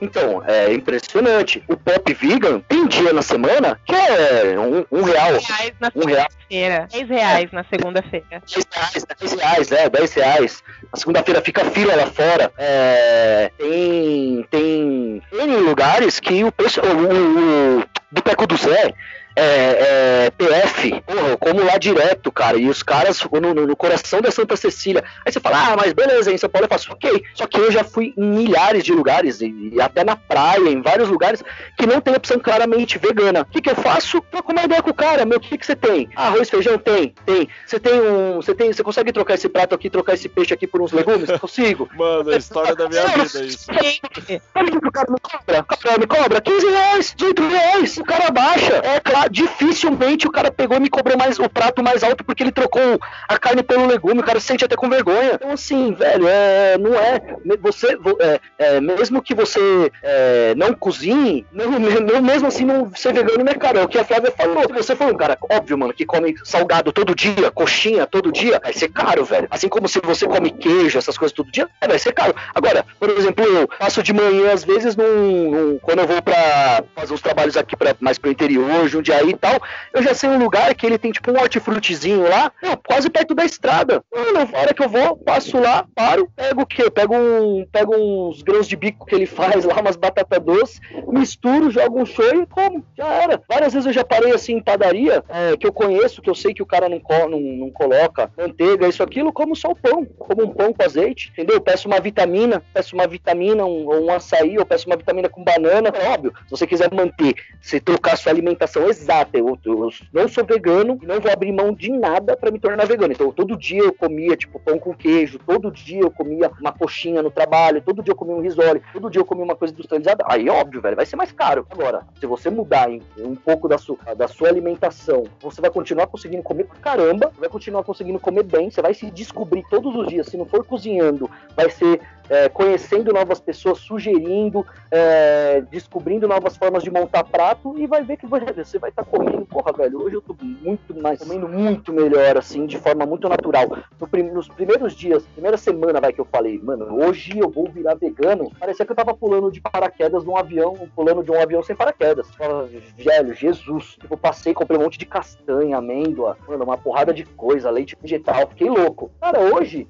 Então, 0.02 0.44
é 0.46 0.74
impressionante. 0.74 1.64
O 1.68 1.78
pop 1.78 2.14
vegan 2.14 2.60
tem 2.62 2.88
dia 2.88 3.14
na 3.14 3.22
semana 3.22 3.80
que 3.86 3.96
é 3.96 4.56
um, 4.60 4.86
um 4.92 5.04
real. 5.04 5.32
Reais 5.32 5.74
na 5.80 5.92
um 5.96 6.06
real. 6.06 6.28
10 6.50 7.10
reais 7.10 7.52
na 7.52 7.64
segunda-feira. 7.64 8.26
10 8.30 8.68
reais, 8.72 9.06
10 9.20 9.34
reais, 9.34 9.72
é, 9.72 9.90
10 9.90 10.14
reais. 10.14 10.64
Na 10.92 11.00
segunda-feira 11.00 11.42
fica 11.42 11.66
fila 11.66 11.96
lá 11.96 12.08
fora. 12.08 12.52
É, 12.58 13.52
tem, 13.58 14.46
tem, 14.50 15.22
tem 15.32 15.48
lugares 15.58 16.20
que 16.20 16.44
o 16.44 16.52
preço. 16.52 16.82
O, 16.82 16.86
o, 16.86 17.80
o 17.80 17.84
Boteco 18.12 18.48
do 18.48 18.56
Zé 18.56 18.94
é, 19.36 20.26
é, 20.28 20.32
PF, 20.32 21.02
porra, 21.02 21.28
eu 21.30 21.38
como 21.38 21.64
lá 21.64 21.78
direto, 21.78 22.32
cara, 22.32 22.58
e 22.58 22.70
os 22.70 22.82
caras 22.82 23.22
no, 23.24 23.54
no, 23.54 23.76
coração 23.76 24.22
da 24.22 24.32
Santa 24.32 24.56
Cecília. 24.56 25.04
Aí 25.26 25.32
você 25.32 25.40
fala, 25.40 25.74
ah, 25.74 25.76
mas 25.76 25.94
beleza, 25.94 26.32
em 26.32 26.38
São 26.38 26.50
Paulo 26.50 26.66
eu 26.66 26.70
faço, 26.70 26.92
ok. 26.92 27.24
Só 27.34 27.46
que 27.46 27.60
eu 27.60 27.72
já 27.72 27.84
fui 27.84 28.14
em 28.18 28.26
milhares 28.26 28.84
de 28.84 28.94
lugares, 28.94 29.42
e, 29.42 29.72
e 29.74 29.82
até 29.82 30.04
na 30.04 30.16
praia, 30.16 30.70
em 30.70 30.82
vários 30.82 31.10
lugares, 31.10 31.44
que 31.78 31.86
não 31.86 32.00
tem 32.00 32.16
opção 32.16 32.40
claramente 32.40 32.98
vegana. 32.98 33.42
O 33.42 33.46
que, 33.46 33.62
que 33.62 33.70
eu 33.70 33.76
faço? 33.76 34.22
Troco 34.32 34.52
uma 34.52 34.64
ideia 34.64 34.82
com 34.82 34.92
o 34.92 34.94
cara, 34.94 35.26
meu, 35.26 35.38
o 35.38 35.42
que, 35.42 35.58
que 35.58 35.66
você 35.66 35.76
tem? 35.76 36.10
Arroz, 36.16 36.50
feijão? 36.50 36.78
Tem, 36.78 37.14
tem. 37.26 37.50
Você 37.66 37.80
tem 37.80 38.02
um. 38.02 38.36
Você 38.38 38.56
tem. 38.56 38.72
Você 38.72 38.84
consegue 38.84 39.12
trocar 39.12 39.34
esse 39.36 39.50
prato 39.50 39.76
aqui, 39.76 39.90
trocar 39.90 40.14
esse 40.14 40.30
peixe 40.30 40.54
aqui 40.54 40.66
por 40.66 40.82
uns 40.82 40.92
legumes? 40.92 41.30
Consigo. 41.40 41.90
Mano, 41.96 42.30
a 42.30 42.38
história 42.38 42.76
da 42.76 42.88
minha 42.88 43.06
vida 43.08 43.40
é 43.40 43.46
isso. 43.46 43.68
o 43.70 44.92
cara 44.92 45.12
me 45.12 45.20
cobra? 45.20 45.66
Me 46.00 46.08
cobra 46.08 46.42
15 46.42 46.68
reais, 46.68 47.14
18 47.18 47.48
reais. 47.48 47.98
O 47.98 48.04
cara 48.04 48.32
baixa. 48.32 48.82
É 48.84 49.00
claro 49.00 49.25
dificilmente 49.30 50.28
o 50.28 50.32
cara 50.32 50.52
pegou 50.52 50.78
e 50.78 50.80
me 50.80 50.90
cobrou 50.90 51.18
mais 51.18 51.40
o 51.40 51.50
prato 51.50 51.84
mais 51.84 52.04
alto 52.04 52.24
porque 52.24 52.44
ele 52.44 52.52
trocou 52.52 53.00
a 53.28 53.38
carne 53.38 53.64
pelo 53.64 53.86
legume, 53.86 54.20
o 54.20 54.24
cara 54.24 54.40
se 54.40 54.48
sente 54.48 54.66
até 54.66 54.76
com 54.76 54.90
vergonha. 54.90 55.34
Então, 55.34 55.52
assim, 55.52 55.94
velho, 55.94 56.28
é, 56.28 56.78
não 56.78 56.94
é. 56.96 57.22
Você, 57.62 57.98
é, 58.20 58.40
é, 58.58 58.82
mesmo 58.82 59.22
que 59.22 59.34
você 59.34 59.92
é, 60.02 60.54
não 60.56 60.74
cozinhe, 60.74 61.46
não, 61.52 61.72
não, 61.80 62.22
mesmo 62.22 62.48
assim 62.48 62.66
não 62.66 62.92
ser 62.96 63.14
vegano 63.14 63.44
não 63.44 63.52
é 63.52 63.56
caro. 63.56 63.80
É 63.80 63.84
o 63.84 63.88
que 63.88 63.98
a 63.98 64.06
Flávia 64.06 64.32
falou. 64.32 64.64
Você 64.74 64.96
for 64.96 65.12
um 65.12 65.18
cara, 65.18 65.38
óbvio, 65.50 65.78
mano, 65.78 65.94
que 65.94 66.06
come 66.06 66.36
salgado 66.44 66.92
todo 66.92 67.16
dia, 67.16 67.52
coxinha 67.52 68.06
todo 68.06 68.32
dia, 68.32 68.60
vai 68.62 68.74
ser 68.74 68.90
caro, 68.90 69.26
velho. 69.26 69.48
Assim 69.50 69.68
como 69.68 69.88
se 69.88 70.00
você 70.00 70.28
come 70.28 70.52
queijo, 70.52 70.98
essas 70.98 71.18
coisas 71.18 71.36
todo 71.36 71.52
dia, 71.52 71.68
é, 71.82 71.88
vai 71.88 72.00
ser 72.00 72.14
caro. 72.14 72.36
Agora, 72.54 72.86
por 73.00 73.10
exemplo, 73.10 73.44
eu 73.46 73.68
passo 73.68 74.04
de 74.04 74.14
manhã, 74.14 74.52
às 74.52 74.64
vezes, 74.64 74.96
num, 74.96 75.52
num 75.52 75.80
quando 75.80 76.00
eu 76.00 76.08
vou 76.08 76.22
pra 76.22 76.84
fazer 76.96 77.14
os 77.14 77.22
trabalhos 77.22 77.58
aqui 77.58 77.76
pra, 77.76 77.96
mais 78.00 78.18
pro 78.18 78.32
interior, 78.32 78.88
Jundiaí, 78.88 79.15
aí 79.16 79.30
e 79.30 79.38
tal, 79.38 79.60
eu 79.94 80.04
já 80.04 80.14
sei 80.14 80.30
um 80.30 80.38
lugar 80.38 80.74
que 80.76 80.86
ele 80.86 80.98
tem 80.98 81.12
tipo 81.12 81.32
um 81.32 81.40
hortifrutezinho 81.40 82.28
lá, 82.28 82.52
quase 82.86 83.10
perto 83.10 83.34
da 83.34 83.46
estrada. 83.46 84.04
Mano, 84.14 84.50
hora 84.54 84.74
que 84.74 84.84
eu 84.84 84.90
vou, 84.90 85.18
passo 85.18 85.60
lá, 85.60 85.86
paro, 85.96 86.30
pego 86.36 86.62
o 86.62 86.66
quê? 86.66 86.90
Pego, 86.90 87.16
um, 87.16 87.66
pego 87.72 87.96
uns 87.96 88.42
grãos 88.42 88.68
de 88.68 88.76
bico 88.76 89.06
que 89.06 89.16
ele 89.16 89.26
faz 89.28 89.66
lá, 89.66 89.76
umas 89.80 89.96
batata 89.96 90.40
doce, 90.40 90.80
misturo, 91.08 91.72
jogo 91.72 92.02
um 92.02 92.06
show 92.06 92.42
e 92.42 92.46
como. 92.46 92.86
Já 92.98 93.08
era. 93.08 93.42
Várias 93.48 93.74
vezes 93.74 93.88
eu 93.88 93.94
já 93.94 94.04
parei 94.04 94.34
assim 94.34 94.54
em 94.54 94.62
padaria, 94.62 95.24
é, 95.30 95.58
que 95.58 95.68
eu 95.68 95.74
conheço, 95.74 96.22
que 96.22 96.30
eu 96.30 96.36
sei 96.36 96.54
que 96.54 96.64
o 96.64 96.66
cara 96.66 96.88
não, 96.90 97.02
não, 97.30 97.40
não 97.40 97.72
coloca 97.72 98.32
manteiga, 98.38 98.88
isso, 98.88 99.04
aquilo, 99.04 99.34
como 99.34 99.56
só 99.56 99.70
o 99.70 99.76
pão. 99.76 100.06
Como 100.06 100.44
um 100.44 100.54
pão 100.54 100.74
com 100.74 100.84
azeite, 100.84 101.30
entendeu? 101.32 101.56
Eu 101.56 101.62
peço 101.62 101.88
uma 101.88 102.00
vitamina, 102.00 102.64
peço 102.74 102.96
uma 102.96 103.08
vitamina, 103.08 103.66
um, 103.66 104.06
um 104.06 104.12
açaí, 104.12 104.56
eu 104.56 104.66
peço 104.66 104.88
uma 104.88 104.98
vitamina 104.98 105.30
com 105.30 105.44
banana. 105.44 105.90
É 105.90 106.10
óbvio, 106.10 106.34
se 106.46 106.52
você 106.52 106.68
quiser 106.68 106.94
manter, 106.94 107.36
se 107.62 107.80
trocar 107.80 108.18
sua 108.18 108.32
alimentação 108.32 108.88
exata, 108.88 109.05
Exato, 109.06 109.38
eu, 109.38 109.60
eu 109.64 109.90
não 110.12 110.28
sou 110.28 110.44
vegano 110.44 110.98
e 111.00 111.06
não 111.06 111.20
vou 111.20 111.32
abrir 111.32 111.52
mão 111.52 111.72
de 111.72 111.92
nada 111.92 112.36
pra 112.36 112.50
me 112.50 112.58
tornar 112.58 112.88
vegano. 112.88 113.14
Então, 113.14 113.32
todo 113.32 113.56
dia 113.56 113.84
eu 113.84 113.94
comia, 113.94 114.36
tipo, 114.36 114.60
pão 114.60 114.80
com 114.80 114.96
queijo, 114.96 115.38
todo 115.46 115.70
dia 115.70 116.02
eu 116.02 116.10
comia 116.10 116.52
uma 116.60 116.72
coxinha 116.72 117.22
no 117.22 117.30
trabalho, 117.30 117.84
todo 117.84 118.02
dia 118.02 118.14
eu 118.14 118.16
comia 118.16 118.36
um 118.36 118.42
risole, 118.42 118.82
todo 118.92 119.12
dia 119.12 119.22
eu 119.22 119.26
comia 119.26 119.44
uma 119.44 119.56
coisa 119.56 119.72
industrializada. 119.76 120.26
Aí, 120.28 120.50
óbvio, 120.50 120.82
velho, 120.82 120.96
vai 120.96 121.06
ser 121.06 121.18
mais 121.18 121.32
caro. 121.32 121.68
Agora, 121.70 122.02
se 122.20 122.26
você 122.26 122.50
mudar 122.50 122.90
um 122.90 123.36
pouco 123.36 123.68
da 123.68 123.78
sua, 123.78 123.96
da 124.18 124.28
sua 124.28 124.48
alimentação, 124.50 125.26
você 125.40 125.62
vai 125.62 125.70
continuar 125.70 126.08
conseguindo 126.08 126.42
comer 126.42 126.64
pra 126.64 126.80
caramba, 126.80 127.32
vai 127.38 127.48
continuar 127.48 127.84
conseguindo 127.84 128.20
comer 128.20 128.44
bem, 128.44 128.72
você 128.72 128.82
vai 128.82 128.96
se 128.96 129.12
descobrir 129.12 129.64
todos 129.70 129.96
os 129.96 130.08
dias. 130.08 130.26
Se 130.26 130.36
não 130.36 130.48
for 130.48 130.66
cozinhando, 130.66 131.30
vai 131.56 131.70
ser 131.70 132.02
é, 132.30 132.50
conhecendo 132.50 133.14
novas 133.14 133.40
pessoas, 133.40 133.80
sugerindo, 133.80 134.66
é, 134.90 135.62
descobrindo 135.70 136.28
novas 136.28 136.58
formas 136.58 136.84
de 136.84 136.90
montar 136.90 137.24
prato 137.24 137.76
e 137.78 137.86
vai 137.86 138.04
ver 138.04 138.18
que 138.18 138.26
você 138.26 138.80
vai 138.80 138.92
tá 138.96 139.04
comendo, 139.04 139.46
porra, 139.46 139.74
velho, 139.74 140.02
hoje 140.02 140.16
eu 140.16 140.22
tô 140.22 140.36
muito 140.40 140.96
mais, 141.00 141.20
comendo 141.20 141.48
muito 141.48 141.92
melhor, 141.92 142.38
assim, 142.38 142.66
de 142.66 142.78
forma 142.78 143.06
muito 143.06 143.28
natural. 143.28 143.68
No, 144.00 144.34
nos 144.34 144.48
primeiros 144.48 144.96
dias, 144.96 145.26
primeira 145.28 145.58
semana, 145.58 146.00
vai, 146.00 146.14
que 146.14 146.22
eu 146.22 146.26
falei, 146.26 146.60
mano, 146.60 147.04
hoje 147.04 147.38
eu 147.38 147.50
vou 147.50 147.70
virar 147.70 147.96
vegano, 147.96 148.52
parecia 148.60 148.86
que 148.86 148.92
eu 148.92 148.96
tava 148.96 149.14
pulando 149.14 149.52
de 149.52 149.60
paraquedas 149.60 150.24
num 150.24 150.38
avião, 150.38 150.76
pulando 150.96 151.24
de 151.24 151.32
um 151.32 151.42
avião 151.42 151.62
sem 151.62 151.76
paraquedas. 151.76 152.30
Fala, 152.36 152.68
velho, 152.98 153.34
Jesus. 153.34 153.98
Tipo, 154.00 154.18
passei, 154.18 154.54
comprei 154.54 154.80
um 154.80 154.84
monte 154.84 154.98
de 154.98 155.06
castanha, 155.06 155.78
amêndoa, 155.78 156.38
mano, 156.48 156.64
uma 156.64 156.78
porrada 156.78 157.14
de 157.14 157.26
coisa, 157.26 157.70
leite 157.70 157.98
vegetal, 158.02 158.48
fiquei 158.48 158.70
louco. 158.70 159.12
Cara, 159.20 159.40
hoje, 159.40 159.88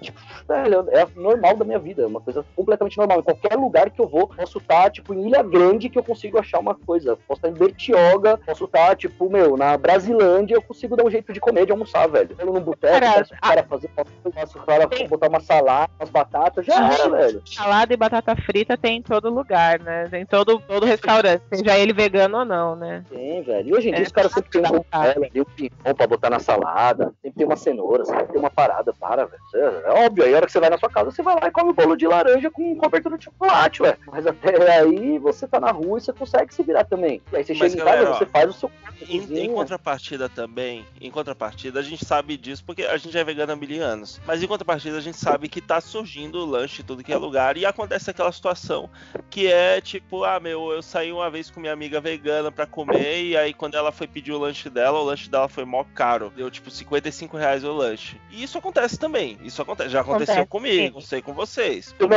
tipo, 0.00 0.18
velho, 0.48 0.86
é 0.90 1.06
normal 1.14 1.56
da 1.56 1.64
minha 1.64 1.78
vida, 1.78 2.02
é 2.02 2.06
uma 2.06 2.20
coisa 2.20 2.44
completamente 2.54 2.98
normal. 2.98 3.20
Em 3.20 3.22
qualquer 3.22 3.56
lugar 3.56 3.90
que 3.90 4.00
eu 4.00 4.08
vou, 4.08 4.28
posso 4.28 4.58
estar, 4.58 4.90
tipo, 4.90 5.14
em 5.14 5.26
Ilha 5.26 5.42
Grande 5.42 5.88
que 5.88 5.98
eu 5.98 6.04
consigo 6.04 6.38
achar 6.38 6.58
uma 6.58 6.74
coisa. 6.74 7.16
Posso 7.28 7.38
estar 7.38 7.48
em 7.48 7.52
Bertioga, 7.52 8.15
posso 8.44 8.64
estar, 8.64 8.96
tipo, 8.96 9.30
meu, 9.30 9.56
na 9.56 9.76
Brasilândia, 9.76 10.54
eu 10.54 10.62
consigo 10.62 10.96
dar 10.96 11.04
um 11.04 11.10
jeito 11.10 11.32
de 11.32 11.40
comer, 11.40 11.66
de 11.66 11.72
almoçar, 11.72 12.08
velho. 12.08 12.30
Eu 12.38 12.46
num 12.46 12.60
boteco, 12.60 12.96
o 12.96 13.40
cara 13.40 13.62
fazer, 13.64 13.88
posso 13.88 14.58
cara 14.66 14.88
botar 15.08 15.28
uma 15.28 15.40
salada, 15.40 15.90
umas 15.98 16.10
batatas, 16.10 16.66
já 16.66 16.92
era, 16.92 17.08
velho. 17.08 17.42
Salada 17.46 17.92
e 17.92 17.96
batata 17.96 18.36
frita 18.36 18.76
tem 18.76 18.98
em 18.98 19.02
todo 19.02 19.30
lugar, 19.30 19.80
né? 19.80 20.06
Tem 20.10 20.22
em 20.22 20.26
todo, 20.26 20.58
todo 20.60 20.86
restaurante, 20.86 21.42
seja 21.52 21.78
ele 21.78 21.92
vegano 21.92 22.38
ou 22.38 22.44
não, 22.44 22.76
né? 22.76 23.04
Tem, 23.08 23.42
velho. 23.42 23.68
E 23.68 23.74
hoje 23.74 23.88
em 23.88 23.92
dia 23.92 24.02
é, 24.02 24.06
os 24.06 24.12
caras 24.12 24.32
sempre 24.32 24.50
tem 24.50 24.62
um 24.62 24.84
ali, 24.90 25.40
um 25.40 25.44
pimão 25.44 25.94
pra 25.96 26.06
botar 26.06 26.30
na 26.30 26.38
salada, 26.38 27.12
sempre 27.22 27.38
tem 27.38 27.46
uma 27.46 27.56
cenoura, 27.56 28.04
sempre 28.04 28.26
tem 28.26 28.38
uma 28.38 28.50
parada, 28.50 28.92
para, 28.92 29.26
velho. 29.26 29.42
É, 29.54 29.88
é 29.88 30.06
óbvio, 30.06 30.24
aí 30.24 30.34
a 30.34 30.36
hora 30.36 30.46
que 30.46 30.52
você 30.52 30.60
vai 30.60 30.70
na 30.70 30.78
sua 30.78 30.90
casa, 30.90 31.10
você 31.10 31.22
vai 31.22 31.34
lá 31.34 31.48
e 31.48 31.50
come 31.50 31.72
bolo 31.72 31.96
de 31.96 32.06
laranja 32.06 32.50
com 32.50 32.76
cobertura 32.76 33.16
de 33.18 33.24
chocolate, 33.24 33.82
ué. 33.82 33.96
Mas 34.06 34.26
até 34.26 34.78
aí 34.78 35.18
você 35.18 35.46
tá 35.46 35.60
na 35.60 35.70
rua 35.70 35.98
e 35.98 36.00
você 36.00 36.12
consegue 36.12 36.54
se 36.54 36.62
virar 36.62 36.84
também. 36.84 37.20
E 37.32 37.36
aí 37.36 37.44
você 37.44 37.54
Mas, 37.54 37.72
chega 37.72 37.82
em 37.82 37.84
casa, 37.84 38.05
ó, 38.10 38.18
você 38.18 38.26
faz 38.26 38.50
o 38.50 38.52
seu. 38.52 38.70
Em, 39.08 39.44
em, 39.44 39.52
contrapartida 39.52 40.28
também, 40.28 40.86
em 41.00 41.10
contrapartida, 41.10 41.80
a 41.80 41.82
gente 41.82 42.04
sabe 42.04 42.36
disso 42.36 42.64
porque 42.64 42.82
a 42.82 42.96
gente 42.96 43.16
é 43.16 43.22
vegano 43.22 43.52
há 43.52 43.56
mil 43.56 43.82
anos. 43.82 44.20
Mas 44.26 44.42
em 44.42 44.46
contrapartida, 44.46 44.96
a 44.96 45.00
gente 45.00 45.18
sabe 45.18 45.48
que 45.48 45.60
tá 45.60 45.80
surgindo 45.80 46.44
lanche 46.46 46.82
tudo 46.82 47.04
que 47.04 47.12
é 47.12 47.16
lugar 47.16 47.56
e 47.56 47.66
acontece 47.66 48.10
aquela 48.10 48.32
situação 48.32 48.88
que 49.28 49.46
é 49.46 49.80
tipo, 49.80 50.24
ah, 50.24 50.40
meu, 50.40 50.72
eu 50.72 50.82
saí 50.82 51.12
uma 51.12 51.28
vez 51.28 51.50
com 51.50 51.60
minha 51.60 51.72
amiga 51.72 52.00
vegana 52.00 52.50
pra 52.50 52.66
comer 52.66 53.22
e 53.22 53.36
aí 53.36 53.52
quando 53.52 53.74
ela 53.74 53.92
foi 53.92 54.06
pedir 54.06 54.32
o 54.32 54.38
lanche 54.38 54.70
dela, 54.70 54.98
o 54.98 55.04
lanche 55.04 55.28
dela 55.28 55.48
foi 55.48 55.64
mó 55.64 55.84
caro. 55.94 56.32
Deu 56.34 56.50
tipo 56.50 56.70
55 56.70 57.36
reais 57.36 57.64
o 57.64 57.72
lanche. 57.72 58.18
E 58.30 58.42
isso 58.42 58.56
acontece 58.56 58.98
também. 58.98 59.38
Isso 59.42 59.60
acontece. 59.60 59.90
Já 59.90 60.00
aconteceu 60.00 60.34
acontece, 60.34 60.50
comigo, 60.50 61.00
sim. 61.00 61.06
sei 61.06 61.22
com 61.22 61.34
vocês. 61.34 61.94
Não, 62.00 62.08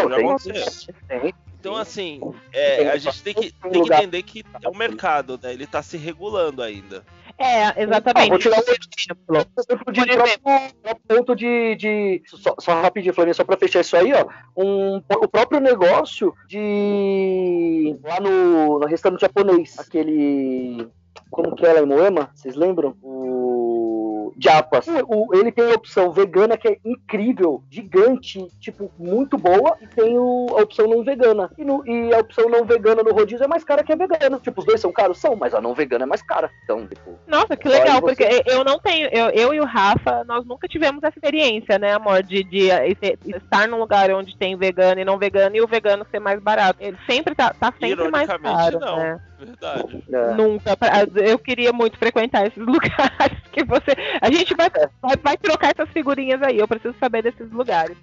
Então, 1.60 1.76
assim, 1.76 2.22
é, 2.53 2.89
a 2.89 2.97
gente 2.97 3.22
tem 3.22 3.34
que, 3.34 3.51
tem 3.51 3.84
que 3.84 3.93
entender 3.93 4.24
que 4.24 4.45
é 4.64 4.70
o 4.70 4.76
mercado, 4.76 5.38
né? 5.41 5.51
Ele 5.51 5.68
tá 5.68 5.84
se 5.84 5.97
regulando 5.97 6.64
ainda. 6.64 7.03
É, 7.38 7.84
exatamente. 7.84 8.28
Ah, 8.28 8.30
vou 8.30 8.38
tirar 8.38 8.57
um 8.57 8.62
exemplo. 8.62 8.88
Ponto 11.07 11.36
de. 11.36 11.76
de 11.76 12.22
só, 12.26 12.55
só 12.60 12.82
rapidinho, 12.82 13.14
Flamengo, 13.14 13.36
só 13.36 13.45
pra 13.45 13.57
fechar 13.57 13.82
isso 13.82 13.95
aí, 13.95 14.12
ó. 14.14 14.28
Um, 14.55 14.97
o 14.97 15.28
próprio 15.28 15.60
negócio 15.62 16.34
de. 16.47 17.97
Lá 18.03 18.20
no, 18.20 18.80
no 18.80 18.86
restaurante 18.86 19.22
japonês, 19.22 19.78
aquele. 19.80 20.89
Como 21.30 21.55
que 21.55 21.66
é 21.66 21.74
lá 21.74 21.82
em 21.82 21.86
Moema? 21.86 22.30
Vocês 22.36 22.55
lembram? 22.55 22.95
O 23.01 23.29
Japas. 24.42 24.88
O, 25.08 25.36
ele 25.36 25.52
tem 25.52 25.72
a 25.72 25.76
opção 25.76 26.12
vegana 26.12 26.58
que 26.58 26.68
é 26.68 26.78
incrível, 26.84 27.64
gigante, 27.70 28.48
tipo, 28.60 28.92
muito 28.98 29.38
boa, 29.38 29.78
e 29.82 29.88
tem 29.88 30.18
o, 30.18 30.48
a 30.58 30.62
opção 30.62 30.88
não 30.88 31.04
vegana. 31.04 31.52
E, 31.58 31.66
no, 31.66 31.86
e, 31.86 32.14
a 32.14 32.20
opção 32.20 32.50
não 32.50 32.66
vegana 32.66 33.04
no 33.04 33.14
rodízio 33.14 33.44
é 33.44 33.48
mais 33.48 33.64
cara 33.64 33.84
que 33.84 33.92
a 33.92 33.96
vegana. 33.96 34.40
Tipo, 34.40 34.60
os 34.62 34.66
dois 34.66 34.80
são 34.80 34.92
caros? 34.92 35.20
São, 35.20 35.36
mas 35.36 35.54
a 35.54 35.62
não 35.62 35.74
vegana 35.74 36.04
é 36.04 36.08
mais 36.08 36.22
cara. 36.22 36.50
Então, 36.64 36.88
tipo. 36.88 37.20
Nossa, 37.28 37.58
que 37.58 37.68
legal, 37.68 38.00
você... 38.02 38.16
porque 38.16 38.44
eu 38.50 38.64
não 38.64 38.80
tenho. 38.80 39.10
Eu, 39.12 39.30
eu 39.30 39.54
e 39.54 39.60
o 39.60 39.66
Rafa, 39.66 40.24
nós 40.24 40.46
nunca 40.46 40.68
tivemos 40.68 41.04
essa 41.04 41.18
experiência, 41.18 41.78
né, 41.78 41.94
amor? 41.94 42.24
De, 42.24 42.44
de, 42.44 42.70
de 42.70 43.36
estar 43.36 43.68
num 43.68 43.80
lugar 43.80 44.12
onde 44.12 44.38
tem 44.38 44.56
vegano 44.56 45.02
e 45.02 45.06
não 45.06 45.18
vegano 45.18 45.56
e 45.56 45.62
o 45.62 45.68
vegano 45.68 46.06
ser 46.10 46.20
mais 46.20 46.40
barato. 46.40 46.80
Ele 46.82 46.98
sempre 47.10 47.36
tá, 47.36 47.54
tá 47.54 47.74
sempre 47.80 48.10
mais 48.10 48.28
caro. 48.28 48.80
Não. 48.80 48.98
Né? 48.98 49.20
Verdade. 49.40 50.04
É. 50.12 50.34
Nunca. 50.34 50.78
Eu 51.16 51.40
queria 51.40 51.72
muito 51.72 51.98
frequentar 51.98 52.46
esses 52.46 52.60
lugares 52.66 53.40
que 53.54 53.64
você. 53.64 53.92
A 54.20 54.30
gente 54.30 54.54
vai, 54.54 54.70
vai, 55.02 55.16
vai, 55.16 55.38
trocar 55.38 55.72
essas 55.72 55.90
figurinhas 55.90 56.42
aí. 56.44 56.58
Eu 56.58 56.68
preciso 56.68 56.94
saber 57.00 57.24
desses 57.24 57.50
lugares. 57.52 57.98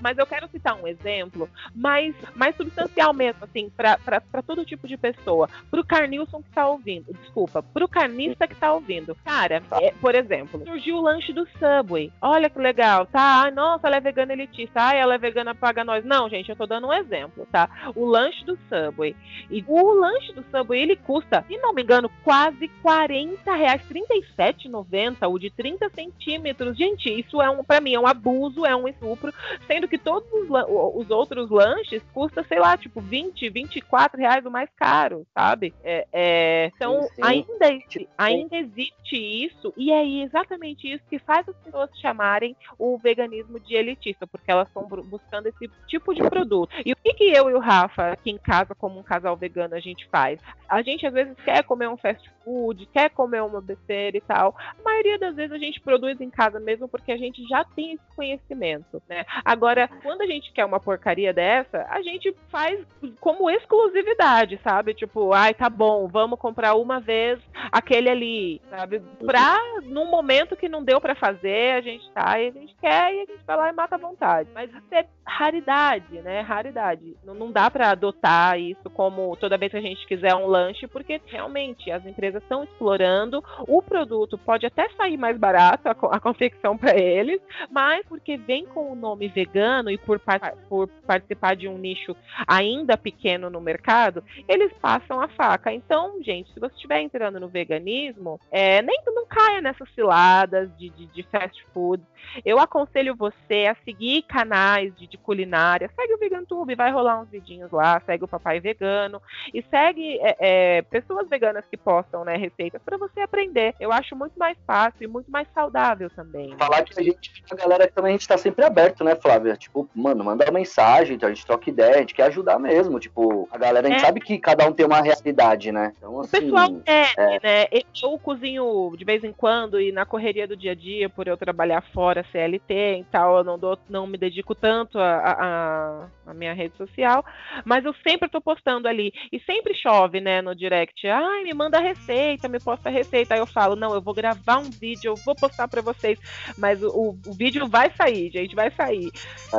Mas 0.00 0.18
eu 0.18 0.26
quero 0.26 0.48
citar 0.48 0.74
um 0.74 0.88
exemplo 0.88 1.48
mais, 1.74 2.14
mais 2.34 2.56
substancial 2.56 3.12
mesmo, 3.12 3.44
assim, 3.44 3.70
para 3.70 4.42
todo 4.44 4.64
tipo 4.64 4.88
de 4.88 4.96
pessoa. 4.96 5.48
Pro 5.70 5.84
Carnilson 5.84 6.42
que 6.42 6.50
tá 6.50 6.66
ouvindo. 6.66 7.12
Desculpa, 7.12 7.62
pro 7.62 7.88
carnista 7.88 8.48
que 8.48 8.56
tá 8.56 8.72
ouvindo. 8.72 9.16
Cara, 9.24 9.62
é, 9.80 9.92
por 10.00 10.14
exemplo, 10.14 10.62
surgiu 10.64 10.96
o 10.96 11.00
lanche 11.00 11.32
do 11.32 11.46
Subway. 11.58 12.12
Olha 12.20 12.50
que 12.50 12.58
legal, 12.58 13.06
tá? 13.06 13.42
Ai, 13.42 13.50
nossa, 13.52 13.86
ela 13.86 13.96
é 13.96 14.00
vegana 14.00 14.32
elitista. 14.32 14.80
Ai, 14.80 14.98
ela 14.98 15.14
é 15.14 15.18
vegana, 15.18 15.54
paga 15.54 15.84
nós. 15.84 16.04
Não, 16.04 16.28
gente, 16.28 16.48
eu 16.48 16.56
tô 16.56 16.66
dando 16.66 16.88
um 16.88 16.92
exemplo, 16.92 17.46
tá? 17.52 17.68
O 17.94 18.04
lanche 18.04 18.44
do 18.44 18.58
Subway. 18.68 19.14
E 19.48 19.64
o 19.68 19.92
lanche 19.92 20.32
do 20.32 20.44
Subway 20.50 20.79
ele 20.80 20.96
custa, 20.96 21.44
se 21.46 21.56
não 21.58 21.72
me 21.72 21.82
engano, 21.82 22.10
quase 22.24 22.68
40 22.82 23.54
reais, 23.54 23.82
37,90, 23.88 25.28
o 25.28 25.38
de 25.38 25.50
30 25.50 25.88
centímetros. 25.90 26.76
Gente, 26.76 27.10
isso 27.10 27.40
é 27.40 27.50
um, 27.50 27.62
para 27.62 27.80
mim, 27.80 27.94
é 27.94 28.00
um 28.00 28.06
abuso, 28.06 28.64
é 28.64 28.74
um 28.74 28.88
estupro, 28.88 29.32
sendo 29.66 29.88
que 29.88 29.98
todos 29.98 30.30
os, 30.32 30.48
os, 30.48 31.10
outros 31.10 31.50
lanches 31.50 32.02
custam, 32.14 32.44
sei 32.44 32.58
lá, 32.58 32.76
tipo 32.76 33.00
20, 33.00 33.48
24 33.48 34.18
reais 34.18 34.44
o 34.44 34.50
mais 34.50 34.70
caro, 34.76 35.26
sabe? 35.34 35.74
É, 35.82 36.06
é, 36.12 36.70
então, 36.74 37.02
sim, 37.02 37.08
sim. 37.08 37.22
Ainda, 37.22 37.84
ainda 38.16 38.56
existe 38.56 39.16
isso, 39.16 39.72
e 39.76 39.92
é 39.92 40.04
exatamente 40.24 40.90
isso 40.90 41.04
que 41.08 41.18
faz 41.18 41.48
as 41.48 41.56
pessoas 41.56 41.90
chamarem 42.00 42.56
o 42.78 42.98
veganismo 42.98 43.60
de 43.60 43.74
elitista, 43.74 44.26
porque 44.26 44.50
elas 44.50 44.68
estão 44.68 44.86
buscando 44.86 45.46
esse 45.46 45.68
tipo 45.86 46.14
de 46.14 46.22
produto. 46.22 46.70
E 46.84 46.92
o 46.92 46.96
que, 46.96 47.14
que 47.14 47.24
eu 47.24 47.50
e 47.50 47.54
o 47.54 47.58
Rafa, 47.58 48.12
aqui 48.12 48.30
em 48.30 48.38
casa, 48.38 48.74
como 48.74 48.98
um 48.98 49.02
casal 49.02 49.36
vegano, 49.36 49.74
a 49.74 49.80
gente 49.80 50.06
faz? 50.08 50.40
A 50.70 50.82
gente 50.82 51.04
às 51.04 51.12
vezes 51.12 51.34
quer 51.44 51.64
comer 51.64 51.88
um 51.88 51.96
fast 51.96 52.30
food, 52.44 52.86
quer 52.86 53.10
comer 53.10 53.42
uma 53.42 53.60
besteira 53.60 54.16
e 54.16 54.20
tal. 54.20 54.54
A 54.58 54.82
maioria 54.82 55.18
das 55.18 55.34
vezes 55.34 55.52
a 55.52 55.58
gente 55.58 55.80
produz 55.80 56.20
em 56.20 56.30
casa 56.30 56.60
mesmo 56.60 56.88
porque 56.88 57.12
a 57.12 57.16
gente 57.16 57.46
já 57.48 57.64
tem 57.64 57.92
esse 57.92 58.16
conhecimento, 58.16 59.02
né? 59.08 59.24
Agora, 59.44 59.88
quando 60.02 60.22
a 60.22 60.26
gente 60.26 60.52
quer 60.52 60.64
uma 60.64 60.80
porcaria 60.80 61.32
dessa, 61.32 61.86
a 61.88 62.02
gente 62.02 62.34
faz 62.50 62.80
como 63.20 63.50
exclusividade, 63.50 64.60
sabe? 64.62 64.94
Tipo, 64.94 65.32
ai, 65.32 65.54
tá 65.54 65.68
bom, 65.68 66.08
vamos 66.08 66.38
comprar 66.38 66.74
uma 66.74 67.00
vez 67.00 67.38
aquele 67.70 68.08
ali, 68.08 68.60
sabe? 68.70 69.00
Pra, 69.24 69.58
num 69.84 70.10
momento 70.10 70.56
que 70.56 70.68
não 70.68 70.82
deu 70.82 71.00
para 71.00 71.14
fazer, 71.14 71.74
a 71.74 71.80
gente 71.80 72.10
tá 72.12 72.40
e 72.40 72.48
a 72.48 72.50
gente 72.50 72.74
quer 72.80 73.14
e 73.14 73.20
a 73.22 73.26
gente 73.26 73.44
vai 73.46 73.56
lá 73.56 73.68
e 73.68 73.72
mata 73.72 73.96
à 73.96 73.98
vontade. 73.98 74.48
Mas 74.54 74.70
isso 74.70 74.94
é 74.94 75.06
raridade, 75.26 76.20
né? 76.20 76.40
Raridade. 76.40 77.16
Não, 77.24 77.34
não 77.34 77.52
dá 77.52 77.70
para 77.70 77.90
adotar 77.90 78.58
isso 78.58 78.90
como 78.90 79.36
toda 79.36 79.58
vez 79.58 79.70
que 79.70 79.78
a 79.78 79.82
gente 79.82 80.06
quiser 80.06 80.34
um 80.34 80.46
lanche, 80.46 80.86
porque 80.86 81.20
realmente 81.26 81.90
as 81.90 82.04
empresas 82.04 82.29
estão 82.34 82.64
explorando. 82.64 83.42
O 83.66 83.82
produto 83.82 84.38
pode 84.38 84.66
até 84.66 84.88
sair 84.90 85.16
mais 85.16 85.36
barato, 85.36 85.88
a, 85.88 85.92
a 85.92 86.20
confecção 86.20 86.76
para 86.76 86.96
eles, 86.98 87.40
mas 87.70 88.04
porque 88.06 88.36
vem 88.36 88.66
com 88.66 88.92
o 88.92 88.94
nome 88.94 89.28
vegano 89.28 89.90
e 89.90 89.98
por, 89.98 90.20
por 90.68 90.88
participar 91.06 91.56
de 91.56 91.68
um 91.68 91.78
nicho 91.78 92.16
ainda 92.46 92.96
pequeno 92.96 93.50
no 93.50 93.60
mercado, 93.60 94.22
eles 94.48 94.72
passam 94.80 95.20
a 95.20 95.28
faca. 95.28 95.72
Então, 95.72 96.22
gente, 96.22 96.52
se 96.52 96.60
você 96.60 96.74
estiver 96.74 97.00
entrando 97.00 97.40
no 97.40 97.48
veganismo, 97.48 98.40
é, 98.50 98.82
nem 98.82 99.00
não 99.06 99.26
caia 99.26 99.60
nessas 99.60 99.88
ciladas 99.94 100.70
de, 100.76 100.90
de, 100.90 101.06
de 101.06 101.22
fast 101.24 101.64
food. 101.72 102.02
Eu 102.44 102.58
aconselho 102.58 103.14
você 103.14 103.66
a 103.66 103.76
seguir 103.84 104.22
canais 104.22 104.94
de, 104.96 105.06
de 105.06 105.18
culinária. 105.18 105.90
Segue 105.94 106.14
o 106.14 106.18
VeganTube, 106.18 106.74
vai 106.74 106.90
rolar 106.90 107.20
uns 107.20 107.28
vidinhos 107.28 107.70
lá. 107.70 108.00
Segue 108.06 108.24
o 108.24 108.28
Papai 108.28 108.60
Vegano. 108.60 109.20
E 109.52 109.62
segue 109.62 110.18
é, 110.20 110.36
é, 110.78 110.82
pessoas 110.82 111.28
veganas 111.28 111.64
que 111.70 111.76
postam 111.76 112.19
né, 112.24 112.36
receitas 112.36 112.80
para 112.84 112.96
você 112.96 113.20
aprender. 113.20 113.74
Eu 113.80 113.92
acho 113.92 114.14
muito 114.16 114.38
mais 114.38 114.56
fácil 114.66 115.02
e 115.02 115.06
muito 115.06 115.30
mais 115.30 115.48
saudável 115.54 116.10
também. 116.10 116.54
Falar 116.58 116.82
que 116.82 116.98
a 116.98 117.02
gente, 117.02 117.42
a 117.50 117.54
galera 117.54 117.88
também 117.88 118.10
a 118.10 118.12
gente 118.16 118.28
tá 118.28 118.38
sempre 118.38 118.64
aberto, 118.64 119.04
né, 119.04 119.14
Flávia? 119.16 119.56
Tipo, 119.56 119.88
mano, 119.94 120.24
manda 120.24 120.44
uma 120.44 120.58
mensagem, 120.58 121.16
então 121.16 121.28
a 121.28 121.32
gente 121.32 121.46
troca 121.46 121.68
ideia, 121.68 121.96
a 121.96 122.00
gente 122.00 122.14
quer 122.14 122.24
ajudar 122.24 122.58
mesmo. 122.58 122.98
Tipo, 122.98 123.48
a 123.50 123.58
galera, 123.58 123.86
a 123.86 123.90
gente 123.90 124.00
É. 124.02 124.04
sabe 124.06 124.20
que 124.20 124.38
cada 124.38 124.66
um 124.66 124.72
tem 124.72 124.86
uma 124.86 125.00
realidade, 125.00 125.72
né? 125.72 125.92
Então, 125.96 126.14
O 126.14 126.20
assim. 126.20 126.40
pessoal 126.40 126.68
é, 126.86 127.40
né? 127.42 127.66
Eu 128.02 128.18
cozinho 128.18 128.92
de 128.96 129.04
vez 129.04 129.24
em 129.24 129.32
quando 129.32 129.80
e 129.80 129.92
na 129.92 130.04
correria 130.06 130.46
do 130.46 130.56
dia 130.56 130.72
a 130.72 130.74
dia, 130.74 131.08
por 131.08 131.26
eu 131.26 131.36
trabalhar 131.36 131.82
fora 131.92 132.24
CLT 132.30 132.98
e 133.00 133.04
tal, 133.10 133.38
eu 133.38 133.44
não, 133.44 133.58
dou, 133.58 133.78
não 133.88 134.06
me 134.06 134.16
dedico 134.16 134.54
tanto 134.54 134.98
à 134.98 135.16
a, 135.16 135.32
a, 135.32 136.06
a 136.28 136.34
minha 136.34 136.52
rede 136.54 136.76
social, 136.76 137.24
mas 137.64 137.84
eu 137.84 137.94
sempre 138.06 138.28
tô 138.28 138.40
postando 138.40 138.88
ali. 138.88 139.12
E 139.32 139.40
sempre 139.40 139.74
chove, 139.74 140.20
né, 140.20 140.40
no 140.42 140.54
direct. 140.54 141.06
Ai, 141.06 141.42
me 141.42 141.52
manda 141.54 141.78
receita, 141.80 142.09
me 142.48 142.60
posta 142.60 142.90
receita. 142.90 143.34
Aí 143.34 143.40
eu 143.40 143.46
falo, 143.46 143.76
não, 143.76 143.94
eu 143.94 144.00
vou 144.00 144.14
gravar 144.14 144.58
um 144.58 144.70
vídeo, 144.70 145.10
eu 145.10 145.14
vou 145.24 145.34
postar 145.34 145.68
pra 145.68 145.82
vocês. 145.82 146.18
Mas 146.56 146.82
o, 146.82 147.16
o, 147.26 147.32
vídeo 147.32 147.68
vai 147.68 147.90
sair, 147.96 148.30
gente, 148.30 148.54
vai 148.54 148.70
sair. 148.70 149.10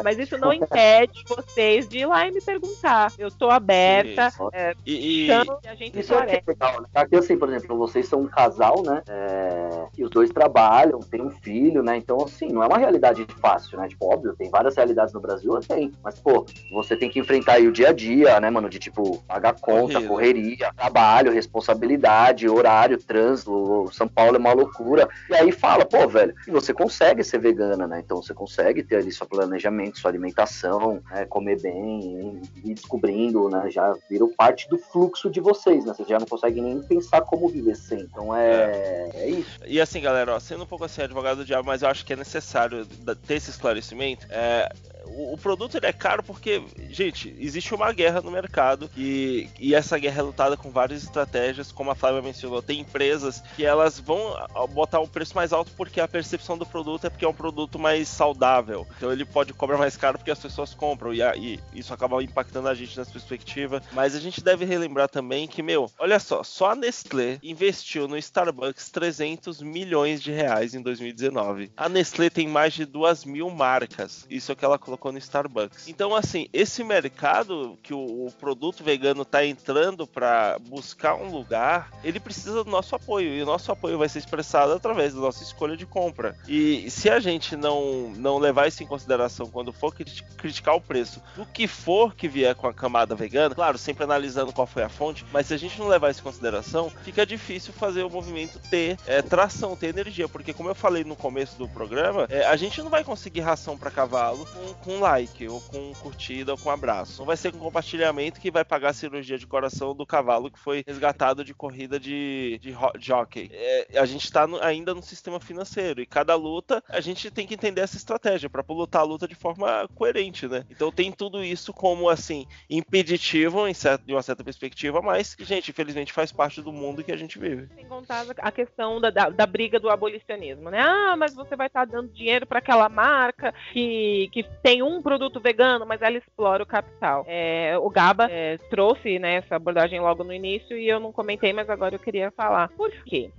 Mas 0.03 0.17
isso 0.17 0.37
não 0.37 0.53
impede 0.53 1.23
vocês 1.27 1.87
de 1.87 1.99
ir 1.99 2.05
lá 2.05 2.27
e 2.27 2.31
me 2.31 2.41
perguntar. 2.41 3.11
Eu 3.17 3.29
tô 3.31 3.49
aberta, 3.49 4.27
Isso. 4.27 4.49
é, 4.53 4.73
E, 4.85 5.27
e- 5.27 5.31
a 5.31 5.75
gente 5.75 5.99
Isso 5.99 6.13
é 6.13 6.35
é 6.37 6.43
legal, 6.45 6.81
né? 6.81 6.87
Aqui, 6.93 7.15
assim, 7.15 7.37
por 7.37 7.49
exemplo, 7.49 7.77
vocês 7.77 8.07
são 8.07 8.21
um 8.21 8.27
casal, 8.27 8.83
né? 8.83 9.01
É, 9.07 9.87
E 9.97 10.03
os 10.03 10.09
dois 10.09 10.29
trabalham, 10.29 10.99
têm 10.99 11.21
um 11.21 11.29
filho, 11.29 11.83
né? 11.83 11.97
Então, 11.97 12.17
assim, 12.23 12.47
não 12.47 12.63
é 12.63 12.67
uma 12.67 12.77
realidade 12.77 13.25
fácil, 13.39 13.77
né? 13.77 13.87
Tipo, 13.87 14.13
óbvio, 14.13 14.35
tem 14.35 14.49
várias 14.49 14.75
realidades 14.75 15.13
no 15.13 15.19
Brasil, 15.19 15.51
tem. 15.67 15.91
Mas, 16.03 16.19
pô, 16.19 16.45
você 16.71 16.95
tem 16.95 17.09
que 17.09 17.19
enfrentar 17.19 17.53
aí 17.53 17.67
o 17.67 17.71
dia 17.71 17.89
a 17.89 17.93
dia, 17.93 18.39
né, 18.39 18.49
mano? 18.49 18.69
De, 18.69 18.79
tipo, 18.79 19.21
pagar 19.27 19.59
conta, 19.59 20.01
correria, 20.01 20.71
trabalho, 20.75 21.31
responsabilidade, 21.31 22.40
horário, 22.49 22.97
trânsito. 22.97 23.89
São 23.91 24.07
Paulo 24.07 24.35
é 24.35 24.39
uma 24.39 24.53
loucura. 24.53 25.07
E 25.29 25.35
aí 25.35 25.51
fala, 25.51 25.85
pô, 25.85 26.07
velho, 26.07 26.33
e 26.47 26.51
você 26.51 26.73
consegue 26.73 27.23
ser 27.23 27.39
vegana, 27.39 27.87
né? 27.87 28.01
Então, 28.03 28.21
você 28.21 28.33
consegue 28.33 28.83
ter 28.83 28.97
ali 28.97 29.11
seu 29.11 29.25
planejamento, 29.25 29.99
sua 29.99 30.11
alimentação, 30.11 31.01
né? 31.09 31.25
comer 31.25 31.61
bem, 31.61 32.41
e 32.63 32.73
descobrindo, 32.73 33.49
né? 33.49 33.69
Já 33.69 33.93
virou 34.09 34.29
parte 34.29 34.69
do 34.69 34.77
fluxo 34.77 35.29
de 35.29 35.39
vocês, 35.39 35.85
né? 35.85 35.93
Vocês 35.93 36.07
já 36.07 36.19
não 36.19 36.25
conseguem 36.25 36.63
nem 36.63 36.81
pensar 36.81 37.21
como 37.21 37.47
viver 37.47 37.75
sem. 37.75 38.01
Então 38.01 38.35
é, 38.35 39.09
é 39.13 39.29
isso. 39.29 39.59
E 39.65 39.79
assim, 39.79 40.01
galera, 40.01 40.35
ó, 40.35 40.39
sendo 40.39 40.63
um 40.63 40.67
pouco 40.67 40.85
assim, 40.85 41.01
advogado 41.01 41.37
do 41.37 41.45
diabo, 41.45 41.67
mas 41.67 41.81
eu 41.81 41.89
acho 41.89 42.05
que 42.05 42.13
é 42.13 42.15
necessário 42.15 42.85
ter 43.27 43.35
esse 43.35 43.49
esclarecimento. 43.49 44.25
É, 44.29 44.71
o, 45.05 45.33
o 45.33 45.37
produto 45.37 45.75
ele 45.75 45.85
é 45.85 45.93
caro 45.93 46.23
porque, 46.23 46.61
gente, 46.89 47.35
existe 47.39 47.73
uma 47.73 47.91
guerra 47.91 48.21
no 48.21 48.31
mercado 48.31 48.89
e, 48.95 49.49
e 49.59 49.75
essa 49.75 49.97
guerra 49.97 50.19
é 50.19 50.23
lutada 50.23 50.57
com 50.57 50.69
várias 50.69 51.03
estratégias, 51.03 51.71
como 51.71 51.91
a 51.91 51.95
Flávia 51.95 52.21
Tem 52.61 52.79
empresas 52.79 53.41
que 53.55 53.65
elas 53.65 53.99
vão 53.99 54.35
ah, 54.35 54.67
botar 54.67 54.99
o 54.99 55.07
preço 55.07 55.35
mais 55.35 55.53
alto 55.53 55.71
porque 55.75 55.99
a 55.99 56.07
percepção 56.07 56.57
do 56.57 56.65
produto 56.65 57.05
é 57.05 57.09
porque 57.09 57.25
é 57.25 57.27
um 57.27 57.33
produto 57.33 57.77
mais 57.77 58.07
saudável. 58.07 58.87
Então 58.97 59.11
ele 59.11 59.25
pode 59.25 59.53
cobrar 59.53 59.77
mais 59.77 59.97
caro 59.97 60.17
porque 60.17 60.31
as 60.31 60.39
pessoas 60.39 60.73
compram 60.73 61.13
e, 61.13 61.21
e 61.21 61.59
isso 61.73 61.93
acaba 61.93 62.21
impactando 62.23 62.67
a 62.67 62.73
gente 62.73 62.97
nessa 62.97 63.11
perspectiva. 63.11 63.81
Mas 63.91 64.15
a 64.15 64.19
gente 64.19 64.43
deve 64.43 64.65
relembrar 64.65 65.09
também 65.09 65.47
que, 65.47 65.61
meu, 65.61 65.89
olha 65.99 66.19
só, 66.19 66.43
só 66.43 66.71
a 66.71 66.75
Nestlé 66.75 67.39
investiu 67.43 68.07
no 68.07 68.17
Starbucks 68.17 68.89
300 68.89 69.61
milhões 69.61 70.21
de 70.21 70.31
reais 70.31 70.73
em 70.73 70.81
2019. 70.81 71.71
A 71.75 71.89
Nestlé 71.89 72.29
tem 72.29 72.47
mais 72.47 72.73
de 72.73 72.85
2 72.85 73.25
mil 73.25 73.49
marcas. 73.49 74.25
Isso 74.29 74.51
é 74.51 74.53
o 74.53 74.55
que 74.55 74.65
ela 74.65 74.79
colocou 74.79 75.11
no 75.11 75.17
Starbucks. 75.17 75.87
Então, 75.87 76.15
assim, 76.15 76.47
esse 76.53 76.83
mercado 76.83 77.77
que 77.83 77.93
o, 77.93 78.27
o 78.27 78.31
produto 78.39 78.83
vegano 78.83 79.25
tá 79.25 79.45
entrando 79.45 80.07
para 80.07 80.57
buscar 80.59 81.15
um 81.15 81.29
lugar, 81.29 81.91
ele 82.03 82.19
precisa 82.21 82.63
do 82.63 82.69
nosso 82.69 82.95
apoio. 82.95 83.33
E 83.33 83.41
o 83.41 83.45
nosso 83.45 83.71
apoio 83.71 83.97
vai 83.97 84.07
ser 84.07 84.19
expressado 84.19 84.73
através 84.73 85.13
da 85.13 85.19
nossa 85.19 85.43
escolha 85.43 85.75
de 85.75 85.85
compra. 85.85 86.35
E 86.47 86.89
se 86.89 87.09
a 87.09 87.19
gente 87.19 87.55
não, 87.55 88.11
não 88.15 88.37
levar 88.37 88.67
isso 88.67 88.83
em 88.83 88.87
consideração 88.87 89.47
quando 89.47 89.73
for 89.73 89.93
criti- 89.93 90.23
criticar 90.37 90.75
o 90.75 90.81
preço 90.81 91.21
do 91.35 91.45
que 91.45 91.67
for 91.67 92.15
que 92.15 92.27
vier 92.27 92.55
com 92.55 92.67
a 92.67 92.73
camada 92.73 93.15
vegana, 93.15 93.55
claro, 93.55 93.77
sempre 93.77 94.03
analisando 94.03 94.53
qual 94.53 94.67
foi 94.67 94.83
a 94.83 94.89
fonte, 94.89 95.25
mas 95.31 95.47
se 95.47 95.53
a 95.53 95.57
gente 95.57 95.79
não 95.79 95.87
levar 95.87 96.11
isso 96.11 96.21
em 96.21 96.23
consideração, 96.23 96.89
fica 97.03 97.25
difícil 97.25 97.73
fazer 97.73 98.03
o 98.03 98.09
movimento 98.09 98.59
ter 98.69 98.97
é, 99.07 99.21
tração, 99.21 99.75
ter 99.75 99.87
energia, 99.87 100.27
porque 100.27 100.53
como 100.53 100.69
eu 100.69 100.75
falei 100.75 101.03
no 101.03 101.15
começo 101.15 101.57
do 101.57 101.67
programa, 101.67 102.27
é, 102.29 102.45
a 102.45 102.55
gente 102.55 102.81
não 102.81 102.89
vai 102.89 103.03
conseguir 103.03 103.41
ração 103.41 103.77
para 103.77 103.89
cavalo 103.91 104.45
com, 104.45 104.73
com 104.73 104.99
like, 104.99 105.47
ou 105.47 105.61
com 105.61 105.93
curtida, 105.95 106.51
ou 106.51 106.57
com 106.57 106.69
abraço. 106.69 107.19
Não 107.19 107.25
vai 107.25 107.37
ser 107.37 107.51
com 107.51 107.59
compartilhamento 107.59 108.39
que 108.39 108.51
vai 108.51 108.63
pagar 108.63 108.89
a 108.89 108.93
cirurgia 108.93 109.37
de 109.37 109.47
coração 109.47 109.95
do 109.95 110.05
cavalo 110.05 110.51
que 110.51 110.59
foi 110.59 110.83
resgatado 110.85 111.43
de 111.43 111.53
corrida 111.53 111.99
de, 111.99 112.10
de 112.13 112.71
ho- 112.71 112.91
jockey. 112.99 113.49
É, 113.53 113.99
a 113.99 114.05
gente 114.05 114.23
está 114.25 114.47
ainda 114.61 114.93
no 114.93 115.01
sistema 115.01 115.39
financeiro 115.39 116.01
e 116.01 116.05
cada 116.05 116.35
luta 116.35 116.83
a 116.89 116.99
gente 117.01 117.29
tem 117.31 117.47
que 117.47 117.53
entender 117.53 117.81
essa 117.81 117.97
estratégia 117.97 118.49
para 118.49 118.63
lutar 118.69 119.01
a 119.01 119.05
luta 119.05 119.27
de 119.27 119.35
forma 119.35 119.87
coerente, 119.95 120.47
né? 120.47 120.63
Então 120.69 120.91
tem 120.91 121.11
tudo 121.11 121.43
isso 121.43 121.73
como 121.73 122.09
assim 122.09 122.45
impeditivo 122.69 123.67
em 123.67 123.73
certo, 123.73 124.05
de 124.05 124.13
uma 124.13 124.21
certa 124.21 124.43
perspectiva, 124.43 125.01
mas 125.01 125.35
que, 125.35 125.43
gente, 125.43 125.71
infelizmente 125.71 126.13
faz 126.13 126.31
parte 126.31 126.61
do 126.61 126.71
mundo 126.71 127.03
que 127.03 127.11
a 127.11 127.17
gente 127.17 127.39
vive. 127.39 127.67
Sem 127.75 127.85
contar 127.85 128.25
a 128.37 128.51
questão 128.51 128.99
da, 128.99 129.09
da, 129.09 129.29
da 129.29 129.45
briga 129.45 129.79
do 129.79 129.89
abolicionismo, 129.89 130.69
né? 130.69 130.79
Ah, 130.79 131.15
mas 131.17 131.33
você 131.33 131.55
vai 131.55 131.67
estar 131.67 131.85
dando 131.85 132.09
dinheiro 132.11 132.45
para 132.45 132.59
aquela 132.59 132.89
marca 132.89 133.53
que, 133.71 134.29
que 134.31 134.43
tem 134.63 134.81
um 134.81 135.01
produto 135.01 135.39
vegano, 135.39 135.85
mas 135.85 136.01
ela 136.01 136.17
explora 136.17 136.63
o 136.63 136.65
capital. 136.65 137.23
É, 137.27 137.77
o 137.77 137.89
Gaba 137.89 138.27
é, 138.29 138.57
trouxe 138.69 139.19
né, 139.19 139.35
essa 139.35 139.55
abordagem 139.55 139.99
logo 139.99 140.23
no 140.23 140.33
início 140.33 140.77
e 140.77 140.87
eu 140.87 140.99
não 140.99 141.11
comentei, 141.11 141.53
mas 141.53 141.69
agora 141.69 141.95
eu 141.95 141.99
queria 142.01 142.31
falar. 142.31 142.69
Por 142.69 142.91
quê? 143.05 143.31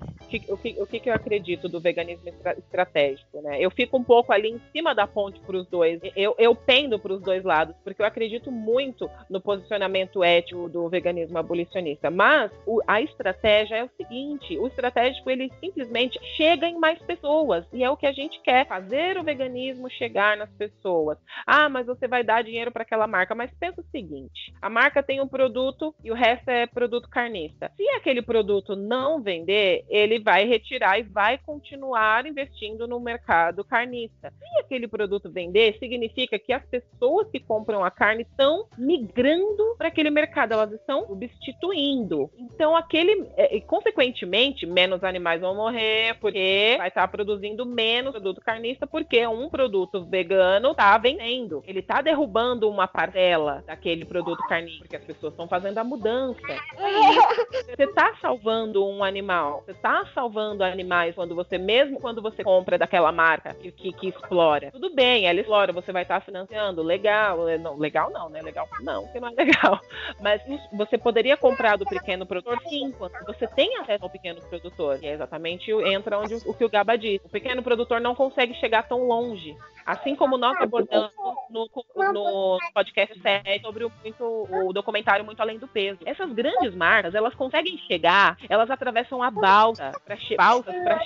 O 0.48 0.56
que, 0.56 0.76
o 0.80 0.86
que, 0.86 1.10
eu 1.10 1.14
acredito 1.14 1.68
do 1.68 1.78
veganismo 1.80 2.26
estra- 2.28 2.56
estratégico, 2.58 3.42
né? 3.42 3.60
Eu 3.60 3.70
fico 3.70 3.98
um 3.98 4.04
pouco 4.04 4.32
ali 4.32 4.48
em 4.50 4.60
cima 4.72 4.94
da 4.94 5.06
ponte 5.06 5.38
para 5.40 5.56
os 5.56 5.66
dois. 5.68 6.00
Eu, 6.16 6.34
eu 6.38 6.54
pendo 6.54 6.98
para 6.98 7.12
os 7.12 7.20
dois 7.20 7.44
lados, 7.44 7.76
porque 7.84 8.00
eu 8.00 8.06
acredito 8.06 8.50
muito 8.50 9.10
no 9.28 9.40
posicionamento 9.40 10.22
ético 10.24 10.68
do 10.68 10.88
veganismo 10.88 11.36
abolicionista. 11.38 12.10
Mas 12.10 12.50
o- 12.66 12.80
a 12.86 13.00
estratégia 13.02 13.76
é 13.76 13.84
o 13.84 13.90
seguinte: 13.96 14.56
o 14.58 14.66
estratégico 14.66 15.28
ele 15.30 15.52
simplesmente 15.60 16.18
chega 16.36 16.66
em 16.66 16.78
mais 16.78 16.98
pessoas 17.00 17.66
e 17.72 17.84
é 17.84 17.90
o 17.90 17.96
que 17.96 18.06
a 18.06 18.12
gente 18.12 18.40
quer 18.40 18.66
fazer 18.66 19.18
o 19.18 19.24
veganismo 19.24 19.90
chegar 19.90 20.36
nas 20.36 20.50
pessoas. 20.52 21.18
Ah, 21.46 21.68
mas 21.68 21.86
você 21.86 22.06
vai 22.08 22.22
dar 22.24 22.42
dinheiro 22.42 22.70
para 22.72 22.82
aquela 22.82 23.06
marca. 23.06 23.34
Mas 23.34 23.50
pensa 23.58 23.80
o 23.80 23.90
seguinte: 23.90 24.52
a 24.62 24.70
marca 24.70 25.02
tem 25.02 25.20
um 25.20 25.28
produto 25.28 25.94
e 26.02 26.10
o 26.10 26.14
resto 26.14 26.48
é 26.48 26.66
produto 26.66 27.08
carnista. 27.08 27.70
Se 27.76 27.86
aquele 27.90 28.22
produto 28.22 28.41
não 28.76 29.22
vender, 29.22 29.84
ele 29.88 30.18
vai 30.18 30.44
retirar 30.44 30.98
e 30.98 31.02
vai 31.02 31.38
continuar 31.38 32.26
investindo 32.26 32.86
no 32.88 32.98
mercado 32.98 33.64
carnista. 33.64 34.32
Se 34.38 34.60
aquele 34.60 34.88
produto 34.88 35.30
vender, 35.30 35.76
significa 35.78 36.38
que 36.38 36.52
as 36.52 36.64
pessoas 36.64 37.28
que 37.30 37.38
compram 37.38 37.84
a 37.84 37.90
carne 37.90 38.22
estão 38.22 38.66
migrando 38.76 39.74
para 39.76 39.88
aquele 39.88 40.10
mercado, 40.10 40.52
elas 40.52 40.72
estão 40.72 41.06
substituindo. 41.06 42.30
Então, 42.36 42.76
aquele, 42.76 43.28
é, 43.36 43.56
e, 43.56 43.60
consequentemente, 43.60 44.66
menos 44.66 45.04
animais 45.04 45.40
vão 45.40 45.54
morrer, 45.54 46.14
porque 46.20 46.76
vai 46.78 46.88
estar 46.88 47.06
produzindo 47.08 47.64
menos 47.66 48.12
produto 48.12 48.40
carnista, 48.40 48.86
porque 48.86 49.26
um 49.26 49.48
produto 49.48 50.04
vegano 50.04 50.70
está 50.70 50.96
vendendo. 50.96 51.62
Ele 51.66 51.80
está 51.80 52.00
derrubando 52.00 52.68
uma 52.68 52.86
parcela 52.86 53.62
daquele 53.66 54.04
produto 54.04 54.42
carnista, 54.48 54.80
porque 54.80 54.96
as 54.96 55.04
pessoas 55.04 55.32
estão 55.32 55.48
fazendo 55.48 55.78
a 55.78 55.84
mudança. 55.84 56.40
Você 57.76 57.84
está 57.84 58.14
salvando 58.32 58.86
um 58.86 59.04
animal, 59.04 59.62
você 59.64 59.72
está 59.72 60.06
salvando 60.14 60.64
animais 60.64 61.14
quando 61.14 61.34
você, 61.34 61.58
mesmo 61.58 62.00
quando 62.00 62.22
você 62.22 62.42
compra 62.42 62.78
daquela 62.78 63.12
marca 63.12 63.52
que, 63.54 63.70
que, 63.70 63.92
que 63.92 64.08
explora. 64.08 64.70
Tudo 64.70 64.94
bem, 64.94 65.26
ela 65.26 65.38
explora, 65.38 65.72
você 65.72 65.92
vai 65.92 66.02
estar 66.02 66.20
financiando, 66.22 66.82
legal. 66.82 67.46
é, 67.48 67.58
Não, 67.58 67.76
legal 67.76 68.10
não, 68.10 68.30
né? 68.30 68.40
Legal 68.40 68.66
não, 68.80 69.06
que 69.08 69.20
não 69.20 69.28
é 69.28 69.32
legal. 69.44 69.80
Mas 70.20 70.40
você 70.72 70.96
poderia 70.96 71.36
comprar 71.36 71.76
do 71.76 71.84
pequeno 71.84 72.24
produtor, 72.24 72.58
sim, 72.68 72.90
quando 72.92 73.12
você 73.26 73.46
tem 73.48 73.76
acesso 73.78 74.04
ao 74.04 74.10
pequeno 74.10 74.40
produtor. 74.40 74.98
E 75.02 75.06
é 75.06 75.12
exatamente 75.12 75.70
entra 75.70 76.18
onde 76.18 76.34
o, 76.34 76.38
o 76.46 76.54
que 76.54 76.64
o 76.64 76.70
Gaba 76.70 76.96
disse. 76.96 77.26
O 77.26 77.30
pequeno 77.30 77.62
produtor 77.62 78.00
não 78.00 78.14
consegue 78.14 78.54
chegar 78.54 78.88
tão 78.88 79.06
longe. 79.06 79.54
Assim 79.84 80.14
como 80.14 80.38
nós 80.38 80.56
abordamos 80.60 81.10
no, 81.50 81.68
no 82.12 82.58
podcast 82.72 83.20
7 83.20 83.60
sobre 83.62 83.84
o, 83.84 83.92
muito, 84.02 84.48
o 84.50 84.72
documentário 84.72 85.24
Muito 85.24 85.40
Além 85.40 85.58
do 85.58 85.66
Peso. 85.66 85.98
Essas 86.06 86.32
grandes 86.32 86.74
marcas, 86.74 87.14
elas 87.14 87.34
conseguem 87.34 87.76
chegar, 87.88 88.21
elas 88.48 88.70
atravessam 88.70 89.22
a 89.22 89.30
balsa 89.30 89.92
para 90.04 90.16
che 90.16 90.36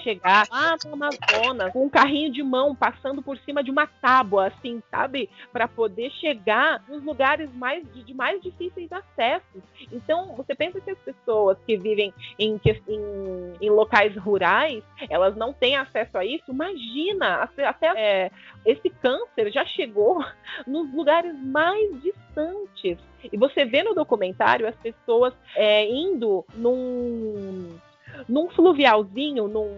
chegar 0.02 0.46
lá 0.50 0.76
no 0.84 0.94
Amazonas 0.94 1.72
com 1.72 1.86
um 1.86 1.88
carrinho 1.88 2.30
de 2.32 2.42
mão 2.42 2.74
passando 2.74 3.22
por 3.22 3.36
cima 3.38 3.62
de 3.62 3.70
uma 3.70 3.86
tábua, 3.86 4.48
assim, 4.48 4.82
sabe? 4.90 5.28
Para 5.52 5.66
poder 5.66 6.10
chegar 6.12 6.82
nos 6.88 7.02
lugares 7.02 7.52
mais 7.54 7.82
de, 7.92 8.02
de 8.02 8.14
mais 8.14 8.40
difíceis 8.42 8.90
acessos. 8.92 9.62
Então, 9.92 10.34
você 10.36 10.54
pensa 10.54 10.80
que 10.80 10.90
as 10.90 10.98
pessoas 10.98 11.58
que 11.66 11.76
vivem 11.76 12.12
em, 12.38 12.60
em, 12.88 13.52
em 13.60 13.70
locais 13.70 14.16
rurais, 14.16 14.82
elas 15.08 15.36
não 15.36 15.52
têm 15.52 15.76
acesso 15.76 16.16
a 16.18 16.24
isso? 16.24 16.50
Imagina, 16.50 17.42
até, 17.42 17.66
até, 17.66 17.86
é, 17.96 18.30
esse 18.64 18.90
câncer 18.90 19.50
já 19.52 19.64
chegou 19.64 20.24
nos 20.66 20.92
lugares 20.92 21.34
mais 21.44 21.90
distantes 22.02 22.25
constantes. 22.36 22.98
E 23.32 23.36
você 23.36 23.64
vê 23.64 23.82
no 23.82 23.94
documentário 23.94 24.68
as 24.68 24.76
pessoas 24.76 25.32
é, 25.56 25.88
indo 25.88 26.44
num, 26.54 27.78
num 28.28 28.48
fluvialzinho, 28.50 29.48
num, 29.48 29.70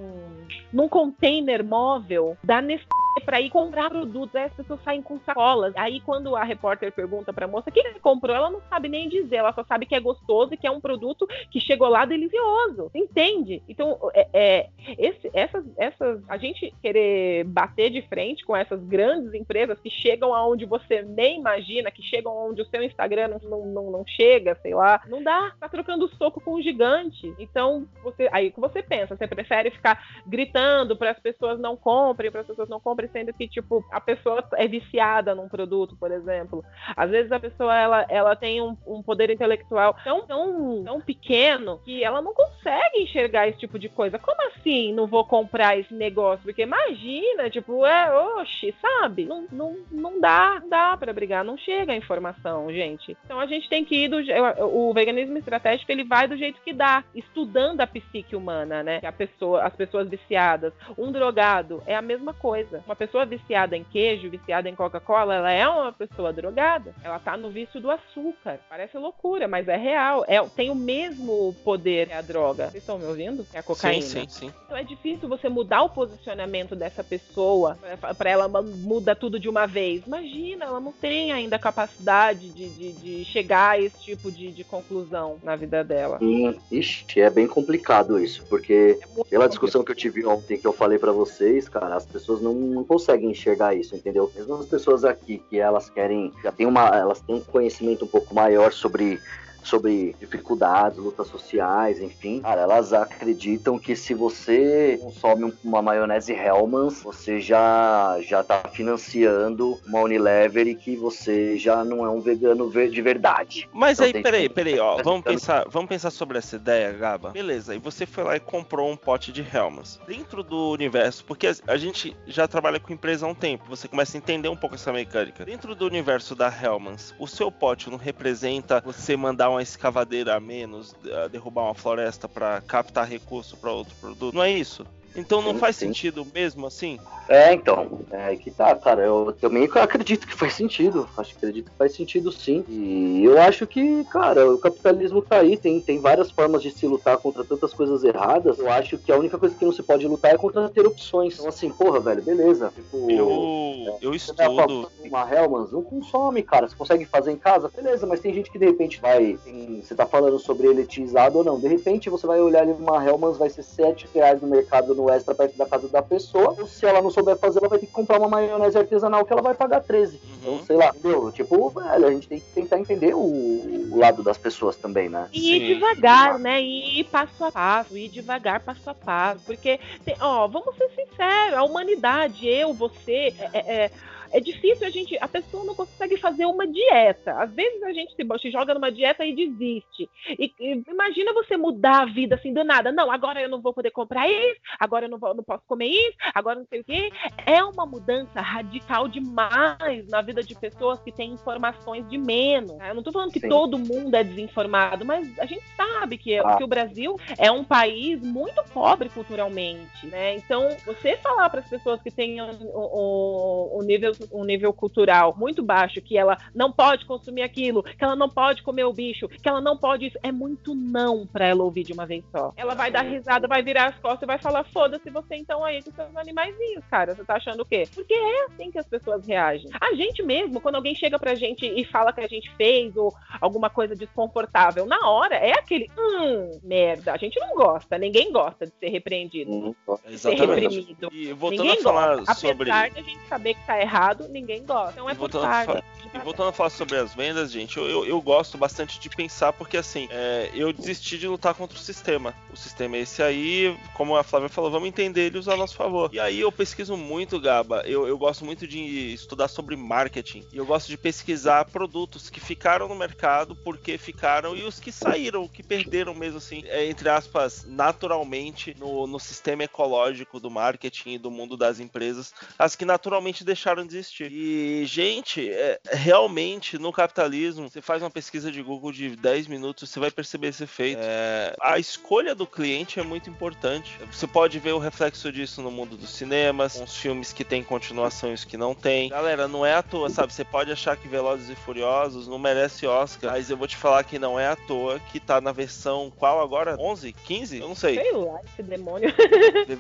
num 0.73 0.89
container 0.89 1.65
móvel 1.65 2.37
da 2.43 2.61
Nestlé 2.61 2.98
para 3.21 3.41
ir 3.41 3.51
comprar 3.51 3.91
produtos. 3.91 4.35
Aí 4.35 4.45
as 4.45 4.53
pessoas 4.53 4.83
saem 4.83 5.03
com 5.03 5.19
sacolas. 5.21 5.73
Aí 5.77 6.01
quando 6.01 6.37
a 6.37 6.45
repórter 6.45 6.93
pergunta 6.93 7.33
para 7.33 7.45
a 7.45 7.49
moça 7.49 7.71
o 7.71 7.73
que 7.73 7.83
comprou, 8.01 8.35
ela 8.35 8.51
não 8.51 8.61
sabe 8.69 8.89
nem 8.89 9.09
dizer. 9.09 9.37
Ela 9.37 9.53
só 9.53 9.65
sabe 9.65 9.87
que 9.87 9.95
é 9.95 10.01
gostoso 10.01 10.55
e 10.55 10.57
que 10.57 10.67
é 10.67 10.71
um 10.71 10.81
produto 10.81 11.27
que 11.51 11.61
chegou 11.61 11.89
lá 11.89 12.05
delicioso. 12.05 12.91
Entende? 12.95 13.63
Então, 13.69 13.99
é, 14.15 14.29
é 14.33 14.69
esse, 14.99 15.31
essas, 15.33 15.65
essas, 15.77 16.23
a 16.29 16.37
gente 16.37 16.73
querer 16.83 17.45
bater 17.45 17.91
de 17.91 18.03
frente 18.03 18.45
com 18.45 18.57
essas 18.57 18.83
grandes 18.85 19.35
empresas 19.35 19.79
que 19.81 19.91
chegam 19.91 20.35
aonde 20.35 20.65
você 20.65 21.03
nem 21.03 21.39
imagina, 21.39 21.91
que 21.91 22.03
chegam 22.03 22.49
onde 22.49 22.63
o 22.63 22.67
seu 22.67 22.83
Instagram 22.83 23.39
não, 23.43 23.65
não, 23.67 23.91
não 23.91 24.05
chega, 24.07 24.57
sei 24.63 24.75
lá, 24.75 25.01
não 25.09 25.23
dá. 25.23 25.53
Tá 25.59 25.69
trocando 25.69 26.09
soco 26.17 26.41
com 26.41 26.55
um 26.55 26.63
gigante. 26.63 27.35
Então, 27.39 27.87
você, 28.03 28.29
aí 28.33 28.51
que 28.51 28.61
você 28.61 28.83
pensa, 28.83 29.17
você 29.17 29.27
prefere 29.27 29.71
ficar 29.71 30.03
gritando 30.27 30.97
para 30.97 31.11
as 31.11 31.19
pessoas 31.19 31.59
não 31.59 31.77
comprem, 31.77 32.31
para 32.31 32.41
as 32.43 32.47
pessoas 32.47 32.69
não 32.69 32.81
comprem 32.81 33.08
sendo 33.13 33.33
que, 33.33 33.49
tipo, 33.49 33.85
a 33.91 34.01
pessoa 34.01 34.45
é 34.55 34.67
viciada 34.67 35.35
num 35.35 35.49
produto, 35.49 35.97
por 35.97 36.11
exemplo. 36.11 36.65
Às 36.97 37.11
vezes 37.11 37.33
a 37.33 37.41
pessoa, 37.41 37.75
ela, 37.77 38.07
ela 38.09 38.37
tem 38.37 38.61
um, 38.63 38.77
um 38.87 39.03
poder 39.03 39.31
intelectual 39.31 39.97
tão, 40.05 40.27
tão, 40.27 40.85
tão 40.85 41.01
pequeno 41.01 41.81
que 41.85 42.03
ela 42.05 42.21
não 42.23 42.35
consegue 42.35 43.03
enxergar 43.03 43.49
esse 43.49 43.59
tipo 43.59 43.79
de 43.79 43.89
coisa. 43.89 44.19
Como 44.19 44.41
assim 44.49 44.93
não 44.93 45.07
vou 45.07 45.25
comprar 45.25 45.79
esse 45.79 45.95
negócio? 45.95 46.45
Porque 46.45 46.63
imagina, 46.63 47.51
tipo, 47.51 47.85
é, 47.85 48.13
oxe, 48.37 48.75
sabe? 48.81 49.25
Não, 49.25 49.47
não, 49.51 49.77
não 49.91 50.21
dá, 50.21 50.63
dá 50.69 50.97
para 50.97 51.13
brigar, 51.13 51.45
não 51.45 51.57
chega 51.57 51.93
a 51.93 51.97
informação, 51.97 52.71
gente. 52.73 53.17
Então 53.25 53.41
a 53.41 53.47
gente 53.47 53.69
tem 53.69 53.85
que 53.85 54.05
ir 54.05 54.09
do 54.09 54.19
o 54.61 54.93
veganismo 54.93 55.39
estratégico, 55.39 55.91
ele 55.91 56.05
vai 56.05 56.27
do 56.27 56.37
jeito 56.37 56.61
que 56.63 56.73
dá, 56.73 57.05
estudando 57.15 57.81
a 57.81 57.87
psique 57.87 58.37
humana, 58.37 58.83
né? 58.83 59.01
A 59.05 59.13
pessoa, 59.13 59.63
as 59.63 59.75
pessoas 59.75 60.09
viciadas, 60.09 60.73
um 60.97 61.11
drogado 61.11 61.83
é 61.87 61.95
a 61.95 62.03
mesma 62.03 62.35
coisa. 62.35 62.83
Uma 62.89 62.97
pessoa 62.97 63.27
viciada 63.27 63.77
em 63.77 63.85
queijo, 63.85 64.31
viciada 64.31 64.67
em 64.67 64.75
Coca-Cola, 64.75 65.35
ela 65.35 65.53
é 65.53 65.69
uma 65.69 65.93
pessoa 65.93 66.33
drogada. 66.33 66.95
Ela 67.05 67.19
tá 67.19 67.37
no 67.37 67.51
vício 67.51 67.79
do 67.83 67.91
açúcar. 67.91 68.61
Parece 68.67 68.97
loucura, 68.97 69.47
mas 69.47 69.69
é 69.69 69.77
real. 69.77 70.25
É, 70.27 70.43
tem 70.57 70.71
o 70.71 70.75
mesmo 70.75 71.55
poder 71.63 72.07
que 72.07 72.15
a 72.15 72.23
droga. 72.23 72.71
Vocês 72.71 72.83
estão 72.83 72.99
me 72.99 73.05
ouvindo? 73.05 73.47
É 73.53 73.59
a 73.59 73.63
cocaína. 73.63 74.01
Sim, 74.01 74.21
sim, 74.21 74.29
sim. 74.29 74.53
Então 74.65 74.75
é 74.75 74.83
difícil 74.83 75.29
você 75.29 75.51
mudar 75.51 75.83
o 75.83 75.91
posicionamento 75.91 76.75
dessa 76.75 77.05
pessoa 77.05 77.77
para 78.17 78.31
ela 78.31 78.49
mudar 78.49 79.17
tudo 79.17 79.39
de 79.39 79.51
uma 79.51 79.67
vez. 79.67 80.07
Imagina, 80.07 80.65
ela 80.65 80.81
não 80.81 80.93
tem 80.93 81.31
ainda 81.31 81.59
capacidade 81.59 82.49
de, 82.49 82.71
de, 82.71 82.93
de 82.93 83.25
chegar 83.27 83.73
a 83.73 83.79
esse 83.79 84.03
tipo 84.03 84.33
de, 84.33 84.51
de, 84.51 84.65
conclusão 84.65 85.39
na 85.43 85.57
vida 85.57 85.85
dela. 85.85 86.19
Sim, 86.19 86.59
ixi, 86.71 87.21
é 87.21 87.29
bem 87.29 87.47
complicado 87.47 88.19
isso, 88.19 88.47
porque 88.47 88.99
é 89.19 89.25
pela 89.25 89.47
discussão 89.49 89.85
que 89.85 89.91
eu 89.91 89.97
tive 89.97 90.25
ontem, 90.25 90.59
que 90.59 90.67
eu 90.67 90.73
falei 90.73 90.99
para 90.99 91.13
vocês, 91.13 91.69
cara, 91.69 91.97
as 91.97 92.07
pessoas 92.07 92.41
não, 92.41 92.55
não 92.79 92.85
conseguem 92.85 93.31
enxergar 93.31 93.75
isso, 93.75 93.95
entendeu? 93.95 94.31
Mesmo 94.35 94.55
as 94.55 94.67
pessoas 94.67 95.05
aqui 95.05 95.43
que 95.51 95.59
elas 95.59 95.91
querem, 95.91 96.33
já 96.43 96.53
tem 96.53 96.67
uma, 96.67 96.89
elas 96.89 97.21
têm 97.21 97.37
um 97.37 97.41
conhecimento 97.41 98.05
um 98.05 98.09
pouco 98.09 98.35
maior 98.35 98.73
sobre 98.73 99.21
sobre 99.63 100.15
dificuldades, 100.19 100.99
lutas 100.99 101.29
sociais, 101.29 102.01
enfim. 102.01 102.41
Cara, 102.41 102.63
elas 102.63 102.93
acreditam 102.93 103.79
que 103.79 103.95
se 103.95 104.15
você 104.15 104.99
consome 105.01 105.53
uma 105.63 105.83
maionese 105.83 106.33
Hellmann's, 106.33 107.03
você 107.03 107.41
já 107.41 108.19
já 108.23 108.43
tá 108.43 108.63
financiando 108.73 109.79
uma 109.87 110.01
Unilever 110.01 110.67
e 110.67 110.75
que 110.75 110.97
você 110.97 111.59
já 111.59 111.85
não 111.85 112.05
é 112.05 112.11
um 112.11 112.21
vegano 112.21 112.71
de 112.71 113.03
verdade. 113.03 113.69
Mas 113.73 113.99
então, 113.99 114.07
aí, 114.07 114.23
peraí, 114.23 114.49
peraí, 114.49 114.79
ó, 114.79 115.03
vamos 115.03 115.23
pensar, 115.23 115.65
vamos 115.69 115.89
pensar 115.89 116.11
sobre 116.11 116.39
essa 116.39 116.57
ideia, 116.57 116.93
Gaba. 116.93 117.31
Beleza, 117.31 117.75
e 117.75 117.79
você 117.79 118.07
foi 118.07 118.25
lá 118.25 118.37
e 118.37 118.41
comprou 118.41 118.91
um 118.91 118.97
pote 118.97 119.33
de 119.33 119.43
Hellmann's. 119.43 120.01
Dentro 120.07 120.43
do 120.43 120.71
universo, 120.71 121.25
porque 121.25 121.49
a 121.67 121.77
gente 121.77 122.17
já 122.27 122.47
trabalha 122.47 122.81
com 122.81 122.93
empresa 122.93 123.27
há 123.27 123.29
um 123.29 123.35
tempo, 123.35 123.65
você 123.69 123.89
começa 123.89 124.17
a 124.17 124.19
entender 124.19 124.49
um 124.49 124.57
pouco 124.57 124.75
essa 124.75 124.93
mecânica. 124.93 125.45
Dentro 125.45 125.75
do 125.75 125.87
universo 125.87 126.35
da 126.35 126.49
Hellmann's, 126.49 127.15
o 127.19 127.27
seu 127.27 127.51
pote 127.51 127.91
não 127.91 127.99
representa 127.99 128.83
você 128.85 129.17
mandar 129.17 129.48
uma 129.49 129.63
escavadeira 129.63 130.35
a 130.35 130.41
menos, 130.41 130.95
derrubar 131.31 131.65
uma 131.65 131.75
floresta 131.75 132.29
para 132.29 132.61
captar 132.61 133.07
recurso 133.09 133.57
para 133.57 133.73
outro 133.73 133.95
produto. 134.01 134.35
Não 134.35 134.43
é 134.43 134.51
isso? 134.51 134.87
Então 135.19 135.43
não 135.43 135.53
sim, 135.53 135.59
faz 135.59 135.77
sim. 135.77 135.87
sentido 135.87 136.27
mesmo 136.33 136.67
assim? 136.67 136.99
É, 137.29 137.53
então. 137.53 138.01
É 138.11 138.37
que 138.37 138.51
tá, 138.51 138.75
cara. 138.75 139.03
Eu 139.03 139.35
também 139.39 139.69
acredito 139.75 140.27
que 140.27 140.35
faz 140.35 140.55
sentido. 140.55 141.09
Acho 141.17 141.31
que 141.33 141.39
acredito 141.39 141.71
que 141.71 141.77
faz 141.77 141.93
sentido 141.93 142.31
sim. 142.31 142.65
E 142.69 143.25
eu 143.25 143.41
acho 143.41 143.67
que, 143.67 144.05
cara, 144.05 144.51
o 144.51 144.59
capitalismo 144.59 145.21
tá 145.21 145.39
aí. 145.39 145.57
Tem, 145.57 145.81
tem 145.81 146.01
várias 146.01 146.31
formas 146.31 146.63
de 146.63 146.71
se 146.71 146.87
lutar 146.87 147.19
contra 147.19 147.45
tantas 147.45 147.75
coisas 147.75 148.05
erradas. 148.05 148.59
Eu 148.59 148.71
acho 148.71 148.97
que 148.97 149.11
a 149.11 149.19
única 149.19 149.37
coisa 149.37 149.55
que 149.55 149.65
não 149.65 149.73
se 149.73 149.83
pode 149.83 150.07
lutar 150.07 150.35
é 150.35 150.39
contra 150.39 150.69
ter 150.69 150.87
opções. 150.87 151.35
Então, 151.35 151.49
assim, 151.49 151.71
porra, 151.71 152.01
velho, 152.01 152.23
beleza. 152.23 152.73
Tipo, 152.75 153.11
eu, 153.11 153.99
é, 154.01 154.07
eu 154.07 154.15
estudo. 154.15 154.91
Uma 155.05 155.29
Hellmann's, 155.35 155.73
não 155.73 155.83
consome, 155.83 156.43
cara. 156.43 156.69
Você 156.69 156.77
consegue 156.77 157.05
fazer 157.05 157.33
em 157.33 157.37
casa? 157.37 157.71
Beleza, 157.75 158.07
mas 158.07 158.21
tem 158.21 158.33
gente 158.33 158.51
que 158.51 158.59
de 158.59 158.67
repente 158.67 159.01
vai. 159.01 159.39
Tem, 159.45 159.83
você 159.83 159.95
tá 159.95 160.07
falando 160.07 160.39
sobre 160.39 160.69
elitizado 160.69 161.39
ou 161.39 161.45
não. 161.45 161.59
De 161.59 161.67
repente 161.67 162.09
você 162.09 162.27
vai 162.27 162.41
olhar 162.41 162.63
ali 162.63 162.73
uma 162.73 163.05
Hellmann's, 163.05 163.37
vai 163.37 163.51
ser 163.51 163.63
7 163.63 164.09
reais 164.15 164.41
no 164.41 164.49
mercado 164.49 164.95
no 164.95 165.08
extra 165.15 165.35
perto 165.35 165.57
da 165.57 165.67
casa 165.67 165.89
da 165.89 166.03
pessoa. 166.03 166.55
Ou 166.59 166.67
se 166.67 166.87
ela 166.87 167.03
não 167.03 167.11
souber 167.11 167.37
fazer, 167.37 167.59
ela 167.59 167.69
vai 167.69 167.79
ter 167.79 167.87
que 167.87 167.93
comprar 167.93 168.19
uma 168.19 168.29
maionese 168.29 168.79
artesanal 168.79 169.25
que 169.25 169.33
ela 169.33 169.43
vai 169.43 169.55
pagar 169.55 169.83
13. 169.83 170.17
Uhum. 170.17 170.39
Então, 170.39 170.67
sei 170.67 170.77
lá, 170.77 170.89
entendeu? 170.89 171.33
Tipo, 171.33 171.71
velho, 171.71 172.07
a 172.07 172.11
gente 172.11 172.29
tem 172.29 172.41
que 172.41 172.47
tentar 172.55 172.79
entender 172.79 173.15
o, 173.15 173.21
o 173.21 173.99
lado 173.99 174.23
das 174.23 174.39
pessoas 174.39 174.77
também, 174.77 175.09
né? 175.09 175.29
E 175.33 175.57
ir 175.57 175.75
devagar, 175.75 176.39
né? 176.39 176.61
E 176.61 177.01
ir 177.01 177.05
passo 177.05 177.45
a 177.45 177.53
passo, 177.53 177.97
ir 177.97 178.09
devagar, 178.09 178.61
passo 178.61 178.91
a 178.91 178.95
passo. 178.95 179.45
Porque, 179.45 179.79
tem, 180.05 180.17
ó, 180.21 180.47
vamos 180.49 180.77
ser 180.77 180.89
sinceros, 180.91 181.55
a 181.55 181.63
humanidade, 181.63 182.47
eu, 182.47 182.73
você, 182.73 183.35
é, 183.53 183.85
é, 183.85 183.91
é 184.33 184.41
difícil 184.41 184.87
a 184.87 184.91
gente. 184.91 185.17
A 185.21 185.29
pessoa 185.29 185.65
não 185.65 185.75
consegue 185.75 186.17
fazer 186.17 186.47
uma 186.47 186.67
dieta. 186.67 187.33
Às 187.41 187.53
vezes 187.53 187.83
a 187.83 187.93
gente 187.93 188.15
se, 188.15 188.27
se 188.41 188.51
joga 188.51 188.75
numa 188.75 188.91
dieta 188.91 189.25
e 189.25 189.35
desiste. 189.35 190.09
E, 190.39 190.53
e, 190.59 190.83
imagina 190.89 191.33
você 191.33 191.57
mudar 191.57 192.03
a 192.03 192.07
vida 192.07 192.35
assim 192.35 192.53
do 192.53 192.65
nada. 192.65 192.93
Não, 192.93 193.11
agora 193.11 193.41
eu 193.41 193.49
não 193.49 193.61
vou 193.61 193.73
poder 193.73 193.91
comprar 193.91 194.29
isso, 194.29 194.61
agora 194.79 195.07
eu 195.07 195.11
não, 195.11 195.19
vou, 195.19 195.35
não 195.35 195.45
posso 195.45 195.65
comer 195.67 195.89
isso, 195.89 196.17
agora 196.35 196.59
não 196.59 196.67
sei 196.67 196.81
o 196.81 196.85
quê. 196.85 197.11
É 197.47 197.63
uma 197.63 197.87
mudança 197.87 198.41
radical 198.41 199.09
demais 199.09 200.07
na 200.09 200.21
vida 200.23 200.43
de 200.43 200.55
pessoas 200.55 201.01
que 201.01 201.13
têm 201.13 201.33
informações 201.33 202.09
de 202.09 202.19
menos. 202.19 202.73
Eu 202.73 202.95
não 202.95 203.01
estou 203.01 203.13
falando 203.13 203.33
que 203.33 203.41
Sim. 203.41 203.49
todo 203.49 203.79
mundo 203.79 204.15
é 204.15 204.25
desinformado, 204.25 205.05
mas 205.05 205.39
a 205.39 205.47
gente 205.47 205.65
sabe 205.77 206.19
que, 206.19 206.37
ah. 206.39 206.57
que 206.57 206.65
o 206.65 206.69
Brasil 206.69 207.17
é 207.39 207.51
um 207.51 207.65
país 207.65 208.21
muito 208.23 208.63
pobre 208.73 209.09
culturalmente, 209.09 210.07
né? 210.07 210.37
Então, 210.37 210.69
você 210.85 211.17
falar 211.17 211.49
para 211.51 211.61
as 211.61 211.69
pessoas 211.69 212.03
que 212.03 212.11
têm 212.11 212.41
o, 212.41 212.51
o, 212.75 213.79
o 213.79 213.83
nível 213.83 214.13
um 214.33 214.45
nível 214.45 214.73
cultural 214.73 215.35
muito 215.37 215.63
baixo, 215.63 216.01
que 216.01 216.17
ela 216.17 216.39
não 216.55 216.73
pode 216.73 217.05
consumir 217.05 217.43
aquilo, 217.43 217.83
que 217.83 218.05
ela 218.05 218.17
não 218.17 218.29
pode 218.29 218.63
comer 218.63 218.85
o 218.85 218.93
bicho, 218.93 219.29
que 219.29 219.49
ela 219.49 219.61
não 219.61 219.77
pode 219.77 220.07
isso, 220.07 220.19
é 220.23 220.33
muito 220.33 220.75
não 220.75 221.27
para 221.27 221.47
ela 221.47 221.63
ouvir 221.63 221.85
de 221.85 221.93
uma 221.93 222.07
vez 222.07 222.25
só. 222.31 222.53
Ela 222.57 222.75
vai 222.75 222.91
dar 222.91 223.03
risada, 223.03 223.47
vai 223.47 223.63
virar 223.63 223.89
as 223.89 223.99
costas 223.99 224.23
e 224.23 224.27
vai 224.27 224.39
falar: 224.39 224.65
foda-se 224.65 225.11
você 225.11 225.37
então 225.37 225.65
aí 225.65 225.83
com 225.83 225.93
seus 225.93 226.17
animaizinhos, 226.17 226.85
cara. 226.91 227.15
Você 227.15 227.25
tá 227.25 227.35
achando 227.35 227.63
o 227.63 227.67
quê? 227.67 227.85
Porque 227.95 228.15
é 228.15 228.45
assim 228.47 228.71
que 228.71 228.79
as 228.79 228.87
pessoas 228.87 229.27
reagem. 229.27 229.69
A 229.81 229.95
gente 229.95 230.23
mesmo, 230.23 230.61
quando 230.61 230.77
alguém 230.77 230.95
chega 230.95 231.19
pra 231.19 231.35
gente 231.35 231.67
e 231.67 231.85
fala 231.85 232.13
que 232.13 232.21
a 232.21 232.29
gente 232.29 232.51
fez 232.57 232.97
ou 232.97 233.15
alguma 233.41 233.71
coisa 233.71 233.95
desconfortável, 233.95 234.87
na 234.87 235.09
hora 235.09 235.37
é 235.37 235.53
aquele 235.53 235.91
hum, 235.97 236.59
merda. 236.63 237.13
A 237.13 237.17
gente 237.17 237.39
não 237.39 237.55
gosta, 237.55 237.99
ninguém 237.99 238.33
gosta 238.33 238.67
de 238.67 238.73
ser 238.79 238.89
repreendido. 238.89 239.51
Hum, 239.51 239.75
de 240.07 240.19
ser 240.19 240.35
reprimido. 240.35 241.09
E 241.13 241.33
voltando 241.33 241.65
ninguém 241.65 241.81
a 241.81 241.83
falar 241.83 242.17
gosta. 242.17 242.35
sobre. 242.35 242.71
Apesar 242.71 242.91
de 242.91 242.99
a 242.99 243.03
gente 243.03 243.29
saber 243.29 243.55
que 243.55 243.67
tá 243.67 243.81
errado 243.81 244.08
ninguém 244.29 244.65
gosta. 244.65 244.93
Então 244.93 245.11
é 245.11 245.15
por 245.15 245.31
parte. 245.31 245.83
E 246.15 246.19
voltando 246.21 246.49
a 246.49 246.53
falar 246.53 246.71
sobre 246.71 246.97
as 246.97 247.15
vendas, 247.15 247.51
gente, 247.51 247.77
eu, 247.77 247.89
eu, 247.89 248.07
eu 248.07 248.21
gosto 248.21 248.57
bastante 248.57 248.99
de 248.99 249.09
pensar, 249.11 249.53
porque 249.53 249.77
assim, 249.77 250.09
é, 250.11 250.51
eu 250.55 250.73
desisti 250.73 251.19
de 251.19 251.29
lutar 251.29 251.55
contra 251.55 251.77
o 251.77 251.81
sistema. 251.81 252.35
O 252.53 252.57
sistema 252.57 252.97
é 252.97 253.01
esse 253.01 253.23
aí, 253.23 253.77
como 253.95 254.17
a 254.17 254.23
Flávia 254.23 254.49
falou, 254.49 254.71
vamos 254.71 254.89
entender 254.89 255.27
ele 255.27 255.37
e 255.37 255.41
usar 255.41 255.55
a 255.55 255.57
nosso 255.57 255.77
favor. 255.77 256.11
E 256.13 256.21
aí 256.21 256.41
eu 256.41 256.51
pesquiso 256.51 256.97
muito, 256.97 257.41
Gaba. 257.41 257.83
Eu, 257.85 258.07
eu 258.07 258.17
gosto 258.17 258.45
muito 258.45 258.67
de 258.67 259.13
estudar 259.13 259.49
sobre 259.49 259.77
marketing. 259.77 260.47
E 260.53 260.57
eu 260.57 260.65
gosto 260.65 260.89
de 260.89 260.97
pesquisar 260.97 261.67
produtos 261.67 262.31
que 262.31 262.41
ficaram 262.41 262.89
no 262.89 262.95
mercado, 262.95 263.55
porque 263.57 263.99
ficaram, 263.99 264.57
e 264.57 264.63
os 264.63 264.81
que 264.81 264.91
saíram, 264.91 265.47
que 265.47 265.63
perderam 265.63 266.15
mesmo, 266.15 266.39
assim, 266.39 266.63
é, 266.67 266.87
entre 266.87 267.09
aspas, 267.09 267.67
naturalmente 267.67 268.75
no, 268.79 269.07
no 269.07 269.19
sistema 269.19 269.65
ecológico 269.65 270.41
do 270.41 270.51
marketing 270.51 271.15
e 271.15 271.19
do 271.19 271.31
mundo 271.31 271.57
das 271.57 271.81
empresas, 271.81 272.33
as 272.59 272.75
que 272.75 272.85
naturalmente 272.85 273.45
deixaram 273.45 273.87
de 273.87 273.98
existir. 273.99 274.33
E, 274.33 274.85
gente, 274.87 275.49
é, 275.51 275.79
realmente 275.91 276.79
no 276.79 276.93
capitalismo, 276.93 277.69
você 277.69 277.81
faz 277.81 278.03
uma 278.03 278.11
pesquisa 278.11 278.51
de 278.51 278.63
Google 278.63 278.93
de 278.93 279.17
10 279.17 279.47
minutos, 279.47 279.89
você 279.89 280.01
vai 280.01 280.11
perceber 280.11 280.49
esse 280.49 280.65
efeito. 280.65 281.01
É, 281.03 281.55
a 281.61 281.79
escolha 281.79 282.35
do 282.35 282.47
cliente 282.47 282.99
é 283.01 283.03
muito 283.03 283.29
importante. 283.29 283.99
Você 284.11 284.27
pode 284.27 284.59
ver 284.59 284.73
o 284.73 284.79
reflexo 284.79 285.31
disso 285.33 285.63
no 285.63 285.71
mundo 285.71 285.97
dos 285.97 286.11
cinemas, 286.11 286.77
com 286.77 286.85
os 286.85 286.97
filmes 286.97 287.33
que 287.33 287.45
tem 287.45 287.63
continuação 287.63 288.31
e 288.31 288.35
os 288.35 288.45
que 288.45 288.57
não 288.57 288.75
tem. 288.75 289.09
Galera, 289.09 289.49
não 289.49 289.65
é 289.65 289.75
à 289.75 289.83
toa, 289.83 290.09
sabe? 290.11 290.33
Você 290.33 290.45
pode 290.45 290.71
achar 290.71 290.97
que 290.97 291.09
Velozes 291.09 291.51
e 291.51 291.55
Furiosos 291.55 292.29
não 292.29 292.39
merece 292.39 292.87
Oscar, 292.87 293.33
mas 293.33 293.51
eu 293.51 293.57
vou 293.57 293.67
te 293.67 293.77
falar 293.77 294.05
que 294.05 294.19
não 294.19 294.39
é 294.39 294.49
à 294.49 294.57
toa 294.57 295.01
que 295.01 295.21
tá 295.21 295.41
na 295.41 295.53
versão 295.53 296.13
qual 296.17 296.41
agora? 296.41 296.77
11? 296.79 297.13
15? 297.13 297.59
Eu 297.59 297.69
não 297.69 297.75
sei. 297.75 297.97
Sei 297.97 298.13
lá, 298.13 298.41
esse 298.45 298.63
demônio. 298.63 299.13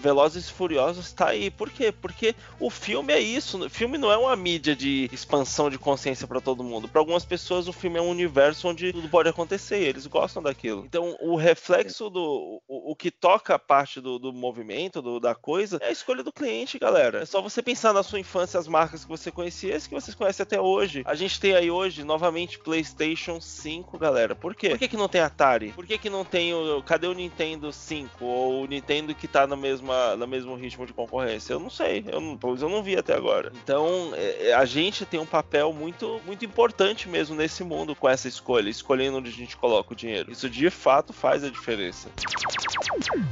Velozes 0.00 0.48
e 0.48 0.52
Furiosos 0.52 1.12
tá 1.12 1.28
aí. 1.28 1.50
Por 1.50 1.70
quê? 1.70 1.92
Porque 1.92 2.34
o 2.58 2.70
filme 2.70 3.12
é 3.12 3.20
isso. 3.20 3.64
O 3.64 3.70
filme 3.70 3.98
não 3.98 4.07
é 4.10 4.16
uma 4.16 4.34
mídia 4.36 4.74
de 4.74 5.08
expansão 5.12 5.70
de 5.70 5.78
consciência 5.78 6.26
para 6.26 6.40
todo 6.40 6.64
mundo. 6.64 6.88
Para 6.88 7.00
algumas 7.00 7.24
pessoas, 7.24 7.68
o 7.68 7.72
filme 7.72 7.98
é 7.98 8.02
um 8.02 8.10
universo 8.10 8.68
onde 8.68 8.92
tudo 8.92 9.08
pode 9.08 9.28
acontecer. 9.28 9.78
eles 9.78 10.06
gostam 10.06 10.42
daquilo. 10.42 10.84
Então, 10.84 11.16
o 11.20 11.36
reflexo 11.36 12.10
do. 12.10 12.62
O, 12.66 12.92
o 12.92 12.96
que 12.96 13.10
toca 13.10 13.54
a 13.54 13.58
parte 13.58 14.00
do, 14.00 14.18
do 14.18 14.32
movimento, 14.32 15.02
do, 15.02 15.20
da 15.20 15.34
coisa, 15.34 15.78
é 15.80 15.88
a 15.88 15.92
escolha 15.92 16.22
do 16.22 16.32
cliente, 16.32 16.78
galera. 16.78 17.22
É 17.22 17.26
só 17.26 17.40
você 17.40 17.62
pensar 17.62 17.92
na 17.92 18.02
sua 18.02 18.20
infância 18.20 18.58
as 18.58 18.68
marcas 18.68 19.04
que 19.04 19.10
você 19.10 19.30
conhecia, 19.30 19.76
as 19.76 19.86
que 19.86 19.94
vocês 19.94 20.14
conhecem 20.14 20.42
até 20.42 20.60
hoje. 20.60 21.02
A 21.04 21.14
gente 21.14 21.40
tem 21.40 21.54
aí 21.54 21.70
hoje, 21.70 22.04
novamente, 22.04 22.58
PlayStation 22.58 23.40
5, 23.40 23.98
galera. 23.98 24.34
Por 24.34 24.54
quê? 24.54 24.70
Por 24.70 24.78
que, 24.78 24.88
que 24.88 24.96
não 24.96 25.08
tem 25.08 25.20
Atari? 25.20 25.72
Por 25.72 25.86
que, 25.86 25.98
que 25.98 26.10
não 26.10 26.24
tem 26.24 26.54
o. 26.54 26.82
Cadê 26.82 27.06
o 27.06 27.14
Nintendo 27.14 27.72
5? 27.72 28.24
Ou 28.24 28.62
o 28.62 28.66
Nintendo 28.66 29.14
que 29.14 29.28
tá 29.28 29.46
no, 29.46 29.56
mesma, 29.56 30.16
no 30.16 30.26
mesmo 30.26 30.54
ritmo 30.54 30.86
de 30.86 30.92
concorrência? 30.92 31.52
Eu 31.52 31.60
não 31.60 31.70
sei. 31.70 32.04
Eu 32.10 32.20
não, 32.20 32.38
eu 32.42 32.68
não 32.68 32.82
vi 32.82 32.96
até 32.96 33.14
agora. 33.14 33.52
Então, 33.62 33.97
é, 34.14 34.54
a 34.54 34.64
gente 34.64 35.04
tem 35.04 35.18
um 35.20 35.26
papel 35.26 35.72
muito, 35.72 36.20
muito 36.26 36.44
importante 36.44 37.08
mesmo 37.08 37.34
nesse 37.36 37.62
mundo 37.64 37.94
com 37.94 38.08
essa 38.08 38.28
escolha, 38.28 38.68
escolhendo 38.68 39.18
onde 39.18 39.28
a 39.30 39.32
gente 39.32 39.56
coloca 39.56 39.92
o 39.92 39.96
dinheiro. 39.96 40.30
Isso 40.32 40.48
de 40.48 40.70
fato 40.70 41.12
faz 41.12 41.44
a 41.44 41.48
diferença. 41.48 42.08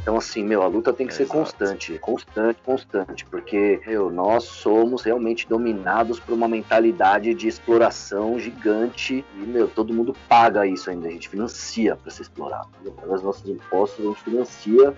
Então, 0.03 0.17
assim, 0.17 0.45
meu, 0.45 0.63
a 0.63 0.67
luta 0.67 0.93
tem 0.93 1.07
que 1.07 1.13
É, 1.13 1.17
ser 1.17 1.23
exato. 1.25 1.39
constante, 1.41 1.99
constante, 1.99 2.59
constante, 2.65 3.25
porque, 3.27 3.81
meu, 3.87 4.11
nós 4.11 4.45
somos 4.45 5.03
realmente 5.03 5.47
dominados 5.49 6.21
por 6.21 6.35
uma 6.35 6.47
mentalidade 6.47 7.35
de 7.35 7.49
exploração 7.49 8.39
gigante 8.39 9.25
e, 9.35 9.39
meu, 9.39 9.67
todo 9.69 9.93
mundo 9.93 10.15
paga 10.29 10.67
isso 10.67 10.89
ainda, 10.91 11.09
a 11.09 11.11
gente 11.11 11.29
financia 11.29 11.97
pra 11.97 12.11
ser 12.11 12.23
explorado. 12.23 12.69
Através 12.87 13.15
dos 13.15 13.23
nossos 13.23 13.49
impostos, 13.49 14.05
a 14.05 14.09
gente 14.09 14.23
financia 14.23 14.93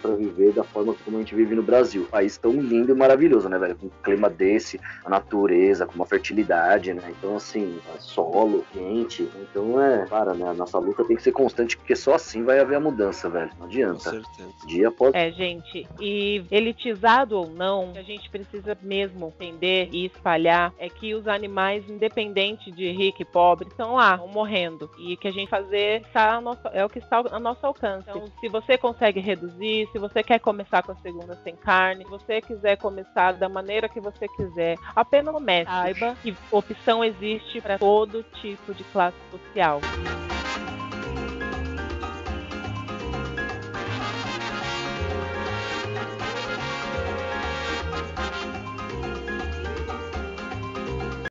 pra 0.00 0.14
viver 0.14 0.52
da 0.52 0.64
forma 0.64 0.94
como 1.04 1.16
a 1.16 1.20
gente 1.20 1.34
vive 1.34 1.54
no 1.54 1.62
Brasil. 1.62 2.02
Um 2.02 2.06
país 2.06 2.38
tão 2.38 2.52
lindo 2.52 2.92
e 2.92 2.94
maravilhoso, 2.94 3.48
né, 3.48 3.58
velho? 3.58 3.76
Com 3.76 3.86
um 3.86 3.90
clima 4.02 4.30
desse, 4.30 4.80
a 5.04 5.10
natureza, 5.10 5.86
com 5.86 5.94
uma 5.94 6.06
fertilidade, 6.06 6.92
né? 6.92 7.02
Então, 7.18 7.36
assim, 7.36 7.80
é 7.94 7.98
solo, 7.98 8.66
quente. 8.72 9.28
Então, 9.36 9.80
é, 9.80 10.04
para, 10.06 10.34
né? 10.34 10.48
A 10.48 10.54
nossa 10.54 10.78
luta 10.78 11.04
tem 11.04 11.16
que 11.16 11.22
ser 11.22 11.32
constante, 11.32 11.76
porque 11.76 11.96
só 11.96 12.14
assim 12.14 12.44
vai 12.44 12.58
haver 12.58 12.76
a 12.76 12.80
mudança, 12.80 13.28
velho. 13.28 13.50
Não 13.50 13.58
Com 13.58 13.64
adianta. 13.64 14.10
certeza. 14.10 14.48
Dia 14.66 14.88
após 14.88 15.14
É, 15.14 15.30
gente, 15.30 15.88
e 15.98 16.44
elitizado 16.50 17.36
ou 17.38 17.48
não, 17.48 17.90
o 17.90 17.92
que 17.92 17.98
a 17.98 18.02
gente 18.02 18.28
precisa 18.30 18.76
mesmo 18.82 19.32
entender 19.40 19.88
e 19.92 20.06
espalhar 20.06 20.72
é 20.78 20.88
que 20.88 21.14
os 21.14 21.26
animais, 21.26 21.88
independente 21.88 22.70
de 22.70 22.90
rico 22.92 23.22
e 23.22 23.24
pobre, 23.24 23.68
estão 23.68 23.94
lá, 23.94 24.14
estão 24.14 24.28
morrendo. 24.28 24.90
E 24.98 25.16
que 25.16 25.28
a 25.28 25.32
gente 25.32 25.48
fazer 25.48 26.02
está 26.02 26.34
a 26.34 26.40
nosso- 26.40 26.68
é 26.72 26.84
o 26.84 26.88
que 26.88 26.98
está 26.98 27.18
ao 27.18 27.40
nosso 27.40 27.64
alcance. 27.64 28.08
Então, 28.08 28.30
se 28.40 28.48
você 28.48 28.76
consegue 28.76 29.20
reduzir, 29.20 29.88
se 29.92 29.98
você 29.98 30.22
quer 30.22 30.38
começar 30.38 30.82
com 30.82 30.92
a 30.92 30.96
segunda 30.96 31.34
sem 31.36 31.54
carne, 31.56 32.04
se 32.04 32.10
você 32.10 32.40
quiser 32.40 32.76
começar 32.76 33.32
da 33.32 33.48
maneira 33.48 33.88
que 33.88 34.00
você 34.00 34.26
quiser, 34.28 34.76
apenas 34.94 35.32
comece. 35.32 35.70
Saiba 35.70 36.16
que 36.22 36.36
opção 36.50 37.04
existe 37.04 37.60
para 37.60 37.78
todo 37.78 38.22
tipo 38.40 38.74
de 38.74 38.84
classe 38.84 39.16
social. 39.30 39.80